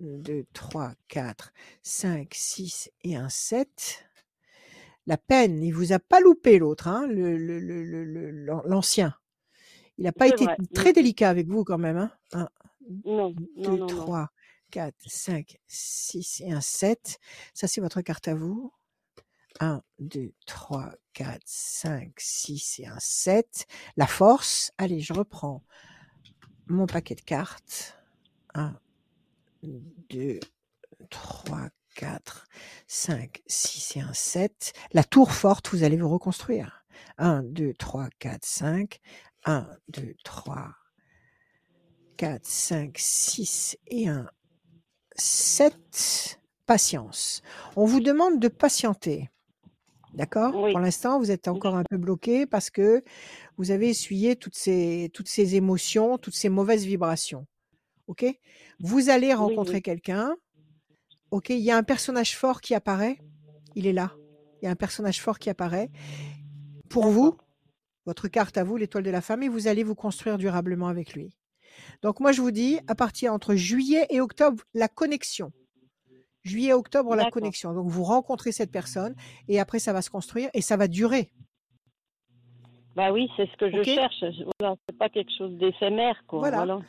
2, 0.00 0.44
3, 0.52 0.92
4, 1.08 1.54
5, 1.82 2.28
6 2.34 2.90
et 3.02 3.16
un 3.16 3.30
7. 3.30 4.04
La 5.06 5.16
peine, 5.16 5.62
il 5.62 5.70
vous 5.72 5.92
a 5.94 5.98
pas 5.98 6.20
loupé 6.20 6.58
l'autre, 6.58 6.86
hein, 6.86 7.06
le- 7.06 7.38
le- 7.38 7.60
le- 7.60 8.04
le- 8.04 8.30
l'ancien. 8.66 9.14
Il 9.96 10.04
n'a 10.04 10.12
pas 10.12 10.28
été 10.28 10.44
vrai. 10.44 10.56
très 10.74 10.92
délicat 10.92 11.30
avec 11.30 11.48
vous 11.48 11.64
quand 11.64 11.78
même. 11.78 11.96
Hein. 11.96 12.12
1, 12.34 12.48
Non, 13.06 13.30
2, 13.30 13.46
non, 13.56 13.70
non, 13.70 13.76
non. 13.78 13.86
3, 13.86 14.28
4, 14.70 14.94
5, 15.06 15.58
6 15.66 16.42
et 16.44 16.52
un 16.52 16.60
7. 16.60 17.18
Ça, 17.54 17.66
c'est 17.66 17.80
votre 17.80 18.02
carte 18.02 18.28
à 18.28 18.34
vous. 18.34 18.70
1, 19.60 19.82
2, 19.98 20.32
3, 20.46 20.94
4, 21.14 21.40
5, 21.44 22.12
6 22.16 22.80
et 22.80 22.86
un 22.86 22.98
7. 22.98 23.66
La 23.96 24.06
force. 24.06 24.72
Allez, 24.78 25.00
je 25.00 25.12
reprends 25.12 25.64
mon 26.66 26.86
paquet 26.86 27.14
de 27.14 27.22
cartes. 27.22 27.98
1, 28.54 28.78
2, 29.62 30.40
3, 31.10 31.68
4, 31.96 32.46
5, 32.86 33.42
6 33.46 33.96
et 33.96 34.00
un 34.00 34.12
7. 34.12 34.72
La 34.92 35.04
tour 35.04 35.32
forte, 35.32 35.68
vous 35.70 35.82
allez 35.82 35.96
vous 35.96 36.08
reconstruire. 36.08 36.84
1, 37.18 37.42
2, 37.42 37.74
3, 37.74 38.08
4, 38.18 38.44
5. 38.44 39.00
1, 39.44 39.68
2, 39.88 40.14
3, 40.24 40.74
4, 42.16 42.46
5, 42.46 42.96
6 42.98 43.78
et 43.88 44.08
un 44.08 44.30
7. 45.16 46.40
Patience. 46.66 47.40
On 47.76 47.86
vous 47.86 48.00
demande 48.00 48.40
de 48.40 48.48
patienter. 48.48 49.30
D'accord? 50.14 50.54
Oui. 50.56 50.72
Pour 50.72 50.80
l'instant, 50.80 51.18
vous 51.18 51.30
êtes 51.30 51.48
encore 51.48 51.76
un 51.76 51.84
peu 51.88 51.96
bloqué 51.96 52.46
parce 52.46 52.70
que 52.70 53.02
vous 53.56 53.70
avez 53.70 53.88
essuyé 53.88 54.36
toutes 54.36 54.56
ces, 54.56 55.10
toutes 55.12 55.28
ces 55.28 55.54
émotions, 55.56 56.18
toutes 56.18 56.34
ces 56.34 56.48
mauvaises 56.48 56.84
vibrations. 56.84 57.46
OK? 58.06 58.24
Vous 58.80 59.10
allez 59.10 59.34
rencontrer 59.34 59.76
oui. 59.76 59.82
quelqu'un. 59.82 60.34
OK? 61.30 61.50
Il 61.50 61.58
y 61.58 61.70
a 61.70 61.76
un 61.76 61.82
personnage 61.82 62.36
fort 62.36 62.60
qui 62.60 62.74
apparaît. 62.74 63.18
Il 63.74 63.86
est 63.86 63.92
là. 63.92 64.12
Il 64.60 64.64
y 64.64 64.68
a 64.68 64.70
un 64.70 64.76
personnage 64.76 65.20
fort 65.20 65.38
qui 65.38 65.50
apparaît. 65.50 65.90
Pour 66.88 67.08
vous, 67.08 67.36
votre 68.06 68.28
carte 68.28 68.56
à 68.56 68.64
vous, 68.64 68.76
l'étoile 68.76 69.04
de 69.04 69.10
la 69.10 69.20
femme, 69.20 69.42
et 69.42 69.48
vous 69.48 69.68
allez 69.68 69.84
vous 69.84 69.94
construire 69.94 70.38
durablement 70.38 70.88
avec 70.88 71.14
lui. 71.14 71.36
Donc 72.02 72.20
moi, 72.20 72.32
je 72.32 72.40
vous 72.40 72.50
dis, 72.50 72.80
à 72.88 72.94
partir 72.94 73.32
entre 73.32 73.54
juillet 73.54 74.06
et 74.10 74.20
octobre, 74.20 74.62
la 74.74 74.88
connexion. 74.88 75.52
Juillet, 76.44 76.72
octobre, 76.72 77.14
la 77.14 77.30
connexion. 77.30 77.72
Donc 77.74 77.88
vous 77.88 78.04
rencontrez 78.04 78.52
cette 78.52 78.70
personne 78.70 79.14
et 79.48 79.60
après 79.60 79.78
ça 79.78 79.92
va 79.92 80.02
se 80.02 80.10
construire 80.10 80.48
et 80.54 80.62
ça 80.62 80.76
va 80.76 80.88
durer. 80.88 81.30
Bah 82.96 83.12
oui, 83.12 83.28
c'est 83.36 83.46
ce 83.46 83.56
que 83.56 83.70
je 83.70 83.82
cherche. 83.84 84.24
Voilà, 84.58 84.74
c'est 84.88 84.98
pas 84.98 85.08
quelque 85.08 85.30
chose 85.36 85.52
d'éphémère, 85.58 86.24
quoi. 86.26 86.40
Voilà. 86.40 86.64
Voilà. 86.64 86.80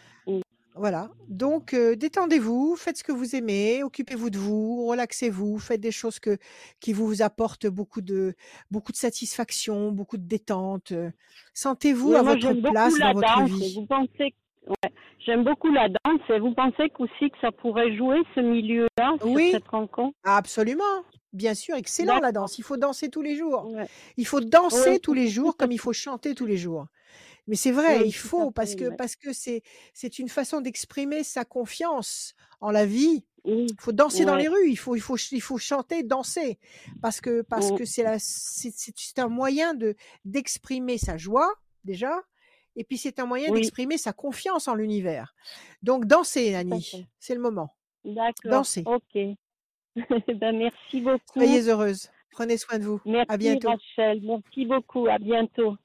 Voilà. 0.75 1.09
Donc 1.27 1.73
euh, 1.73 1.95
détendez-vous, 1.95 2.75
faites 2.77 2.97
ce 2.97 3.03
que 3.03 3.11
vous 3.11 3.35
aimez, 3.35 3.83
occupez-vous 3.83 4.29
de 4.29 4.37
vous, 4.37 4.87
relaxez-vous, 4.87 5.59
faites 5.59 5.81
des 5.81 5.91
choses 5.91 6.19
que 6.19 6.37
qui 6.79 6.93
vous 6.93 7.21
apportent 7.21 7.67
beaucoup 7.67 8.01
de 8.01 8.33
beaucoup 8.71 8.93
de 8.93 8.97
satisfaction, 8.97 9.91
beaucoup 9.91 10.17
de 10.17 10.25
détente. 10.25 10.93
euh. 10.93 11.11
Sentez-vous 11.53 12.13
à 12.13 12.21
votre 12.21 12.53
place 12.53 12.97
la 12.97 13.07
dans 13.07 13.19
votre 13.19 13.39
danse. 13.39 13.49
vie. 13.49 13.75
Vous 13.75 13.87
pensez 13.87 14.33
ouais, 14.67 14.91
j'aime 15.25 15.43
beaucoup 15.43 15.71
la 15.71 15.89
danse 15.89 16.21
et 16.29 16.39
vous 16.39 16.53
pensez 16.53 16.91
aussi 16.99 17.29
que 17.29 17.37
ça 17.41 17.51
pourrait 17.51 17.95
jouer 17.95 18.17
ce 18.35 18.39
milieu-là 18.41 19.15
sur 19.19 19.27
Oui. 19.27 19.51
cette 19.51 19.67
rencontre? 19.67 20.15
Absolument. 20.23 21.03
Bien 21.31 21.53
sûr, 21.53 21.75
excellent 21.75 22.19
la 22.19 22.31
danse. 22.31 22.57
Il 22.57 22.63
faut 22.63 22.77
danser 22.77 23.09
tous 23.09 23.21
les 23.21 23.35
jours. 23.35 23.71
Ouais. 23.71 23.87
Il 24.17 24.25
faut 24.25 24.39
danser 24.41 24.99
tous 24.99 25.13
les 25.13 25.27
jours 25.27 25.55
comme 25.57 25.71
il 25.71 25.79
faut 25.79 25.93
chanter 25.93 26.33
tous 26.33 26.47
les 26.47 26.57
jours. 26.57 26.87
Mais 27.47 27.55
c'est 27.55 27.71
vrai, 27.71 28.05
il 28.07 28.11
faut 28.11 28.51
parce 28.51 28.75
que 28.75 28.95
parce 28.95 29.15
que 29.15 29.33
c'est 29.33 29.61
c'est 29.93 30.19
une 30.19 30.29
façon 30.29 30.61
d'exprimer 30.61 31.23
sa 31.23 31.45
confiance 31.45 32.33
en 32.61 32.71
la 32.71 32.85
vie. 32.85 33.25
Il 33.45 33.67
faut 33.79 33.91
danser 33.91 34.25
dans 34.25 34.35
les 34.35 34.47
rues, 34.47 34.69
il 34.69 34.75
faut 34.75 34.95
il 34.95 34.99
faut 35.01 35.17
il 35.17 35.41
faut 35.41 35.57
chanter, 35.57 36.03
danser 36.03 36.59
parce 37.01 37.21
que 37.21 37.41
parce 37.41 37.71
que 37.71 37.85
c'est 37.85 38.03
la 38.03 38.17
c'est 38.19 38.71
c'est 38.75 38.93
c'est 38.95 39.19
un 39.19 39.29
moyen 39.29 39.73
de 39.73 39.95
d'exprimer 40.25 40.97
sa 40.97 41.17
joie 41.17 41.51
déjà 41.85 42.21
et 42.79 42.83
puis 42.83 42.97
c'est 42.97 43.19
un 43.19 43.25
moyen 43.27 43.49
Oui. 43.51 43.59
d'exprimer 43.59 43.97
sa 43.99 44.13
confiance 44.13 44.67
en 44.67 44.73
l'univers. 44.73 45.35
Donc 45.83 46.05
dansez 46.05 46.55
Annie, 46.55 47.07
c'est 47.19 47.35
le 47.35 47.41
moment. 47.41 47.75
D'accord. 48.03 48.51
Dansez. 48.51 48.83
Ok. 48.85 49.13
ben, 49.95 50.57
merci 50.57 51.01
beaucoup. 51.01 51.19
Soyez 51.33 51.67
heureuse. 51.67 52.09
Prenez 52.31 52.57
soin 52.57 52.79
de 52.79 52.85
vous. 52.85 53.01
Merci 53.05 53.25
À 53.29 53.37
bientôt. 53.37 53.69
Rachel. 53.69 54.21
Merci 54.23 54.65
beaucoup. 54.65 55.07
À 55.07 55.17
bientôt. 55.19 55.75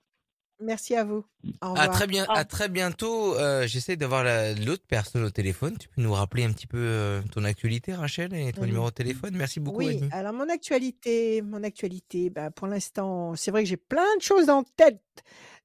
Merci 0.61 0.95
à 0.95 1.03
vous. 1.05 1.25
Au 1.63 1.75
À 1.77 1.89
très 1.89 2.07
bien, 2.07 2.25
à 2.29 2.45
très 2.45 2.69
bientôt. 2.69 3.35
Euh, 3.35 3.67
J'essaie 3.67 3.97
d'avoir 3.97 4.23
la- 4.23 4.55
l'autre 4.55 4.85
personne 4.87 5.25
au 5.25 5.31
téléphone. 5.31 5.77
Tu 5.79 5.89
peux 5.89 6.01
nous 6.01 6.13
rappeler 6.13 6.45
un 6.45 6.53
petit 6.53 6.69
peu 6.69 6.79
euh, 6.79 7.23
ton 7.33 7.43
actualité, 7.43 7.93
Rachel, 7.93 8.33
et 8.35 8.53
ton 8.53 8.65
numéro 8.65 8.87
de 8.89 8.95
téléphone? 8.95 9.35
Merci 9.37 9.59
beaucoup, 9.59 9.79
Oui, 9.79 9.89
Annie. 10.01 10.09
alors 10.13 10.33
mon 10.33 10.49
actualité, 10.49 11.43
mon 11.43 11.65
actualité, 11.65 12.31
bah, 12.31 12.53
pour 12.53 12.69
l'instant, 12.69 13.35
c'est 13.35 13.51
vrai 13.51 13.65
que 13.65 13.69
j'ai 13.69 13.77
plein 13.77 14.17
de 14.17 14.23
choses 14.23 14.49
en 14.49 14.63
tête 14.63 15.03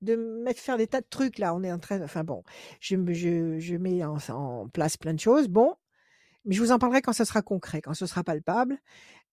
de 0.02 0.16
me 0.16 0.44
mettre 0.44 0.60
faire 0.62 0.78
des 0.78 0.88
tas 0.88 1.02
de 1.02 1.08
trucs 1.10 1.38
là. 1.40 1.54
On 1.56 1.64
est 1.64 1.72
en 1.72 1.80
train, 1.80 2.02
enfin 2.02 2.24
bon, 2.24 2.44
je, 2.80 2.96
je, 3.14 3.60
je 3.60 3.76
mets 3.76 4.04
en, 4.04 4.18
en 4.30 4.68
place 4.70 4.98
plein 4.98 5.14
de 5.14 5.20
choses. 5.20 5.48
Bon, 5.48 5.76
mais 6.46 6.56
je 6.56 6.62
vous 6.62 6.72
en 6.72 6.80
parlerai 6.80 7.02
quand 7.02 7.14
ce 7.14 7.26
sera 7.26 7.42
concret, 7.42 7.82
quand 7.82 7.94
ce 7.94 8.06
sera 8.06 8.24
palpable. 8.24 8.78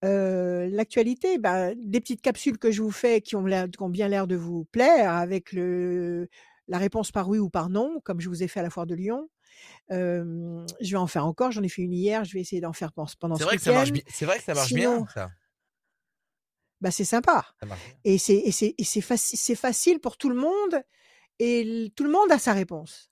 Euh, 0.05 0.69
L'actualité, 0.71 1.39
bah, 1.39 1.75
des 1.75 2.01
petites 2.01 2.21
capsules 2.21 2.59
que 2.59 2.71
je 2.71 2.83
vous 2.83 2.91
fais 2.91 3.21
qui 3.21 3.35
ont, 3.37 3.47
l'air- 3.47 3.69
qui 3.71 3.83
ont 3.83 3.89
bien 3.89 4.09
l'air 4.09 4.27
de 4.27 4.37
vous 4.37 4.65
plaire, 4.67 5.13
avec 5.13 5.53
le, 5.53 6.29
la 6.69 6.79
réponse 6.79 7.11
par 7.13 7.29
oui 7.29 7.39
ou 7.39 7.49
par 7.49 7.71
non, 7.71 8.01
comme 8.05 8.21
je 8.21 8.29
vous 8.29 8.43
ai 8.43 8.49
fait 8.49 8.61
à 8.61 8.63
la 8.63 8.71
foire 8.71 8.87
de 8.87 8.95
Lyon. 8.95 9.29
Euh, 9.93 10.67
je 10.83 10.91
vais 10.91 10.97
en 10.99 11.07
faire 11.07 11.25
encore. 11.27 11.51
J'en 11.53 11.63
ai 11.63 11.69
fait 11.69 11.81
une 11.83 11.95
hier. 11.95 12.25
Je 12.25 12.35
vais 12.35 12.41
essayer 12.41 12.61
d'en 12.61 12.75
faire 12.75 12.93
pendant 12.93 13.37
ce 13.37 13.45
vrai 13.45 13.57
que 13.57 13.63
ça 13.63 13.73
marche 13.73 13.91
week-end. 13.91 14.03
bien. 14.05 14.13
C'est 14.15 14.27
vrai 14.27 14.37
que 14.39 14.45
ça 14.45 14.53
marche 14.55 14.69
Sinon- 14.69 14.97
bien, 14.99 15.07
ça. 15.15 15.31
Bah, 16.81 16.91
c'est 16.91 17.05
sympa. 17.05 17.47
Et 18.05 18.19
c'est 18.19 19.01
faci 19.01 19.37
c'est 19.37 19.55
facile 19.55 19.99
pour 20.01 20.17
tout 20.17 20.29
le 20.29 20.37
monde 20.37 20.83
et 21.39 21.93
tout 21.97 22.05
le 22.05 22.11
monde 22.11 22.31
a 22.31 22.39
sa 22.39 22.53
réponse. 22.53 23.11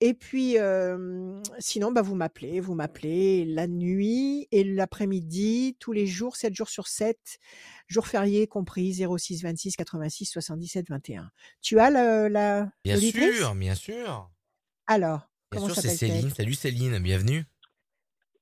Et 0.00 0.14
puis, 0.14 0.56
hem, 0.56 1.40
sinon, 1.60 1.92
bah, 1.92 2.02
vous 2.02 2.16
m'appelez 2.16 2.58
vous 2.58 2.74
m'appelez 2.74 3.44
la 3.44 3.68
nuit 3.68 4.48
et 4.50 4.64
l'après-midi, 4.64 5.76
tous 5.78 5.92
les 5.92 6.08
jours, 6.08 6.34
7 6.34 6.54
jours 6.54 6.68
sur 6.68 6.88
7, 6.88 7.38
jours 7.86 8.08
fériés 8.08 8.48
compris, 8.48 8.92
06 8.94 9.42
26 9.42 9.76
86 9.76 10.26
77 10.26 10.88
21. 10.88 11.30
Tu 11.60 11.78
as 11.78 11.90
le 11.90 12.26
la 12.28 12.72
Bien 12.84 12.96
sûr, 12.98 13.54
bien 13.54 13.74
sûr. 13.76 14.30
Alors, 14.88 15.30
Bien 15.52 15.60
comment 15.60 15.72
sûr, 15.72 15.82
c'est? 15.82 15.96
Céline. 15.96 16.30
Salut 16.30 16.54
Céline, 16.54 16.98
bienvenue. 16.98 17.44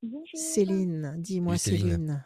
Bonjour. 0.03 0.25
Céline, 0.35 1.15
dis-moi 1.19 1.59
Céline. 1.59 1.91
Céline. 1.91 2.25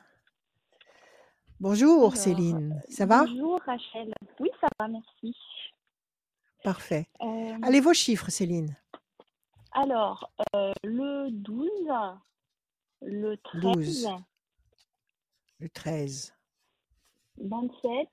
Bonjour 1.64 1.96
Alors, 1.96 2.16
Céline, 2.18 2.82
ça 2.90 3.06
va? 3.06 3.24
Bonjour 3.24 3.58
Rachel. 3.64 4.12
Oui, 4.38 4.50
ça 4.60 4.68
va, 4.78 4.86
merci. 4.86 5.34
Parfait. 6.62 7.08
Euh, 7.22 7.56
Allez, 7.62 7.80
vos 7.80 7.94
chiffres 7.94 8.28
Céline. 8.28 8.76
alors, 9.72 10.30
euh, 10.54 10.74
le 10.82 11.30
12, 11.30 11.70
le 13.00 13.38
13, 13.38 13.62
12. 13.62 14.08
Le 15.60 15.68
13, 15.70 16.34
27, 17.38 18.08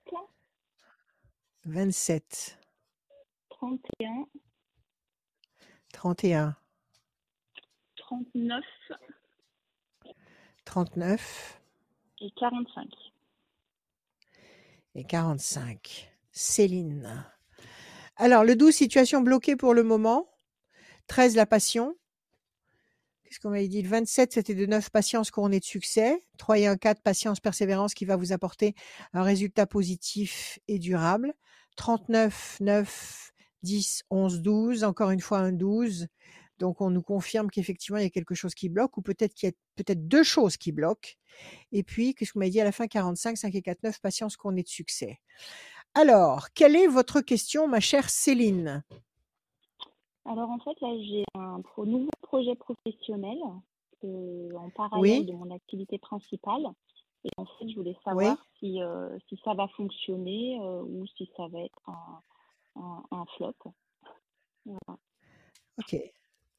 27, 1.65 2.57
31, 3.49 4.27
31, 5.91 6.55
39 7.97 8.63
39 10.63 11.61
et 12.21 12.31
45. 12.31 13.10
Et 14.95 15.03
45. 15.03 16.11
Céline. 16.31 17.25
Alors, 18.15 18.43
le 18.43 18.55
12, 18.55 18.73
situation 18.73 19.21
bloquée 19.21 19.55
pour 19.55 19.73
le 19.73 19.83
moment. 19.83 20.27
13, 21.07 21.35
la 21.35 21.45
passion. 21.45 21.95
Qu'est-ce 23.23 23.39
qu'on 23.39 23.49
m'avait 23.49 23.67
dit? 23.67 23.81
Le 23.81 23.89
27, 23.89 24.33
c'était 24.33 24.55
de 24.55 24.65
9, 24.65 24.89
patience 24.89 25.31
couronnée 25.31 25.59
de 25.59 25.65
succès. 25.65 26.19
3 26.37 26.59
et 26.59 26.67
1, 26.67 26.77
4, 26.77 27.01
patience, 27.01 27.39
persévérance 27.39 27.93
qui 27.93 28.05
va 28.05 28.15
vous 28.15 28.33
apporter 28.33 28.75
un 29.13 29.23
résultat 29.23 29.65
positif 29.65 30.59
et 30.67 30.79
durable. 30.79 31.33
39, 31.77 32.57
9, 32.59 33.31
10, 33.63 34.03
11, 34.09 34.41
12. 34.41 34.83
Encore 34.83 35.11
une 35.11 35.21
fois, 35.21 35.39
un 35.39 35.51
12. 35.51 36.07
Donc, 36.61 36.79
on 36.79 36.91
nous 36.91 37.01
confirme 37.01 37.49
qu'effectivement, 37.49 37.97
il 37.97 38.03
y 38.03 38.05
a 38.05 38.11
quelque 38.11 38.35
chose 38.35 38.53
qui 38.53 38.69
bloque 38.69 38.95
ou 38.95 39.01
peut-être 39.01 39.33
qu'il 39.33 39.49
y 39.49 39.51
a 39.51 39.55
peut-être 39.75 40.07
deux 40.07 40.21
choses 40.21 40.57
qui 40.57 40.71
bloquent. 40.71 41.09
Et 41.71 41.81
puis, 41.81 42.13
qu'est-ce 42.13 42.33
qu'on 42.33 42.39
m'a 42.39 42.49
dit 42.49 42.61
à 42.61 42.63
la 42.63 42.71
fin? 42.71 42.85
45, 42.85 43.35
5 43.35 43.55
et 43.55 43.63
4, 43.63 43.81
9, 43.81 43.99
patience 43.99 44.37
couronnée 44.37 44.61
de 44.61 44.67
succès. 44.67 45.19
Alors, 45.95 46.49
quelle 46.53 46.75
est 46.75 46.85
votre 46.85 47.21
question, 47.21 47.67
ma 47.67 47.79
chère 47.79 48.11
Céline? 48.11 48.83
Alors 50.25 50.51
en 50.51 50.59
fait, 50.59 50.79
là, 50.81 50.95
j'ai 51.01 51.23
un 51.33 51.61
pro- 51.61 51.83
nouveau 51.87 52.11
projet 52.21 52.55
professionnel 52.55 53.39
euh, 54.03 54.55
en 54.55 54.69
parallèle 54.69 55.01
Oui. 55.21 55.25
de 55.25 55.31
mon 55.33 55.49
activité 55.49 55.97
principale. 55.97 56.67
Et 57.23 57.29
en 57.37 57.45
fait, 57.45 57.67
je 57.69 57.75
voulais 57.75 57.97
Oui. 58.05 58.25
savoir 58.25 58.45
si, 58.59 58.81
euh, 58.83 59.17
si 59.27 59.39
ça 59.43 59.55
va 59.55 59.67
fonctionner 59.69 60.59
euh, 60.61 60.83
ou 60.83 61.07
si 61.17 61.27
ça 61.35 61.47
va 61.47 61.61
être 61.61 61.81
un, 61.87 62.21
un, 62.75 63.03
un 63.09 63.25
flop. 63.35 63.55
Voilà. 64.65 64.99
Ok, 65.79 65.95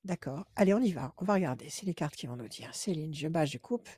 d'accord. 0.04 0.46
Allez, 0.56 0.74
on 0.74 0.80
y 0.80 0.92
va. 0.92 1.14
On 1.18 1.24
va 1.24 1.34
regarder. 1.34 1.68
C'est 1.68 1.86
les 1.86 1.94
cartes 1.94 2.16
qui 2.16 2.26
vont 2.26 2.36
nous 2.36 2.48
dire. 2.48 2.74
Céline, 2.74 3.14
je 3.14 3.28
bats, 3.28 3.44
je 3.44 3.58
coupe. 3.58 3.88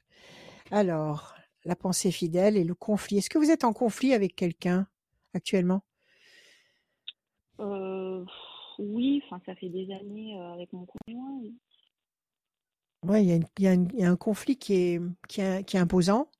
Alors, 0.70 1.34
la 1.64 1.76
pensée 1.76 2.10
fidèle 2.10 2.56
et 2.56 2.64
le 2.64 2.74
conflit. 2.74 3.18
Est-ce 3.18 3.30
que 3.30 3.38
vous 3.38 3.50
êtes 3.50 3.64
en 3.64 3.72
conflit 3.72 4.14
avec 4.14 4.36
quelqu'un 4.36 4.86
actuellement? 5.34 5.82
Euh, 7.60 8.24
oui, 8.78 9.22
enfin, 9.24 9.40
ça 9.46 9.54
fait 9.54 9.68
des 9.68 9.92
années 9.92 10.38
euh, 10.38 10.52
avec 10.54 10.72
mon 10.72 10.86
conjoint. 10.86 11.38
oui. 11.42 11.54
Il 13.06 13.26
y, 13.60 13.66
a 13.68 13.74
y 13.74 13.88
y 13.98 14.04
un 14.04 14.16
conflit 14.16 14.56
qui 14.56 14.74
est, 14.74 15.00
qui 15.28 15.42
est, 15.42 15.62
qui 15.64 15.76
est 15.76 15.80
imposant 15.80 16.30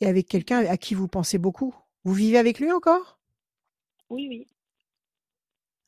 et 0.00 0.06
avec 0.06 0.28
quelqu'un 0.28 0.64
à 0.66 0.76
qui 0.76 0.94
vous 0.94 1.08
pensez 1.08 1.38
beaucoup? 1.38 1.74
Vous 2.04 2.14
vivez 2.14 2.38
avec 2.38 2.60
lui 2.60 2.72
encore? 2.72 3.18
Oui, 4.08 4.28
oui. 4.28 4.48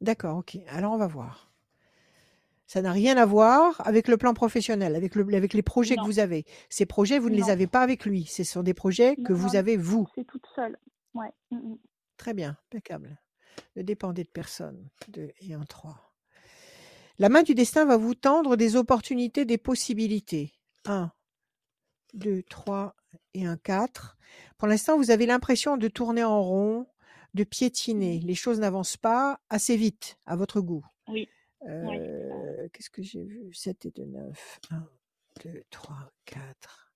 D'accord, 0.01 0.39
ok. 0.39 0.57
Alors, 0.69 0.93
on 0.95 0.99
va 0.99 1.07
voir. 1.07 1.53
Ça 2.67 2.83
n'a 2.83 2.91
rien 2.93 3.17
à 3.17 3.25
voir 3.27 3.81
avec 3.87 4.09
le 4.09 4.17
plan 4.17 4.35
professionnel, 4.35 4.97
avec, 4.97 5.15
le, 5.15 5.23
avec 5.35 5.55
les 5.55 5.63
projets 5.63 5.97
que 5.97 6.05
vous 6.05 6.19
avez. 6.19 6.45
Ces 6.69 6.85
projets, 6.87 7.19
vous 7.19 7.31
ne 7.31 7.37
les 7.37 7.51
avez 7.51 7.67
pas 7.67 7.81
avec 7.81 8.05
lui. 8.05 8.25
Ce 8.25 8.43
sont 8.45 8.63
des 8.63 8.75
projets 8.75 9.15
que 9.17 9.33
Non, 9.33 9.39
vous 9.39 9.57
avez 9.57 9.77
vous. 9.77 10.07
c'est 10.15 10.25
toute 10.27 10.47
seule. 10.55 10.77
Ouais. 11.15 11.31
mm, 11.53 11.57
mm. 11.57 11.79
Très 12.17 12.35
bien, 12.35 12.57
impeccable. 12.73 13.21
Ne 13.77 13.83
dépendez 13.83 14.25
de 14.25 14.29
personne. 14.29 14.89
2 15.09 15.31
et 15.41 15.55
un 15.55 15.65
3. 15.65 16.13
La 17.19 17.29
main 17.29 17.43
du 17.43 17.55
destin 17.55 17.85
va 17.85 17.97
vous 17.97 18.15
tendre 18.15 18.57
des 18.57 18.77
opportunités, 18.77 19.45
des 19.45 19.59
possibilités. 19.59 20.53
1, 20.87 21.11
2, 22.15 22.43
3 22.43 22.95
et 23.35 23.47
un 23.47 23.57
4. 23.57 24.17
Pour 24.59 24.69
l'instant, 24.69 24.97
vous 24.97 25.11
avez 25.11 25.27
l'impression 25.27 25.77
de 25.77 25.89
tourner 25.89 26.25
en 26.25 26.43
rond, 26.43 26.87
de 27.35 27.45
piétiner. 27.45 28.21
Les 28.21 28.35
choses 28.35 28.59
n'avancent 28.61 28.97
pas 28.97 29.41
assez 29.51 29.77
vite 29.77 30.19
à 30.27 30.37
votre 30.37 30.61
goût. 30.61 30.85
Oui. 31.09 31.29
Euh, 31.69 32.46
Qu'est-ce 32.73 32.91
que 32.91 33.03
j'ai 33.03 33.23
vu? 33.25 33.53
7 33.53 33.87
et 33.87 33.91
2, 33.91 34.05
9. 34.05 34.61
1, 34.71 34.89
2, 35.45 35.65
3, 35.71 36.13
4, 36.25 36.93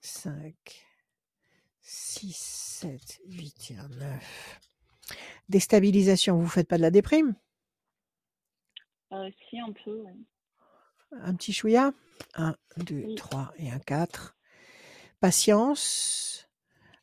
5, 0.00 0.54
6, 1.80 2.36
7, 2.36 3.20
8 3.26 3.70
et 3.72 3.76
un 3.78 3.88
9. 3.88 4.60
Déstabilisation, 5.48 6.36
vous 6.36 6.44
ne 6.44 6.48
faites 6.48 6.68
pas 6.68 6.76
de 6.76 6.82
la 6.82 6.90
déprime? 6.90 7.34
Euh, 9.12 9.30
si, 9.48 9.58
un 9.60 9.72
peu. 9.72 10.02
ouais. 10.02 10.14
Un 11.12 11.34
petit 11.34 11.52
chouïa? 11.52 11.92
1, 12.34 12.56
2, 12.78 13.04
Oui. 13.06 13.14
3 13.14 13.52
et 13.58 13.70
un 13.70 13.78
4. 13.78 14.36
Patience. 15.20 16.48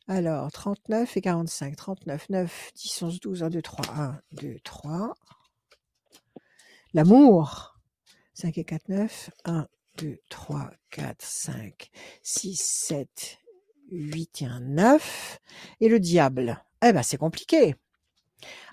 Alors, 0.06 0.52
39 0.52 1.16
et 1.16 1.20
45. 1.22 1.76
39, 1.76 2.28
9, 2.28 2.72
10, 2.74 3.02
11, 3.02 3.20
12, 3.20 3.42
1, 3.42 3.50
2, 3.50 3.62
3. 3.62 3.86
1, 3.98 4.20
2, 4.32 4.58
3. 4.60 5.14
L'amour. 6.94 7.76
5 8.34 8.56
et 8.56 8.64
4, 8.64 8.88
9. 8.88 9.30
1, 9.46 9.66
2, 9.98 10.16
3, 10.30 10.70
4, 10.90 11.16
5, 11.20 11.90
6, 12.22 12.56
7, 12.56 13.38
8 13.90 14.42
et 14.42 14.46
un 14.46 14.60
9. 14.60 15.40
Et 15.80 15.88
le 15.88 15.98
diable. 15.98 16.64
Eh 16.84 16.92
ben, 16.92 17.02
c'est 17.02 17.16
compliqué. 17.16 17.74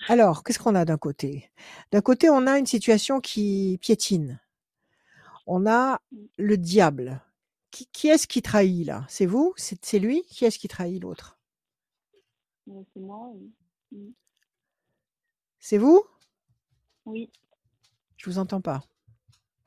Alors, 0.06 0.44
qu'est-ce 0.44 0.60
qu'on 0.60 0.76
a 0.76 0.84
d'un 0.84 0.98
côté? 0.98 1.50
D'un 1.90 2.00
côté, 2.00 2.30
on 2.30 2.46
a 2.46 2.58
une 2.60 2.66
situation 2.66 3.20
qui 3.20 3.78
piétine. 3.82 4.40
On 5.48 5.66
a 5.66 6.00
le 6.38 6.56
diable. 6.56 7.20
Qui, 7.72 7.86
qui 7.86 8.06
est-ce 8.06 8.28
qui 8.28 8.40
trahit 8.40 8.86
là? 8.86 9.04
C'est 9.08 9.26
vous? 9.26 9.52
C'est 9.56 9.98
lui? 9.98 10.22
Qui 10.28 10.44
est-ce 10.44 10.60
qui 10.60 10.68
trahit 10.68 11.02
l'autre? 11.02 11.40
Euh, 12.68 12.84
c'est 12.94 13.00
moi. 13.00 13.32
Oui. 13.34 13.52
Mm. 13.90 14.12
C'est 15.58 15.78
vous? 15.78 16.04
Oui, 17.04 17.32
Je 18.22 18.30
vous 18.30 18.38
entends 18.38 18.60
pas. 18.60 18.82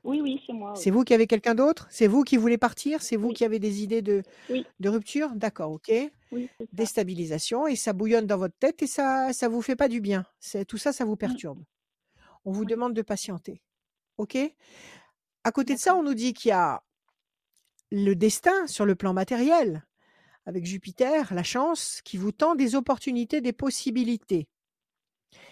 oui, 0.06 0.22
oui, 0.22 0.42
c'est 0.48 0.54
moi. 0.54 0.74
C'est 0.78 0.92
vous 0.92 1.04
qui 1.04 1.14
avez 1.14 1.28
quelqu'un 1.28 1.56
d'autre? 1.56 1.88
C'est 1.92 2.08
vous 2.08 2.24
qui 2.24 2.38
voulez 2.38 2.58
partir? 2.58 3.02
C'est 3.02 3.18
vous 3.18 3.30
Oui. 3.30 3.34
qui 3.34 3.44
avez 3.44 3.60
des 3.60 3.84
idées 3.84 4.02
de, 4.02 4.24
Oui. 4.50 4.66
de 4.80 4.88
rupture? 4.90 5.32
D'accord, 5.36 5.72
ok. 5.72 5.92
Déstabilisation 6.72 7.68
et 7.68 7.76
ça 7.76 7.92
bouillonne 7.92 8.28
dans 8.28 8.38
votre 8.38 8.58
tête 8.58 8.82
et 8.82 8.88
ça 8.88 9.34
ça 9.34 9.50
vous 9.50 9.62
fait 9.62 9.76
pas 9.76 9.90
du 9.90 10.00
bien. 10.00 10.26
Tout 10.70 10.78
ça, 10.78 10.94
ça 10.94 11.04
vous 11.04 11.18
perturbe. 11.18 11.64
On 12.46 12.52
vous 12.54 12.64
demande 12.66 12.94
de 12.94 13.02
patienter. 13.02 13.62
Ok? 14.18 14.38
À 15.44 15.52
côté 15.52 15.74
de 15.76 15.80
ça, 15.80 15.96
on 15.98 16.04
nous 16.04 16.14
dit 16.14 16.34
qu'il 16.34 16.50
y 16.50 16.54
a 16.54 16.82
le 17.92 18.14
destin 18.14 18.68
sur 18.68 18.86
le 18.86 18.96
plan 18.96 19.14
matériel, 19.14 19.86
avec 20.46 20.66
Jupiter, 20.66 21.34
la 21.34 21.44
chance, 21.44 22.02
qui 22.06 22.16
vous 22.18 22.32
tend 22.32 22.56
des 22.56 22.76
opportunités, 22.76 23.42
des 23.42 23.54
possibilités. 23.54 24.48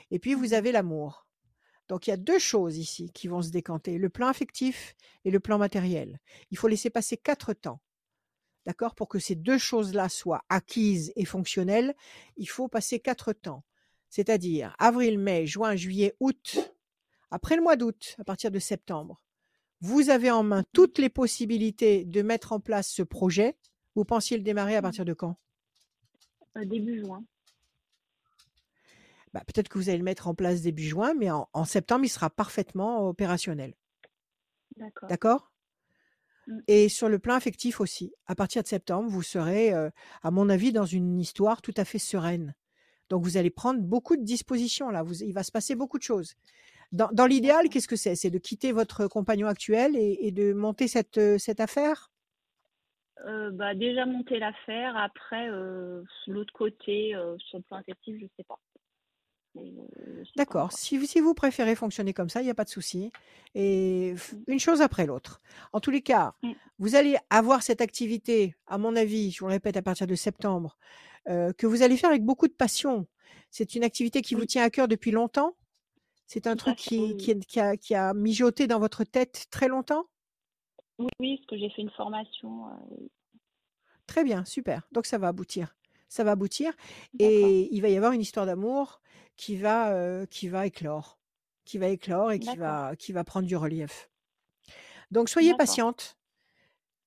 Et 0.10 0.20
puis, 0.20 0.34
vous 0.36 0.48
Mhm. 0.48 0.54
avez 0.54 0.72
l'amour. 0.72 1.23
Donc, 1.94 2.08
il 2.08 2.10
y 2.10 2.14
a 2.14 2.18
deux 2.18 2.40
choses 2.40 2.80
ici 2.80 3.12
qui 3.14 3.28
vont 3.28 3.44
se 3.44 3.52
décanter, 3.52 4.00
le 4.00 4.10
plan 4.10 4.28
affectif 4.28 4.96
et 5.26 5.30
le 5.30 5.40
plan 5.40 5.60
matériel. 5.60 6.20
Il 6.50 6.58
faut 6.58 6.68
laisser 6.68 6.90
passer 6.90 7.18
quatre 7.18 7.54
temps. 7.54 7.82
D'accord? 8.66 8.96
Pour 8.96 9.08
que 9.08 9.20
ces 9.20 9.36
deux 9.36 9.60
choses-là 9.60 10.10
soient 10.10 10.44
acquises 10.50 11.14
et 11.16 11.24
fonctionnelles, 11.24 11.94
il 12.36 12.50
faut 12.50 12.68
passer 12.68 13.00
quatre 13.00 13.32
temps. 13.32 13.64
C'est-à-dire 14.10 14.76
avril, 14.80 15.20
mai, 15.20 15.46
juin, 15.46 15.76
juillet, 15.76 16.16
août. 16.20 16.58
Après 17.30 17.56
le 17.56 17.62
mois 17.62 17.76
d'août, 17.76 18.16
à 18.18 18.24
partir 18.24 18.50
de 18.50 18.58
septembre, 18.58 19.22
vous 19.80 20.10
avez 20.10 20.32
en 20.32 20.42
main 20.42 20.64
toutes 20.74 20.98
les 20.98 21.10
possibilités 21.10 22.06
de 22.06 22.24
mettre 22.24 22.54
en 22.54 22.60
place 22.60 22.90
ce 22.90 23.04
projet. 23.04 23.56
Vous 23.94 24.04
pensiez 24.04 24.38
le 24.38 24.44
démarrer 24.44 24.76
à 24.76 24.82
partir 24.82 25.06
de 25.06 25.14
quand? 25.14 25.38
Euh, 26.58 26.66
début 26.66 27.02
juin. 27.02 27.24
Bah, 29.34 29.42
Peut-être 29.48 29.70
que 29.70 29.78
vous 29.78 29.90
allez 29.90 29.98
le 29.98 30.04
mettre 30.04 30.28
en 30.28 30.36
place 30.36 30.62
début 30.62 30.84
juin, 30.84 31.14
mais 31.16 31.32
en, 31.32 31.50
en 31.54 31.66
septembre, 31.66 32.06
il 32.06 32.10
sera 32.10 32.30
parfaitement 32.30 33.08
opérationnel. 33.08 33.74
D'accord. 34.78 35.10
D'accord? 35.10 35.52
Mm. 36.48 36.60
Et 36.68 36.90
sur 36.90 37.10
le 37.10 37.20
plan 37.20 37.36
affectif 37.36 37.80
aussi, 37.80 38.14
à 38.28 38.36
partir 38.36 38.62
de 38.64 38.68
septembre, 38.68 39.10
vous 39.10 39.24
serez, 39.24 39.74
euh, 39.74 39.90
à 40.22 40.32
mon 40.32 40.50
avis, 40.50 40.72
dans 40.72 40.86
une 40.86 41.20
histoire 41.20 41.62
tout 41.62 41.74
à 41.78 41.86
fait 41.86 42.00
sereine. 42.00 42.54
Donc, 43.10 43.24
vous 43.24 43.38
allez 43.38 43.50
prendre 43.50 43.82
beaucoup 43.82 44.16
de 44.16 44.24
dispositions 44.24 44.90
là. 44.90 45.04
Vous, 45.04 45.24
il 45.24 45.34
va 45.34 45.44
se 45.44 45.52
passer 45.52 45.76
beaucoup 45.76 45.98
de 45.98 46.04
choses. 46.04 46.36
Dans, 46.92 47.10
dans 47.12 47.26
l'idéal, 47.26 47.70
qu'est-ce 47.70 47.88
que 47.88 47.96
c'est? 47.96 48.16
C'est 48.16 48.30
de 48.30 48.38
quitter 48.38 48.72
votre 48.72 49.08
compagnon 49.08 49.48
actuel 49.48 49.96
et, 49.96 50.28
et 50.28 50.32
de 50.32 50.54
monter 50.54 50.88
cette, 50.88 51.18
euh, 51.18 51.38
cette 51.40 51.60
affaire? 51.60 52.12
Euh, 53.26 53.52
bah, 53.52 53.74
déjà 53.74 54.06
monter 54.06 54.38
l'affaire. 54.38 54.96
Après, 54.98 55.50
euh, 55.50 56.04
l'autre 56.28 56.54
côté, 56.54 57.16
euh, 57.16 57.36
sur 57.40 57.58
le 57.58 57.64
plan 57.64 57.78
affectif, 57.78 58.16
je 58.20 58.26
je 58.26 58.32
sais 58.38 58.44
pas 58.44 58.60
D'accord. 60.36 60.64
encore. 60.66 60.72
Si, 60.78 60.98
vous- 60.98 61.06
si 61.06 61.20
vous 61.20 61.34
préférez 61.34 61.76
fonctionner 61.76 62.14
comme 62.14 62.30
ça, 62.30 62.42
il 62.42 62.46
n'y 62.46 62.50
a 62.50 62.56
pas 62.56 62.64
de 62.64 62.70
souci. 62.70 63.12
Et 63.56 64.14
f- 64.16 64.36
Mm. 64.36 64.44
une 64.48 64.60
chose 64.60 64.82
après 64.82 65.06
l'autre. 65.06 65.42
En 65.74 65.80
tous 65.80 65.92
les 65.92 66.02
cas, 66.02 66.34
Mm. 66.42 66.52
vous 66.80 66.96
allez 66.96 67.18
avoir 67.30 67.62
cette 67.62 67.82
activité, 67.82 68.56
à 68.68 68.78
mon 68.78 68.96
avis, 68.96 69.32
je 69.32 69.40
vous 69.40 69.48
le 69.48 69.54
répète, 69.54 69.78
à 69.78 69.82
partir 69.82 70.08
de 70.08 70.16
septembre, 70.16 70.78
euh, 71.30 71.54
que 71.54 71.68
vous 71.68 71.84
allez 71.84 71.98
faire 71.98 72.10
avec 72.10 72.24
beaucoup 72.24 72.48
de 72.48 72.54
passion. 72.54 73.08
C'est 73.52 73.76
une 73.76 73.84
activité 73.84 74.22
qui 74.22 74.34
vous 74.34 74.42
Oui, 74.42 74.48
tient 74.48 74.64
à 74.64 74.70
cœur 74.70 74.88
depuis 74.88 75.12
longtemps. 75.12 75.56
C'est 76.26 76.48
un 76.48 76.56
tout 76.56 76.70
à 76.70 76.74
truc 76.74 76.80
fait. 76.80 76.90
Qui, 76.90 77.18
qui, 77.18 77.32
oui. 77.34 77.38
est- 77.38 77.46
qui 77.46 77.60
a, 77.60 77.78
qui 77.78 77.94
a 77.96 78.14
mijoté 78.14 78.66
dans 78.66 78.80
votre 78.80 79.04
tête 79.04 79.46
très 79.52 79.68
longtemps? 79.68 80.06
Oui, 80.98 81.08
oui, 81.20 81.38
parce 81.38 81.48
que 81.48 81.58
j'ai 81.58 81.70
fait 81.70 81.82
une 81.84 81.92
formation. 81.92 82.68
euh, 82.70 83.08
Très 84.08 84.24
bien, 84.24 84.44
super. 84.46 84.88
Donc 84.92 85.06
ça 85.06 85.18
va 85.18 85.28
aboutir. 85.28 85.76
ça 86.10 86.24
va 86.24 86.32
aboutir 86.32 86.74
D'accord. 87.14 87.34
et 87.50 87.70
il 87.72 87.82
va 87.82 87.90
y 87.90 87.98
avoir 87.98 88.12
une 88.12 88.22
histoire 88.22 88.46
d'amour 88.46 89.02
qui 89.36 89.56
va, 89.58 89.94
euh, 89.94 90.26
qui 90.26 90.48
va 90.48 90.66
éclore, 90.66 91.20
qui 91.66 91.78
va 91.78 91.88
éclore 91.88 92.32
et 92.32 92.40
qui 92.40 92.56
va, 92.58 92.96
qui 92.96 93.12
va 93.12 93.24
prendre 93.24 93.48
du 93.48 93.56
relief. 93.56 94.10
Donc 95.12 95.30
soyez 95.30 95.52
patiente, 95.58 96.18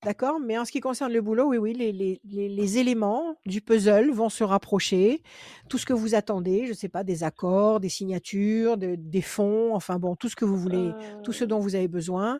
d'accord 0.03 0.39
Mais 0.39 0.57
en 0.57 0.65
ce 0.65 0.71
qui 0.71 0.79
concerne 0.79 1.11
le 1.11 1.21
boulot, 1.21 1.47
oui, 1.47 1.57
oui, 1.57 1.73
les, 1.73 1.91
les, 1.91 2.19
les, 2.23 2.77
éléments 2.77 3.35
du 3.45 3.61
puzzle 3.61 4.11
vont 4.11 4.29
se 4.29 4.43
rapprocher. 4.43 5.23
Tout 5.69 5.77
ce 5.77 5.85
que 5.85 5.93
vous 5.93 6.15
attendez, 6.15 6.65
je 6.65 6.69
ne 6.69 6.75
sais 6.75 6.89
pas, 6.89 7.03
des 7.03 7.23
accords, 7.23 7.79
des 7.79 7.89
signatures, 7.89 8.77
de- 8.77 8.95
des 8.95 9.21
fonds, 9.21 9.75
enfin 9.75 9.99
bon, 9.99 10.15
tout 10.15 10.29
ce 10.29 10.35
que 10.35 10.45
vous 10.45 10.57
voulez, 10.57 10.91
tout 11.23 11.33
ce 11.33 11.43
dont 11.43 11.59
vous 11.59 11.75
avez 11.75 11.87
besoin, 11.87 12.39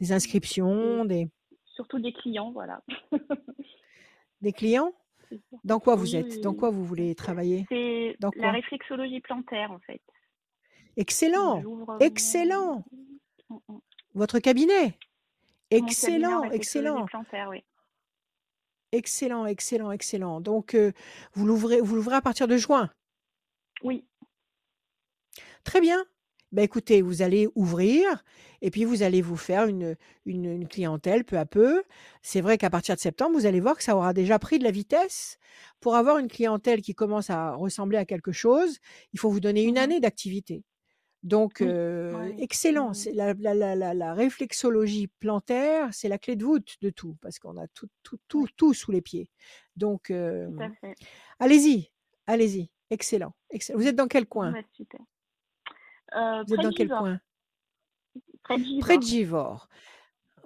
des- 0.00 0.12
inscriptions, 0.12 1.04
des, 1.04 1.28
surtout 1.64 1.98
des 1.98 2.12
clients, 2.12 2.52
voilà. 2.52 2.82
des 4.42 4.52
clients? 4.52 4.92
Dans 5.64 5.80
quoi 5.80 5.96
vous 5.96 6.16
êtes? 6.16 6.40
Dans 6.40 6.54
quoi 6.54 6.70
vous 6.70 6.84
voulez 6.84 7.14
travailler? 7.14 7.66
C'est 7.68 8.16
la 8.20 8.30
quoi? 8.30 8.50
réflexologie 8.52 9.20
plantaire, 9.20 9.70
en 9.72 9.78
fait. 9.80 10.00
Excellent, 10.96 11.62
mon, 11.62 11.98
excellent. 11.98 12.84
mon- 13.48 13.82
Votre 14.14 14.38
cabinet? 14.38 14.98
Cabinet 15.70 15.82
en 15.82 15.86
Excellent, 15.86 16.42
excellent, 16.50 17.06
oui. 17.50 17.64
excellent, 18.92 19.46
excellent, 19.46 19.90
excellent. 19.90 20.40
Donc, 20.40 20.74
euh, 20.74 20.92
vous 21.34 21.44
l'ouvrez 21.46 22.16
à 22.16 22.22
partir 22.22 22.48
de 22.48 22.56
juin? 22.56 22.90
Oui, 23.82 24.06
Très 25.64 25.80
bien. 25.80 26.04
Ben 26.52 26.62
écoutez, 26.62 27.02
vous 27.02 27.22
allez 27.22 27.48
ouvrir 27.54 28.24
et 28.62 28.70
puis 28.70 28.84
vous 28.84 29.02
allez 29.02 29.20
vous 29.20 29.36
faire 29.36 29.66
une, 29.66 29.96
une, 30.24 30.44
une 30.46 30.68
clientèle 30.68 31.24
peu 31.24 31.38
à 31.38 31.44
peu. 31.44 31.82
C'est 32.22 32.40
vrai 32.40 32.56
qu'à 32.56 32.70
partir 32.70 32.94
de 32.94 33.00
septembre, 33.00 33.36
vous 33.36 33.46
allez 33.46 33.60
voir 33.60 33.76
que 33.76 33.82
ça 33.82 33.96
aura 33.96 34.12
déjà 34.12 34.38
pris 34.38 34.58
de 34.58 34.64
la 34.64 34.70
vitesse. 34.70 35.38
Pour 35.80 35.96
avoir 35.96 36.18
une 36.18 36.28
clientèle 36.28 36.82
qui 36.82 36.94
commence 36.94 37.30
à 37.30 37.52
ressembler 37.54 37.98
à 37.98 38.04
quelque 38.04 38.32
chose, 38.32 38.78
il 39.12 39.18
faut 39.18 39.28
vous 39.30 39.40
donner 39.40 39.64
une 39.64 39.72
Mhm. 39.74 39.82
année 39.82 40.00
d'activité. 40.00 40.62
Donc, 41.22 41.60
euh, 41.60 42.30
excellent. 42.38 42.92
La, 43.12 43.34
la, 43.34 43.74
la, 43.74 43.94
la, 43.94 44.14
réflexologie 44.14 45.08
plantaire, 45.08 45.88
c'est 45.92 46.08
la 46.08 46.18
clé 46.18 46.36
de 46.36 46.44
voûte 46.44 46.76
de 46.80 46.90
tout 46.90 47.16
parce 47.20 47.40
qu'on 47.40 47.56
a 47.56 47.66
tout, 47.68 47.88
tout, 48.04 48.18
tout, 48.28 48.46
tout 48.56 48.74
sous 48.74 48.92
les 48.92 49.02
pieds. 49.02 49.30
Donc, 49.76 50.10
euh, 50.10 50.48
allez-y, 51.40 51.90
allez-y. 52.28 52.70
Excellent, 52.90 53.34
excellent. 53.50 53.78
Vous 53.78 53.88
êtes 53.88 53.96
dans 53.96 54.06
quel 54.06 54.26
coin? 54.26 54.52
Ouais, 54.52 54.64
super. 54.72 55.00
Euh, 56.16 56.44
Vous 56.46 56.54
êtes 56.54 56.60
dans 56.60 56.70
quel 56.70 56.88
coin? 56.88 57.20
Près 58.42 58.58
de 58.58 58.80
Près 58.80 58.98
de 58.98 59.02
Givors. 59.02 59.68
Givors. 59.68 59.68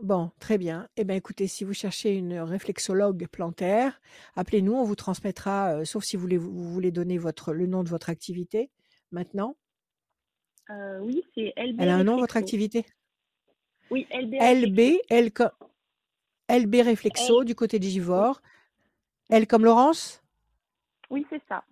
Bon, 0.03 0.31
très 0.41 0.57
bien. 0.57 0.89
Eh 0.97 1.05
bien, 1.05 1.15
écoutez, 1.17 1.47
si 1.47 1.65
vous 1.65 1.75
cherchez 1.75 2.15
une 2.15 2.39
réflexologue 2.39 3.29
plantaire, 3.29 4.01
appelez-nous, 4.35 4.73
on 4.73 4.85
vous 4.85 4.95
transmettra, 4.95 5.75
euh, 5.75 5.85
sauf 5.85 6.05
si 6.05 6.17
vous 6.17 6.23
voulez, 6.23 6.39
vous 6.39 6.73
voulez 6.73 6.91
donner 6.91 7.19
votre, 7.19 7.53
le 7.53 7.67
nom 7.67 7.83
de 7.85 7.91
votre 7.91 8.09
activité 8.09 8.71
maintenant. 9.13 9.57
Euh, 10.71 11.01
oui, 11.01 11.23
c'est 11.35 11.53
LB 11.57 11.81
Elle 11.81 11.89
a 11.91 11.97
un 11.97 12.05
nom, 12.05 12.17
votre 12.17 12.37
activité? 12.39 12.87
Oui, 13.91 14.07
LB 14.11 14.35
LB, 14.41 14.79
Réflexo. 15.11 15.45
L 16.49 16.63
LB 16.63 16.75
Réflexo 16.77 17.41
L, 17.43 17.47
du 17.47 17.55
côté 17.55 17.79
de 17.79 17.85
Givors. 17.85 18.41
L 19.29 19.47
comme 19.47 19.65
Laurence? 19.65 20.23
Oui, 21.11 21.27
c'est 21.29 21.43
ça. 21.49 21.65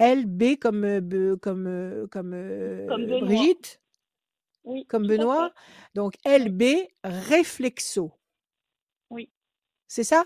LB 0.00 0.56
comme, 0.60 0.84
euh, 0.84 1.00
Be- 1.00 1.38
comme, 1.38 1.66
euh, 1.66 2.06
comme 2.08 2.30
Comme 2.88 3.02
euh. 3.02 3.20
Brigitte, 3.20 3.80
Oui, 4.64 4.86
comme 4.86 5.04
à 5.04 5.08
Benoît? 5.08 5.52
Donc 5.94 6.14
LB 6.26 6.62
Réflexo. 7.04 8.12
oui, 9.10 9.30
C'est 9.86 10.04
ça? 10.04 10.24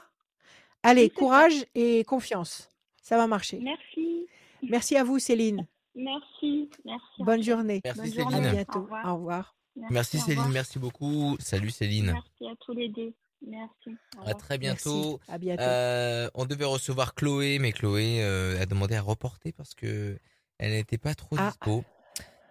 Allez, 0.82 1.03
oui, 1.03 1.09
c'est 1.09 1.15
ça. 1.15 1.19
courage 1.20 1.66
et 1.74 2.05
confiance. 2.05 2.69
Ça 3.03 3.16
va 3.16 3.27
marcher. 3.27 3.59
Merci. 3.61 4.27
Merci 4.62 4.97
à 4.97 5.05
vous, 5.05 5.19
Céline. 5.19 5.66
Merci. 5.95 6.70
Merci, 6.85 7.23
Bonne 7.24 7.43
journée. 7.43 7.81
Merci 7.85 8.01
Bonne 8.01 8.11
À 8.11 8.23
journée. 8.23 8.36
Céline. 8.36 8.49
Au 8.49 8.53
bientôt. 8.55 8.81
revoir. 8.82 9.07
Au 9.07 9.16
revoir. 9.16 9.57
Merci, 9.77 9.95
Merci 9.95 10.16
au 10.16 10.20
Céline, 10.20 10.39
revoir. 10.39 10.53
merci 10.55 10.78
beaucoup. 10.78 11.36
Salut 11.40 11.70
Céline. 11.70 12.12
Merci 12.12 12.47
à 12.53 12.57
tous 12.61 12.73
les 12.73 12.89
deux. 12.89 13.12
Merci. 13.47 13.97
À 14.27 14.35
très 14.35 14.59
Merci. 14.59 14.89
bientôt. 14.89 15.20
À 15.28 15.39
bientôt. 15.39 15.62
Euh, 15.62 16.28
on 16.35 16.44
devait 16.44 16.65
recevoir 16.65 17.15
Chloé, 17.15 17.59
mais 17.59 17.73
Chloé 17.73 18.23
euh, 18.23 18.60
a 18.60 18.66
demandé 18.66 18.94
à 18.97 19.01
reporter 19.02 19.52
parce 19.52 19.74
que 19.74 20.19
elle 20.59 20.73
n'était 20.73 20.98
pas 20.98 21.15
trop 21.15 21.36
Ah, 21.39 21.48
dispo. 21.51 21.85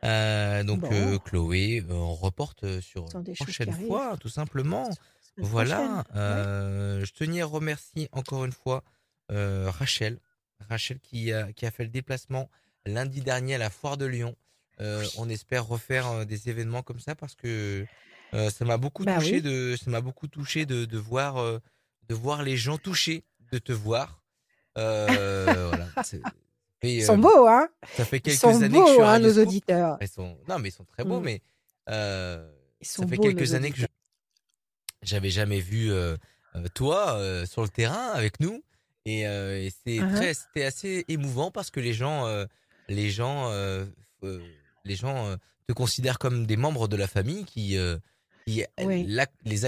Euh, 0.06 0.64
donc 0.64 0.82
bon. 0.82 0.90
euh, 0.92 1.18
Chloé, 1.20 1.82
euh, 1.90 1.94
on 1.94 2.14
reporte 2.14 2.80
sur 2.80 3.06
qui 3.26 3.34
prochaine 3.34 3.74
fois, 3.88 4.16
tout 4.18 4.30
simplement. 4.30 4.90
Voilà. 5.38 6.06
Ouais. 6.16 7.06
Je 7.06 7.12
tenais 7.14 7.42
à 7.42 7.46
remercier 7.46 8.08
encore 8.12 8.46
une 8.46 8.52
fois 8.54 8.84
euh, 9.32 9.70
Rachel, 9.70 10.20
Rachel 10.70 11.00
qui 11.00 11.34
a, 11.34 11.52
qui 11.54 11.66
a 11.66 11.72
fait 11.72 11.84
le 11.84 11.90
déplacement 11.90 12.50
lundi 12.86 13.22
dernier 13.22 13.56
à 13.56 13.58
la 13.58 13.70
foire 13.70 13.98
de 13.98 14.06
Lyon. 14.06 14.36
Euh, 14.80 15.02
Oui. 15.02 15.10
on 15.18 15.28
espère 15.30 15.66
refaire 15.68 16.26
des 16.26 16.50
événements 16.50 16.84
comme 16.84 17.00
ça 17.00 17.16
parce 17.16 17.36
que 17.36 17.86
euh, 18.34 18.50
ça 18.50 18.66
m'a 18.66 18.78
beaucoup 18.78 19.04
Bah 19.04 19.16
touché 19.18 19.42
de 19.42 19.76
ça 19.82 19.90
m'a 19.92 20.02
beaucoup 20.02 20.28
touché 20.28 20.66
de, 20.66 20.86
de 20.86 20.98
voir 20.98 21.38
euh, 21.38 21.60
de 22.10 22.16
voir 22.16 22.44
les 22.44 22.58
gens 22.58 22.78
touchés 22.78 23.24
de 23.52 23.58
te 23.60 23.72
voir. 23.72 24.22
Euh, 24.78 25.68
voilà. 25.70 25.88
C'est- 26.04 26.22
et, 26.84 26.98
Ils 26.98 27.04
sont 27.06 27.18
beaux, 27.18 27.48
hein 27.48 27.68
ça 27.96 28.06
fait 28.06 28.18
Ils 28.18 28.22
quelques 28.22 28.38
sont 28.40 28.62
années 28.62 28.80
que 28.80 28.86
je 28.86 28.90
suis 28.92 28.98
beaux, 28.98 29.04
hein, 29.04 29.20
nos 29.20 29.38
auditeurs. 29.42 29.98
Ils 30.02 30.08
sont 30.08 30.38
non 30.48 30.60
mais 30.60 30.70
ils 30.70 30.74
sont 30.74 30.86
très 30.86 31.04
beaux 31.04 31.20
Mm. 31.20 31.24
mais 31.24 31.42
Ils 31.88 32.86
ça 32.88 33.02
sont 33.02 33.08
fait 33.08 33.16
beaux, 33.16 33.24
quelques 33.24 33.54
années 33.54 33.72
que 33.72 33.78
je 33.80 33.86
j'avais 35.04 35.30
jamais 35.30 35.60
vu 35.60 35.92
toi 36.76 37.20
sur 37.46 37.62
le 37.64 37.70
terrain 37.70 38.10
avec 38.14 38.40
nous 38.40 38.64
et, 39.06 39.22
et 39.22 39.72
c'est 39.84 39.98
Uh-huh. 40.00 40.16
très 40.16 40.34
c'était 40.34 40.66
assez 40.66 41.06
émouvant 41.08 41.50
parce 41.52 41.70
que 41.72 41.80
les 41.80 41.94
gens 41.94 42.26
les 42.90 43.10
gens 43.10 43.52
les 44.84 44.96
gens 44.96 45.36
te 45.68 45.74
considèrent 45.74 46.20
comme 46.20 46.46
des 46.46 46.58
membres 46.58 46.88
de 46.88 46.96
la 46.98 47.08
famille 47.08 47.46
qui 47.46 47.78
qui 48.48 48.64
Oui, 48.84 49.04
la- 49.08 49.28
les 49.44 49.66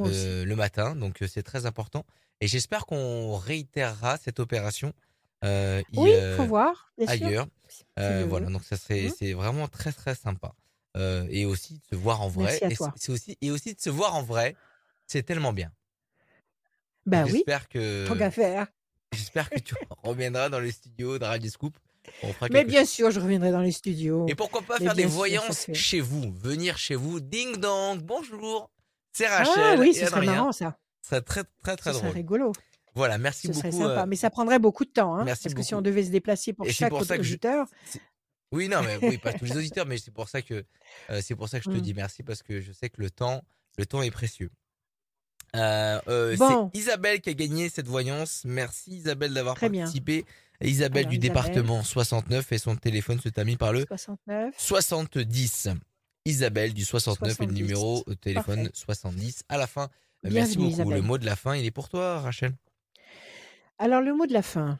aussi. 0.00 0.26
euh, 0.26 0.44
le 0.44 0.56
matin 0.56 0.96
donc 0.96 1.22
euh, 1.22 1.26
c'est 1.28 1.42
très 1.42 1.66
important 1.66 2.04
et 2.40 2.48
j'espère 2.48 2.86
qu'on 2.86 3.36
réitérera 3.36 4.16
cette 4.16 4.40
opération 4.40 4.92
euh, 5.44 5.82
Oui, 5.96 6.10
euh, 6.12 6.36
faut 6.36 6.46
voir, 6.46 6.92
sûr. 7.06 7.10
ailleurs 7.10 7.46
voilà 8.24 8.46
donc 8.48 8.64
ça 8.64 8.76
serait 8.76 9.04
Mhm. 9.06 9.14
c'est 9.18 9.32
vraiment 9.34 9.68
très 9.68 9.92
très 9.92 10.14
sympa 10.14 10.54
et 11.30 11.44
aussi 11.44 11.74
de 11.74 11.84
se 11.90 11.94
voir 11.94 12.22
en 12.22 12.28
vrai 12.28 12.58
et 12.70 12.74
c'est 12.96 13.12
aussi 13.12 13.36
et 13.42 13.50
aussi 13.50 13.74
de 13.74 13.80
se 13.80 13.90
voir 13.90 14.14
en 14.14 14.22
vrai 14.22 14.56
c'est 15.06 15.22
tellement 15.22 15.52
bien 15.52 15.70
Ben 17.04 17.24
oui, 17.24 17.32
J'espère 17.34 17.68
tant 17.68 18.14
que 18.14 18.18
qu'à 18.18 18.30
faire. 18.30 18.66
j'espère 19.12 19.50
que 19.50 19.60
tu 19.60 19.74
reviendras 20.02 20.48
dans 20.48 20.58
les 20.60 20.72
studios 20.72 21.18
de 21.18 21.24
Radio 21.24 21.50
Scoop. 21.50 21.78
Mais 22.50 22.64
bien 22.64 22.80
chose. 22.80 22.90
sûr, 22.90 23.10
je 23.10 23.20
reviendrai 23.20 23.50
dans 23.52 23.60
les 23.60 23.72
studios. 23.72 24.26
Et 24.28 24.34
pourquoi 24.34 24.62
pas 24.62 24.76
Mais 24.78 24.86
faire 24.86 24.94
des 24.94 25.02
sûr, 25.02 25.10
voyances 25.12 25.66
chez 25.72 26.00
vous, 26.00 26.32
venir 26.32 26.78
chez 26.78 26.94
vous, 26.94 27.20
ding 27.20 27.56
dong, 27.56 28.00
bonjour, 28.02 28.70
c'est 29.12 29.26
Ah 29.26 29.38
Rachel 29.44 29.80
oui, 29.80 29.90
et 29.90 29.92
ce 29.94 30.06
serait 30.06 30.26
marrant 30.26 30.52
ça. 30.52 30.78
Ce 31.02 31.10
serait 31.10 31.22
très 31.22 31.42
très 31.62 31.76
très 31.76 31.90
Ce 31.92 31.98
serait 31.98 32.08
drôle. 32.08 32.16
rigolo. 32.16 32.52
Voilà, 32.94 33.18
merci 33.18 33.48
Ce 33.48 33.52
serait 33.52 33.70
beaucoup. 33.70 33.82
sympa. 33.82 34.02
euh, 34.02 34.06
Mais 34.06 34.16
ça 34.16 34.30
prendrait 34.30 34.58
beaucoup 34.58 34.84
de 34.84 34.90
temps. 34.90 35.16
Hein, 35.16 35.24
merci 35.24 35.44
parce 35.44 35.54
que 35.54 35.62
si 35.62 35.74
on 35.74 35.82
devait 35.82 36.04
se 36.04 36.10
déplacer 36.10 36.52
pour 36.52 36.66
Et 36.66 36.72
chaque 36.72 36.90
pour 36.90 37.04
je 37.04 37.12
auditeur. 37.14 37.66
oui 38.52 38.68
non 38.68 38.80
mais 38.82 38.96
oui 39.02 39.18
pas 39.18 39.32
tous 39.38 39.44
les 39.44 39.56
auditeurs 39.56 39.86
mais 39.86 39.98
c'est 39.98 40.12
pour 40.12 40.28
ça 40.28 40.40
que 40.42 40.64
euh, 41.10 41.20
c'est 41.22 41.34
pour 41.34 41.48
ça 41.48 41.58
que 41.60 41.64
je 41.66 41.70
te 41.70 41.76
Mm. 41.76 41.80
dis 41.80 41.94
merci 41.94 42.22
parce 42.22 42.42
que 42.42 42.60
je 42.60 42.72
sais 42.72 42.88
que 42.88 43.00
le 43.02 43.10
temps 43.10 43.42
le 43.76 43.84
temps 43.86 44.02
est 44.02 44.10
précieux. 44.10 44.50
Euh, 45.54 46.00
euh, 46.08 46.36
Bon. 46.36 46.70
C'est 46.74 46.80
Isabelle 46.80 47.20
qui 47.20 47.30
a 47.30 47.34
gagné 47.34 47.68
cette 47.68 47.86
voyance. 47.86 48.42
Merci 48.44 48.96
Isabelle 48.96 49.32
d'avoir 49.34 49.56
bien. 49.68 49.86
Isabelle 50.62 51.06
Alors, 51.06 51.10
du 51.10 51.16
Isabelle. 51.16 51.20
département 51.20 51.82
69 51.82 52.52
et 52.52 52.58
son 52.58 52.76
téléphone 52.76 53.20
se 53.20 53.28
termine 53.28 53.56
par 53.58 53.72
le 53.72 53.84
69. 53.88 54.54
70. 54.58 55.68
Isabelle 56.24 56.74
du 56.74 56.84
69 56.84 57.40
et 57.40 57.46
le 57.46 57.52
70. 57.52 57.62
numéro 57.62 58.04
de 58.06 58.14
téléphone 58.14 58.64
Parfait. 58.64 58.70
70 58.74 59.44
à 59.48 59.58
la 59.58 59.66
fin. 59.66 59.88
Euh, 60.24 60.30
Merci 60.32 60.56
beaucoup. 60.56 60.70
Isabelle. 60.70 60.94
Le 60.94 61.02
mot 61.02 61.18
de 61.18 61.26
la 61.26 61.36
fin, 61.36 61.54
il 61.56 61.64
est 61.64 61.70
pour 61.70 61.88
toi, 61.88 62.20
Rachel. 62.20 62.52
Alors, 63.78 64.00
le 64.00 64.14
mot 64.14 64.26
de 64.26 64.32
la 64.32 64.42
fin. 64.42 64.78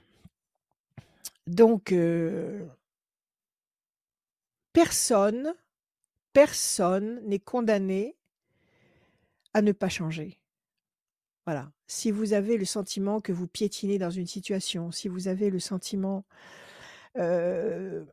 Donc, 1.47 1.93
euh, 1.93 2.66
personne, 4.73 5.55
personne 6.32 7.20
n'est 7.28 7.39
condamné 7.39 8.16
à 9.55 9.62
ne 9.62 9.73
pas 9.73 9.89
changer. 9.89 10.39
Voilà. 11.47 11.70
Si 11.86 12.10
vous 12.10 12.32
avez 12.32 12.56
le 12.56 12.64
sentiment 12.64 13.20
que 13.20 13.32
vous 13.32 13.47
piétinez 13.47 13.98
dans 13.98 14.10
une 14.10 14.27
situation, 14.27 14.90
si 14.90 15.09
vous 15.09 15.28
avez 15.28 15.48
le 15.48 15.60
sentiment, 15.60 16.24
je 17.14 18.05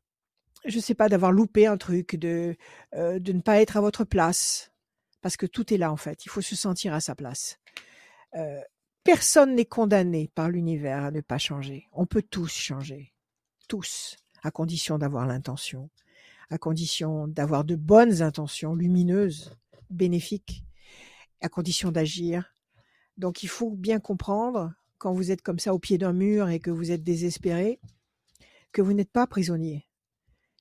ne 0.66 0.80
sais 0.80 0.94
pas, 0.94 1.10
d'avoir 1.10 1.32
loupé 1.32 1.66
un 1.66 1.78
truc, 1.78 2.16
de, 2.16 2.56
de 2.94 3.32
ne 3.32 3.42
pas 3.42 3.60
être 3.60 3.76
à 3.76 3.82
votre 3.82 4.04
place, 4.06 4.72
parce 5.22 5.36
que 5.36 5.48
tout 5.48 5.74
est 5.74 5.78
là 5.78 5.92
en 5.92 5.98
fait, 5.98 6.26
il 6.26 6.30
faut 6.30 6.42
se 6.42 6.56
sentir 6.56 6.94
à 6.94 7.02
sa 7.02 7.16
place. 7.16 7.60
Personne 9.04 9.56
n'est 9.56 9.66
condamné 9.66 10.30
par 10.36 10.50
l'univers 10.50 11.04
à 11.04 11.12
ne 11.12 11.22
pas 11.22 11.40
changer. 11.40 11.88
On 11.92 12.06
peut 12.06 12.22
tous 12.22 12.54
changer, 12.54 13.14
tous, 13.68 14.16
à 14.44 14.52
condition 14.52 14.98
d'avoir 15.00 15.26
l'intention, 15.26 15.90
à 16.50 16.60
condition 16.60 17.28
d'avoir 17.28 17.64
de 17.64 17.76
bonnes 17.76 18.22
intentions 18.22 18.76
lumineuses, 18.76 19.58
bénéfiques, 19.90 20.64
à 21.42 21.50
condition 21.50 21.92
d'agir. 21.92 22.53
Donc 23.18 23.44
il 23.44 23.50
faut 23.50 23.72
bien 23.72 24.00
comprendre 24.00 24.74
quand 24.98 25.14
vous 25.14 25.32
êtes 25.32 25.42
comme 25.42 25.60
ça 25.60 25.74
au 25.74 25.80
pied 25.80 25.98
d'un 25.98 26.14
mur 26.14 26.50
et 26.50 26.60
que 26.60 26.72
vous 26.72 26.92
êtes 26.92 27.04
désespéré, 27.04 27.80
que 28.72 28.82
vous 28.82 28.94
n'êtes 28.94 29.12
pas 29.12 29.28
prisonnier, 29.28 29.88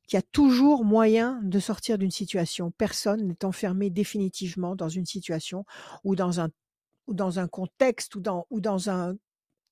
qu'il 0.06 0.16
y 0.16 0.18
a 0.18 0.26
toujours 0.32 0.84
moyen 0.84 1.40
de 1.42 1.58
sortir 1.58 1.96
d'une 1.96 2.10
situation. 2.10 2.70
Personne 2.72 3.26
n'est 3.26 3.44
enfermé 3.44 3.88
définitivement 3.88 4.74
dans 4.74 4.88
une 4.88 5.06
situation 5.06 5.64
ou 6.04 6.16
dans 6.16 6.40
un, 6.40 7.48
contexte 7.48 8.14
ou 8.16 8.20
dans, 8.20 8.46
ou 8.50 8.60
dans 8.60 8.90
un 8.90 9.16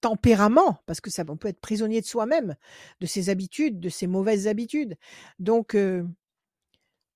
tempérament, 0.01 0.79
parce 0.87 1.01
que 1.01 1.11
ça, 1.11 1.25
on 1.29 1.37
peut 1.37 1.49
être 1.49 1.61
prisonnier 1.61 2.01
de 2.01 2.07
soi-même, 2.07 2.57
de 3.01 3.07
ses 3.07 3.29
habitudes, 3.29 3.81
de 3.81 3.89
ses 3.89 4.07
mauvaises 4.07 4.47
habitudes. 4.47 4.97
Donc, 5.39 5.75
euh, 5.75 6.07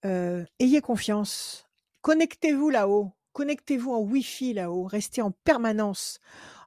euh, 0.05 0.45
ayez 0.59 0.81
confiance. 0.81 1.66
Connectez-vous 2.03 2.69
là-haut. 2.69 3.12
Connectez-vous 3.35 3.93
en 3.93 4.01
Wi-Fi 4.01 4.55
là-haut. 4.55 4.85
Restez 4.85 5.20
en 5.20 5.31
permanence 5.31 6.20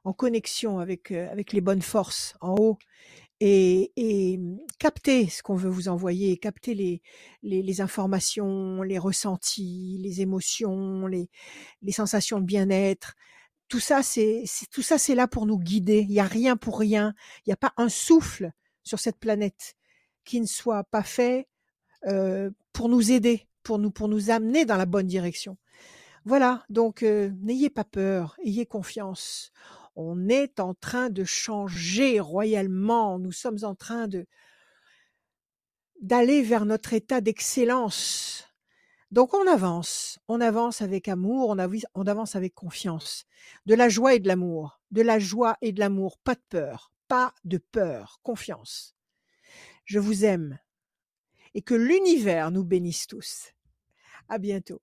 en 0.04 0.12
connexion 0.12 0.78
avec, 0.78 1.10
euh, 1.10 1.28
avec 1.32 1.52
les 1.52 1.60
bonnes 1.60 1.82
forces 1.82 2.36
en 2.40 2.54
haut 2.54 2.78
et, 3.40 3.92
et 3.96 4.40
captez 4.78 5.28
ce 5.28 5.42
qu'on 5.42 5.54
veut 5.54 5.70
vous 5.70 5.88
envoyer, 5.88 6.36
captez 6.38 6.74
les, 6.74 7.02
les, 7.42 7.62
les, 7.62 7.80
informations, 7.80 8.82
les 8.82 8.98
ressentis, 8.98 9.98
les 10.02 10.20
émotions, 10.20 11.06
les, 11.06 11.30
les 11.82 11.92
sensations 11.92 12.40
de 12.40 12.44
bien-être. 12.44 13.14
Tout 13.68 13.80
ça, 13.80 14.02
c'est 14.02 14.44
tout 14.70 14.82
ça, 14.82 14.98
c'est 14.98 15.14
là 15.14 15.28
pour 15.28 15.46
nous 15.46 15.58
guider. 15.58 16.00
Il 16.00 16.10
n'y 16.10 16.20
a 16.20 16.24
rien 16.24 16.56
pour 16.56 16.78
rien. 16.78 17.14
Il 17.46 17.50
n'y 17.50 17.52
a 17.52 17.56
pas 17.56 17.72
un 17.76 17.88
souffle 17.88 18.50
sur 18.82 18.98
cette 18.98 19.18
planète 19.18 19.74
qui 20.24 20.40
ne 20.40 20.46
soit 20.46 20.84
pas 20.84 21.02
fait 21.02 21.48
euh, 22.06 22.50
pour 22.72 22.88
nous 22.88 23.12
aider, 23.12 23.46
pour 23.62 23.78
nous 23.78 23.90
pour 23.90 24.08
nous 24.08 24.30
amener 24.30 24.64
dans 24.64 24.76
la 24.76 24.86
bonne 24.86 25.06
direction. 25.06 25.56
Voilà. 26.28 26.64
Donc 26.68 27.02
n'ayez 27.02 27.70
pas 27.70 27.84
peur, 27.84 28.36
ayez 28.44 28.66
confiance 28.66 29.50
on 30.00 30.28
est 30.28 30.60
en 30.60 30.74
train 30.74 31.10
de 31.10 31.24
changer 31.24 32.20
royalement, 32.20 33.18
nous 33.18 33.32
sommes 33.32 33.58
en 33.64 33.74
train 33.74 34.06
d'aller 36.00 36.40
vers 36.40 36.66
notre 36.66 36.92
état 36.92 37.20
d'excellence. 37.20 38.46
Donc 39.10 39.34
on 39.34 39.44
avance, 39.48 40.20
on 40.28 40.40
avance 40.40 40.82
avec 40.82 41.08
amour, 41.08 41.56
on 41.94 42.06
avance 42.06 42.36
avec 42.36 42.54
confiance, 42.54 43.24
de 43.66 43.74
la 43.74 43.88
joie 43.88 44.14
et 44.14 44.20
de 44.20 44.28
l'amour, 44.28 44.80
de 44.92 45.02
la 45.02 45.18
joie 45.18 45.56
et 45.62 45.72
de 45.72 45.80
l'amour, 45.80 46.16
pas 46.18 46.36
de 46.36 46.44
peur, 46.48 46.92
pas 47.08 47.34
de 47.42 47.58
peur, 47.58 48.20
confiance. 48.22 48.94
Je 49.84 49.98
vous 49.98 50.24
aime 50.24 50.60
et 51.54 51.62
que 51.62 51.74
l'univers 51.74 52.52
nous 52.52 52.62
bénisse 52.62 53.08
tous. 53.08 53.52
À 54.28 54.38
bientôt. 54.38 54.80